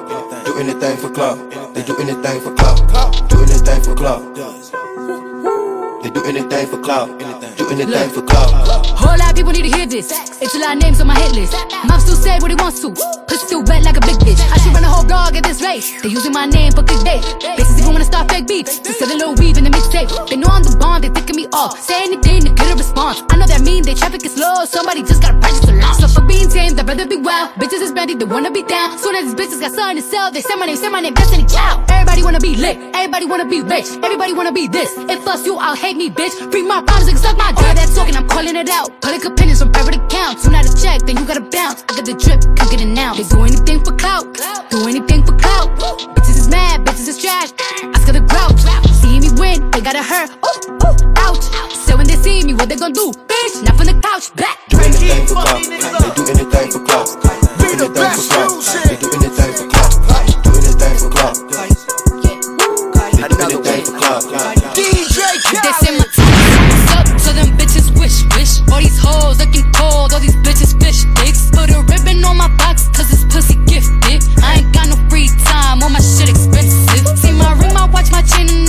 Do 0.45 0.59
anything 0.59 0.97
for 0.99 1.11
clout. 1.11 1.39
They 1.75 1.83
do 1.85 1.95
anything 1.99 2.41
for 2.41 2.55
clout. 2.55 2.83
Do 3.31 3.39
anything 3.43 3.83
for 3.83 3.95
clout. 3.95 4.88
They 6.03 6.11
do 6.11 6.23
anything 6.25 6.67
for 6.69 6.79
clout. 6.79 7.09
Do 7.59 7.69
anything 7.71 8.11
for 8.11 8.23
clout. 8.23 8.87
Whole 8.95 9.19
lot 9.19 9.31
of 9.31 9.37
people 9.37 9.53
need 9.53 9.67
to 9.67 9.77
hear 9.77 9.87
this. 9.87 10.13
It's 10.41 10.55
a 10.55 10.59
lot 10.59 10.77
of 10.77 10.83
names 10.83 11.01
on 11.01 11.09
my 11.09 11.19
hit 11.19 11.33
list. 11.35 11.55
Mom 11.87 11.99
still 12.01 12.15
say 12.15 12.39
what 12.39 12.51
he 12.51 12.57
wants 12.57 12.81
to. 12.83 12.95
Pussy 13.27 13.47
still 13.47 13.63
wet 13.65 13.83
like 13.83 13.97
a 13.97 14.01
big 14.01 14.15
bitch. 14.23 14.39
I 14.53 14.59
should 14.59 14.73
run 14.73 14.85
a 14.85 14.89
whole 14.89 15.05
blog 15.05 15.35
at 15.35 15.43
this 15.43 15.61
rate. 15.61 15.83
They 16.03 16.09
using 16.09 16.33
my 16.33 16.47
name 16.47 16.73
for 16.73 16.83
clickbait. 16.83 17.23
Bitches 17.59 17.79
even 17.81 17.93
wanna 17.93 18.05
start 18.05 18.31
fake 18.31 18.47
beats. 18.47 18.79
To 18.79 18.93
sell 18.93 19.11
a 19.11 19.17
little 19.17 19.35
weave 19.35 19.59
in 19.59 19.65
the 19.65 19.71
mixtape. 19.71 20.31
They 20.31 20.37
know 20.37 20.49
I'm 20.49 20.63
the 20.63 20.77
bomb, 20.77 21.03
they 21.03 21.11
ticking 21.11 21.37
me 21.37 21.49
off. 21.53 21.81
Say 21.81 22.03
anything 22.05 22.43
to 22.47 22.51
get 22.55 22.71
a 22.71 22.77
response. 22.77 23.23
I 23.31 23.37
know 23.37 23.47
that 23.47 23.63
mean 23.63 23.83
they 23.83 23.95
traffic 23.95 24.25
is 24.25 24.35
slow. 24.35 24.65
Somebody 24.67 25.03
just 25.03 25.21
gotta 25.21 25.39
purchase 25.39 25.69
a 25.69 25.75
lot. 25.75 25.97
So 25.99 26.07
for 26.07 26.23
being 26.23 26.49
tame, 26.49 26.79
I'd 26.79 26.87
rather 26.87 27.07
be 27.07 27.17
wild. 27.17 27.55
Bitches 27.59 27.83
is 27.83 27.93
ready, 27.93 28.15
they 28.15 28.25
wanna 28.25 28.51
be 28.53 28.63
down. 28.63 28.99
Soon 28.99 29.17
as 29.17 29.25
these 29.27 29.35
bitches 29.35 29.61
got 29.61 29.73
something 29.73 29.97
to 29.99 30.03
sell, 30.03 30.31
they 30.31 30.43
say 30.43 30.55
my 30.55 30.67
name, 30.67 30.77
say 30.77 30.89
my 30.89 31.01
name, 31.01 31.15
Destiny 31.15 31.47
Child. 31.47 31.91
Everybody 31.91 32.23
wanna 32.23 32.41
be 32.41 32.55
lit. 32.55 32.79
Everybody 32.95 33.27
wanna 33.27 33.49
be 33.49 33.63
rich. 33.63 33.89
Everybody 34.03 34.33
wanna 34.33 34.53
be 34.53 34.69
this. 34.69 34.95
If 35.11 35.27
us 35.27 35.45
you, 35.45 35.57
I'll 35.57 35.75
hate 35.89 35.97
me, 35.97 36.11
bitch. 36.11 36.37
Free 36.53 36.63
my 36.63 36.83
problems 36.83 37.09
and 37.09 37.19
suck 37.19 37.37
my 37.39 37.51
dick. 37.53 37.73
That's 37.75 37.95
talking, 37.95 38.17
I'm 38.17 38.29
calling 38.29 38.57
it 38.57 38.69
out. 38.69 39.01
Public 39.01 39.25
opinions 39.25 39.61
from 39.61 39.73
private 39.73 39.97
accounts. 39.97 40.45
You 40.45 40.51
not 40.53 40.65
a 40.69 40.73
check, 40.83 41.01
then 41.07 41.17
you 41.17 41.25
gotta 41.25 41.41
bounce. 41.41 41.83
I 41.89 41.97
got 41.97 42.05
the 42.05 42.15
drip, 42.15 42.41
come 42.57 42.69
get 42.69 42.81
it 42.81 42.93
now. 42.93 43.15
They 43.15 43.25
do 43.25 43.41
anything 43.43 43.81
for 43.85 43.95
clout. 43.97 44.25
Do 44.71 44.87
anything 44.87 45.25
for 45.25 45.35
clout. 45.43 45.69
Bitches 46.15 46.39
is 46.45 46.49
mad, 46.49 46.85
bitches 46.85 47.09
is 47.09 47.19
trash. 47.19 47.51
I 47.81 47.97
got 48.05 48.15
the 48.19 48.25
grouch. 48.33 48.61
See 49.01 49.17
me 49.21 49.31
win, 49.41 49.71
they 49.71 49.81
gotta 49.81 50.03
hurt. 50.03 50.31
Ooh, 50.45 50.59
ooh, 50.85 51.25
ouch. 51.25 51.45
So 51.73 51.97
when 51.97 52.07
they 52.07 52.17
see 52.17 52.45
me, 52.45 52.53
what 52.53 52.69
they 52.69 52.77
gonna 52.77 52.93
do? 52.93 53.13
Bitch, 53.31 53.65
not 53.65 53.77
from 53.77 53.87
the 53.87 53.97
couch, 54.07 54.35
back. 54.37 54.59
Do 54.69 54.77
anything 54.85 55.27
for 55.27 55.41
clout. 55.41 55.63
They 55.65 55.79
do 56.17 56.23
anything 56.37 56.69
for 56.75 56.83
clout. 56.85 57.09
Do 57.59 57.65
anything 57.65 57.89
for 57.89 58.29
clout. 58.29 58.61
They 58.85 58.97
do 59.01 59.09
anything 59.17 59.38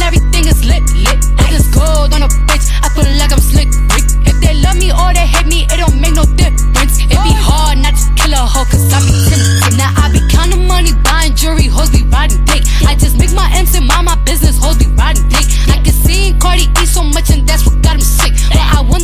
everything 0.09 0.45
is 0.49 0.65
lit, 0.65 0.81
lit. 1.05 1.21
All 1.37 1.51
this 1.53 1.69
gold 1.69 2.09
on 2.17 2.25
a 2.25 2.29
bitch, 2.49 2.65
I 2.81 2.89
feel 2.97 3.05
like 3.21 3.31
I'm 3.31 3.39
slick, 3.39 3.69
Rick. 3.93 4.09
If 4.25 4.41
they 4.41 4.57
love 4.57 4.77
me 4.81 4.89
or 4.89 5.13
they 5.13 5.27
hate 5.29 5.45
me, 5.45 5.69
it 5.69 5.77
don't 5.77 6.01
make 6.01 6.15
no 6.17 6.25
difference. 6.33 6.97
It 7.05 7.19
be 7.21 7.33
hard 7.37 7.77
not 7.77 7.93
to 7.93 8.05
kill 8.17 8.33
a 8.33 8.41
hoe, 8.41 8.65
cause 8.65 8.89
I 8.89 8.99
be 9.05 9.13
tempted. 9.29 9.77
Now 9.77 9.93
I 10.01 10.09
be 10.09 10.21
counting 10.33 10.65
money, 10.65 10.93
buying 11.05 11.35
jewelry, 11.35 11.69
hoes 11.69 11.91
be 11.93 12.01
riding 12.09 12.43
dick. 12.45 12.65
I 12.89 12.95
just 12.95 13.19
make 13.21 13.33
my 13.33 13.47
M's 13.53 13.75
and 13.75 13.85
mind 13.85 14.05
my 14.05 14.17
business, 14.25 14.57
hoes 14.57 14.77
be 14.77 14.87
riding 14.97 15.29
dick. 15.29 15.45
I 15.69 15.77
can 15.85 15.93
see 15.93 16.33
Cardi 16.41 16.65
eat 16.81 16.89
so 16.89 17.03
much 17.03 17.29
and 17.29 17.47
that's 17.47 17.65
what. 17.65 17.78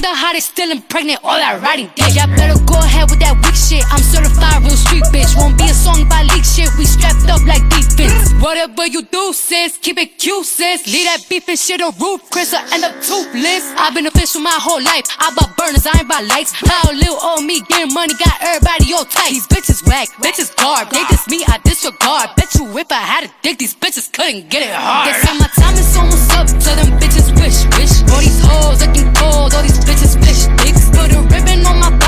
I 0.06 0.14
how 0.14 0.34
they 0.34 0.40
still 0.40 0.70
impregnate 0.70 1.18
all 1.26 1.36
that 1.36 1.58
riding 1.66 1.90
dick. 1.98 2.14
Y'all 2.14 2.30
better 2.38 2.54
go 2.70 2.78
ahead 2.78 3.10
with 3.10 3.20
that 3.26 3.34
weak 3.42 3.58
shit. 3.58 3.82
I'm 3.90 4.06
certified 4.06 4.62
real 4.62 4.78
street 4.78 5.02
bitch. 5.10 5.34
Won't 5.34 5.58
be 5.58 5.66
a 5.66 5.74
song 5.74 6.06
by 6.06 6.22
leak 6.30 6.46
shit. 6.46 6.70
We 6.78 6.86
strapped 6.86 7.26
up 7.26 7.42
like 7.50 7.66
defense. 7.74 8.30
Whatever 8.38 8.86
you 8.86 9.02
do, 9.10 9.34
sis, 9.34 9.82
keep 9.82 9.98
it 9.98 10.22
cute, 10.22 10.46
sis. 10.46 10.86
Leave 10.86 11.10
that 11.10 11.26
beef 11.26 11.50
and 11.50 11.58
shit 11.58 11.82
on 11.82 11.90
roof, 11.98 12.22
Chris 12.30 12.54
will 12.54 12.62
end 12.70 12.86
up 12.86 12.94
toothless. 13.02 13.66
I've 13.82 13.98
been 13.98 14.06
official 14.06 14.46
my 14.46 14.54
whole 14.62 14.78
life. 14.78 15.10
I 15.18 15.34
bought 15.34 15.58
burners, 15.58 15.90
I 15.90 15.98
ain't 15.98 16.08
buy 16.08 16.22
lights. 16.22 16.54
How 16.54 16.86
little 16.94 17.18
old 17.18 17.42
me 17.42 17.66
getting 17.66 17.90
money 17.90 18.14
got 18.22 18.38
everybody 18.46 18.94
all 18.94 19.10
tight. 19.10 19.34
These 19.34 19.50
bitches 19.50 19.82
whack, 19.90 20.14
bitches 20.22 20.54
garb. 20.54 20.94
They 20.94 21.02
diss 21.10 21.26
me, 21.26 21.42
I 21.50 21.58
disregard. 21.66 22.38
Bet 22.38 22.54
you 22.54 22.70
if 22.78 22.92
I 22.94 23.02
had 23.02 23.26
a 23.26 23.30
dick, 23.42 23.58
these 23.58 23.74
bitches 23.74 24.14
couldn't 24.14 24.54
get 24.54 24.70
it 24.70 24.70
hard. 24.70 25.10
Say 25.18 25.34
my 25.42 25.50
time 25.58 25.74
is 25.74 25.90
almost 25.98 26.30
up, 26.38 26.46
so 26.62 26.70
them 26.78 26.94
bitches 27.02 27.34
wish, 27.42 27.66
wish. 27.74 28.06
All 28.14 28.22
these 28.22 28.38
hoes 28.46 28.86
looking 28.86 29.10
cold, 29.18 29.50
all 29.56 29.64
these 29.66 29.80
bitches 29.82 29.95
fish 29.98 30.48
dicks. 30.64 30.90
Put 30.90 31.12
a 31.14 31.22
ribbon 31.22 31.66
on 31.66 31.80
my 31.80 32.05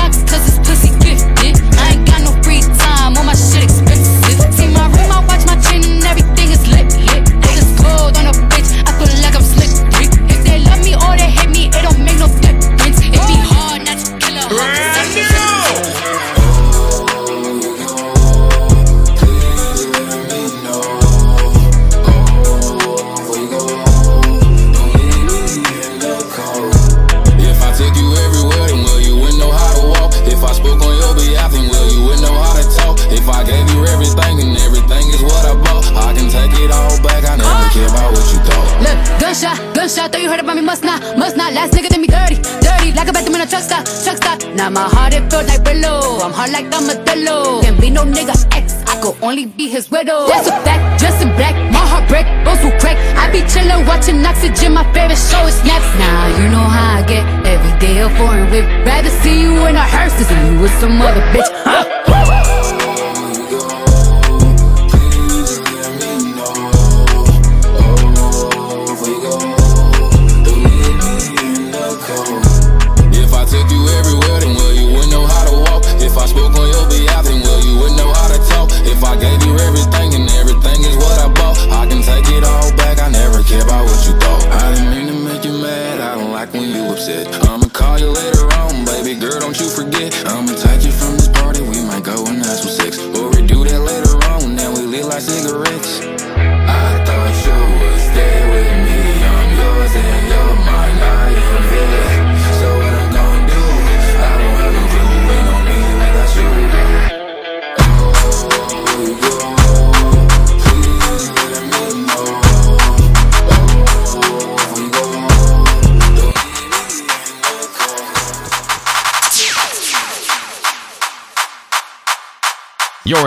Now 44.54 44.68
my 44.68 44.88
heart 44.88 45.14
it 45.14 45.30
feel 45.30 45.44
like 45.44 45.62
Brillo. 45.64 46.20
I'm 46.20 46.32
hard 46.32 46.52
like 46.52 46.66
I'm 46.74 46.84
a 46.90 46.98
Armadillo. 46.98 47.62
Can't 47.62 47.80
be 47.80 47.90
no 47.90 48.04
nigga 48.04 48.36
ex. 48.52 48.74
I 48.86 49.00
could 49.00 49.16
only 49.22 49.46
be 49.46 49.68
his 49.68 49.90
widow. 49.90 50.26
That's 50.28 50.48
a 50.48 50.56
fact, 50.66 51.00
just 51.00 51.22
in 51.22 51.28
black. 51.36 51.54
My 51.72 51.84
heart 51.90 52.08
break, 52.08 52.26
bones 52.44 52.62
will 52.62 52.76
crack. 52.78 52.96
I 53.16 53.30
be 53.32 53.40
chillin', 53.48 53.86
watching 53.86 54.24
Oxygen. 54.24 54.74
My 54.74 54.84
favorite 54.92 55.16
show 55.30 55.46
is 55.46 55.54
Snaps. 55.62 55.88
Now 55.98 56.20
you 56.38 56.48
know 56.50 56.66
how 56.76 56.98
I 56.98 57.02
get 57.06 57.24
every 57.46 57.74
day 57.80 58.00
a 58.00 58.08
foreign 58.16 58.50
whip. 58.50 58.66
Rather 58.84 59.10
see 59.22 59.40
you 59.40 59.54
in 59.66 59.76
a 59.76 59.86
hearse 59.94 60.12
than 60.18 60.26
see 60.28 60.54
you 60.54 60.60
with 60.60 60.74
some 60.80 61.00
other 61.00 61.24
bitch. 61.32 61.48
Huh? 61.64 62.07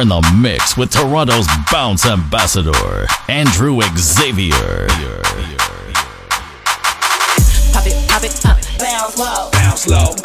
In 0.02 0.08
the 0.08 0.36
mix 0.36 0.76
with 0.76 0.90
Toronto's 0.90 1.46
bounce 1.72 2.08
ambassador, 2.08 3.06
Andrew 3.28 3.80
Xavier. 3.96 4.88
Pop 7.72 7.86
it, 7.86 8.10
pop 8.10 8.24
it, 8.24 8.40
pop 8.42 8.58
it. 8.58 8.80
Bounce 8.80 9.20
low. 9.20 9.52
Bounce 9.52 9.88
low. 9.88 10.21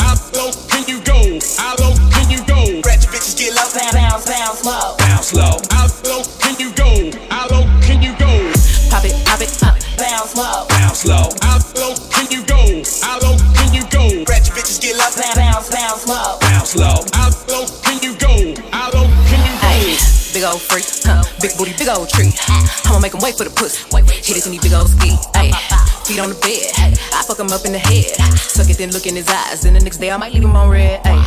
Hit 24.26 24.42
it 24.42 24.46
in 24.46 24.58
these 24.58 24.60
big 24.60 24.74
old 24.74 24.90
ski. 24.90 25.14
Ay, 25.38 25.54
feet 26.02 26.18
on 26.18 26.34
the 26.34 26.38
bed. 26.42 26.66
I 27.14 27.22
fuck 27.22 27.38
him 27.38 27.46
up 27.54 27.62
in 27.62 27.70
the 27.70 27.78
head. 27.78 28.10
Suck 28.34 28.66
it, 28.66 28.74
then 28.74 28.90
look 28.90 29.06
in 29.06 29.14
his 29.14 29.30
eyes. 29.30 29.64
And 29.64 29.76
the 29.76 29.78
next 29.78 30.02
day 30.02 30.10
I 30.10 30.16
might 30.16 30.34
leave 30.34 30.42
him 30.42 30.56
on 30.58 30.66
red. 30.68 30.98
Ay, 31.06 31.22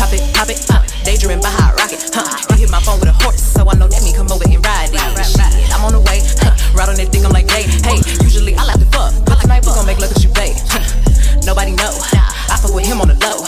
pop 0.00 0.08
it, 0.16 0.24
pop 0.32 0.48
it, 0.48 0.56
pop 0.64 0.80
it. 0.80 0.96
Daydreaming 1.04 1.44
by 1.44 1.52
hot 1.52 1.76
rocket. 1.76 2.00
Huh? 2.08 2.24
He 2.56 2.64
hit 2.64 2.72
my 2.72 2.80
phone 2.80 3.04
with 3.04 3.12
a 3.12 3.16
horse, 3.20 3.44
so 3.44 3.68
I 3.68 3.76
know 3.76 3.84
that 3.84 4.00
mean 4.00 4.16
come 4.16 4.32
over 4.32 4.48
and 4.48 4.64
ride 4.64 4.88
it. 4.88 4.96
Shit, 5.28 5.68
I'm 5.76 5.84
on 5.84 5.92
the 5.92 6.00
way. 6.08 6.24
Huh? 6.40 6.56
Ride 6.72 6.88
on 6.88 6.96
that 6.96 7.12
dick, 7.12 7.20
I'm 7.20 7.36
like, 7.36 7.52
hey, 7.52 7.68
hey. 7.84 8.00
Usually 8.24 8.56
I 8.56 8.64
like 8.64 8.80
to 8.80 8.88
fuck, 8.96 9.12
but 9.28 9.44
tonight 9.44 9.68
we 9.68 9.76
gon' 9.76 9.84
make 9.84 10.00
love 10.00 10.08
'cause 10.08 10.24
you 10.24 10.32
pay. 10.32 10.56
Nobody 11.44 11.76
know. 11.76 11.92
I 12.48 12.56
fuck 12.56 12.72
with 12.72 12.88
him 12.88 13.04
on 13.04 13.12
the 13.12 13.16
low. 13.20 13.44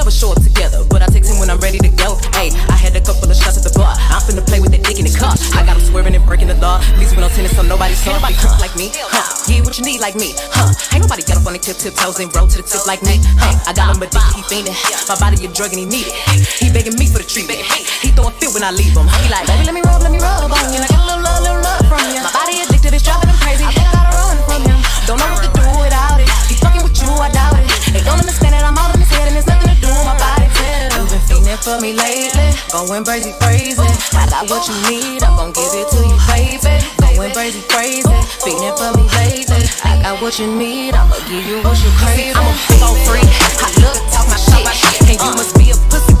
Never 0.00 0.16
show 0.16 0.32
up 0.32 0.40
together, 0.40 0.80
but 0.88 1.04
I 1.04 1.12
text 1.12 1.28
him 1.28 1.36
when 1.36 1.52
I'm 1.52 1.60
ready 1.60 1.76
to 1.76 1.92
go. 1.92 2.16
Hey, 2.32 2.48
I 2.72 2.76
had 2.80 2.96
a 2.96 3.04
couple 3.04 3.28
of 3.28 3.36
shots 3.36 3.60
at 3.60 3.68
the 3.68 3.72
bar. 3.76 3.92
I'm 4.08 4.24
finna 4.24 4.40
play 4.40 4.56
with 4.56 4.72
that 4.72 4.80
dick 4.80 4.96
in 4.96 5.04
the 5.04 5.12
car. 5.12 5.36
I 5.52 5.60
got 5.60 5.76
him 5.76 5.84
swerving 5.84 6.16
and 6.16 6.24
breaking 6.24 6.48
the 6.48 6.56
law. 6.56 6.80
At 6.80 6.96
least 6.96 7.12
we 7.12 7.20
don't 7.20 7.28
tennis, 7.36 7.52
so 7.52 7.60
nobody 7.60 7.92
saw. 7.92 8.16
Ain't 8.16 8.24
nobody 8.24 8.32
huh, 8.40 8.56
like 8.64 8.72
me. 8.80 8.88
Huh? 8.96 9.28
Get 9.44 9.60
what 9.60 9.76
you 9.76 9.84
need 9.84 10.00
like 10.00 10.16
me. 10.16 10.32
Huh? 10.56 10.72
Ain't 10.96 11.04
nobody 11.04 11.20
got 11.20 11.36
up 11.36 11.44
on 11.44 11.52
the 11.52 11.60
tip, 11.60 11.76
toes 11.76 12.16
and 12.16 12.32
roll 12.32 12.48
to 12.48 12.56
the 12.56 12.64
tip 12.64 12.88
like 12.88 13.04
me. 13.04 13.20
Huh? 13.36 13.52
I 13.68 13.76
got 13.76 13.92
him 13.92 14.00
addicted, 14.00 14.40
he 14.40 14.42
fiending. 14.48 14.72
My 15.04 15.20
body 15.20 15.36
a 15.44 15.52
drug 15.52 15.76
and 15.76 15.84
he 15.84 15.86
need 15.92 16.08
it. 16.08 16.16
He 16.48 16.72
begging 16.72 16.96
me 16.96 17.04
for 17.04 17.20
the 17.20 17.28
treatment. 17.28 17.60
He 18.00 18.08
throw 18.16 18.24
a 18.24 18.32
fit 18.40 18.56
when 18.56 18.64
I 18.64 18.72
leave 18.72 18.96
him. 18.96 19.04
He 19.04 19.28
like, 19.28 19.44
baby, 19.52 19.68
let 19.68 19.76
me 19.76 19.84
rub, 19.84 20.00
let 20.00 20.08
me 20.08 20.16
rub 20.16 20.48
on 20.48 20.64
you. 20.72 20.80
Like 20.80 20.96
a 20.96 21.00
little 21.12 21.20
love, 21.20 21.44
little 21.44 21.60
love 21.60 21.84
from 21.92 22.00
you. 22.08 22.24
My 22.24 22.32
body 22.32 22.64
addicted, 22.64 22.96
it's 22.96 23.04
driving 23.04 23.28
him 23.28 23.36
crazy. 23.36 23.68
I 23.68 23.76
think 23.76 23.84
I 23.84 23.92
gotta 24.00 24.16
run 24.16 24.40
from 24.48 24.64
him. 24.64 24.80
Don't 25.04 25.20
know 25.20 25.28
what 25.28 25.44
to 25.44 25.52
do 25.52 25.68
without 25.76 26.24
it. 26.24 26.32
He 26.48 26.56
fucking 26.56 26.88
with 26.88 26.96
you, 26.96 27.12
I 27.20 27.28
doubt 27.28 27.60
it. 27.60 27.68
They 27.92 28.00
don't 28.00 28.16
understand 28.16 28.56
that 28.56 28.64
I'm 28.64 28.80
all 28.80 28.89
for 31.62 31.80
me 31.80 31.92
lately, 31.92 32.52
going 32.72 33.04
crazy, 33.04 33.32
crazy. 33.40 33.80
I 34.16 34.26
got 34.30 34.48
what 34.48 34.66
you 34.68 34.74
need, 34.88 35.22
I'm 35.22 35.36
gon' 35.36 35.52
give 35.52 35.72
it 35.74 35.88
to 35.92 36.00
you, 36.08 36.16
baby. 36.28 36.80
Going 37.16 37.32
crazy, 37.32 37.60
crazy, 37.68 38.08
fiending 38.40 38.76
for 38.76 38.96
me 38.96 39.04
lately. 39.20 39.68
I 39.84 40.00
got 40.02 40.22
what 40.22 40.38
you 40.38 40.46
need, 40.46 40.94
I'ma 40.94 41.16
give 41.28 41.44
you 41.46 41.62
what 41.62 41.76
you 41.82 41.90
crave. 42.00 42.36
I'm 42.36 42.48
a 42.48 42.56
big 42.68 42.82
old 42.82 42.98
freak, 43.04 43.28
I 43.60 43.68
look, 43.82 43.98
talk 44.12 44.28
my 44.28 44.36
shit, 44.72 45.08
and 45.08 45.20
you 45.20 45.32
must 45.36 45.56
be 45.56 45.70
a 45.70 45.76
pussy 45.88 46.19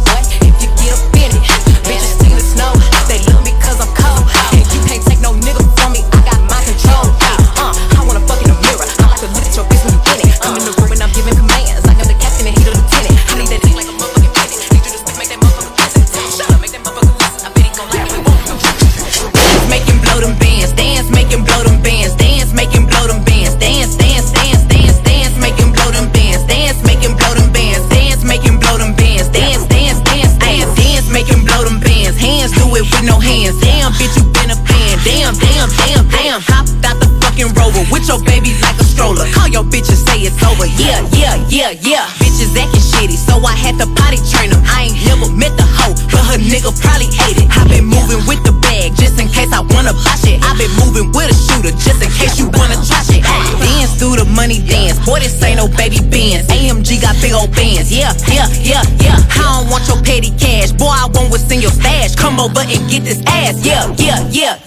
AMG 56.90 57.00
got 57.00 57.14
big 57.22 57.32
old 57.32 57.54
bands. 57.54 57.92
Yeah, 57.92 58.12
yeah, 58.26 58.46
yeah, 58.58 58.82
yeah. 58.98 59.16
I 59.38 59.62
don't 59.62 59.70
want 59.70 59.86
your 59.86 60.02
petty 60.02 60.30
cash. 60.36 60.72
Boy, 60.72 60.90
I 60.90 61.06
want 61.14 61.30
what's 61.30 61.50
in 61.50 61.60
your 61.60 61.70
stash. 61.70 62.16
Come 62.16 62.40
over 62.40 62.60
and 62.60 62.90
get 62.90 63.04
this 63.04 63.22
ass. 63.26 63.64
Yeah, 63.64 63.94
yeah, 63.98 64.26
yeah, 64.30 64.58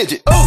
midget. 0.00 0.22
Ooh, 0.30 0.39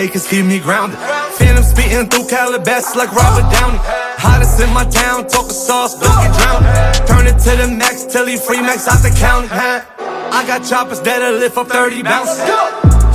acres 0.00 0.26
keep 0.26 0.46
me 0.46 0.58
grounded. 0.58 0.98
Phantom 1.36 1.62
spitting 1.62 2.08
through 2.08 2.26
Calabasas 2.26 2.96
like 2.96 3.12
Robert 3.12 3.48
Downey. 3.52 3.78
Hottest 4.16 4.60
in 4.60 4.72
my 4.72 4.84
town, 4.84 5.28
talking 5.28 5.50
sauce, 5.52 5.94
don't 6.00 6.10
get 6.24 6.32
drowned. 6.40 6.64
Turn 7.06 7.26
it 7.26 7.38
to 7.44 7.52
the 7.60 7.68
max 7.68 8.04
till 8.04 8.26
he 8.26 8.36
free 8.36 8.60
max 8.60 8.88
out 8.88 9.02
the 9.02 9.12
county. 9.20 9.48
I 9.52 10.46
got 10.46 10.64
choppers 10.64 11.00
that'll 11.00 11.38
lift 11.38 11.56
up 11.56 11.68
30 11.68 12.02
bounces. 12.02 12.38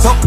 Talk 0.02 0.20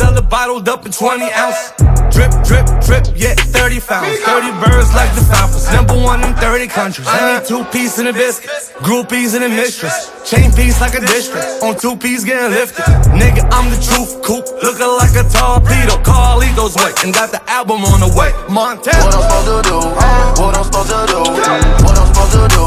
sell 0.00 0.14
the 0.14 0.22
bottled 0.22 0.66
up 0.66 0.86
in 0.86 0.92
20 0.92 1.28
ounce. 1.32 1.76
Drip, 2.08 2.32
drip, 2.48 2.66
drip, 2.88 3.04
yeah, 3.14 3.36
30 3.36 3.80
founds. 3.80 4.16
30 4.24 4.48
birds 4.64 4.90
like 4.96 5.12
the 5.12 5.24
Falcons. 5.28 5.68
Number 5.76 5.94
one 5.94 6.24
in 6.24 6.32
30 6.40 6.66
countries. 6.68 7.06
I 7.06 7.36
need 7.36 7.44
two 7.46 7.64
piece 7.68 7.98
in 8.00 8.06
a 8.08 8.12
biscuit. 8.12 8.50
Groupies 8.80 9.36
and 9.36 9.44
a 9.44 9.48
mistress. 9.48 10.08
Chain 10.24 10.50
piece 10.52 10.80
like 10.80 10.94
a 10.94 11.04
district. 11.04 11.44
On 11.62 11.76
two 11.76 11.96
piece 11.96 12.24
getting 12.24 12.50
lifted. 12.50 12.84
Nigga, 13.12 13.44
I'm 13.52 13.68
the 13.68 13.76
truth, 13.76 14.24
coop. 14.24 14.44
Looking 14.64 14.90
like 14.96 15.12
a 15.20 15.24
torpedo. 15.28 16.00
Carlito's 16.00 16.74
way. 16.80 16.92
And 17.04 17.12
got 17.12 17.30
the 17.30 17.42
album 17.50 17.84
on 17.84 18.00
the 18.00 18.10
way. 18.16 18.32
Montana. 18.48 19.04
What 19.04 19.12
I'm 19.12 19.24
supposed 19.28 19.48
to 19.52 19.56
do? 19.68 19.78
What 20.40 20.56
I'm 20.56 20.64
supposed 20.64 20.90
to 20.90 21.00
do? 21.12 21.20
What 21.84 21.96
I'm 22.00 22.08
supposed 22.08 22.32
to 22.40 22.42
do? 22.48 22.64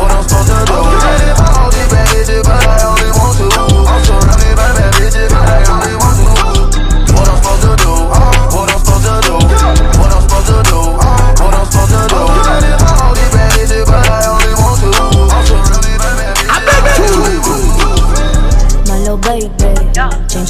What 0.00 0.10
I'm 0.10 0.24
supposed 0.24 0.48
to 0.48 0.58
do? 0.72 0.76
All 1.52 1.68
these 1.68 1.88
bad 1.92 2.08
bitches, 2.08 2.42
but 2.48 2.64
I 2.64 2.76
only 2.88 3.10
want 3.20 3.36
to. 3.36 3.46
I'm 3.52 4.00
surrounded 4.08 4.56
by 4.56 4.68
bad 4.72 4.92
bitches, 4.96 5.28
but 5.28 5.44
I 5.44 5.60
only 5.68 5.91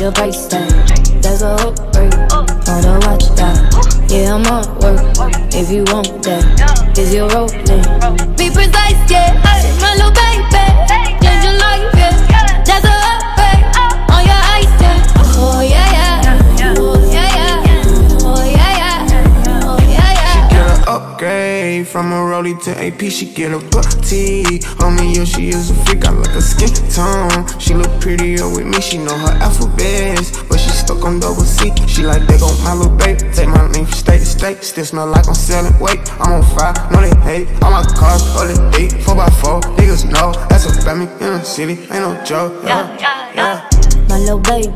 your 0.02 0.10
price 0.10 0.48
tag. 0.48 0.68
There's 1.22 1.42
a 1.42 1.56
hook 1.58 1.76
break, 1.92 2.12
wanna 2.66 2.98
watch 3.06 3.26
that. 3.38 4.08
Yeah, 4.10 4.34
I'm 4.34 4.44
on 4.46 4.66
work. 4.80 4.98
If 5.54 5.70
you 5.70 5.84
want 5.84 6.24
that, 6.24 6.98
is 6.98 7.14
your 7.14 7.28
rolling? 7.30 7.71
To 22.50 22.70
AP. 22.74 23.00
She 23.10 23.26
get 23.26 23.52
a 23.52 23.58
booty. 23.58 24.58
Homie, 24.82 25.14
yo, 25.14 25.24
she 25.24 25.48
is 25.50 25.70
a 25.70 25.74
freak. 25.86 26.04
I 26.04 26.10
like 26.10 26.30
her 26.30 26.40
skin 26.40 26.74
tone. 26.90 27.46
She 27.60 27.74
look 27.74 28.00
prettier 28.00 28.48
with 28.50 28.66
me. 28.66 28.80
She 28.80 28.98
know 28.98 29.16
her 29.16 29.34
alphabets, 29.38 30.42
but 30.48 30.58
she 30.58 30.70
stuck 30.70 31.04
on 31.04 31.20
double 31.20 31.44
C. 31.44 31.70
She 31.86 32.02
like 32.02 32.26
they 32.26 32.38
gon' 32.38 32.58
my 32.64 32.74
little 32.74 32.96
baby. 32.96 33.20
Take 33.32 33.48
my 33.48 33.70
name 33.70 33.86
from 33.86 33.94
state 33.94 34.18
to 34.18 34.26
state. 34.26 34.64
Still 34.64 34.84
smell 34.84 35.06
like 35.06 35.28
I'm 35.28 35.34
selling 35.34 35.78
weight. 35.78 36.02
I'm 36.20 36.32
on 36.32 36.42
fire, 36.56 36.74
no 36.90 37.00
they 37.00 37.14
hate. 37.22 37.62
All 37.62 37.70
my 37.70 37.84
cars, 37.94 38.22
all 38.34 38.46
the 38.46 39.02
by 39.06 39.30
four. 39.40 39.60
Niggas 39.78 40.10
know 40.10 40.32
that's 40.48 40.66
a 40.66 40.72
family 40.82 41.06
in 41.24 41.38
the 41.38 41.42
city. 41.44 41.74
Ain't 41.74 42.02
no 42.02 42.20
joke. 42.24 42.64
Yeah, 42.64 42.98
Yeah, 42.98 43.34
yeah. 43.34 43.71
My 44.12 44.18
little 44.18 44.40
baby, 44.40 44.68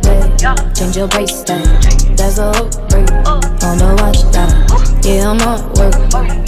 change 0.73 0.97
your 0.97 1.09
tag. 1.09 1.29
There's 2.17 2.39
a 2.39 2.51
hook 2.57 2.73
break, 2.89 3.11
wanna 3.61 3.93
watch 4.01 4.25
that. 4.33 4.49
Yeah, 5.05 5.29
I'm 5.29 5.41
on 5.45 5.61
work. 5.77 5.93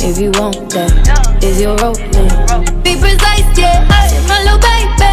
If 0.01 0.17
you 0.17 0.31
want 0.41 0.71
that, 0.73 1.45
is 1.45 1.61
your 1.61 1.77
rolling? 1.77 2.09
Be 2.81 2.97
precise, 2.97 3.45
yeah. 3.61 3.85
My 3.85 4.41
little 4.41 4.57
baby, 4.57 5.05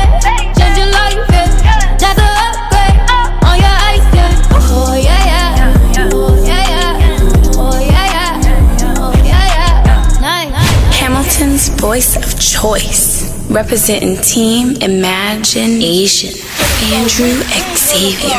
change 0.56 0.78
your 0.80 0.88
life, 0.88 1.20
yeah. 1.28 2.00
That's 2.00 2.16
a 2.16 2.24
upgrade 2.48 2.96
on 3.44 3.60
your 3.60 3.76
ice, 3.92 4.08
yeah. 4.16 4.40
Oh 4.72 4.96
yeah, 4.96 5.28
yeah. 5.28 6.16
Oh 6.16 6.32
yeah, 6.48 6.64
yeah. 6.72 7.60
Oh 7.60 7.76
yeah, 7.76 8.08
yeah. 8.16 8.40
Oh 8.88 9.12
yeah, 9.20 10.24
yeah. 10.24 10.96
Hamilton's 10.96 11.68
voice 11.68 12.16
of 12.16 12.40
choice, 12.40 13.36
representing 13.52 14.16
Team 14.24 14.78
Imagination. 14.80 16.45
Andrew 16.94 17.42
Xavier. 17.74 18.38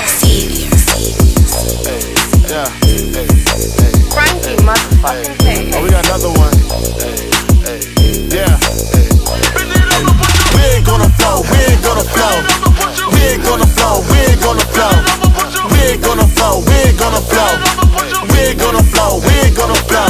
Yeah. 2.46 2.70
Frankie 4.14 4.56
motherfucking 4.62 5.74
Oh, 5.74 5.82
we 5.82 5.90
got 5.90 6.06
another 6.06 6.30
one. 6.30 6.54
Yeah. 8.30 8.54
We 10.54 10.62
ain't 10.62 10.86
gonna 10.86 11.10
flow, 11.18 11.42
we 11.50 11.58
ain't 11.58 11.82
gonna 11.82 12.06
flow. 12.06 12.38
We 13.10 13.20
ain't 13.34 13.42
gonna 13.42 13.66
flow, 13.66 14.06
we 14.10 14.18
ain't 14.30 14.40
gonna 14.40 14.62
flow. 14.70 14.94
We 15.74 15.78
ain't 15.90 16.02
gonna 16.02 16.26
flow, 16.30 16.62
we 16.62 16.74
ain't 16.86 16.98
gonna 16.98 17.20
flow. 17.26 17.50
We 18.30 18.38
ain't 18.46 18.58
gonna 18.60 18.82
flow, 18.86 19.18
we 19.26 19.34
ain't 19.42 19.56
gonna 19.56 19.74
flow. 19.74 20.06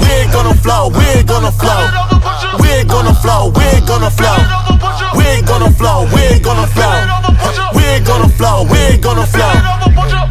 We 0.00 0.08
ain't 0.16 0.32
gonna 0.32 0.54
flow, 0.56 0.88
we 0.88 1.04
ain't 1.12 1.28
gonna 1.28 1.52
flow. 1.52 1.92
We 2.58 2.68
ain't 2.72 2.88
gonna 2.88 3.14
flow, 3.14 3.52
we 3.52 3.64
ain't 3.68 3.86
gonna 3.86 4.10
flow. 4.10 4.38
We 5.14 5.24
ain't 5.26 5.46
gonna 5.46 5.70
flow, 5.72 6.08
we 6.14 6.20
ain't 6.22 6.42
gonna 6.42 6.66
flow. 6.66 7.29
Huh. 7.40 7.72
We 7.74 7.82
ain't 7.84 8.06
gonna 8.06 8.28
flow, 8.28 8.68
we 8.68 8.78
ain't 8.78 9.02
gonna 9.02 9.26
flow. 9.26 9.52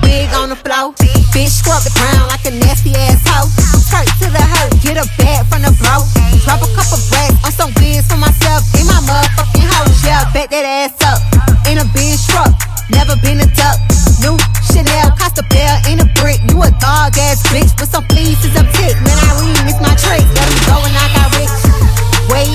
Wig 0.02 0.30
on 0.38 0.49
the 0.49 0.57
floor, 0.57 0.94
bitch 1.34 1.49
scrub 1.49 1.81
the 1.84 1.94
ground 1.98 2.30
like 2.30 2.45
a 2.45 2.53
nasty 2.53 2.94
ass 2.95 3.22
hoe. 3.26 3.49
Skirt 3.81 4.07
to 4.22 4.27
the 4.30 4.41
hurt, 4.41 4.72
get 4.81 4.98
a 4.98 5.06
bag 5.18 5.45
from 5.49 5.65
the 5.65 5.73
bro. 5.81 6.06
Drop 6.45 6.61
a 6.61 6.69
couple 6.77 7.02
racks 7.14 7.41
on 7.45 7.52
some 7.52 7.72
wigs 7.81 8.06
for 8.07 8.18
myself 8.18 8.65
in 8.77 8.86
my 8.86 8.99
motherfucking 9.06 9.65
house. 9.65 10.02
Yeah, 10.06 10.26
bet 10.34 10.49
that 10.49 10.65
ass 10.65 10.98
up 11.06 11.19
in 11.69 11.77
a 11.77 11.86
Benz 11.94 12.26
truck. 12.26 12.53
Never 12.90 13.15
been 13.22 13.41
a 13.41 13.49
duck. 13.53 13.77
New 14.22 14.36
Chanel, 14.65 15.14
cost 15.18 15.38
a 15.38 15.45
bell 15.49 15.77
in 15.90 16.02
a 16.02 16.07
brick. 16.19 16.41
You 16.49 16.61
a 16.61 16.69
dog 16.81 17.18
ass 17.18 17.45
bitch 17.53 17.73
with 17.80 17.90
some 17.90 18.06
fleeces 18.10 18.53
of 18.57 18.65
tick. 18.73 18.98
Man, 19.06 19.18
I 19.18 19.30
read 19.41 19.65
miss 19.65 19.80
my 19.81 19.94
trick. 19.98 20.26
Let 20.36 20.45
him 20.49 20.61
go 20.65 20.77
and 20.86 20.95
I 20.98 21.06
got 21.14 21.30
rich. 21.38 21.53
Where 22.30 22.45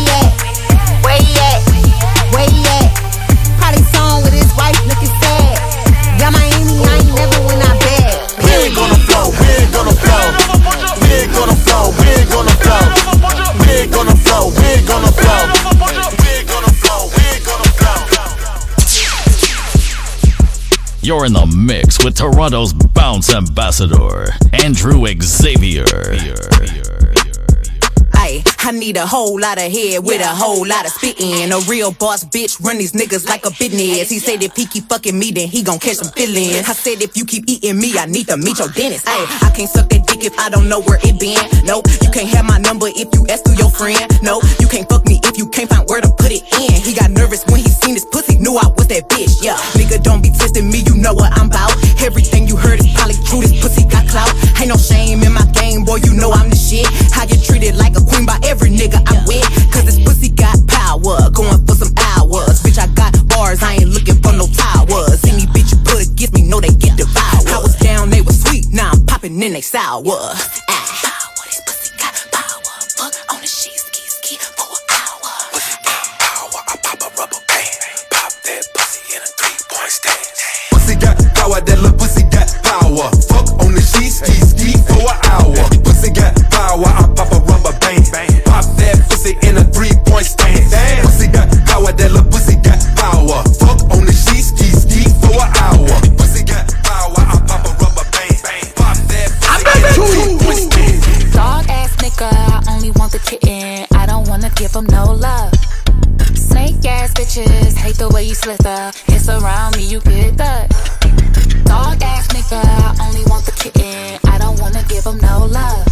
You're 21.05 21.27
in 21.27 21.35
the 21.35 21.45
mix 21.45 22.03
with 22.03 22.17
Toronto's 22.17 22.73
bounce 22.73 23.35
ambassador, 23.35 24.33
Andrew 24.55 25.05
Xavier. 25.21 25.85
I 28.67 28.71
need 28.71 28.97
a 28.97 29.07
whole 29.07 29.39
lot 29.39 29.59
of 29.59 29.71
head 29.71 30.03
with 30.05 30.23
a 30.23 30.27
whole 30.27 30.67
lot 30.67 30.87
of 30.87 30.93
spittin'. 30.93 31.53
A 31.53 31.61
real 31.69 31.93
boss 31.93 32.25
bitch 32.25 32.57
run 32.65 32.79
these 32.79 32.93
niggas 32.93 33.29
like 33.29 33.45
a 33.45 33.51
business. 33.51 34.09
He 34.09 34.19
said 34.19 34.43
if 34.43 34.57
he 34.57 34.65
keep 34.65 34.89
fucking 34.89 35.19
me, 35.19 35.33
then 35.33 35.49
he 35.49 35.63
gon' 35.63 35.79
catch 35.79 35.97
some 35.97 36.11
feelings. 36.13 36.65
I 36.67 36.73
said 36.73 37.03
if 37.03 37.15
you 37.15 37.27
keep 37.27 37.45
eating 37.47 37.79
me, 37.79 37.93
I 37.99 38.07
need 38.07 38.27
to 38.29 38.39
meet 38.39 38.59
your 38.59 38.69
dentist. 38.69 39.05
Ay, 39.07 39.27
I 39.43 39.51
can't 39.55 39.69
suck 39.69 39.91
that 39.91 40.07
dick 40.07 40.25
if 40.25 40.39
I 40.39 40.49
don't 40.49 40.67
know 40.67 40.81
where 40.81 40.99
it 41.05 41.21
been. 41.21 41.37
Nope, 41.67 41.85
you 42.01 42.09
can't 42.09 42.29
have 42.33 42.47
my 42.47 42.57
number 42.57 42.89
if 42.89 43.13
you 43.13 43.27
ask 43.29 43.45
through 43.45 43.61
your 43.61 43.69
friend. 43.69 44.01
Nope, 44.23 44.45
you 44.59 44.67
can't 44.67 44.89
fuck 44.89 45.05
me 45.05 45.21
if 45.25 45.37
you 45.37 45.45
can't 45.51 45.69
find 45.69 45.85
where 45.85 46.01
to 46.01 46.09
put 46.17 46.33
it 46.33 46.41
in. 46.57 46.73
He 46.81 46.97
got 46.97 47.11
nervous 47.11 47.45
when 47.53 47.61
he 47.61 47.69
seen 47.69 48.01
his 48.01 48.07
pussy, 48.07 48.39
knew 48.41 48.57
I 48.57 48.65
was 48.73 48.89
that 48.89 49.11
bitch. 49.13 49.45
Yeah, 49.45 49.61
nigga, 49.77 50.01
don't 50.03 50.23
be 50.23 50.31
testing 50.31 50.71
me, 50.73 50.81
you 50.89 50.97
know 50.97 51.13
what 51.13 51.37
I'm 51.37 51.51
bout. 51.51 51.77
Everything 52.01 52.49
you 52.49 52.57
heard 52.57 52.81
is 52.81 52.89
probably 52.97 53.21
true. 53.29 53.45
This 53.45 53.61
pussy 53.61 53.85
got 53.85 54.09
clout. 54.09 54.33
Ain't 54.57 54.73
no 54.73 54.81
shame 54.81 55.21
in 55.21 55.37
my 55.37 55.45
game, 55.53 55.85
boy, 55.85 56.01
you 56.01 56.17
know 56.17 56.33
I'm 56.33 56.49
the 56.49 56.57
shit. 56.57 56.89
I 57.13 57.27
get 57.29 57.45
treated 57.45 57.77
like 57.77 57.93
a 57.93 58.01
queen 58.01 58.25
by 58.25 58.41
every 58.41 58.54
nigga 58.63 59.03
I'm 59.07 59.27
with. 59.27 59.45
Cause 59.73 59.85
this 59.85 59.99
pussy 60.05 60.29
got 60.31 60.57
power, 60.69 61.31
going 61.31 61.67
for 61.67 61.75
some 61.75 61.95
hours. 61.97 62.63
Bitch, 62.63 62.79
I 62.79 62.87
got 62.95 63.13
bars, 63.29 63.63
I 63.63 63.75
ain't 63.75 63.91
looking 63.91 64.17
for 64.23 64.33
no 64.33 64.47
towers. 64.47 65.25
Any 65.25 65.47
bitch 65.51 65.73
you 65.73 65.79
put 65.85 66.07
against 66.07 66.35
me, 66.35 66.43
know 66.43 66.61
they 66.61 66.75
get 66.75 66.97
devoured. 66.97 67.49
I 67.49 67.59
was 67.59 67.77
down, 67.79 68.11
they 68.11 68.21
was 68.21 68.41
sweet, 68.43 68.67
now 68.73 68.91
I'm 68.93 69.05
popping 69.07 69.41
in 69.43 69.53
they 69.53 69.61
sour. 69.61 70.03
Ah. 70.07 71.21
Pussy 71.67 71.91
got 71.99 72.15
power, 72.33 72.75
Fuck 72.97 73.15
on 73.33 73.41
the 73.41 73.47
sheet, 73.47 73.79
ski 73.79 74.03
ski 74.07 74.37
for 74.37 74.69
a 74.69 74.79
hour. 74.95 75.33
Pussy 75.53 75.77
got 75.83 76.05
power, 76.19 76.61
I 76.69 76.77
pop 76.83 77.01
a 77.03 77.09
rubber 77.19 77.43
band. 77.49 77.75
Pop 78.11 78.33
that 78.45 78.65
got 81.01 81.94
power. 82.81 83.11
Fuck 83.31 83.47
on 83.63 83.71
the 83.75 83.83
sheets, 83.83 84.19
ski 84.19 84.35
ski 84.43 84.71
for 84.89 85.07
an 85.07 85.19
hour. 85.31 85.63
Pussy 85.87 86.11
got 86.11 86.35
power, 86.51 86.91
I 86.91 87.07
pop 87.15 87.31
a 87.31 87.39
rubber 87.47 87.75
band. 87.79 88.05
Pop 88.45 88.67
that 88.79 88.97
pussy 89.09 89.39
in 89.47 89.59
a 89.59 89.65
three 89.65 89.95
point 90.07 90.27
stance. 90.27 90.75
Pussy 91.07 91.29
got 91.29 91.47
power, 91.67 91.93
that 91.93 92.11
little 92.11 92.27
pussy 92.31 92.57
got 92.59 92.79
power. 92.99 93.39
Fuck 93.63 93.79
on 93.95 94.03
the 94.07 94.15
sheets, 94.15 94.51
ski 94.51 94.69
ski 94.75 95.03
for 95.23 95.39
an 95.39 95.51
hour. 95.63 95.95
Pussy 96.19 96.43
got 96.43 96.67
power, 96.83 97.23
I 97.23 97.37
pop 97.47 97.63
a 97.63 97.73
rubber 97.79 98.07
band. 98.11 98.43
Pop 98.75 98.99
that 99.11 99.29
pussy 99.39 99.71
in 99.71 99.85
a 99.87 99.93
three 99.95 100.35
point 100.43 100.63
stance. 100.67 101.35
Dog 101.35 101.65
ass 101.71 101.95
nigga, 102.03 102.31
I 102.31 102.75
only 102.75 102.91
want 102.99 103.13
the 103.13 103.23
kitten. 103.23 103.87
I 103.95 104.07
don't 104.07 104.27
wanna 104.29 104.51
give 104.59 104.75
him 104.75 104.87
no 104.87 105.15
love. 105.15 105.53
Snake 106.35 106.85
ass 106.87 107.13
bitches 107.15 107.77
hate 107.77 107.99
the 107.99 108.09
way 108.11 108.25
you 108.25 108.35
slither. 108.35 108.91
It's 109.09 109.29
around 109.29 109.77
me, 109.77 109.87
you 109.87 110.01
get 110.01 110.37
that. 110.39 110.94
Dog 111.75 112.01
ass 112.03 112.29
nigga, 112.29 112.63
I 112.63 113.09
only 113.09 113.25
want 113.25 113.45
the 113.47 113.51
kitten. 113.51 114.21
I 114.33 114.39
don't 114.39 114.61
wanna 114.61 114.85
give 114.89 115.05
him 115.05 115.19
no 115.19 115.47
love. 115.47 115.85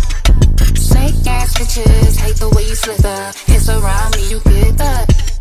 Snake 0.79 1.27
ass 1.27 1.59
bitches 1.59 2.17
hate 2.23 2.37
the 2.37 2.51
way 2.55 2.63
you 2.63 2.77
slither. 2.77 3.33
It's 3.49 3.69
around 3.69 4.15
me, 4.15 4.31
you 4.31 4.39
get 4.45 4.79
that. 4.79 5.32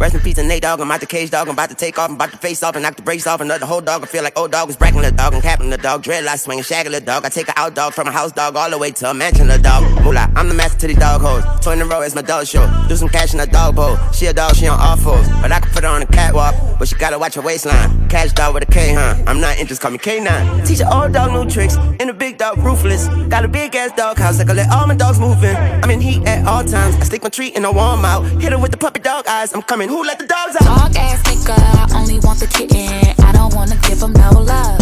Rest 0.00 0.14
in 0.14 0.22
peace 0.22 0.36
to 0.36 0.42
Nate 0.42 0.62
Dogg. 0.62 0.80
I'm 0.80 0.90
out 0.90 1.00
the 1.00 1.04
cage 1.04 1.28
dog. 1.28 1.46
I'm 1.46 1.52
about 1.52 1.68
to 1.68 1.74
take 1.74 1.98
off. 1.98 2.08
I'm 2.08 2.14
about 2.14 2.30
to 2.30 2.38
face 2.38 2.62
off 2.62 2.74
and 2.74 2.82
knock 2.82 2.96
the 2.96 3.02
brakes 3.02 3.26
off. 3.26 3.42
Another 3.42 3.66
whole 3.66 3.82
dog. 3.82 4.02
I 4.02 4.06
feel 4.06 4.22
like 4.22 4.38
old 4.38 4.50
dog 4.50 4.66
was 4.66 4.74
bracking 4.74 5.02
the 5.02 5.12
dog 5.12 5.34
and 5.34 5.42
capping 5.42 5.68
the 5.68 5.76
dog. 5.76 6.02
Dreadlocks 6.02 6.44
swinging, 6.44 6.64
shagging 6.64 6.92
the 6.92 7.02
dog. 7.02 7.26
I 7.26 7.28
take 7.28 7.48
a 7.48 7.58
out 7.58 7.74
dog 7.74 7.92
from 7.92 8.08
a 8.08 8.10
house 8.10 8.32
dog 8.32 8.56
all 8.56 8.70
the 8.70 8.78
way 8.78 8.92
to 8.92 9.10
a 9.10 9.12
mansion 9.12 9.48
the 9.48 9.58
dog. 9.58 9.84
Moolah, 10.02 10.32
I'm 10.36 10.48
the 10.48 10.54
master 10.54 10.78
to 10.78 10.86
these 10.86 10.96
dog 10.96 11.20
hoes. 11.20 11.44
Two 11.60 11.72
in 11.72 11.82
a 11.82 11.84
row 11.84 12.00
is 12.00 12.14
my 12.14 12.22
dog 12.22 12.46
show. 12.46 12.66
Do 12.88 12.96
some 12.96 13.10
cash 13.10 13.34
in 13.34 13.40
a 13.40 13.46
dog 13.46 13.76
bowl. 13.76 13.98
She 14.14 14.24
a 14.24 14.32
dog, 14.32 14.56
she 14.56 14.66
on 14.68 14.80
all 14.80 14.96
fours. 14.96 15.28
But 15.42 15.52
I 15.52 15.60
can 15.60 15.70
put 15.70 15.84
her 15.84 15.90
on 15.90 16.00
a 16.00 16.06
catwalk. 16.06 16.54
But 16.78 16.88
she 16.88 16.94
gotta 16.94 17.18
watch 17.18 17.34
her 17.34 17.42
waistline. 17.42 18.08
Cash 18.08 18.32
dog 18.32 18.54
with 18.54 18.62
a 18.62 18.72
K, 18.72 18.94
huh? 18.94 19.22
I'm 19.26 19.38
not 19.38 19.58
interested, 19.58 19.82
call 19.82 19.90
me 19.90 19.98
K9. 19.98 20.66
Teach 20.66 20.80
an 20.80 20.86
old 20.86 21.12
dog 21.12 21.30
new 21.30 21.50
tricks. 21.50 21.76
And 21.76 22.08
a 22.08 22.14
big 22.14 22.38
dog 22.38 22.56
ruthless. 22.56 23.06
Got 23.28 23.44
a 23.44 23.48
big 23.48 23.76
ass 23.76 23.92
dog 23.98 24.16
house. 24.16 24.40
I 24.40 24.44
can 24.44 24.56
let 24.56 24.72
all 24.72 24.86
my 24.86 24.94
dogs 24.94 25.20
move 25.20 25.44
in. 25.44 25.54
I'm 25.84 25.90
in 25.90 26.00
heat 26.00 26.26
at 26.26 26.46
all 26.46 26.64
times. 26.64 26.96
I 26.96 27.00
stick 27.00 27.22
my 27.22 27.28
treat 27.28 27.54
and 27.54 27.66
I 27.66 27.70
warm 27.70 28.02
out. 28.06 28.22
Hit 28.40 28.52
her 28.52 28.58
with 28.58 28.70
the 28.70 28.78
puppy 28.78 29.00
dog 29.00 29.26
eyes. 29.28 29.52
I'm 29.52 29.60
coming. 29.60 29.89
Who 29.90 30.04
let 30.04 30.20
the 30.20 30.26
dogs 30.26 30.54
out? 30.62 30.94
Dog 30.94 30.96
ass 30.96 31.20
nigga, 31.26 31.58
I 31.58 31.98
only 31.98 32.20
want 32.20 32.38
the 32.38 32.46
kitten. 32.46 32.86
I 33.26 33.32
don't 33.32 33.52
wanna 33.56 33.74
give 33.82 33.98
him 34.00 34.12
no 34.12 34.30
love. 34.38 34.78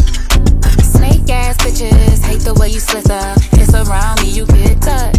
Snake 0.85 1.31
ass 1.33 1.57
bitches 1.65 2.21
hate 2.29 2.45
the 2.45 2.53
way 2.61 2.69
you 2.69 2.79
slither. 2.79 3.33
It's 3.57 3.73
around 3.73 4.21
me, 4.21 4.29
you 4.29 4.45
get 4.45 4.79
that. 4.83 5.17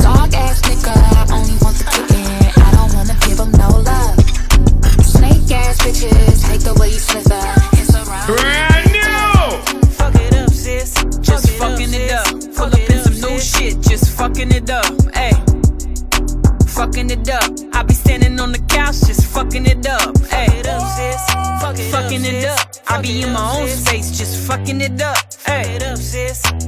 Dog 0.00 0.32
ass 0.32 0.62
nigga, 0.64 0.96
I 0.96 1.28
only 1.28 1.60
want 1.60 1.76
the 1.76 1.84
kitten. 1.92 2.24
I 2.56 2.72
don't 2.72 2.92
wanna 2.96 3.12
give 3.20 3.36
him 3.36 3.52
no 3.60 3.68
love. 3.84 4.16
Snake 5.04 5.52
ass 5.52 5.76
bitches 5.84 6.40
hate 6.48 6.64
the 6.64 6.72
way 6.80 6.88
you 6.88 6.98
slither. 6.98 7.44
It's 7.76 7.92
around 7.92 8.32
Brand 8.32 8.96
new! 8.96 9.92
Fuck 9.92 10.14
it 10.14 10.32
up, 10.40 10.48
sis. 10.48 10.94
Just 11.20 11.50
fucking 11.60 11.92
it 11.92 12.12
up. 12.12 12.32
Pull 12.56 12.72
up 12.72 12.88
in 12.88 12.98
some 13.04 13.20
new 13.20 13.38
shit, 13.38 13.78
just 13.82 14.16
fucking 14.16 14.50
it 14.52 14.70
up. 14.70 14.88
Hey. 15.12 15.55
Fucking 16.76 17.10
it 17.10 17.28
up. 17.30 17.50
I 17.72 17.82
be 17.84 17.94
standing 17.94 18.38
on 18.38 18.52
the 18.52 18.58
couch, 18.68 19.00
just 19.06 19.24
fucking 19.32 19.64
it 19.64 19.86
up. 19.86 20.16
Hey. 20.26 20.62
Fucking 21.90 22.24
it 22.24 22.44
up. 22.44 22.68
I 22.86 23.00
be 23.00 23.22
in 23.22 23.32
my 23.32 23.58
own 23.58 23.66
space, 23.66 24.16
just 24.16 24.46
fucking 24.46 24.82
it 24.82 25.00
up. 25.00 25.16
Hey. 25.46 25.78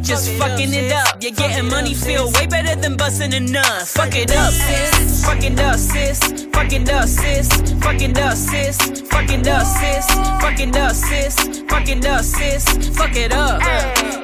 Just 0.00 0.30
fucking 0.38 0.72
it 0.72 0.92
up. 0.92 1.22
You're 1.22 1.32
getting 1.32 1.68
money, 1.68 1.92
feel 1.92 2.32
way 2.32 2.46
better 2.46 2.74
than 2.80 2.96
busting 2.96 3.34
a 3.34 3.40
nut. 3.40 3.86
Fuck 3.86 4.16
it 4.16 4.34
up, 4.34 4.50
sis. 4.52 5.24
Fuck 5.26 5.44
it 5.44 5.60
up, 5.60 5.76
sis. 5.76 6.46
Fuck 6.52 6.72
it 6.72 6.88
up, 6.88 7.06
sis. 7.06 7.48
Fuck 7.82 8.00
it 8.00 8.18
up, 8.18 8.34
sis. 8.34 8.76
Fuck 9.10 9.30
it 9.30 9.46
up, 9.46 9.66
sis. 9.66 10.06
Fuck 10.40 10.60
it 10.60 10.76
up, 10.76 10.94
sis. 10.96 11.36
Fuck 11.68 11.88
it 11.88 12.06
up, 12.06 12.24
sis. 12.24 12.64
Fuck 12.96 13.14
it 13.16 13.32
up. 13.32 13.60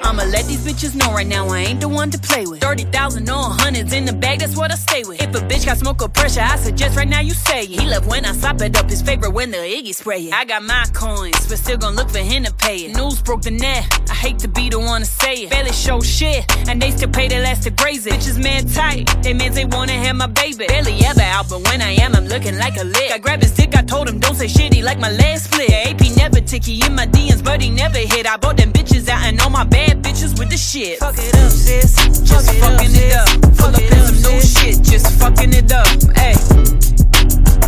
I'ma 0.04 0.24
let 0.24 0.46
these 0.46 0.64
bitches 0.64 0.94
know 0.94 1.12
right 1.12 1.26
now 1.26 1.48
I 1.48 1.58
ain't 1.60 1.80
the 1.80 1.88
one 1.88 2.10
to 2.10 2.18
play 2.18 2.46
with. 2.46 2.60
30,000 2.60 3.28
on 3.28 3.58
hundreds 3.58 3.92
in 3.92 4.04
the 4.04 4.12
bag, 4.12 4.40
that's 4.40 4.56
what 4.56 4.70
I 4.70 4.76
stay 4.76 5.02
with. 5.04 5.20
If 5.20 5.34
a 5.34 5.40
bitch 5.40 5.66
got 5.66 5.73
smoke 5.74 6.02
or 6.02 6.08
pressure, 6.08 6.40
I 6.40 6.56
suggest 6.56 6.96
right 6.96 7.08
now 7.08 7.20
you 7.20 7.32
say 7.32 7.62
it. 7.62 7.70
He 7.70 7.86
love 7.86 8.06
when 8.06 8.24
I 8.24 8.32
slap 8.32 8.60
it 8.60 8.76
up, 8.76 8.88
his 8.88 9.02
favorite 9.02 9.32
when 9.32 9.50
the 9.50 9.58
Iggy 9.58 9.94
spray 9.94 10.28
it. 10.28 10.32
I 10.32 10.44
got 10.44 10.62
my 10.62 10.84
coins, 10.92 11.46
but 11.48 11.58
still 11.58 11.76
gon' 11.76 11.94
look 11.94 12.10
for 12.10 12.18
him 12.18 12.44
to 12.44 12.52
pay 12.54 12.86
it. 12.86 12.96
News 12.96 13.22
broke 13.22 13.42
the 13.42 13.50
net, 13.50 13.84
I 14.10 14.14
hate 14.14 14.38
to 14.40 14.48
be 14.48 14.68
the 14.68 14.78
one 14.78 15.02
to 15.02 15.06
say 15.06 15.44
it. 15.44 15.50
Barely 15.50 15.72
show 15.72 16.00
shit, 16.00 16.44
and 16.68 16.80
they 16.80 16.90
still 16.90 17.10
pay 17.10 17.28
their 17.28 17.42
last 17.42 17.62
to 17.64 17.70
graze 17.70 18.06
it. 18.06 18.14
Bitches 18.14 18.42
man 18.42 18.66
tight, 18.68 19.10
they 19.22 19.34
means 19.34 19.54
they 19.54 19.64
wanna 19.64 19.92
have 19.92 20.16
my 20.16 20.26
baby. 20.26 20.66
Barely 20.66 21.04
ever 21.04 21.22
out, 21.22 21.48
but 21.48 21.60
when 21.68 21.82
I 21.82 21.92
am, 21.92 22.14
I'm 22.14 22.26
looking 22.26 22.56
like 22.58 22.76
a 22.76 22.84
lick. 22.84 23.10
I 23.12 23.18
grab 23.18 23.40
his 23.40 23.52
dick, 23.52 23.76
I 23.76 23.82
told 23.82 24.08
him 24.08 24.18
don't 24.20 24.34
say 24.34 24.48
shit, 24.48 24.72
he 24.72 24.82
like 24.82 24.98
my 24.98 25.10
last 25.10 25.44
split. 25.44 25.70
AP 25.70 26.16
never 26.16 26.40
ticky 26.40 26.80
in 26.84 26.94
my 26.94 27.06
DMs, 27.06 27.42
but 27.42 27.60
he 27.60 27.70
never 27.70 27.98
hit. 27.98 28.26
I 28.26 28.36
bought 28.36 28.56
them 28.56 28.72
bitches 28.72 29.08
out 29.08 29.22
and 29.24 29.40
all 29.40 29.50
my 29.50 29.64
bad 29.64 30.02
bitches 30.02 30.38
with 30.38 30.50
the 30.50 30.56
shit. 30.56 30.98
Fuck 30.98 31.16
it 31.18 31.34
up, 31.34 31.50
sis. 31.50 31.96
Just 32.20 32.52
fucking 32.60 32.94
it 32.94 33.14
up. 33.14 33.28
Pull 33.56 33.74
up 33.74 33.80
in 33.80 34.00
some 34.06 34.32
new 34.32 34.40
shit, 34.40 34.82
just 34.82 35.18
fucking 35.18 35.52
it 35.52 35.63
up. 35.72 35.86
Hey. 36.16 36.34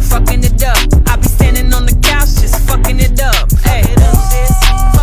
Fucking 0.09 0.45
it 0.45 0.63
up. 0.63 0.79
I 1.07 1.17
be 1.17 1.29
standing 1.29 1.73
on 1.73 1.87
the 1.87 1.99
couch, 2.03 2.41
just 2.41 2.67
fucking 2.69 3.01
it 3.01 3.21
up. 3.21 3.53
Hey. 3.65 4.96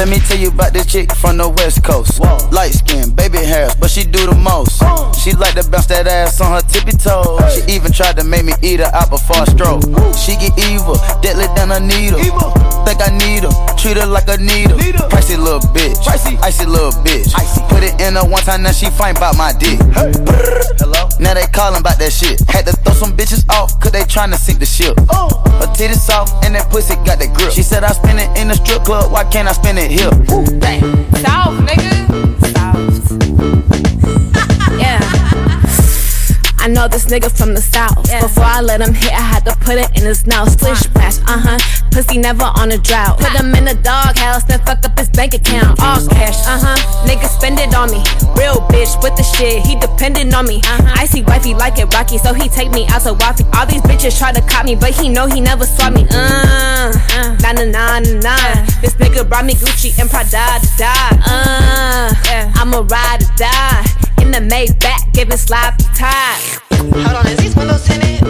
Let 0.00 0.08
me 0.08 0.18
tell 0.18 0.38
you 0.38 0.48
about 0.48 0.72
this 0.72 0.86
chick 0.86 1.12
from 1.12 1.36
the 1.36 1.46
west 1.46 1.84
coast. 1.84 2.20
Light 2.50 2.72
skin, 2.72 3.10
baby 3.10 3.36
hairs, 3.36 3.74
but 3.76 3.90
she 3.90 4.02
do 4.02 4.24
the 4.24 4.32
most. 4.32 4.80
She 5.20 5.36
like 5.36 5.60
to 5.60 5.68
bounce 5.68 5.92
that 5.92 6.06
ass 6.08 6.40
on 6.40 6.56
her 6.56 6.64
tippy 6.64 6.96
toes. 6.96 7.36
She 7.52 7.60
even 7.76 7.92
tried 7.92 8.16
to 8.16 8.24
make 8.24 8.48
me 8.48 8.54
eat 8.62 8.80
her 8.80 8.88
out 8.96 9.10
before 9.10 9.36
I 9.36 9.44
stroke. 9.44 9.84
She 10.16 10.40
get 10.40 10.56
evil, 10.72 10.96
deadly 11.20 11.52
than 11.52 11.68
a 11.68 11.80
needle. 11.84 12.16
Think 12.88 13.04
I 13.04 13.12
need 13.12 13.44
her, 13.44 13.52
treat 13.76 14.00
her 14.00 14.08
like 14.08 14.24
a 14.32 14.40
needle. 14.40 14.80
Pricey 15.12 15.36
little 15.36 15.60
bitch, 15.76 16.00
icy 16.08 16.64
little 16.64 16.96
bitch. 17.04 17.36
Put 17.68 17.84
it 17.84 17.92
in 18.00 18.16
her 18.16 18.24
one 18.24 18.40
time, 18.40 18.64
now 18.64 18.72
she 18.72 18.88
find 18.88 19.20
about 19.20 19.36
my 19.36 19.52
dick. 19.52 19.76
Hello? 20.80 21.12
Now 21.20 21.36
they 21.36 21.44
callin' 21.52 21.84
about 21.84 22.00
that 22.00 22.08
shit. 22.08 22.40
Had 22.48 22.64
to 22.64 22.72
throw 22.72 22.96
some 22.96 23.12
bitches 23.12 23.44
off, 23.52 23.78
cause 23.84 23.92
they 23.92 24.08
tryna 24.08 24.40
sink 24.40 24.60
the 24.60 24.66
ship. 24.66 24.96
Her 24.96 25.68
titties 25.76 26.00
soft, 26.00 26.42
and 26.48 26.56
that 26.56 26.72
pussy 26.72 26.96
got 27.04 27.20
that 27.20 27.36
grip. 27.36 27.52
She 27.52 27.60
said 27.60 27.84
I 27.84 27.92
spend 27.92 28.16
it 28.16 28.32
in 28.40 28.48
the 28.48 28.56
strip 28.56 28.88
club, 28.88 29.12
why 29.12 29.28
can't 29.28 29.46
I 29.46 29.52
spend 29.52 29.76
it 29.76 29.89
here? 29.90 30.10
Bang. 30.60 30.80
South, 31.16 31.58
nigga. 31.66 31.90
yeah. 32.54 33.39
I 36.60 36.68
know 36.68 36.88
this 36.88 37.06
nigga 37.06 37.32
from 37.32 37.54
the 37.54 37.60
south. 37.60 38.04
Before 38.20 38.44
I 38.44 38.60
let 38.60 38.82
him 38.82 38.92
hit, 38.92 39.12
I 39.12 39.24
had 39.24 39.44
to 39.46 39.56
put 39.64 39.80
it 39.80 39.88
in 39.96 40.04
his 40.04 40.26
mouth. 40.26 40.52
Splish 40.52 40.80
splash, 40.80 41.16
uh 41.24 41.40
huh. 41.40 41.58
Pussy 41.90 42.18
never 42.18 42.44
on 42.44 42.70
a 42.70 42.76
drought. 42.76 43.18
Put 43.18 43.32
him 43.32 43.54
in 43.54 43.64
the 43.64 43.74
doghouse, 43.80 44.44
then 44.44 44.60
fuck 44.60 44.84
up 44.84 44.98
his 44.98 45.08
bank 45.08 45.32
account. 45.32 45.80
All 45.80 46.04
cash, 46.08 46.36
uh 46.44 46.60
huh. 46.60 47.08
Nigga 47.08 47.28
spend 47.32 47.58
it 47.58 47.74
on 47.74 47.90
me. 47.90 48.04
Real 48.36 48.60
bitch 48.68 48.92
with 49.02 49.16
the 49.16 49.24
shit, 49.24 49.64
he 49.64 49.80
dependent 49.80 50.34
on 50.34 50.46
me. 50.46 50.60
I 51.00 51.06
see 51.06 51.22
wifey 51.22 51.54
like 51.54 51.78
it 51.78 51.92
rocky, 51.94 52.18
so 52.18 52.34
he 52.34 52.48
take 52.48 52.70
me 52.72 52.86
out 52.88 53.08
to 53.08 53.14
wifey. 53.14 53.44
All 53.56 53.64
these 53.64 53.82
bitches 53.82 54.18
try 54.18 54.30
to 54.30 54.42
cop 54.42 54.66
me, 54.66 54.76
but 54.76 54.92
he 54.92 55.08
know 55.08 55.26
he 55.26 55.40
never 55.40 55.64
swap 55.64 55.94
me. 55.94 56.04
Uh, 56.12 56.92
nah 57.40 57.52
nah 57.56 57.64
nah 57.64 58.00
nah 58.00 58.20
nah. 58.20 58.54
This 58.84 58.94
nigga 59.00 59.26
brought 59.26 59.46
me 59.46 59.54
Gucci 59.54 59.98
and 59.98 60.10
Prada 60.10 60.60
to 60.60 60.68
die. 60.76 61.16
Uh, 61.24 62.52
I'ma 62.60 62.84
ride 62.84 63.24
or 63.24 63.32
die. 63.36 64.09
In 64.20 64.30
the 64.30 64.40
Maybach, 64.54 65.12
giving 65.12 65.36
sloppy 65.36 65.84
time. 65.94 66.40
Hold 66.72 67.16
on, 67.16 67.26
is 67.26 67.38
these 67.38 67.56
windows 67.56 67.84
tinted? 67.84 68.20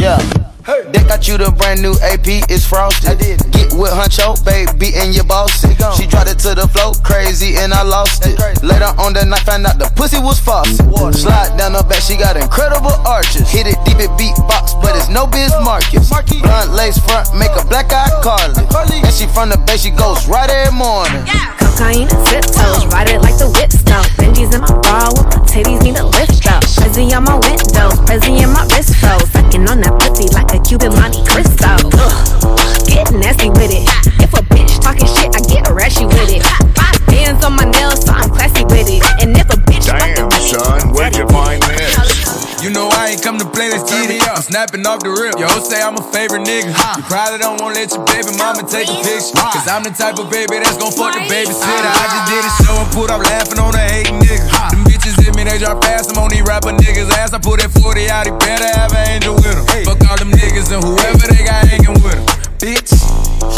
Yeah. 0.00 0.45
They 0.66 0.98
got 1.06 1.28
you 1.28 1.38
the 1.38 1.54
brand 1.54 1.78
new 1.80 1.94
AP, 2.02 2.42
it's 2.50 2.66
frosted. 2.66 3.10
I 3.10 3.14
did. 3.14 3.38
Get 3.54 3.70
with 3.78 3.94
Huncho, 3.94 4.34
baby, 4.42 4.98
and 4.98 5.14
your 5.14 5.22
boss. 5.22 5.62
She 5.94 6.10
dropped 6.10 6.26
it 6.26 6.42
to 6.42 6.58
the 6.58 6.66
floor, 6.66 6.90
crazy, 7.06 7.54
and 7.54 7.70
I 7.72 7.86
lost 7.86 8.26
it. 8.26 8.34
Later 8.66 8.90
on 8.98 9.14
the 9.14 9.22
night, 9.22 9.46
found 9.46 9.62
out 9.62 9.78
the 9.78 9.86
pussy 9.94 10.18
was 10.18 10.42
faucet. 10.42 10.82
Slide 11.14 11.54
down 11.54 11.78
her 11.78 11.86
back, 11.86 12.02
she 12.02 12.18
got 12.18 12.34
incredible 12.34 12.90
arches. 13.06 13.46
Hit 13.46 13.70
it 13.70 13.78
deep, 13.86 14.02
it 14.02 14.10
beatbox, 14.18 14.74
but 14.82 14.98
it's 14.98 15.06
no 15.06 15.30
Biz 15.30 15.54
Markie. 15.62 16.02
Blunt 16.42 16.74
lace 16.74 16.98
front, 16.98 17.30
make 17.38 17.54
a 17.54 17.62
black 17.70 17.94
eye 17.94 18.10
Carly. 18.26 18.66
And 19.06 19.14
she 19.14 19.30
from 19.30 19.54
the 19.54 19.62
bay, 19.70 19.78
she 19.78 19.94
goes 19.94 20.26
right 20.26 20.50
every 20.50 20.74
morning. 20.74 21.22
Cocaine 21.62 22.10
and 22.10 22.22
tiptoes, 22.26 22.90
ride 22.90 23.06
it 23.06 23.22
like 23.22 23.38
the 23.38 23.46
whip 23.54 23.70
stone. 23.70 24.02
Benji's 24.18 24.50
in 24.50 24.66
my 24.66 24.74
bra 24.82 25.14
with 25.14 25.30
my 25.30 25.38
titties 25.46 25.78
need 25.86 25.94
a 25.94 26.06
lift 26.06 26.42
up. 26.50 26.66
Cause 26.66 26.96
Glizzy 26.96 27.12
on 27.16 27.24
my 27.24 27.36
windows, 27.36 28.00
Prezi 28.08 28.40
in 28.40 28.50
my 28.50 28.64
wrist 28.72 28.96
froze. 28.96 29.30
Sucking 29.30 29.68
on 29.68 29.80
that 29.84 29.92
pussy 30.00 30.32
like 30.32 30.48
a 30.54 30.55
Cuban 30.64 30.92
Monte 30.94 31.24
Cristo. 31.26 31.76
Ugh, 31.92 32.86
get 32.86 33.10
nasty 33.12 33.50
with 33.50 33.72
it. 33.72 33.84
If 34.22 34.32
a 34.32 34.42
bitch 34.48 34.80
talking 34.80 35.06
shit, 35.06 35.34
I 35.34 35.40
get 35.44 35.66
rashy 35.66 36.06
with 36.06 36.30
it. 36.30 36.42
Five 36.76 36.98
bands 37.06 37.44
on 37.44 37.56
my 37.56 37.64
nails, 37.64 38.04
so 38.04 38.12
I'm 38.12 38.30
classy 38.30 38.64
with 38.64 38.88
it. 38.88 39.02
And 39.20 39.36
if 39.36 39.48
a 39.52 39.58
bitch 39.58 39.86
Damn, 39.86 40.30
son, 40.30 40.94
where'd 40.94 41.16
you 41.16 41.26
find 41.28 41.60
this? 41.62 42.16
You 42.62 42.70
know 42.70 42.88
I 42.88 43.14
ain't 43.14 43.22
come 43.22 43.38
to 43.38 43.44
play, 43.44 43.70
let's 43.70 43.84
get 43.84 44.10
it. 44.10 44.22
I'm 44.26 44.42
snapping 44.42 44.86
off 44.86 45.04
the 45.04 45.10
rip. 45.12 45.38
Yo, 45.38 45.46
say 45.60 45.82
I'm 45.82 45.94
a 45.94 46.02
favorite 46.10 46.42
nigga. 46.48 46.72
You 46.96 47.02
probably 47.04 47.38
don't 47.38 47.60
wanna 47.60 47.76
let 47.76 47.92
your 47.92 48.02
baby 48.06 48.32
mama 48.38 48.64
take 48.64 48.88
a 48.88 48.96
picture. 49.02 49.36
Cause 49.36 49.68
I'm 49.68 49.84
the 49.84 49.92
type 49.92 50.18
of 50.18 50.30
baby 50.30 50.58
that's 50.58 50.78
gon' 50.78 50.90
fuck 50.90 51.14
the 51.14 51.26
babysitter. 51.28 51.90
I 51.90 52.04
just 52.10 52.26
did 52.32 52.42
a 52.42 52.52
show 52.64 52.74
and 52.80 52.90
put 52.90 53.10
up 53.10 53.22
laughing 53.22 53.60
on 53.60 53.70
the 53.70 53.82
hating 53.82 54.18
nigga. 54.18 54.46
Them 54.72 54.82
bitches 54.82 54.85
hit 55.26 55.34
me, 55.34 55.42
they 55.42 55.58
drop 55.58 55.82
fast. 55.82 56.14
I'm 56.14 56.22
on 56.22 56.30
these 56.30 56.46
rapper 56.46 56.70
niggas' 56.70 57.10
ass. 57.18 57.34
I 57.34 57.38
put 57.42 57.58
that 57.58 57.74
40 57.74 58.06
out, 58.10 58.26
he 58.26 58.32
better 58.38 58.70
have 58.78 58.94
an 58.94 59.18
angel 59.18 59.34
with 59.34 59.50
him. 59.50 59.66
Fuck 59.82 60.06
all 60.06 60.16
them 60.16 60.30
niggas 60.30 60.70
and 60.70 60.82
whoever 60.86 61.26
they 61.26 61.42
got 61.42 61.66
hanging 61.66 61.98
with 61.98 62.14
them. 62.14 62.26
Bitch. 62.62 62.94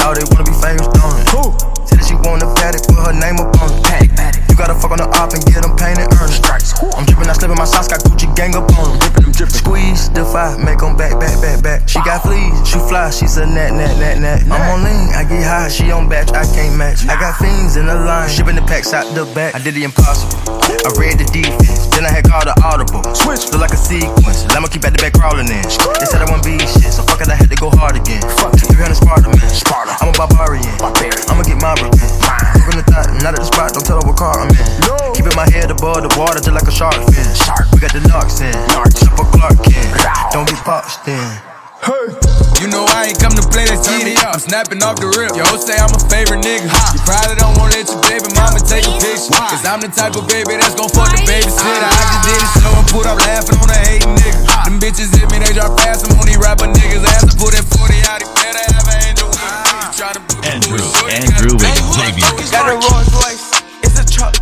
Shout 0.00 0.16
they 0.16 0.24
wanna 0.32 0.48
be 0.48 0.56
famous, 0.64 0.88
don't 0.96 1.12
it? 1.20 1.28
Who? 1.36 1.52
Said 1.84 2.00
that 2.00 2.06
she 2.08 2.16
want 2.24 2.42
a 2.42 2.48
fatty, 2.56 2.80
put 2.88 2.96
her 3.04 3.12
name 3.12 3.36
up 3.36 3.52
on 3.60 3.68
it. 3.68 3.84
Patty. 3.84 4.08
You 4.48 4.56
gotta 4.56 4.74
fuck 4.74 4.90
on 4.90 4.98
the 4.98 5.08
op 5.20 5.30
and 5.36 5.44
get 5.44 5.62
them 5.62 5.76
painted 5.76 6.08
earn 6.18 6.32
stripes. 6.32 6.72
I'm 6.96 7.04
drippin', 7.04 7.28
I 7.30 7.34
slip 7.36 7.52
in 7.52 7.58
my 7.60 7.68
socks, 7.68 7.92
got 7.92 8.00
Gucci 8.02 8.26
gang 8.34 8.56
up 8.56 8.66
on 8.74 8.96
them. 8.96 8.98
Drippin' 8.98 9.32
drippin'. 9.36 9.54
Squeeze, 9.54 10.08
defy, 10.10 10.56
make 10.58 10.80
them 10.82 10.96
back, 10.96 11.14
back, 11.20 11.36
back, 11.38 11.62
back. 11.62 11.86
She 11.86 12.00
got 12.02 12.24
fleas, 12.24 12.56
she 12.66 12.80
fly, 12.90 13.12
she's 13.14 13.36
a 13.36 13.46
nat, 13.46 13.70
nat, 13.76 13.94
nat, 14.02 14.18
net. 14.18 14.42
I'm 14.50 14.64
on 14.72 14.82
lean, 14.82 14.97
I 15.18 15.26
get 15.26 15.42
high, 15.42 15.66
she 15.66 15.90
on 15.90 16.06
batch, 16.06 16.30
I 16.30 16.46
can't 16.46 16.78
match. 16.78 17.02
I 17.10 17.18
got 17.18 17.42
fiends 17.42 17.74
in 17.74 17.90
the 17.90 17.98
line, 17.98 18.30
shipping 18.30 18.54
the 18.54 18.62
packs 18.62 18.94
out 18.94 19.02
the 19.18 19.26
back. 19.34 19.50
I 19.50 19.58
did 19.58 19.74
the 19.74 19.82
impossible. 19.82 20.38
I 20.46 20.94
read 20.94 21.18
the 21.18 21.26
defense, 21.34 21.90
then 21.90 22.06
I 22.06 22.14
had 22.14 22.22
called 22.22 22.46
the 22.46 22.54
audible. 22.62 23.02
Switch, 23.18 23.50
look 23.50 23.66
like 23.66 23.74
a 23.74 23.82
sequence. 23.82 24.46
I'ma 24.54 24.70
keep 24.70 24.86
at 24.86 24.94
the 24.94 25.02
back 25.02 25.18
crawling 25.18 25.50
in. 25.50 25.66
They 25.98 26.06
said 26.06 26.22
I 26.22 26.30
won't 26.30 26.46
be 26.46 26.54
shit, 26.62 26.94
so 26.94 27.02
fuck 27.02 27.18
it, 27.18 27.26
I 27.26 27.34
had 27.34 27.50
to 27.50 27.58
go 27.58 27.66
hard 27.66 27.98
again. 27.98 28.22
Fuck 28.38 28.62
300 28.62 28.94
Sparta, 28.94 29.26
man. 29.26 29.50
Sparta. 29.50 29.90
I'm 29.98 30.14
a 30.14 30.14
barbarian. 30.14 30.70
I'ma 30.86 31.42
get 31.42 31.58
my 31.58 31.74
revenge. 31.82 32.14
From 32.62 32.78
the 32.78 32.86
thought, 32.86 33.10
not 33.18 33.34
at 33.34 33.42
the 33.42 33.50
spot, 33.50 33.74
don't 33.74 33.82
tell 33.82 33.98
her 33.98 34.06
what 34.06 34.22
car 34.22 34.38
I'm 34.38 34.54
in. 34.54 34.62
No. 34.86 35.18
Keeping 35.18 35.34
my 35.34 35.50
head 35.50 35.74
above 35.74 36.06
the 36.06 36.14
water 36.14 36.38
just 36.38 36.54
like 36.54 36.70
a 36.70 36.70
shark 36.70 36.94
fin. 36.94 37.26
Shark. 37.34 37.66
We 37.74 37.82
got 37.82 37.90
the 37.90 38.06
knocks 38.06 38.38
in. 38.38 38.54
Super 38.94 39.26
Clark 39.34 39.66
Kent. 39.66 39.98
Don't 40.30 40.46
get 40.46 40.62
boxed 40.62 41.10
in. 41.10 41.47
You 41.78 42.66
know 42.66 42.82
I 42.90 43.14
ain't 43.14 43.20
come 43.22 43.38
to 43.38 43.44
play, 43.54 43.62
let's 43.70 43.86
get 43.86 44.02
it. 44.02 44.18
I'm 44.18 44.42
snapping 44.42 44.82
off 44.82 44.98
the 44.98 45.06
rip. 45.14 45.30
Yo, 45.38 45.46
say 45.62 45.78
I'm 45.78 45.94
a 45.94 46.00
favorite 46.10 46.42
nigga. 46.42 46.66
You 46.66 47.00
probably 47.06 47.38
don't 47.38 47.54
wanna 47.54 47.78
let 47.78 47.86
your 47.86 48.02
baby 48.02 48.26
mama 48.34 48.58
take 48.66 48.82
a 48.82 48.94
picture. 48.98 49.30
Cause 49.30 49.62
I'm 49.62 49.78
the 49.78 49.86
type 49.86 50.18
of 50.18 50.26
baby 50.26 50.58
that's 50.58 50.74
gon' 50.74 50.90
fuck 50.90 51.14
the 51.14 51.22
babysitter. 51.22 51.86
I 51.86 52.02
just 52.02 52.22
did 52.26 52.40
a 52.42 52.48
show 52.58 52.74
and 52.74 52.88
put 52.90 53.06
up 53.06 53.22
laughing 53.22 53.62
on 53.62 53.70
a 53.70 53.78
hating 53.78 54.10
nigga. 54.18 54.42
Them 54.66 54.76
bitches 54.82 55.14
hit 55.14 55.30
me, 55.30 55.38
they 55.38 55.54
drop 55.54 55.78
fast. 55.78 56.02
I'm 56.02 56.18
on 56.18 56.26
these 56.26 56.42
rapper 56.42 56.66
niggas' 56.66 57.06
ass. 57.14 57.30
I 57.30 57.34
put 57.38 57.54
that 57.54 57.62
40 57.70 57.94
out, 58.10 58.18
he 58.20 58.28
better 58.34 58.64
have 58.74 58.86
an 58.90 58.98
angel 59.06 59.28
with 59.30 59.38
him. 59.38 59.54
Try 59.94 60.10
to 60.18 60.22
Andrew, 60.50 60.82
Andrew 61.14 61.54
Xavier. 61.62 62.26
Got 62.50 62.74
a 62.74 62.74
Rolls 62.74 63.06
Royce, 63.22 63.54
it's 63.86 64.02
a 64.02 64.04
truck. 64.04 64.34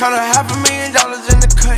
Count 0.00 0.16
a 0.16 0.22
half 0.32 0.48
a 0.48 0.56
million 0.64 0.96
dollars 0.96 1.28
in 1.28 1.44
the 1.44 1.50
cut. 1.60 1.76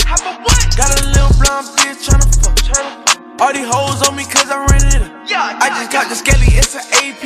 Got 0.79 0.95
a 0.95 1.01
little 1.11 1.35
blonde 1.43 1.75
bitch 1.75 2.07
tryna 2.07 2.31
fuck. 2.39 3.06
All 3.39 3.53
these 3.53 3.69
hoes 3.69 4.01
on 4.09 4.17
me 4.17 4.25
cause 4.25 4.49
I 4.49 4.65
rented 4.65 5.03
it. 5.03 5.13
I 5.29 5.69
just 5.69 5.93
got 5.93 6.09
the 6.09 6.17
skelly, 6.17 6.49
it's 6.57 6.73
an 6.73 6.81
AP. 7.05 7.21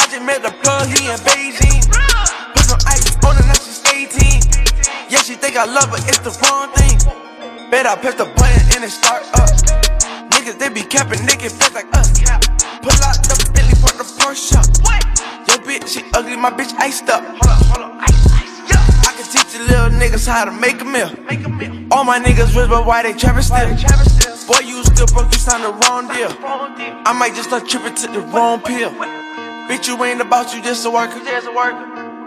I 0.00 0.08
just 0.08 0.24
met 0.24 0.40
the 0.40 0.48
plug, 0.64 0.88
he 0.88 1.04
in 1.04 1.20
Beijing. 1.20 1.84
Put 2.56 2.64
some 2.64 2.80
ice 2.88 3.04
on 3.20 3.36
her, 3.36 3.44
now 3.44 3.60
she's 3.60 3.84
18. 3.84 4.40
Yeah, 5.12 5.20
she 5.20 5.34
think 5.34 5.56
I 5.56 5.66
love 5.68 5.92
her, 5.92 6.00
it's 6.08 6.24
the 6.24 6.32
wrong 6.40 6.72
thing. 6.72 6.96
Bet 7.70 7.84
I 7.84 7.94
press 7.96 8.14
the 8.14 8.24
button 8.24 8.64
and 8.72 8.84
it 8.84 8.90
start 8.90 9.22
up. 9.36 9.52
Niggas, 10.32 10.58
they 10.58 10.70
be 10.70 10.80
capping, 10.80 11.20
they 11.26 11.36
get 11.36 11.52
fed 11.52 11.74
like 11.74 11.92
us. 11.92 12.16
Pull 12.80 12.96
out 13.04 13.20
the 13.20 13.36
Bentley, 13.52 13.76
put 13.84 14.00
the 14.00 14.08
Porsche 14.16 14.56
up. 14.56 14.64
Yo, 15.44 15.60
bitch, 15.60 15.92
she 15.92 16.08
ugly, 16.14 16.36
my 16.36 16.50
bitch 16.50 16.72
iced 16.80 17.10
up. 17.10 17.20
Hold 17.20 17.52
up, 17.52 17.60
hold 17.68 17.84
up, 17.84 18.21
teach 19.52 19.60
you 19.60 19.66
little 19.66 19.90
niggas 19.90 20.26
how 20.26 20.44
to 20.44 20.52
make 20.52 20.80
a 20.80 20.84
meal. 20.84 21.08
All 21.90 22.04
my 22.04 22.18
niggas 22.18 22.56
rich, 22.56 22.68
but 22.68 22.86
why 22.86 23.02
they 23.02 23.12
trapping 23.12 23.42
still? 23.42 23.66
Boy, 24.46 24.58
you 24.64 24.82
still 24.84 25.06
broke, 25.06 25.32
you 25.32 25.38
signed 25.38 25.64
the 25.64 25.72
wrong 25.86 26.08
deal. 26.08 26.30
I 27.06 27.12
might 27.12 27.34
just 27.34 27.48
start 27.48 27.68
tripping 27.68 27.94
to 27.94 28.06
the 28.08 28.20
wrong 28.20 28.60
pill. 28.60 28.90
Bitch, 29.68 29.88
you 29.88 30.02
ain't 30.04 30.20
about 30.20 30.54
you 30.54 30.62
just 30.62 30.84
a 30.86 30.90
worker. 30.90 31.18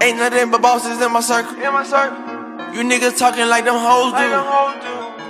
Ain't 0.02 0.18
nothing 0.18 0.52
but 0.52 0.62
bosses 0.62 1.02
in 1.02 1.12
my 1.12 1.22
circle. 1.22 1.56
In 1.56 1.74
my 1.74 1.84
circle. 1.84 2.18
You 2.74 2.84
niggas 2.84 3.18
talking 3.18 3.48
like 3.48 3.66
them 3.66 3.76
hoes 3.78 4.14
do. 4.14 4.28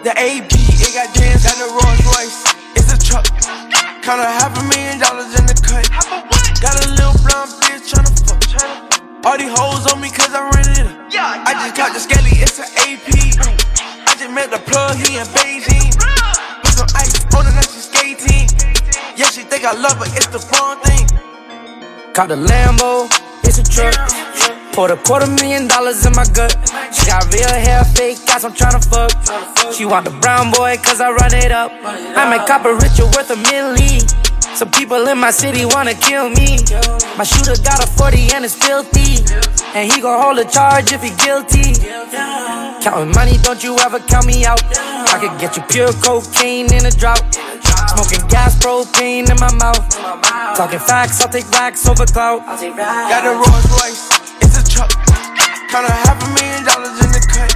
The 0.03 0.13
AP, 0.13 0.51
it 0.51 0.93
got 0.93 1.13
jams, 1.15 1.43
got 1.43 1.57
the 1.57 1.69
Rolls 1.69 2.01
Royce. 2.13 2.43
It's 2.75 2.93
a 2.93 2.97
truck. 2.97 3.25
Count 4.03 4.21
a 4.21 4.25
half 4.25 4.53
a 4.57 4.63
million 4.69 4.99
dollars 4.99 5.33
in 5.39 5.45
the 5.45 5.57
cut. 5.65 5.89
Got 6.61 6.85
a 6.85 6.89
little 6.91 7.13
blonde 7.25 7.51
bitch 7.61 7.89
tryna 7.89 8.27
fuck. 8.27 8.94
All 9.25 9.37
these 9.39 9.49
hoes 9.57 9.91
on 9.91 9.99
me 9.99 10.11
cause 10.11 10.29
I 10.37 10.45
rented 10.53 10.85
it. 10.85 10.85
up. 10.85 11.09
I 11.49 11.57
just 11.65 11.75
got 11.75 11.93
the 11.93 11.99
skelly, 11.99 12.37
it's 12.45 12.61
an 12.61 12.69
AP. 12.85 13.09
I 14.05 14.13
just 14.21 14.29
met 14.29 14.51
the 14.53 14.61
plug, 14.69 14.97
he 15.01 15.17
in 15.17 15.25
Beijing. 15.33 15.89
Put 16.61 16.73
some 16.77 16.85
ice 16.93 17.17
on 17.33 17.45
her, 17.45 17.49
now 17.49 17.65
she 17.65 17.81
skating. 17.81 18.45
Yeah, 19.17 19.25
she 19.33 19.41
think 19.41 19.65
I 19.65 19.73
love 19.73 19.97
her, 19.97 20.05
it's 20.13 20.29
the 20.29 20.37
wrong 20.53 20.77
thing. 20.85 21.09
Caught 22.13 22.31
a 22.31 22.37
Lambo, 22.37 23.09
it's 23.41 23.57
a 23.57 23.65
truck. 23.65 23.97
Put 24.73 24.91
a 24.91 24.97
quarter 24.97 25.25
million 25.25 25.67
dollars 25.67 26.05
in 26.05 26.13
my 26.13 26.25
gut. 26.29 26.53
She 26.93 27.07
got 27.07 27.25
real 27.33 27.49
hair, 27.49 27.83
fake 27.83 28.21
ass, 28.29 28.43
I'm 28.45 28.53
tryna 28.53 28.85
fuck. 28.85 29.09
She 29.73 29.85
want 29.85 30.05
the 30.05 30.13
brown 30.21 30.51
boy, 30.51 30.77
cause 30.85 31.01
I 31.01 31.09
run 31.09 31.33
it 31.33 31.51
up. 31.51 31.71
I 31.81 32.29
make 32.29 32.45
copper 32.45 32.75
richer, 32.75 33.09
worth 33.09 33.31
a 33.31 33.41
milli. 33.49 34.05
Some 34.55 34.71
people 34.71 35.05
in 35.09 35.17
my 35.17 35.31
city 35.31 35.65
wanna 35.65 35.93
kill 35.93 36.29
me. 36.29 36.63
My 37.17 37.25
shooter 37.27 37.59
got 37.61 37.83
a 37.83 37.87
40 37.87 38.31
and 38.31 38.45
it's 38.45 38.55
filthy. 38.55 39.19
And 39.75 39.91
he 39.91 39.99
gon' 39.99 40.15
hold 40.21 40.39
a 40.39 40.45
charge 40.45 40.93
if 40.93 41.03
he 41.03 41.11
guilty. 41.19 41.75
Counting 42.79 43.11
money, 43.11 43.35
don't 43.43 43.61
you 43.61 43.75
ever 43.79 43.99
count 43.99 44.27
me 44.27 44.45
out. 44.45 44.63
I 45.11 45.19
could 45.19 45.37
get 45.41 45.57
you 45.57 45.63
pure 45.67 45.91
cocaine 45.99 46.71
in 46.71 46.85
a 46.85 46.91
drought. 46.91 47.19
Smoking 47.91 48.25
gas, 48.29 48.55
propane 48.63 49.27
in 49.27 49.35
my 49.43 49.51
mouth. 49.59 49.83
Talking 50.55 50.79
facts, 50.79 51.19
I'll 51.19 51.27
take 51.27 51.51
racks 51.51 51.85
over 51.89 52.05
clout. 52.05 52.39
Got 52.47 53.27
a 53.27 53.35
Rolls 53.35 53.67
Royce, 53.75 54.07
it's 54.39 54.55
a 54.55 54.63
truck. 54.63 54.91
Count 55.67 55.83
a 55.83 55.91
half 55.91 56.15
a 56.23 56.27
million 56.31 56.63
dollars 56.63 56.95
in 57.03 57.11
the 57.11 57.19
cut. 57.27 57.51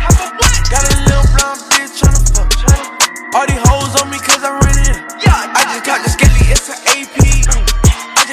Got 0.68 0.84
a 0.84 0.92
little 1.08 1.24
blonde 1.32 1.64
bitch 1.72 1.96
tryna 1.96 2.20
fuck. 2.36 3.36
All 3.36 3.48
these 3.48 3.64
hoes 3.64 3.96
on 4.02 4.12
me 4.12 4.20
cause 4.20 4.44
I 4.44 4.52
rented 4.52 5.00
it. 5.00 5.00
I 5.56 5.64
just 5.64 5.86
got 5.86 6.04
the. 6.04 6.20
I 6.20 6.29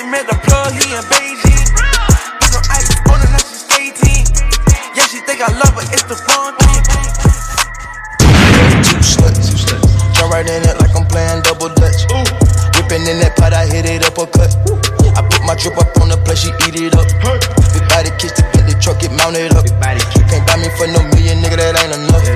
just 0.07 0.11
met 0.11 0.27
the 0.27 0.39
plug, 0.47 0.73
he 0.73 0.95
in 0.95 1.03
Beijing. 1.11 1.66
Put 2.39 2.51
some 2.51 2.62
ice 2.70 2.91
on 3.11 3.19
her, 3.20 3.31
now 3.31 3.43
she's 3.43 3.66
skating. 3.66 4.27
Yeah, 4.95 5.07
she 5.07 5.19
think 5.27 5.41
I 5.41 5.51
love 5.59 5.74
her, 5.74 5.87
it's 5.91 6.05
the 6.05 6.16
wrong 6.28 6.55
thing. 6.62 6.83
Two 8.87 9.01
sluts. 9.03 9.66
Jump 10.15 10.33
right 10.33 10.47
in 10.47 10.62
it 10.62 10.78
like 10.78 10.95
I'm 10.95 11.07
playing 11.07 11.43
double 11.43 11.70
dutch. 11.74 12.07
Whipping 12.77 13.07
in 13.07 13.19
that 13.20 13.35
pot, 13.37 13.53
I 13.53 13.66
hit 13.66 13.87
it 13.87 14.05
uppercut. 14.07 14.55
I 15.16 15.23
put 15.27 15.43
my 15.43 15.55
drip 15.57 15.78
up 15.78 15.91
on 16.01 16.09
the 16.09 16.19
plate, 16.23 16.39
she 16.39 16.51
eat 16.69 16.77
it 16.77 16.95
up. 16.95 17.09
Big 17.73 17.85
body 17.89 18.11
kiss 18.20 18.33
the 18.37 18.43
Bentley 18.53 18.77
truck, 18.78 19.01
get 19.01 19.12
mounted 19.12 19.55
up. 19.57 19.65
Can't 19.66 20.45
buy 20.47 20.57
me 20.61 20.69
for 20.77 20.87
no 20.87 21.01
million, 21.15 21.41
nigga, 21.41 21.57
that 21.57 21.74
ain't 21.83 21.95
enough. 21.95 22.27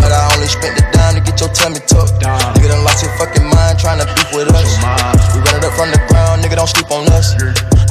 But 0.00 0.10
I 0.10 0.34
only 0.34 0.48
spent 0.48 0.74
the 0.76 0.84
dime 0.90 1.14
to 1.14 1.20
get 1.20 1.38
your 1.38 1.52
tummy 1.52 1.80
tucked. 1.84 2.22
Nigga 2.22 2.74
done 2.74 2.82
lost 2.82 3.04
your 3.04 3.12
fucking 3.20 3.44
mind 3.44 3.78
trying 3.78 4.00
to 4.00 4.06
beef 4.16 4.30
with 4.32 4.50
us. 4.56 4.80
We 5.36 5.44
run 5.44 5.60
it 5.60 5.68
up 5.68 5.74
from 5.76 5.92
the 5.92 6.00
ground, 6.08 6.09
nigga, 6.50 6.56
don't 6.56 6.68
sleep 6.68 6.90
on 6.90 7.06
us. 7.12 7.34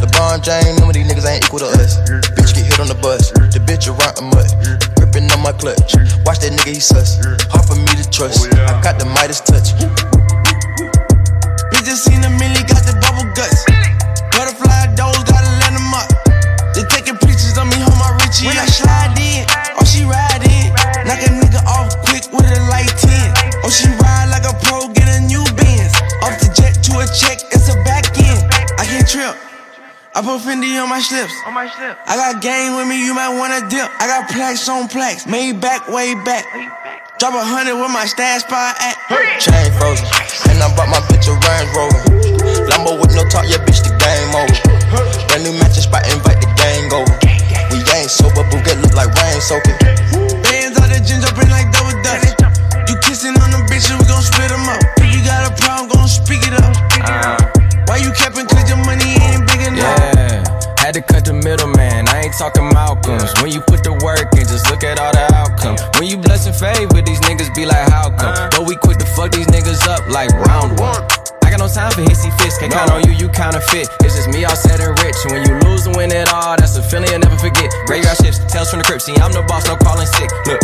LeBron 0.04 0.44
James, 0.44 0.80
none 0.80 0.90
of 0.90 0.94
these 0.94 1.08
niggas 1.08 1.28
ain't 1.28 1.46
equal 1.46 1.60
to 1.60 1.66
us. 1.80 2.00
Bitch 2.36 2.54
get 2.56 2.66
hit 2.68 2.80
on 2.80 2.88
the 2.88 3.00
bus, 3.00 3.32
the 3.56 3.60
bitch 3.64 3.88
around 3.88 4.20
a 4.20 4.24
mutt. 4.24 4.52
Gripping 4.96 5.32
on 5.32 5.40
my 5.40 5.52
clutch. 5.56 5.96
Watch 6.28 6.44
that 6.44 6.52
nigga, 6.52 6.76
he 6.76 6.80
sus. 6.80 7.20
Hard 7.52 7.66
for 7.66 7.76
me 7.76 7.92
to 7.96 8.06
trust. 8.12 8.52
I 8.52 8.76
got 8.84 9.00
the 9.00 9.08
Midas 9.08 9.40
touch. 9.40 9.72
Bitches 11.72 12.04
seen 12.04 12.20
a 12.24 12.32
milli, 12.36 12.64
got 12.68 12.84
the 12.84 12.96
bubble 13.00 13.28
guts. 13.32 13.64
Butterfly 14.36 14.96
doors, 15.00 15.24
gotta 15.24 15.52
let 15.64 15.72
them 15.72 15.96
up. 15.96 16.10
They 16.76 16.84
taking 16.92 17.16
pictures 17.16 17.56
of 17.56 17.68
me, 17.68 17.80
hold 17.80 17.96
my 17.96 18.12
Richie. 18.20 18.48
When 18.48 18.60
I 18.60 18.68
slide 18.68 19.16
in, 19.20 19.48
oh, 19.80 19.88
she 19.88 20.04
ride 20.04 20.44
in. 20.44 20.72
Knock 21.08 21.24
a 21.24 21.32
nigga 21.32 21.64
off 21.64 21.96
quick 22.08 22.28
with 22.36 22.48
a 22.48 22.60
light 22.68 22.92
10. 23.00 23.64
Oh, 23.64 23.72
she 23.72 23.88
ride 24.04 24.28
like 24.32 24.44
a 24.44 24.56
pro, 24.68 24.92
get 24.92 25.08
a 25.08 25.24
new 25.24 25.44
Benz. 25.56 25.96
Off 26.24 26.36
the 26.44 26.52
jet 26.56 26.76
to 26.88 27.00
a 27.00 27.06
check, 27.08 27.40
it's 27.52 27.72
a 27.72 27.76
trip. 29.10 29.34
I 30.14 30.22
put 30.22 30.46
Fendi 30.46 30.78
on 30.78 30.86
my 30.86 31.02
slips. 31.02 31.34
On 31.50 31.54
my 31.54 31.66
slip. 31.66 31.98
I 32.06 32.14
got 32.14 32.46
gang 32.46 32.78
with 32.78 32.86
me, 32.86 33.02
you 33.02 33.18
might 33.18 33.34
wanna 33.34 33.66
dip. 33.66 33.90
I 33.98 34.06
got 34.06 34.30
plaques 34.30 34.70
on 34.70 34.86
plaques, 34.86 35.26
made 35.26 35.58
back, 35.58 35.90
way 35.90 36.14
back. 36.14 36.46
Way 36.54 36.70
back. 36.86 37.18
Drop 37.18 37.34
a 37.34 37.42
hundred 37.42 37.74
with 37.82 37.90
my 37.90 38.06
stash 38.06 38.46
spot 38.46 38.78
at. 38.78 38.94
Hey. 39.10 39.34
Chain 39.42 39.74
frozen, 39.82 40.06
and 40.54 40.62
I 40.62 40.70
bought 40.78 40.94
my 40.94 41.02
bitch 41.10 41.26
a 41.26 41.34
Range 41.34 41.70
Rover. 41.74 42.02
Lambo 42.70 43.02
with 43.02 43.18
no 43.18 43.26
talk, 43.34 43.50
yeah, 43.50 43.58
bitch, 43.66 43.82
the 43.82 43.90
game 43.98 44.30
over. 44.38 44.54
Brand 45.26 45.42
new 45.42 45.58
matches, 45.58 45.90
spot, 45.90 46.06
invite 46.06 46.38
the 46.38 46.50
gang 46.54 46.94
over. 46.94 47.10
We 47.74 47.82
ain't 47.98 48.14
sober, 48.14 48.46
Bugatti 48.54 48.78
look 48.86 48.94
like 48.94 49.10
rain 49.18 49.42
soaking. 49.42 49.78
Bands 50.46 50.78
out 50.78 50.86
the 50.86 51.02
ginger, 51.02 51.34
bring 51.34 51.50
like 51.50 51.74
double 51.74 51.98
dust. 52.06 52.38
You 52.86 52.94
kissing 53.02 53.34
on 53.42 53.50
them 53.50 53.66
bitches, 53.66 53.90
we 53.98 54.06
gon' 54.06 54.22
split 54.22 54.54
them 54.54 54.70
up. 54.70 54.86
If 55.02 55.10
you 55.18 55.26
got 55.26 55.50
a 55.50 55.52
problem, 55.58 55.90
gon' 55.98 56.06
speak 56.06 56.46
it 56.46 56.54
up. 56.54 56.78
Speak 56.94 57.10
it 57.10 57.26
up. 57.26 57.59
Why 57.90 57.98
you 57.98 58.14
capping? 58.14 58.46
Cause 58.46 58.70
your 58.70 58.78
money 58.86 59.18
ain't 59.18 59.50
big 59.50 59.66
enough. 59.66 59.82
Yeah, 59.82 60.46
had 60.78 60.94
to 60.94 61.02
cut 61.02 61.26
the 61.26 61.34
middleman. 61.34 62.06
I 62.06 62.30
ain't 62.30 62.38
talking 62.38 62.70
Malcolm's. 62.70 63.34
When 63.42 63.50
you 63.50 63.66
put 63.66 63.82
the 63.82 63.98
work 64.06 64.30
in, 64.38 64.46
just 64.46 64.70
look 64.70 64.86
at 64.86 65.02
all 65.02 65.10
the 65.10 65.26
outcome. 65.34 65.74
When 65.98 66.06
you 66.06 66.22
blessing 66.22 66.54
favor, 66.54 67.02
these 67.02 67.18
niggas 67.26 67.50
be 67.58 67.66
like, 67.66 67.90
how 67.90 68.14
come? 68.14 68.30
Uh-huh. 68.30 68.54
But 68.54 68.70
we 68.70 68.78
quick 68.78 69.02
to 69.02 69.10
fuck 69.18 69.34
these 69.34 69.50
niggas 69.50 69.90
up 69.90 70.06
like 70.06 70.30
round 70.46 70.78
one. 70.78 71.02
I 71.42 71.50
got 71.50 71.58
no 71.58 71.66
time 71.66 71.90
for 71.90 72.06
hissy 72.06 72.30
fits. 72.38 72.62
Can't 72.62 72.70
no. 72.70 72.78
count 72.78 72.92
on 72.94 73.02
you, 73.10 73.18
you 73.18 73.28
counterfeit. 73.34 73.90
It's 74.06 74.14
just 74.14 74.30
me 74.30 74.46
all 74.46 74.54
set 74.54 74.78
and 74.78 74.94
rich. 75.02 75.18
When 75.26 75.42
you 75.50 75.58
lose 75.66 75.90
and 75.90 75.98
win 75.98 76.14
it 76.14 76.30
all, 76.30 76.62
that's 76.62 76.78
a 76.78 76.86
feeling 76.86 77.10
you'll 77.10 77.26
never 77.26 77.42
forget. 77.42 77.74
Graveyard 77.90 78.22
shifts, 78.22 78.38
tales 78.54 78.70
from 78.70 78.80
the 78.80 78.86
crypt. 78.86 79.02
See, 79.02 79.18
I'm 79.18 79.34
the 79.34 79.42
boss, 79.50 79.66
no 79.66 79.74
calling 79.82 80.06
sick. 80.06 80.30
Look. 80.46 80.62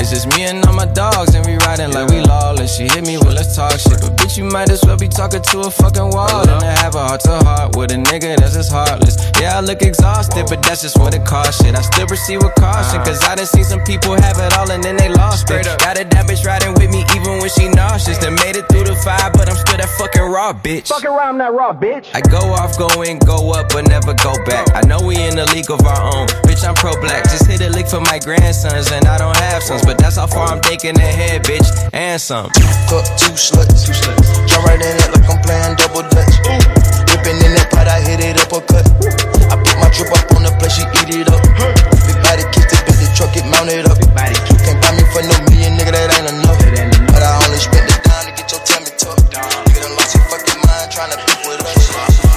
It's 0.00 0.10
just 0.10 0.26
me 0.36 0.44
and 0.44 0.64
all 0.66 0.74
my 0.74 0.86
dogs, 0.86 1.34
and 1.34 1.44
we 1.46 1.56
riding 1.66 1.92
like 1.92 2.08
we 2.08 2.20
lawless. 2.20 2.76
She 2.76 2.84
hit 2.84 3.06
me, 3.06 3.18
well, 3.18 3.34
let's 3.34 3.54
talk 3.56 3.72
shit. 3.72 4.00
But 4.00 4.16
bitch, 4.16 4.38
you 4.38 4.44
might 4.44 4.70
as 4.70 4.84
well 4.84 4.96
be 4.96 5.08
talking 5.08 5.42
to 5.42 5.60
a 5.60 5.70
fucking 5.70 6.10
wall. 6.10 6.42
And 6.48 6.62
I 6.62 6.76
have 6.82 6.94
a 6.94 7.06
heart 7.06 7.20
to 7.22 7.36
heart 7.44 7.76
with 7.76 7.92
a 7.92 7.96
nigga 7.96 8.36
that's 8.36 8.54
just 8.54 8.72
heartless. 8.72 9.16
Yeah, 9.40 9.58
I 9.58 9.60
look 9.60 9.82
exhausted, 9.82 10.46
but 10.48 10.62
that's 10.62 10.82
just 10.82 10.98
what 10.98 11.14
it 11.14 11.24
costs 11.24 11.62
shit. 11.62 11.74
I 11.74 11.82
still 11.82 12.06
proceed 12.06 12.38
with 12.38 12.54
caution, 12.54 12.98
cause 13.04 13.22
I 13.24 13.34
done 13.34 13.46
seen 13.46 13.64
some 13.64 13.82
people 13.84 14.14
have 14.14 14.38
it 14.38 14.52
all 14.56 14.70
and 14.70 14.82
then 14.82 14.96
they 14.96 15.08
lost 15.08 15.50
it. 15.50 15.64
Got 15.78 15.98
a 15.98 16.04
that 16.04 16.26
bitch 16.26 16.44
riding 16.44 16.74
with 16.74 16.90
me 16.90 17.04
even 17.14 17.38
when 17.38 17.50
she 17.50 17.68
nauseous. 17.68 18.18
That 18.18 18.32
made 18.44 18.56
it 18.56 18.66
through 18.68 18.84
the 18.84 18.96
fire, 18.96 19.30
but 19.30 19.48
I'm 19.48 19.56
still 19.56 19.78
that 19.78 19.88
fucking 19.98 20.22
raw 20.22 20.52
bitch. 20.52 20.88
Fucking 20.88 21.10
around 21.10 21.38
that 21.38 21.52
raw 21.52 21.72
bitch. 21.72 22.10
I 22.14 22.20
go 22.20 22.38
off, 22.54 22.78
go 22.78 23.02
in, 23.02 23.18
go 23.18 23.52
up, 23.52 23.70
but 23.70 23.88
never 23.88 24.14
go 24.14 24.34
back. 24.44 24.66
I 24.74 24.82
know 24.86 25.00
we 25.00 25.16
in 25.16 25.36
the 25.36 25.46
league 25.54 25.70
of 25.70 25.84
our 25.86 26.02
own. 26.14 26.26
Bitch, 26.46 26.66
I'm 26.66 26.74
pro 26.74 26.92
black. 27.00 27.24
Just 27.24 27.46
hit 27.46 27.60
a 27.60 27.70
lick 27.70 27.86
for 27.86 28.00
my 28.00 28.18
grandsons, 28.18 28.90
and 28.90 29.06
I 29.06 29.18
don't 29.18 29.36
have 29.36 29.62
sons, 29.62 29.84
but 29.88 29.96
that's 29.96 30.20
how 30.20 30.26
far 30.28 30.52
I'm 30.52 30.60
thinking 30.60 31.00
ahead, 31.00 31.48
bitch. 31.48 31.64
And 31.96 32.20
some. 32.20 32.52
Fuck 32.92 33.08
two 33.16 33.32
sluts, 33.32 33.88
two 33.88 33.96
sluts. 33.96 34.28
Jump 34.44 34.68
right 34.68 34.76
in 34.76 34.84
it 34.84 35.08
like 35.16 35.24
I'm 35.24 35.40
playing 35.40 35.80
double 35.80 36.04
dutch. 36.12 36.36
Dipping 37.08 37.40
in 37.40 37.56
that 37.56 37.72
pot, 37.72 37.88
I 37.88 38.04
hit 38.04 38.20
it 38.20 38.36
uppercut. 38.36 38.84
I 39.48 39.56
put 39.56 39.76
my 39.80 39.88
drip 39.88 40.12
up 40.12 40.28
on 40.36 40.44
the 40.44 40.52
plate, 40.60 40.76
she 40.76 40.84
eat 41.00 41.24
it 41.24 41.32
up. 41.32 41.40
Big 42.04 42.20
body 42.20 42.44
kiss 42.52 42.68
the 42.68 42.76
bitch, 42.84 43.00
the 43.00 43.08
truck 43.16 43.32
get 43.32 43.48
mounted 43.48 43.88
up. 43.88 43.96
Can't 43.96 44.76
buy 44.76 44.92
me 44.92 45.08
for 45.08 45.24
no 45.24 45.36
million, 45.48 45.80
nigga, 45.80 45.96
that 45.96 46.12
ain't 46.20 46.36
enough. 46.36 46.60
But 47.08 47.24
I 47.24 47.40
only 47.48 47.56
spent 47.56 47.88
the 47.88 47.96
dime 48.04 48.28
to 48.28 48.32
get 48.36 48.52
your 48.52 48.60
tummy 48.68 48.92
tucked. 48.92 49.24
Nigga 49.72 49.88
done 49.88 49.96
lost 49.96 50.12
your 50.12 50.24
fucking 50.28 50.60
mind 50.68 50.92
trying 50.92 51.16
to 51.16 51.18
beef 51.24 51.40
with 51.48 51.64
us. 51.64 52.27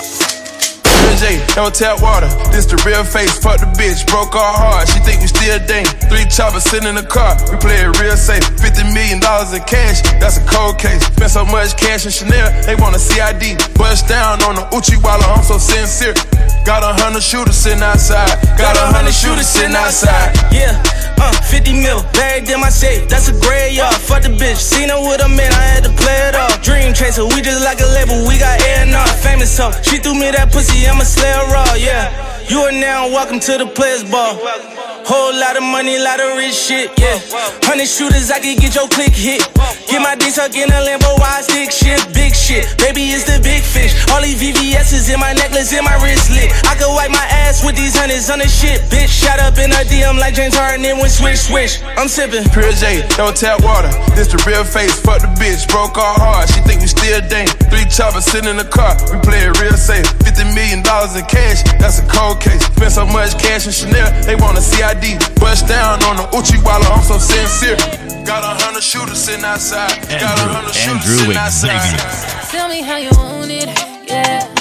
J, 1.22 1.38
don't 1.54 1.70
water. 2.02 2.26
This 2.50 2.66
the 2.66 2.82
real 2.82 3.06
face. 3.06 3.38
Fuck 3.38 3.62
the 3.62 3.70
bitch, 3.78 4.10
broke 4.10 4.34
our 4.34 4.54
heart. 4.58 4.90
She 4.90 4.98
think 5.06 5.22
we 5.22 5.30
still 5.30 5.62
dang. 5.70 5.86
Three 6.10 6.26
choppers 6.26 6.66
sitting 6.66 6.90
in 6.90 6.98
the 6.98 7.06
car. 7.06 7.38
We 7.46 7.62
play 7.62 7.78
it 7.78 7.94
real 8.02 8.18
safe. 8.18 8.42
Fifty 8.58 8.82
million 8.90 9.22
dollars 9.22 9.54
in 9.54 9.62
cash. 9.70 10.02
That's 10.18 10.42
a 10.42 10.46
cold 10.50 10.82
case. 10.82 11.06
Spent 11.14 11.30
so 11.30 11.46
much 11.46 11.78
cash 11.78 12.10
in 12.10 12.12
Chanel. 12.12 12.50
They 12.66 12.74
want 12.74 12.98
a 12.98 13.00
CID. 13.00 13.54
Bust 13.78 14.10
down 14.10 14.42
on 14.50 14.58
the 14.58 14.66
Uchi 14.74 14.98
while 14.98 15.22
I'm 15.22 15.46
so 15.46 15.62
sincere. 15.62 16.18
Got 16.66 16.82
a 16.82 16.90
hundred 16.90 17.22
shooters 17.22 17.58
sitting 17.58 17.86
outside. 17.86 18.42
Got 18.58 18.78
a 18.82 18.86
hundred 18.90 19.14
shooters 19.14 19.46
sitting 19.46 19.78
outside. 19.78 20.34
Yeah, 20.50 20.78
uh, 21.22 21.34
50 21.50 21.86
mil, 21.86 22.02
bagged 22.14 22.50
in 22.50 22.62
my 22.62 22.70
safe. 22.70 23.10
That's 23.10 23.30
a 23.30 23.36
graveyard. 23.38 23.94
Fuck 23.94 24.26
the 24.26 24.34
bitch. 24.34 24.58
Seen 24.58 24.90
her 24.90 24.98
with 24.98 25.22
a 25.22 25.30
man, 25.30 25.54
I 25.54 25.66
had 25.78 25.84
to 25.86 25.94
play 25.94 26.18
it 26.30 26.36
off. 26.36 26.62
Dream 26.62 26.94
chaser, 26.94 27.26
we 27.26 27.42
just 27.42 27.62
like 27.66 27.82
a 27.82 27.90
label. 27.98 28.26
We 28.30 28.38
got 28.38 28.62
A&R, 28.62 29.08
famous 29.26 29.50
so. 29.50 29.70
She 29.82 29.98
threw 29.98 30.14
me 30.14 30.30
that 30.30 30.54
pussy, 30.54 30.86
I'm 30.86 31.02
a 31.02 31.06
slayer 31.12 31.46
raw, 31.52 31.74
yeah. 31.76 32.08
You 32.48 32.60
are 32.60 32.72
now 32.72 33.08
welcome 33.08 33.40
to 33.40 33.58
the 33.58 33.66
players 33.68 34.04
ball. 34.04 34.40
Whole 35.06 35.34
lot 35.34 35.58
of 35.58 35.64
money, 35.64 35.98
lot 35.98 36.20
of 36.22 36.38
rich 36.38 36.54
shit, 36.54 36.94
yeah. 37.00 37.18
Hundred 37.66 37.90
shooters, 37.90 38.30
I 38.30 38.40
can 38.40 38.56
get 38.58 38.76
your 38.76 38.88
click 38.88 39.14
hit. 39.14 39.42
Get 39.90 40.00
my 40.02 40.16
dick 40.16 40.34
tuck 40.38 40.54
in 40.54 40.70
a 40.70 40.80
Lambo, 40.86 41.18
wide 41.18 41.44
stick 41.44 41.72
shit, 41.72 42.00
big 42.14 42.34
shit. 42.34 42.64
Baby, 42.78 43.12
it's 43.12 43.26
the 43.26 43.42
big 43.42 43.66
fish. 43.66 43.98
All 44.14 44.22
these 44.22 44.38
VVS's 44.38 45.10
in 45.10 45.20
my 45.20 45.34
necklace, 45.34 45.74
in 45.74 45.84
my 45.84 45.98
wristlet. 46.00 46.54
I 46.70 46.78
could 46.78 46.92
wipe 46.94 47.12
my 47.12 47.26
ass 47.44 47.66
with 47.66 47.76
these 47.76 47.98
hundreds 47.98 48.30
on 48.30 48.40
the 48.40 48.48
shit, 48.48 48.82
bitch. 48.94 49.10
Shot 49.10 49.40
up 49.42 49.58
in 49.58 49.74
a 49.74 49.82
DM 49.90 50.20
like 50.20 50.36
James 50.36 50.56
Harden, 50.56 50.86
then 50.86 50.98
went 51.02 51.12
swish, 51.12 51.50
swish. 51.50 51.82
I'm 51.98 52.08
sipping. 52.08 52.46
Pure 52.54 52.72
J, 52.78 53.02
don't 53.18 53.36
tap 53.36 53.62
water. 53.66 53.92
This 54.14 54.30
the 54.30 54.40
real 54.46 54.64
face. 54.64 55.02
Fuck 55.02 55.26
the 55.26 55.32
bitch, 55.42 55.68
broke 55.68 55.98
our 55.98 56.16
heart. 56.16 56.48
She 56.54 56.62
think 56.62 56.82
we 56.82 56.88
still 56.88 57.20
dang. 57.28 57.50
Three 57.74 57.86
choppers 57.90 58.26
sitting 58.26 58.50
in 58.50 58.58
the 58.58 58.70
car. 58.70 58.96
We 59.10 59.18
play 59.26 59.44
it 59.44 59.58
real 59.60 59.76
safe. 59.76 60.06
Fifty 60.22 60.46
million 60.54 60.86
dollars 60.86 61.18
in 61.18 61.26
cash. 61.26 61.66
That's 61.82 62.00
a 62.00 62.06
cold 62.08 62.40
case. 62.40 62.64
Spent 62.64 62.94
so 62.94 63.06
much 63.06 63.34
cash 63.42 63.66
in 63.66 63.74
Chanel. 63.74 64.08
They 64.24 64.36
want 64.36 64.58
a 64.58 64.64
CID. 64.92 65.40
Bust 65.40 65.68
down 65.68 66.04
on 66.04 66.18
the 66.18 66.28
Uchi 66.38 66.58
while 66.58 66.82
I'm 66.92 67.04
so 67.04 67.18
sincere. 67.18 67.78
Got 68.26 68.44
a 68.44 68.64
hundred 68.64 68.84
shooters 68.84 69.18
sitting 69.18 69.46
outside. 69.46 70.02
Got 70.08 70.38
a 70.40 70.52
hundred 70.52 70.74
shooters 70.74 71.06
Andrew 71.06 71.18
sitting 71.18 71.38
outside. 71.38 72.50
Tell 72.50 72.70
me 72.70 72.82
how 72.82 72.98
you 72.98 73.10
want 73.14 73.52
it, 73.52 73.70
yeah. 74.08 74.61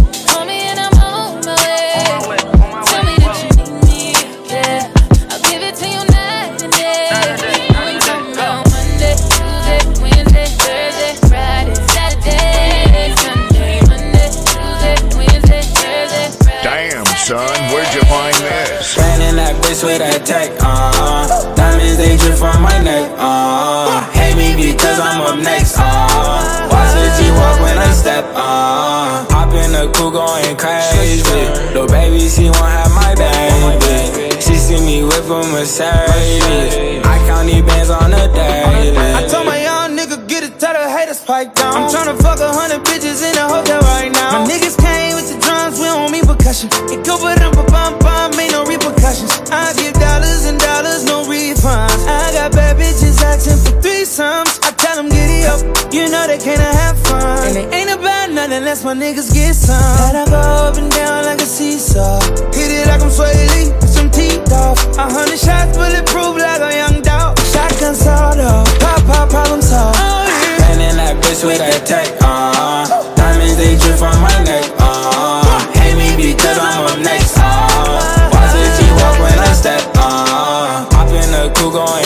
Spraying 19.71 19.99
that 19.99 20.19
bitch 20.19 20.19
with 20.19 20.25
that 20.25 20.25
tech, 20.27 20.51
uh 20.59 21.55
Diamonds, 21.55 21.95
they 21.95 22.17
drip 22.17 22.35
from 22.35 22.61
my 22.61 22.75
neck, 22.83 23.07
uh 23.15 24.03
Hate 24.11 24.35
me 24.35 24.51
because 24.51 24.99
I'm 24.99 25.21
up 25.23 25.39
next, 25.39 25.79
uh 25.79 26.67
Watch 26.67 26.91
the 26.91 27.07
G-Walk 27.15 27.63
when 27.63 27.77
I 27.79 27.91
step, 27.95 28.25
uh 28.35 29.23
Hop 29.31 29.53
in 29.55 29.71
the 29.71 29.87
coupe 29.95 30.11
going 30.11 30.57
crazy 30.59 31.47
Little 31.71 31.87
baby, 31.87 32.27
she 32.27 32.51
won't 32.51 32.67
have 32.67 32.91
my 32.91 33.15
baby 33.15 34.35
She 34.43 34.59
see 34.59 34.81
me 34.83 35.07
whip 35.07 35.23
a 35.31 35.39
Mercedes 35.55 37.07
I 37.07 37.15
count 37.23 37.47
these 37.47 37.63
bands 37.63 37.89
on 37.89 38.11
a 38.11 38.27
daily 38.27 38.91
I 39.15 39.23
told 39.31 39.47
my 39.47 39.55
young 39.55 39.95
nigga, 39.95 40.27
get 40.27 40.43
it, 40.43 40.59
tell 40.59 40.73
the 40.75 40.83
haters 40.89 41.23
pipe 41.23 41.55
down. 41.55 41.75
I'm 41.75 41.87
tryna 41.87 42.19
fuck 42.19 42.39
a 42.43 42.51
hundred 42.51 42.83
bitches 42.83 43.23
in 43.23 43.37
a 43.37 43.47
hotel 43.47 43.79
right 43.95 44.11
now. 44.11 44.43
My 44.43 44.51
niggas 44.51 44.75
came 44.75 45.20
percussion. 46.51 46.69
It 46.91 47.05
go 47.05 47.17
but 47.17 47.41
um 47.41 47.55
bum 47.67 47.99
bum, 47.99 48.39
ain't 48.39 48.51
no 48.51 48.65
repercussions. 48.65 49.31
I 49.51 49.73
give 49.73 49.93
dollars 49.93 50.45
and 50.45 50.59
dollars, 50.59 51.05
no 51.05 51.23
refunds. 51.23 52.05
I 52.07 52.31
got 52.33 52.51
bad 52.51 52.77
bitches 52.77 53.21
asking 53.23 53.57
for 53.63 53.79
threesomes. 53.81 54.59
I 54.63 54.71
tell 54.71 54.95
them 54.97 55.09
giddy 55.09 55.45
up, 55.45 55.61
you 55.93 56.09
know 56.09 56.27
they 56.27 56.37
can't 56.37 56.59
have 56.59 56.97
fun. 57.07 57.47
And 57.47 57.55
they 57.55 57.65
ain't 57.71 57.91
about 57.91 58.31
nothing 58.31 58.57
unless 58.57 58.83
my 58.83 58.93
niggas 58.93 59.33
get 59.33 59.55
some. 59.55 59.75
Let 60.13 60.15
I 60.15 60.25
go 60.29 60.37
up 60.37 60.77
and 60.77 60.91
down 60.91 61.25
like 61.25 61.41
a 61.41 61.45
seesaw. 61.45 62.19
Hit 62.51 62.71
it 62.71 62.87
like 62.87 63.01
I'm 63.01 63.09
Swae 63.09 63.31
Lee, 63.55 63.71
some 63.87 64.09
teeth 64.11 64.51
off. 64.51 64.77
A 64.97 65.07
hundred 65.07 65.39
shots 65.39 65.77
bulletproof 65.77 66.35
like 66.37 66.61
a 66.61 66.75
young 66.75 67.01
dog. 67.01 67.39
Shotgun 67.53 67.95
sawed 67.95 68.39
off, 68.39 68.67
pop 68.79 69.03
pop 69.05 69.29
problem 69.29 69.61
solved. 69.61 69.97
Oh, 69.99 70.27
yeah. 70.27 70.57
Spraying 70.57 70.97
that 70.97 71.15
bitch 71.23 71.45
with 71.45 71.59
that 71.59 71.85
tech, 71.85 72.07
uh 72.21 72.51
Diamonds, 72.91 73.00
in 81.73 82.00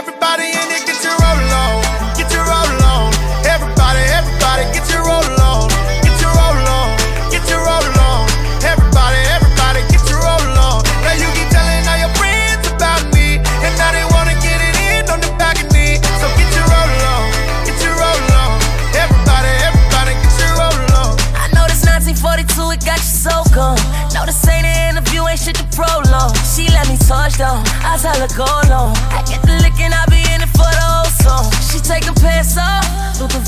Everybody 0.00 0.48
in 0.48 0.68
it, 0.72 0.86
get 0.88 0.96
your 1.04 1.12
roll 1.12 1.52
on. 1.60 1.84
Get 2.16 2.32
your 2.32 2.40
roll 2.40 2.72
on. 2.88 3.12
Everybody, 3.44 4.00
everybody, 4.16 4.64
get 4.72 4.88
your 4.88 5.04
roll 5.04 5.28
on. 5.44 5.68
Get 6.00 6.16
your 6.24 6.32
roll 6.40 6.56
on. 6.72 6.96
Get 7.28 7.44
your 7.52 7.60
roll 7.60 7.84
on. 8.08 8.24
Everybody, 8.64 9.20
everybody, 9.28 9.84
get 9.92 10.00
your 10.08 10.24
roll 10.24 10.56
on. 10.56 10.80
Now 11.04 11.20
you 11.20 11.28
keep 11.36 11.52
telling 11.52 11.84
all 11.84 12.00
your 12.00 12.08
friends 12.16 12.64
about 12.72 13.12
me, 13.12 13.44
and 13.44 13.72
now 13.76 13.92
they 13.92 14.08
wanna 14.08 14.32
get 14.40 14.64
it 14.64 14.72
in 14.88 15.04
on 15.12 15.20
the 15.20 15.28
back 15.36 15.60
of 15.60 15.68
me. 15.76 16.00
So 16.16 16.32
get 16.32 16.48
your 16.56 16.64
roll 16.64 16.96
on. 17.12 17.28
Get 17.68 17.76
your 17.84 17.92
roll 17.92 18.24
on. 18.40 18.56
Everybody, 18.96 19.52
everybody, 19.68 20.16
get 20.16 20.32
your 20.40 20.64
roll 20.64 20.80
on. 20.96 21.12
I 21.36 21.52
know 21.52 21.68
this 21.68 21.84
1942, 21.84 22.72
it 22.72 22.80
got 22.88 23.04
you 23.04 23.12
so 23.20 23.44
gone. 23.52 23.76
No, 24.16 24.24
this 24.24 24.40
ain't 24.48 24.64
an 24.64 24.96
interview, 24.96 25.28
ain't 25.28 25.44
shit 25.44 25.60
to 25.60 25.66
prolong. 25.76 26.32
She 26.40 26.72
let 26.72 26.88
me 26.88 26.96
touch 26.96 27.36
down. 27.36 27.60
I 27.84 28.00
tell 28.00 28.16
her 28.16 28.32
go 28.32 28.48
long. 28.72 28.96
I 29.12 29.20
get 29.28 29.44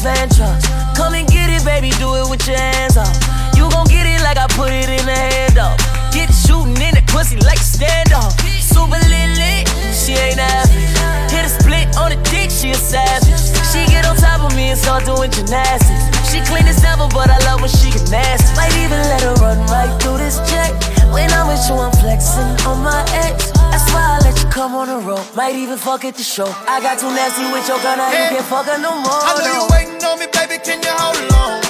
through 0.02 0.10
the 0.10 0.18
van 0.18 0.28
trucks. 0.28 0.66
Come 0.96 1.14
and 1.14 1.28
get 1.28 1.50
it, 1.50 1.64
baby, 1.64 1.90
do 1.98 2.14
it 2.16 2.28
with 2.28 2.46
your 2.46 2.58
hands 2.58 2.96
off. 2.96 3.14
You 3.56 3.70
gon' 3.70 3.86
get 3.86 4.06
it 4.06 4.22
like 4.22 4.36
I 4.38 4.46
put 4.50 4.70
it 4.70 4.88
in 4.88 5.06
the 5.06 5.14
hand 5.14 5.58
up. 5.58 5.78
Get 6.12 6.30
shooting 6.34 6.76
in 6.82 6.94
the 6.94 7.02
pussy 7.08 7.36
like 7.38 7.58
stand 7.58 8.12
up. 8.12 8.32
Super 8.60 8.98
lit 8.98 9.30
lit, 9.38 9.68
she 9.94 10.14
ain't 10.18 10.38
average. 10.38 11.30
Hit 11.30 11.46
a 11.46 11.50
split 11.50 11.86
on 11.96 12.10
the 12.10 12.18
dick, 12.28 12.50
she 12.50 12.70
a 12.70 12.78
savage. 12.78 13.30
She 13.70 13.86
get 13.88 14.04
on 14.04 14.16
top 14.16 14.42
of 14.42 14.54
me 14.56 14.70
and 14.70 14.78
start 14.78 15.06
doing 15.06 15.30
gymnastics. 15.30 16.04
She 16.30 16.42
clean 16.44 16.66
as 16.66 16.82
ever, 16.84 17.08
but 17.12 17.30
I 17.30 17.38
love 17.48 17.60
when 17.60 17.70
she 17.70 17.90
get 17.90 18.10
nasty. 18.10 18.52
Might 18.56 18.74
even 18.76 19.00
let 19.08 19.22
her 19.22 19.34
run 19.40 19.58
right 19.70 19.92
through 20.02 20.18
this 20.18 20.38
check. 20.50 20.72
When 21.12 21.30
I'm 21.32 21.48
with 21.48 21.62
you, 21.68 21.76
I'm 21.76 21.92
flexing 22.00 22.52
on 22.66 22.82
my 22.82 23.04
ex. 23.24 23.52
That's 23.70 23.88
why 23.92 24.16
I 24.16 24.18
let 24.24 24.36
you 24.42 24.48
come 24.50 24.74
on 24.74 24.88
the 24.88 25.00
road. 25.06 25.24
Might 25.36 25.54
even 25.54 25.78
fuck 25.78 26.04
at 26.04 26.16
the 26.16 26.24
show. 26.24 26.48
I 26.68 26.80
got 26.80 26.98
too 26.98 27.12
nasty 27.12 27.44
with 27.52 27.68
your 27.68 27.78
gun, 27.80 27.98
now 27.98 28.10
you 28.10 28.36
can't 28.36 28.46
fuck 28.46 28.66
her 28.66 28.78
no 28.80 28.92
more. 28.96 29.20
I 29.24 29.36
know 29.38 29.52
you 29.52 29.68
waiting 29.70 29.91
on 30.12 30.18
me, 30.20 30.26
baby. 30.28 30.60
Can 30.60 30.82
you 30.84 30.92
hold 30.92 31.16
on? 31.32 31.62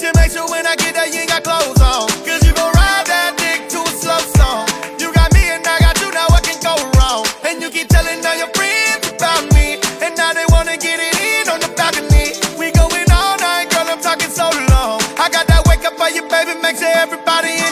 To 0.00 0.08
make 0.16 0.32
sure 0.32 0.48
when 0.48 0.66
I 0.66 0.74
get 0.76 0.96
there, 0.96 1.06
you 1.06 1.20
ain't 1.20 1.28
got 1.28 1.44
clothes 1.44 1.80
on. 1.84 2.08
Cause 2.24 2.40
you 2.46 2.52
gon' 2.56 2.72
ride 2.72 3.04
that 3.04 3.36
dick 3.36 3.68
to 3.76 3.78
a 3.84 3.92
slow 3.92 4.20
song. 4.40 4.64
You 4.96 5.12
got 5.12 5.28
me 5.36 5.44
and 5.52 5.60
I 5.60 5.76
got 5.84 6.00
you, 6.00 6.08
now 6.08 6.26
what 6.32 6.40
can 6.40 6.56
go 6.64 6.74
wrong? 6.96 7.28
And 7.44 7.60
you 7.60 7.68
keep 7.68 7.88
telling 7.92 8.24
all 8.24 8.36
your 8.40 8.48
friends 8.56 9.04
about 9.12 9.44
me. 9.52 9.76
And 10.00 10.16
now 10.16 10.32
they 10.32 10.48
wanna 10.48 10.80
get 10.80 10.96
it 10.96 11.12
in 11.20 11.52
on 11.52 11.60
the 11.60 11.68
balcony. 11.76 12.40
We 12.56 12.72
going 12.72 13.08
all 13.12 13.36
night, 13.36 13.68
girl, 13.68 13.84
I'm 13.84 14.00
talking 14.00 14.32
so 14.32 14.48
long. 14.72 15.04
I 15.20 15.28
got 15.28 15.44
that 15.52 15.68
wake 15.68 15.84
up 15.84 16.00
for 16.00 16.08
you, 16.08 16.24
baby. 16.24 16.56
Make 16.56 16.80
sure 16.80 16.88
everybody 16.96 17.52
in 17.52 17.69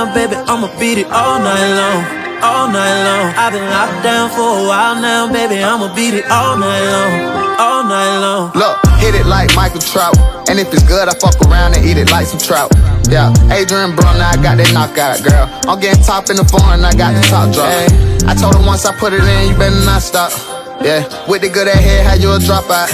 now, 0.00 0.14
baby. 0.14 0.36
I'ma 0.48 0.68
beat 0.78 0.98
it 0.98 1.08
all 1.12 1.38
night 1.40 1.70
long. 1.76 2.00
All 2.40 2.68
night 2.72 2.96
long, 3.04 3.36
I've 3.36 3.52
been 3.52 3.68
locked 3.68 4.02
down 4.02 4.30
for 4.30 4.40
a 4.40 4.64
while 4.64 4.96
now, 4.96 5.30
baby. 5.30 5.62
I'ma 5.62 5.94
beat 5.94 6.14
it 6.14 6.24
all 6.30 6.56
night 6.56 6.80
long, 6.88 7.12
all 7.60 7.84
night 7.84 8.16
long. 8.16 8.52
Look, 8.56 8.80
hit 8.96 9.14
it 9.14 9.26
like 9.26 9.54
Michael 9.54 9.80
Trout. 9.80 10.16
And 10.48 10.58
if 10.58 10.72
it's 10.72 10.82
good, 10.88 11.06
I 11.06 11.12
fuck 11.20 11.36
around 11.44 11.76
and 11.76 11.84
eat 11.84 11.98
it 11.98 12.10
like 12.10 12.24
some 12.26 12.40
trout. 12.40 12.72
Yeah, 13.12 13.28
Adrian 13.52 13.94
Brown, 13.94 14.16
now 14.16 14.30
I 14.30 14.36
got 14.40 14.56
that 14.56 14.72
knockout, 14.72 15.20
girl. 15.20 15.52
I'm 15.68 15.78
getting 15.80 16.02
top 16.02 16.30
in 16.30 16.36
the 16.36 16.48
foreign, 16.48 16.80
I 16.80 16.96
got 16.96 17.12
the 17.12 17.20
top 17.28 17.52
drop. 17.52 17.68
Hey, 17.68 17.92
I 18.24 18.32
told 18.32 18.56
her 18.56 18.64
once 18.64 18.86
I 18.86 18.96
put 18.96 19.12
it 19.12 19.20
in, 19.20 19.52
you 19.52 19.54
better 19.60 19.84
not 19.84 20.00
stop. 20.00 20.32
Yeah, 20.80 21.04
with 21.28 21.42
the 21.42 21.50
good 21.50 21.68
at 21.68 21.76
head, 21.76 22.08
how 22.08 22.16
you 22.16 22.32
a 22.32 22.40
drop 22.40 22.70
out? 22.72 22.88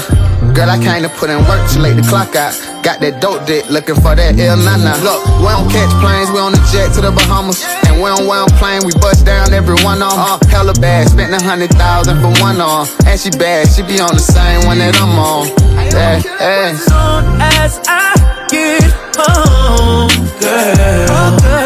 Girl, 0.59 0.69
I 0.69 0.83
came 0.83 1.07
to 1.07 1.09
put 1.09 1.31
in 1.31 1.39
work 1.47 1.63
to 1.71 1.79
late 1.79 1.95
the 1.95 2.03
clock 2.03 2.35
out. 2.35 2.76
Got 2.87 3.01
that 3.01 3.19
dope 3.19 3.43
dick, 3.51 3.67
looking 3.67 3.99
for 3.99 4.15
that 4.15 4.39
ill 4.39 4.55
nana. 4.63 4.95
Look, 5.03 5.19
we 5.43 5.51
don't 5.51 5.67
catch 5.75 5.91
planes, 5.99 6.31
we 6.31 6.39
on 6.39 6.55
the 6.55 6.63
jet 6.71 6.95
to 6.95 7.03
the 7.03 7.11
Bahamas. 7.11 7.59
And 7.91 7.99
we 7.99 8.07
don't 8.07 8.31
on 8.31 8.47
plane, 8.63 8.87
we 8.87 8.95
bust 9.03 9.27
down 9.27 9.51
every 9.51 9.75
one 9.83 10.07
on. 10.07 10.15
Uh, 10.15 10.39
hella 10.47 10.71
bad, 10.79 11.11
spent 11.11 11.35
a 11.35 11.43
hundred 11.43 11.75
thousand 11.75 12.23
for 12.23 12.31
one 12.39 12.63
on. 12.63 12.87
And 13.03 13.19
she 13.19 13.35
bad, 13.35 13.67
she 13.75 13.83
be 13.83 13.99
on 13.99 14.15
the 14.15 14.23
same 14.23 14.71
one 14.71 14.79
that 14.79 14.95
I'm 15.03 15.19
on. 15.19 15.51
Yeah, 15.91 16.23
yeah. 16.39 16.79
Soon 16.79 17.43
as 17.59 17.83
I 17.91 18.15
get 18.55 18.87
home, 19.19 20.07
girl, 20.39 21.11
I'ma 21.11 21.43
make 21.43 21.66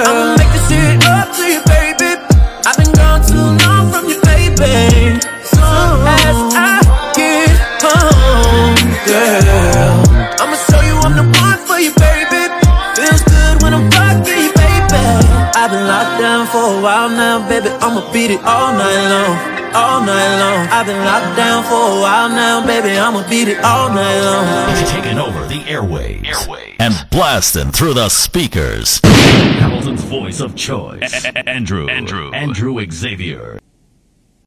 a 17.41 17.49
while 17.49 17.49
now, 17.49 17.49
baby. 17.49 17.69
I'ma 17.81 18.13
beat 18.13 18.31
it 18.31 18.43
all 18.45 18.73
night 18.73 19.09
long. 19.09 19.61
All 19.73 20.01
night 20.05 20.39
long, 20.41 20.67
I've 20.69 20.87
been 20.87 21.05
locked 21.05 21.37
down 21.37 21.63
for 21.65 21.71
a 21.75 22.01
while 22.01 22.29
now, 22.29 22.67
baby. 22.67 22.99
I'ma 22.99 23.29
beat 23.29 23.49
it 23.49 23.59
all 23.65 23.89
night 23.89 24.21
long. 24.21 24.77
Taking 24.87 25.19
over 25.19 25.47
the 25.47 25.61
airwaves, 25.61 26.25
airwaves. 26.25 26.77
and 26.79 26.95
blasting 27.11 27.71
through 27.71 27.95
the 27.95 28.09
speakers. 28.09 29.01
Hamilton's 29.05 30.03
voice 30.05 30.41
of 30.41 30.57
choice, 30.57 31.25
Andrew, 31.47 31.89
Andrew, 31.89 32.33
Andrew 32.33 32.85
Xavier. 32.91 33.61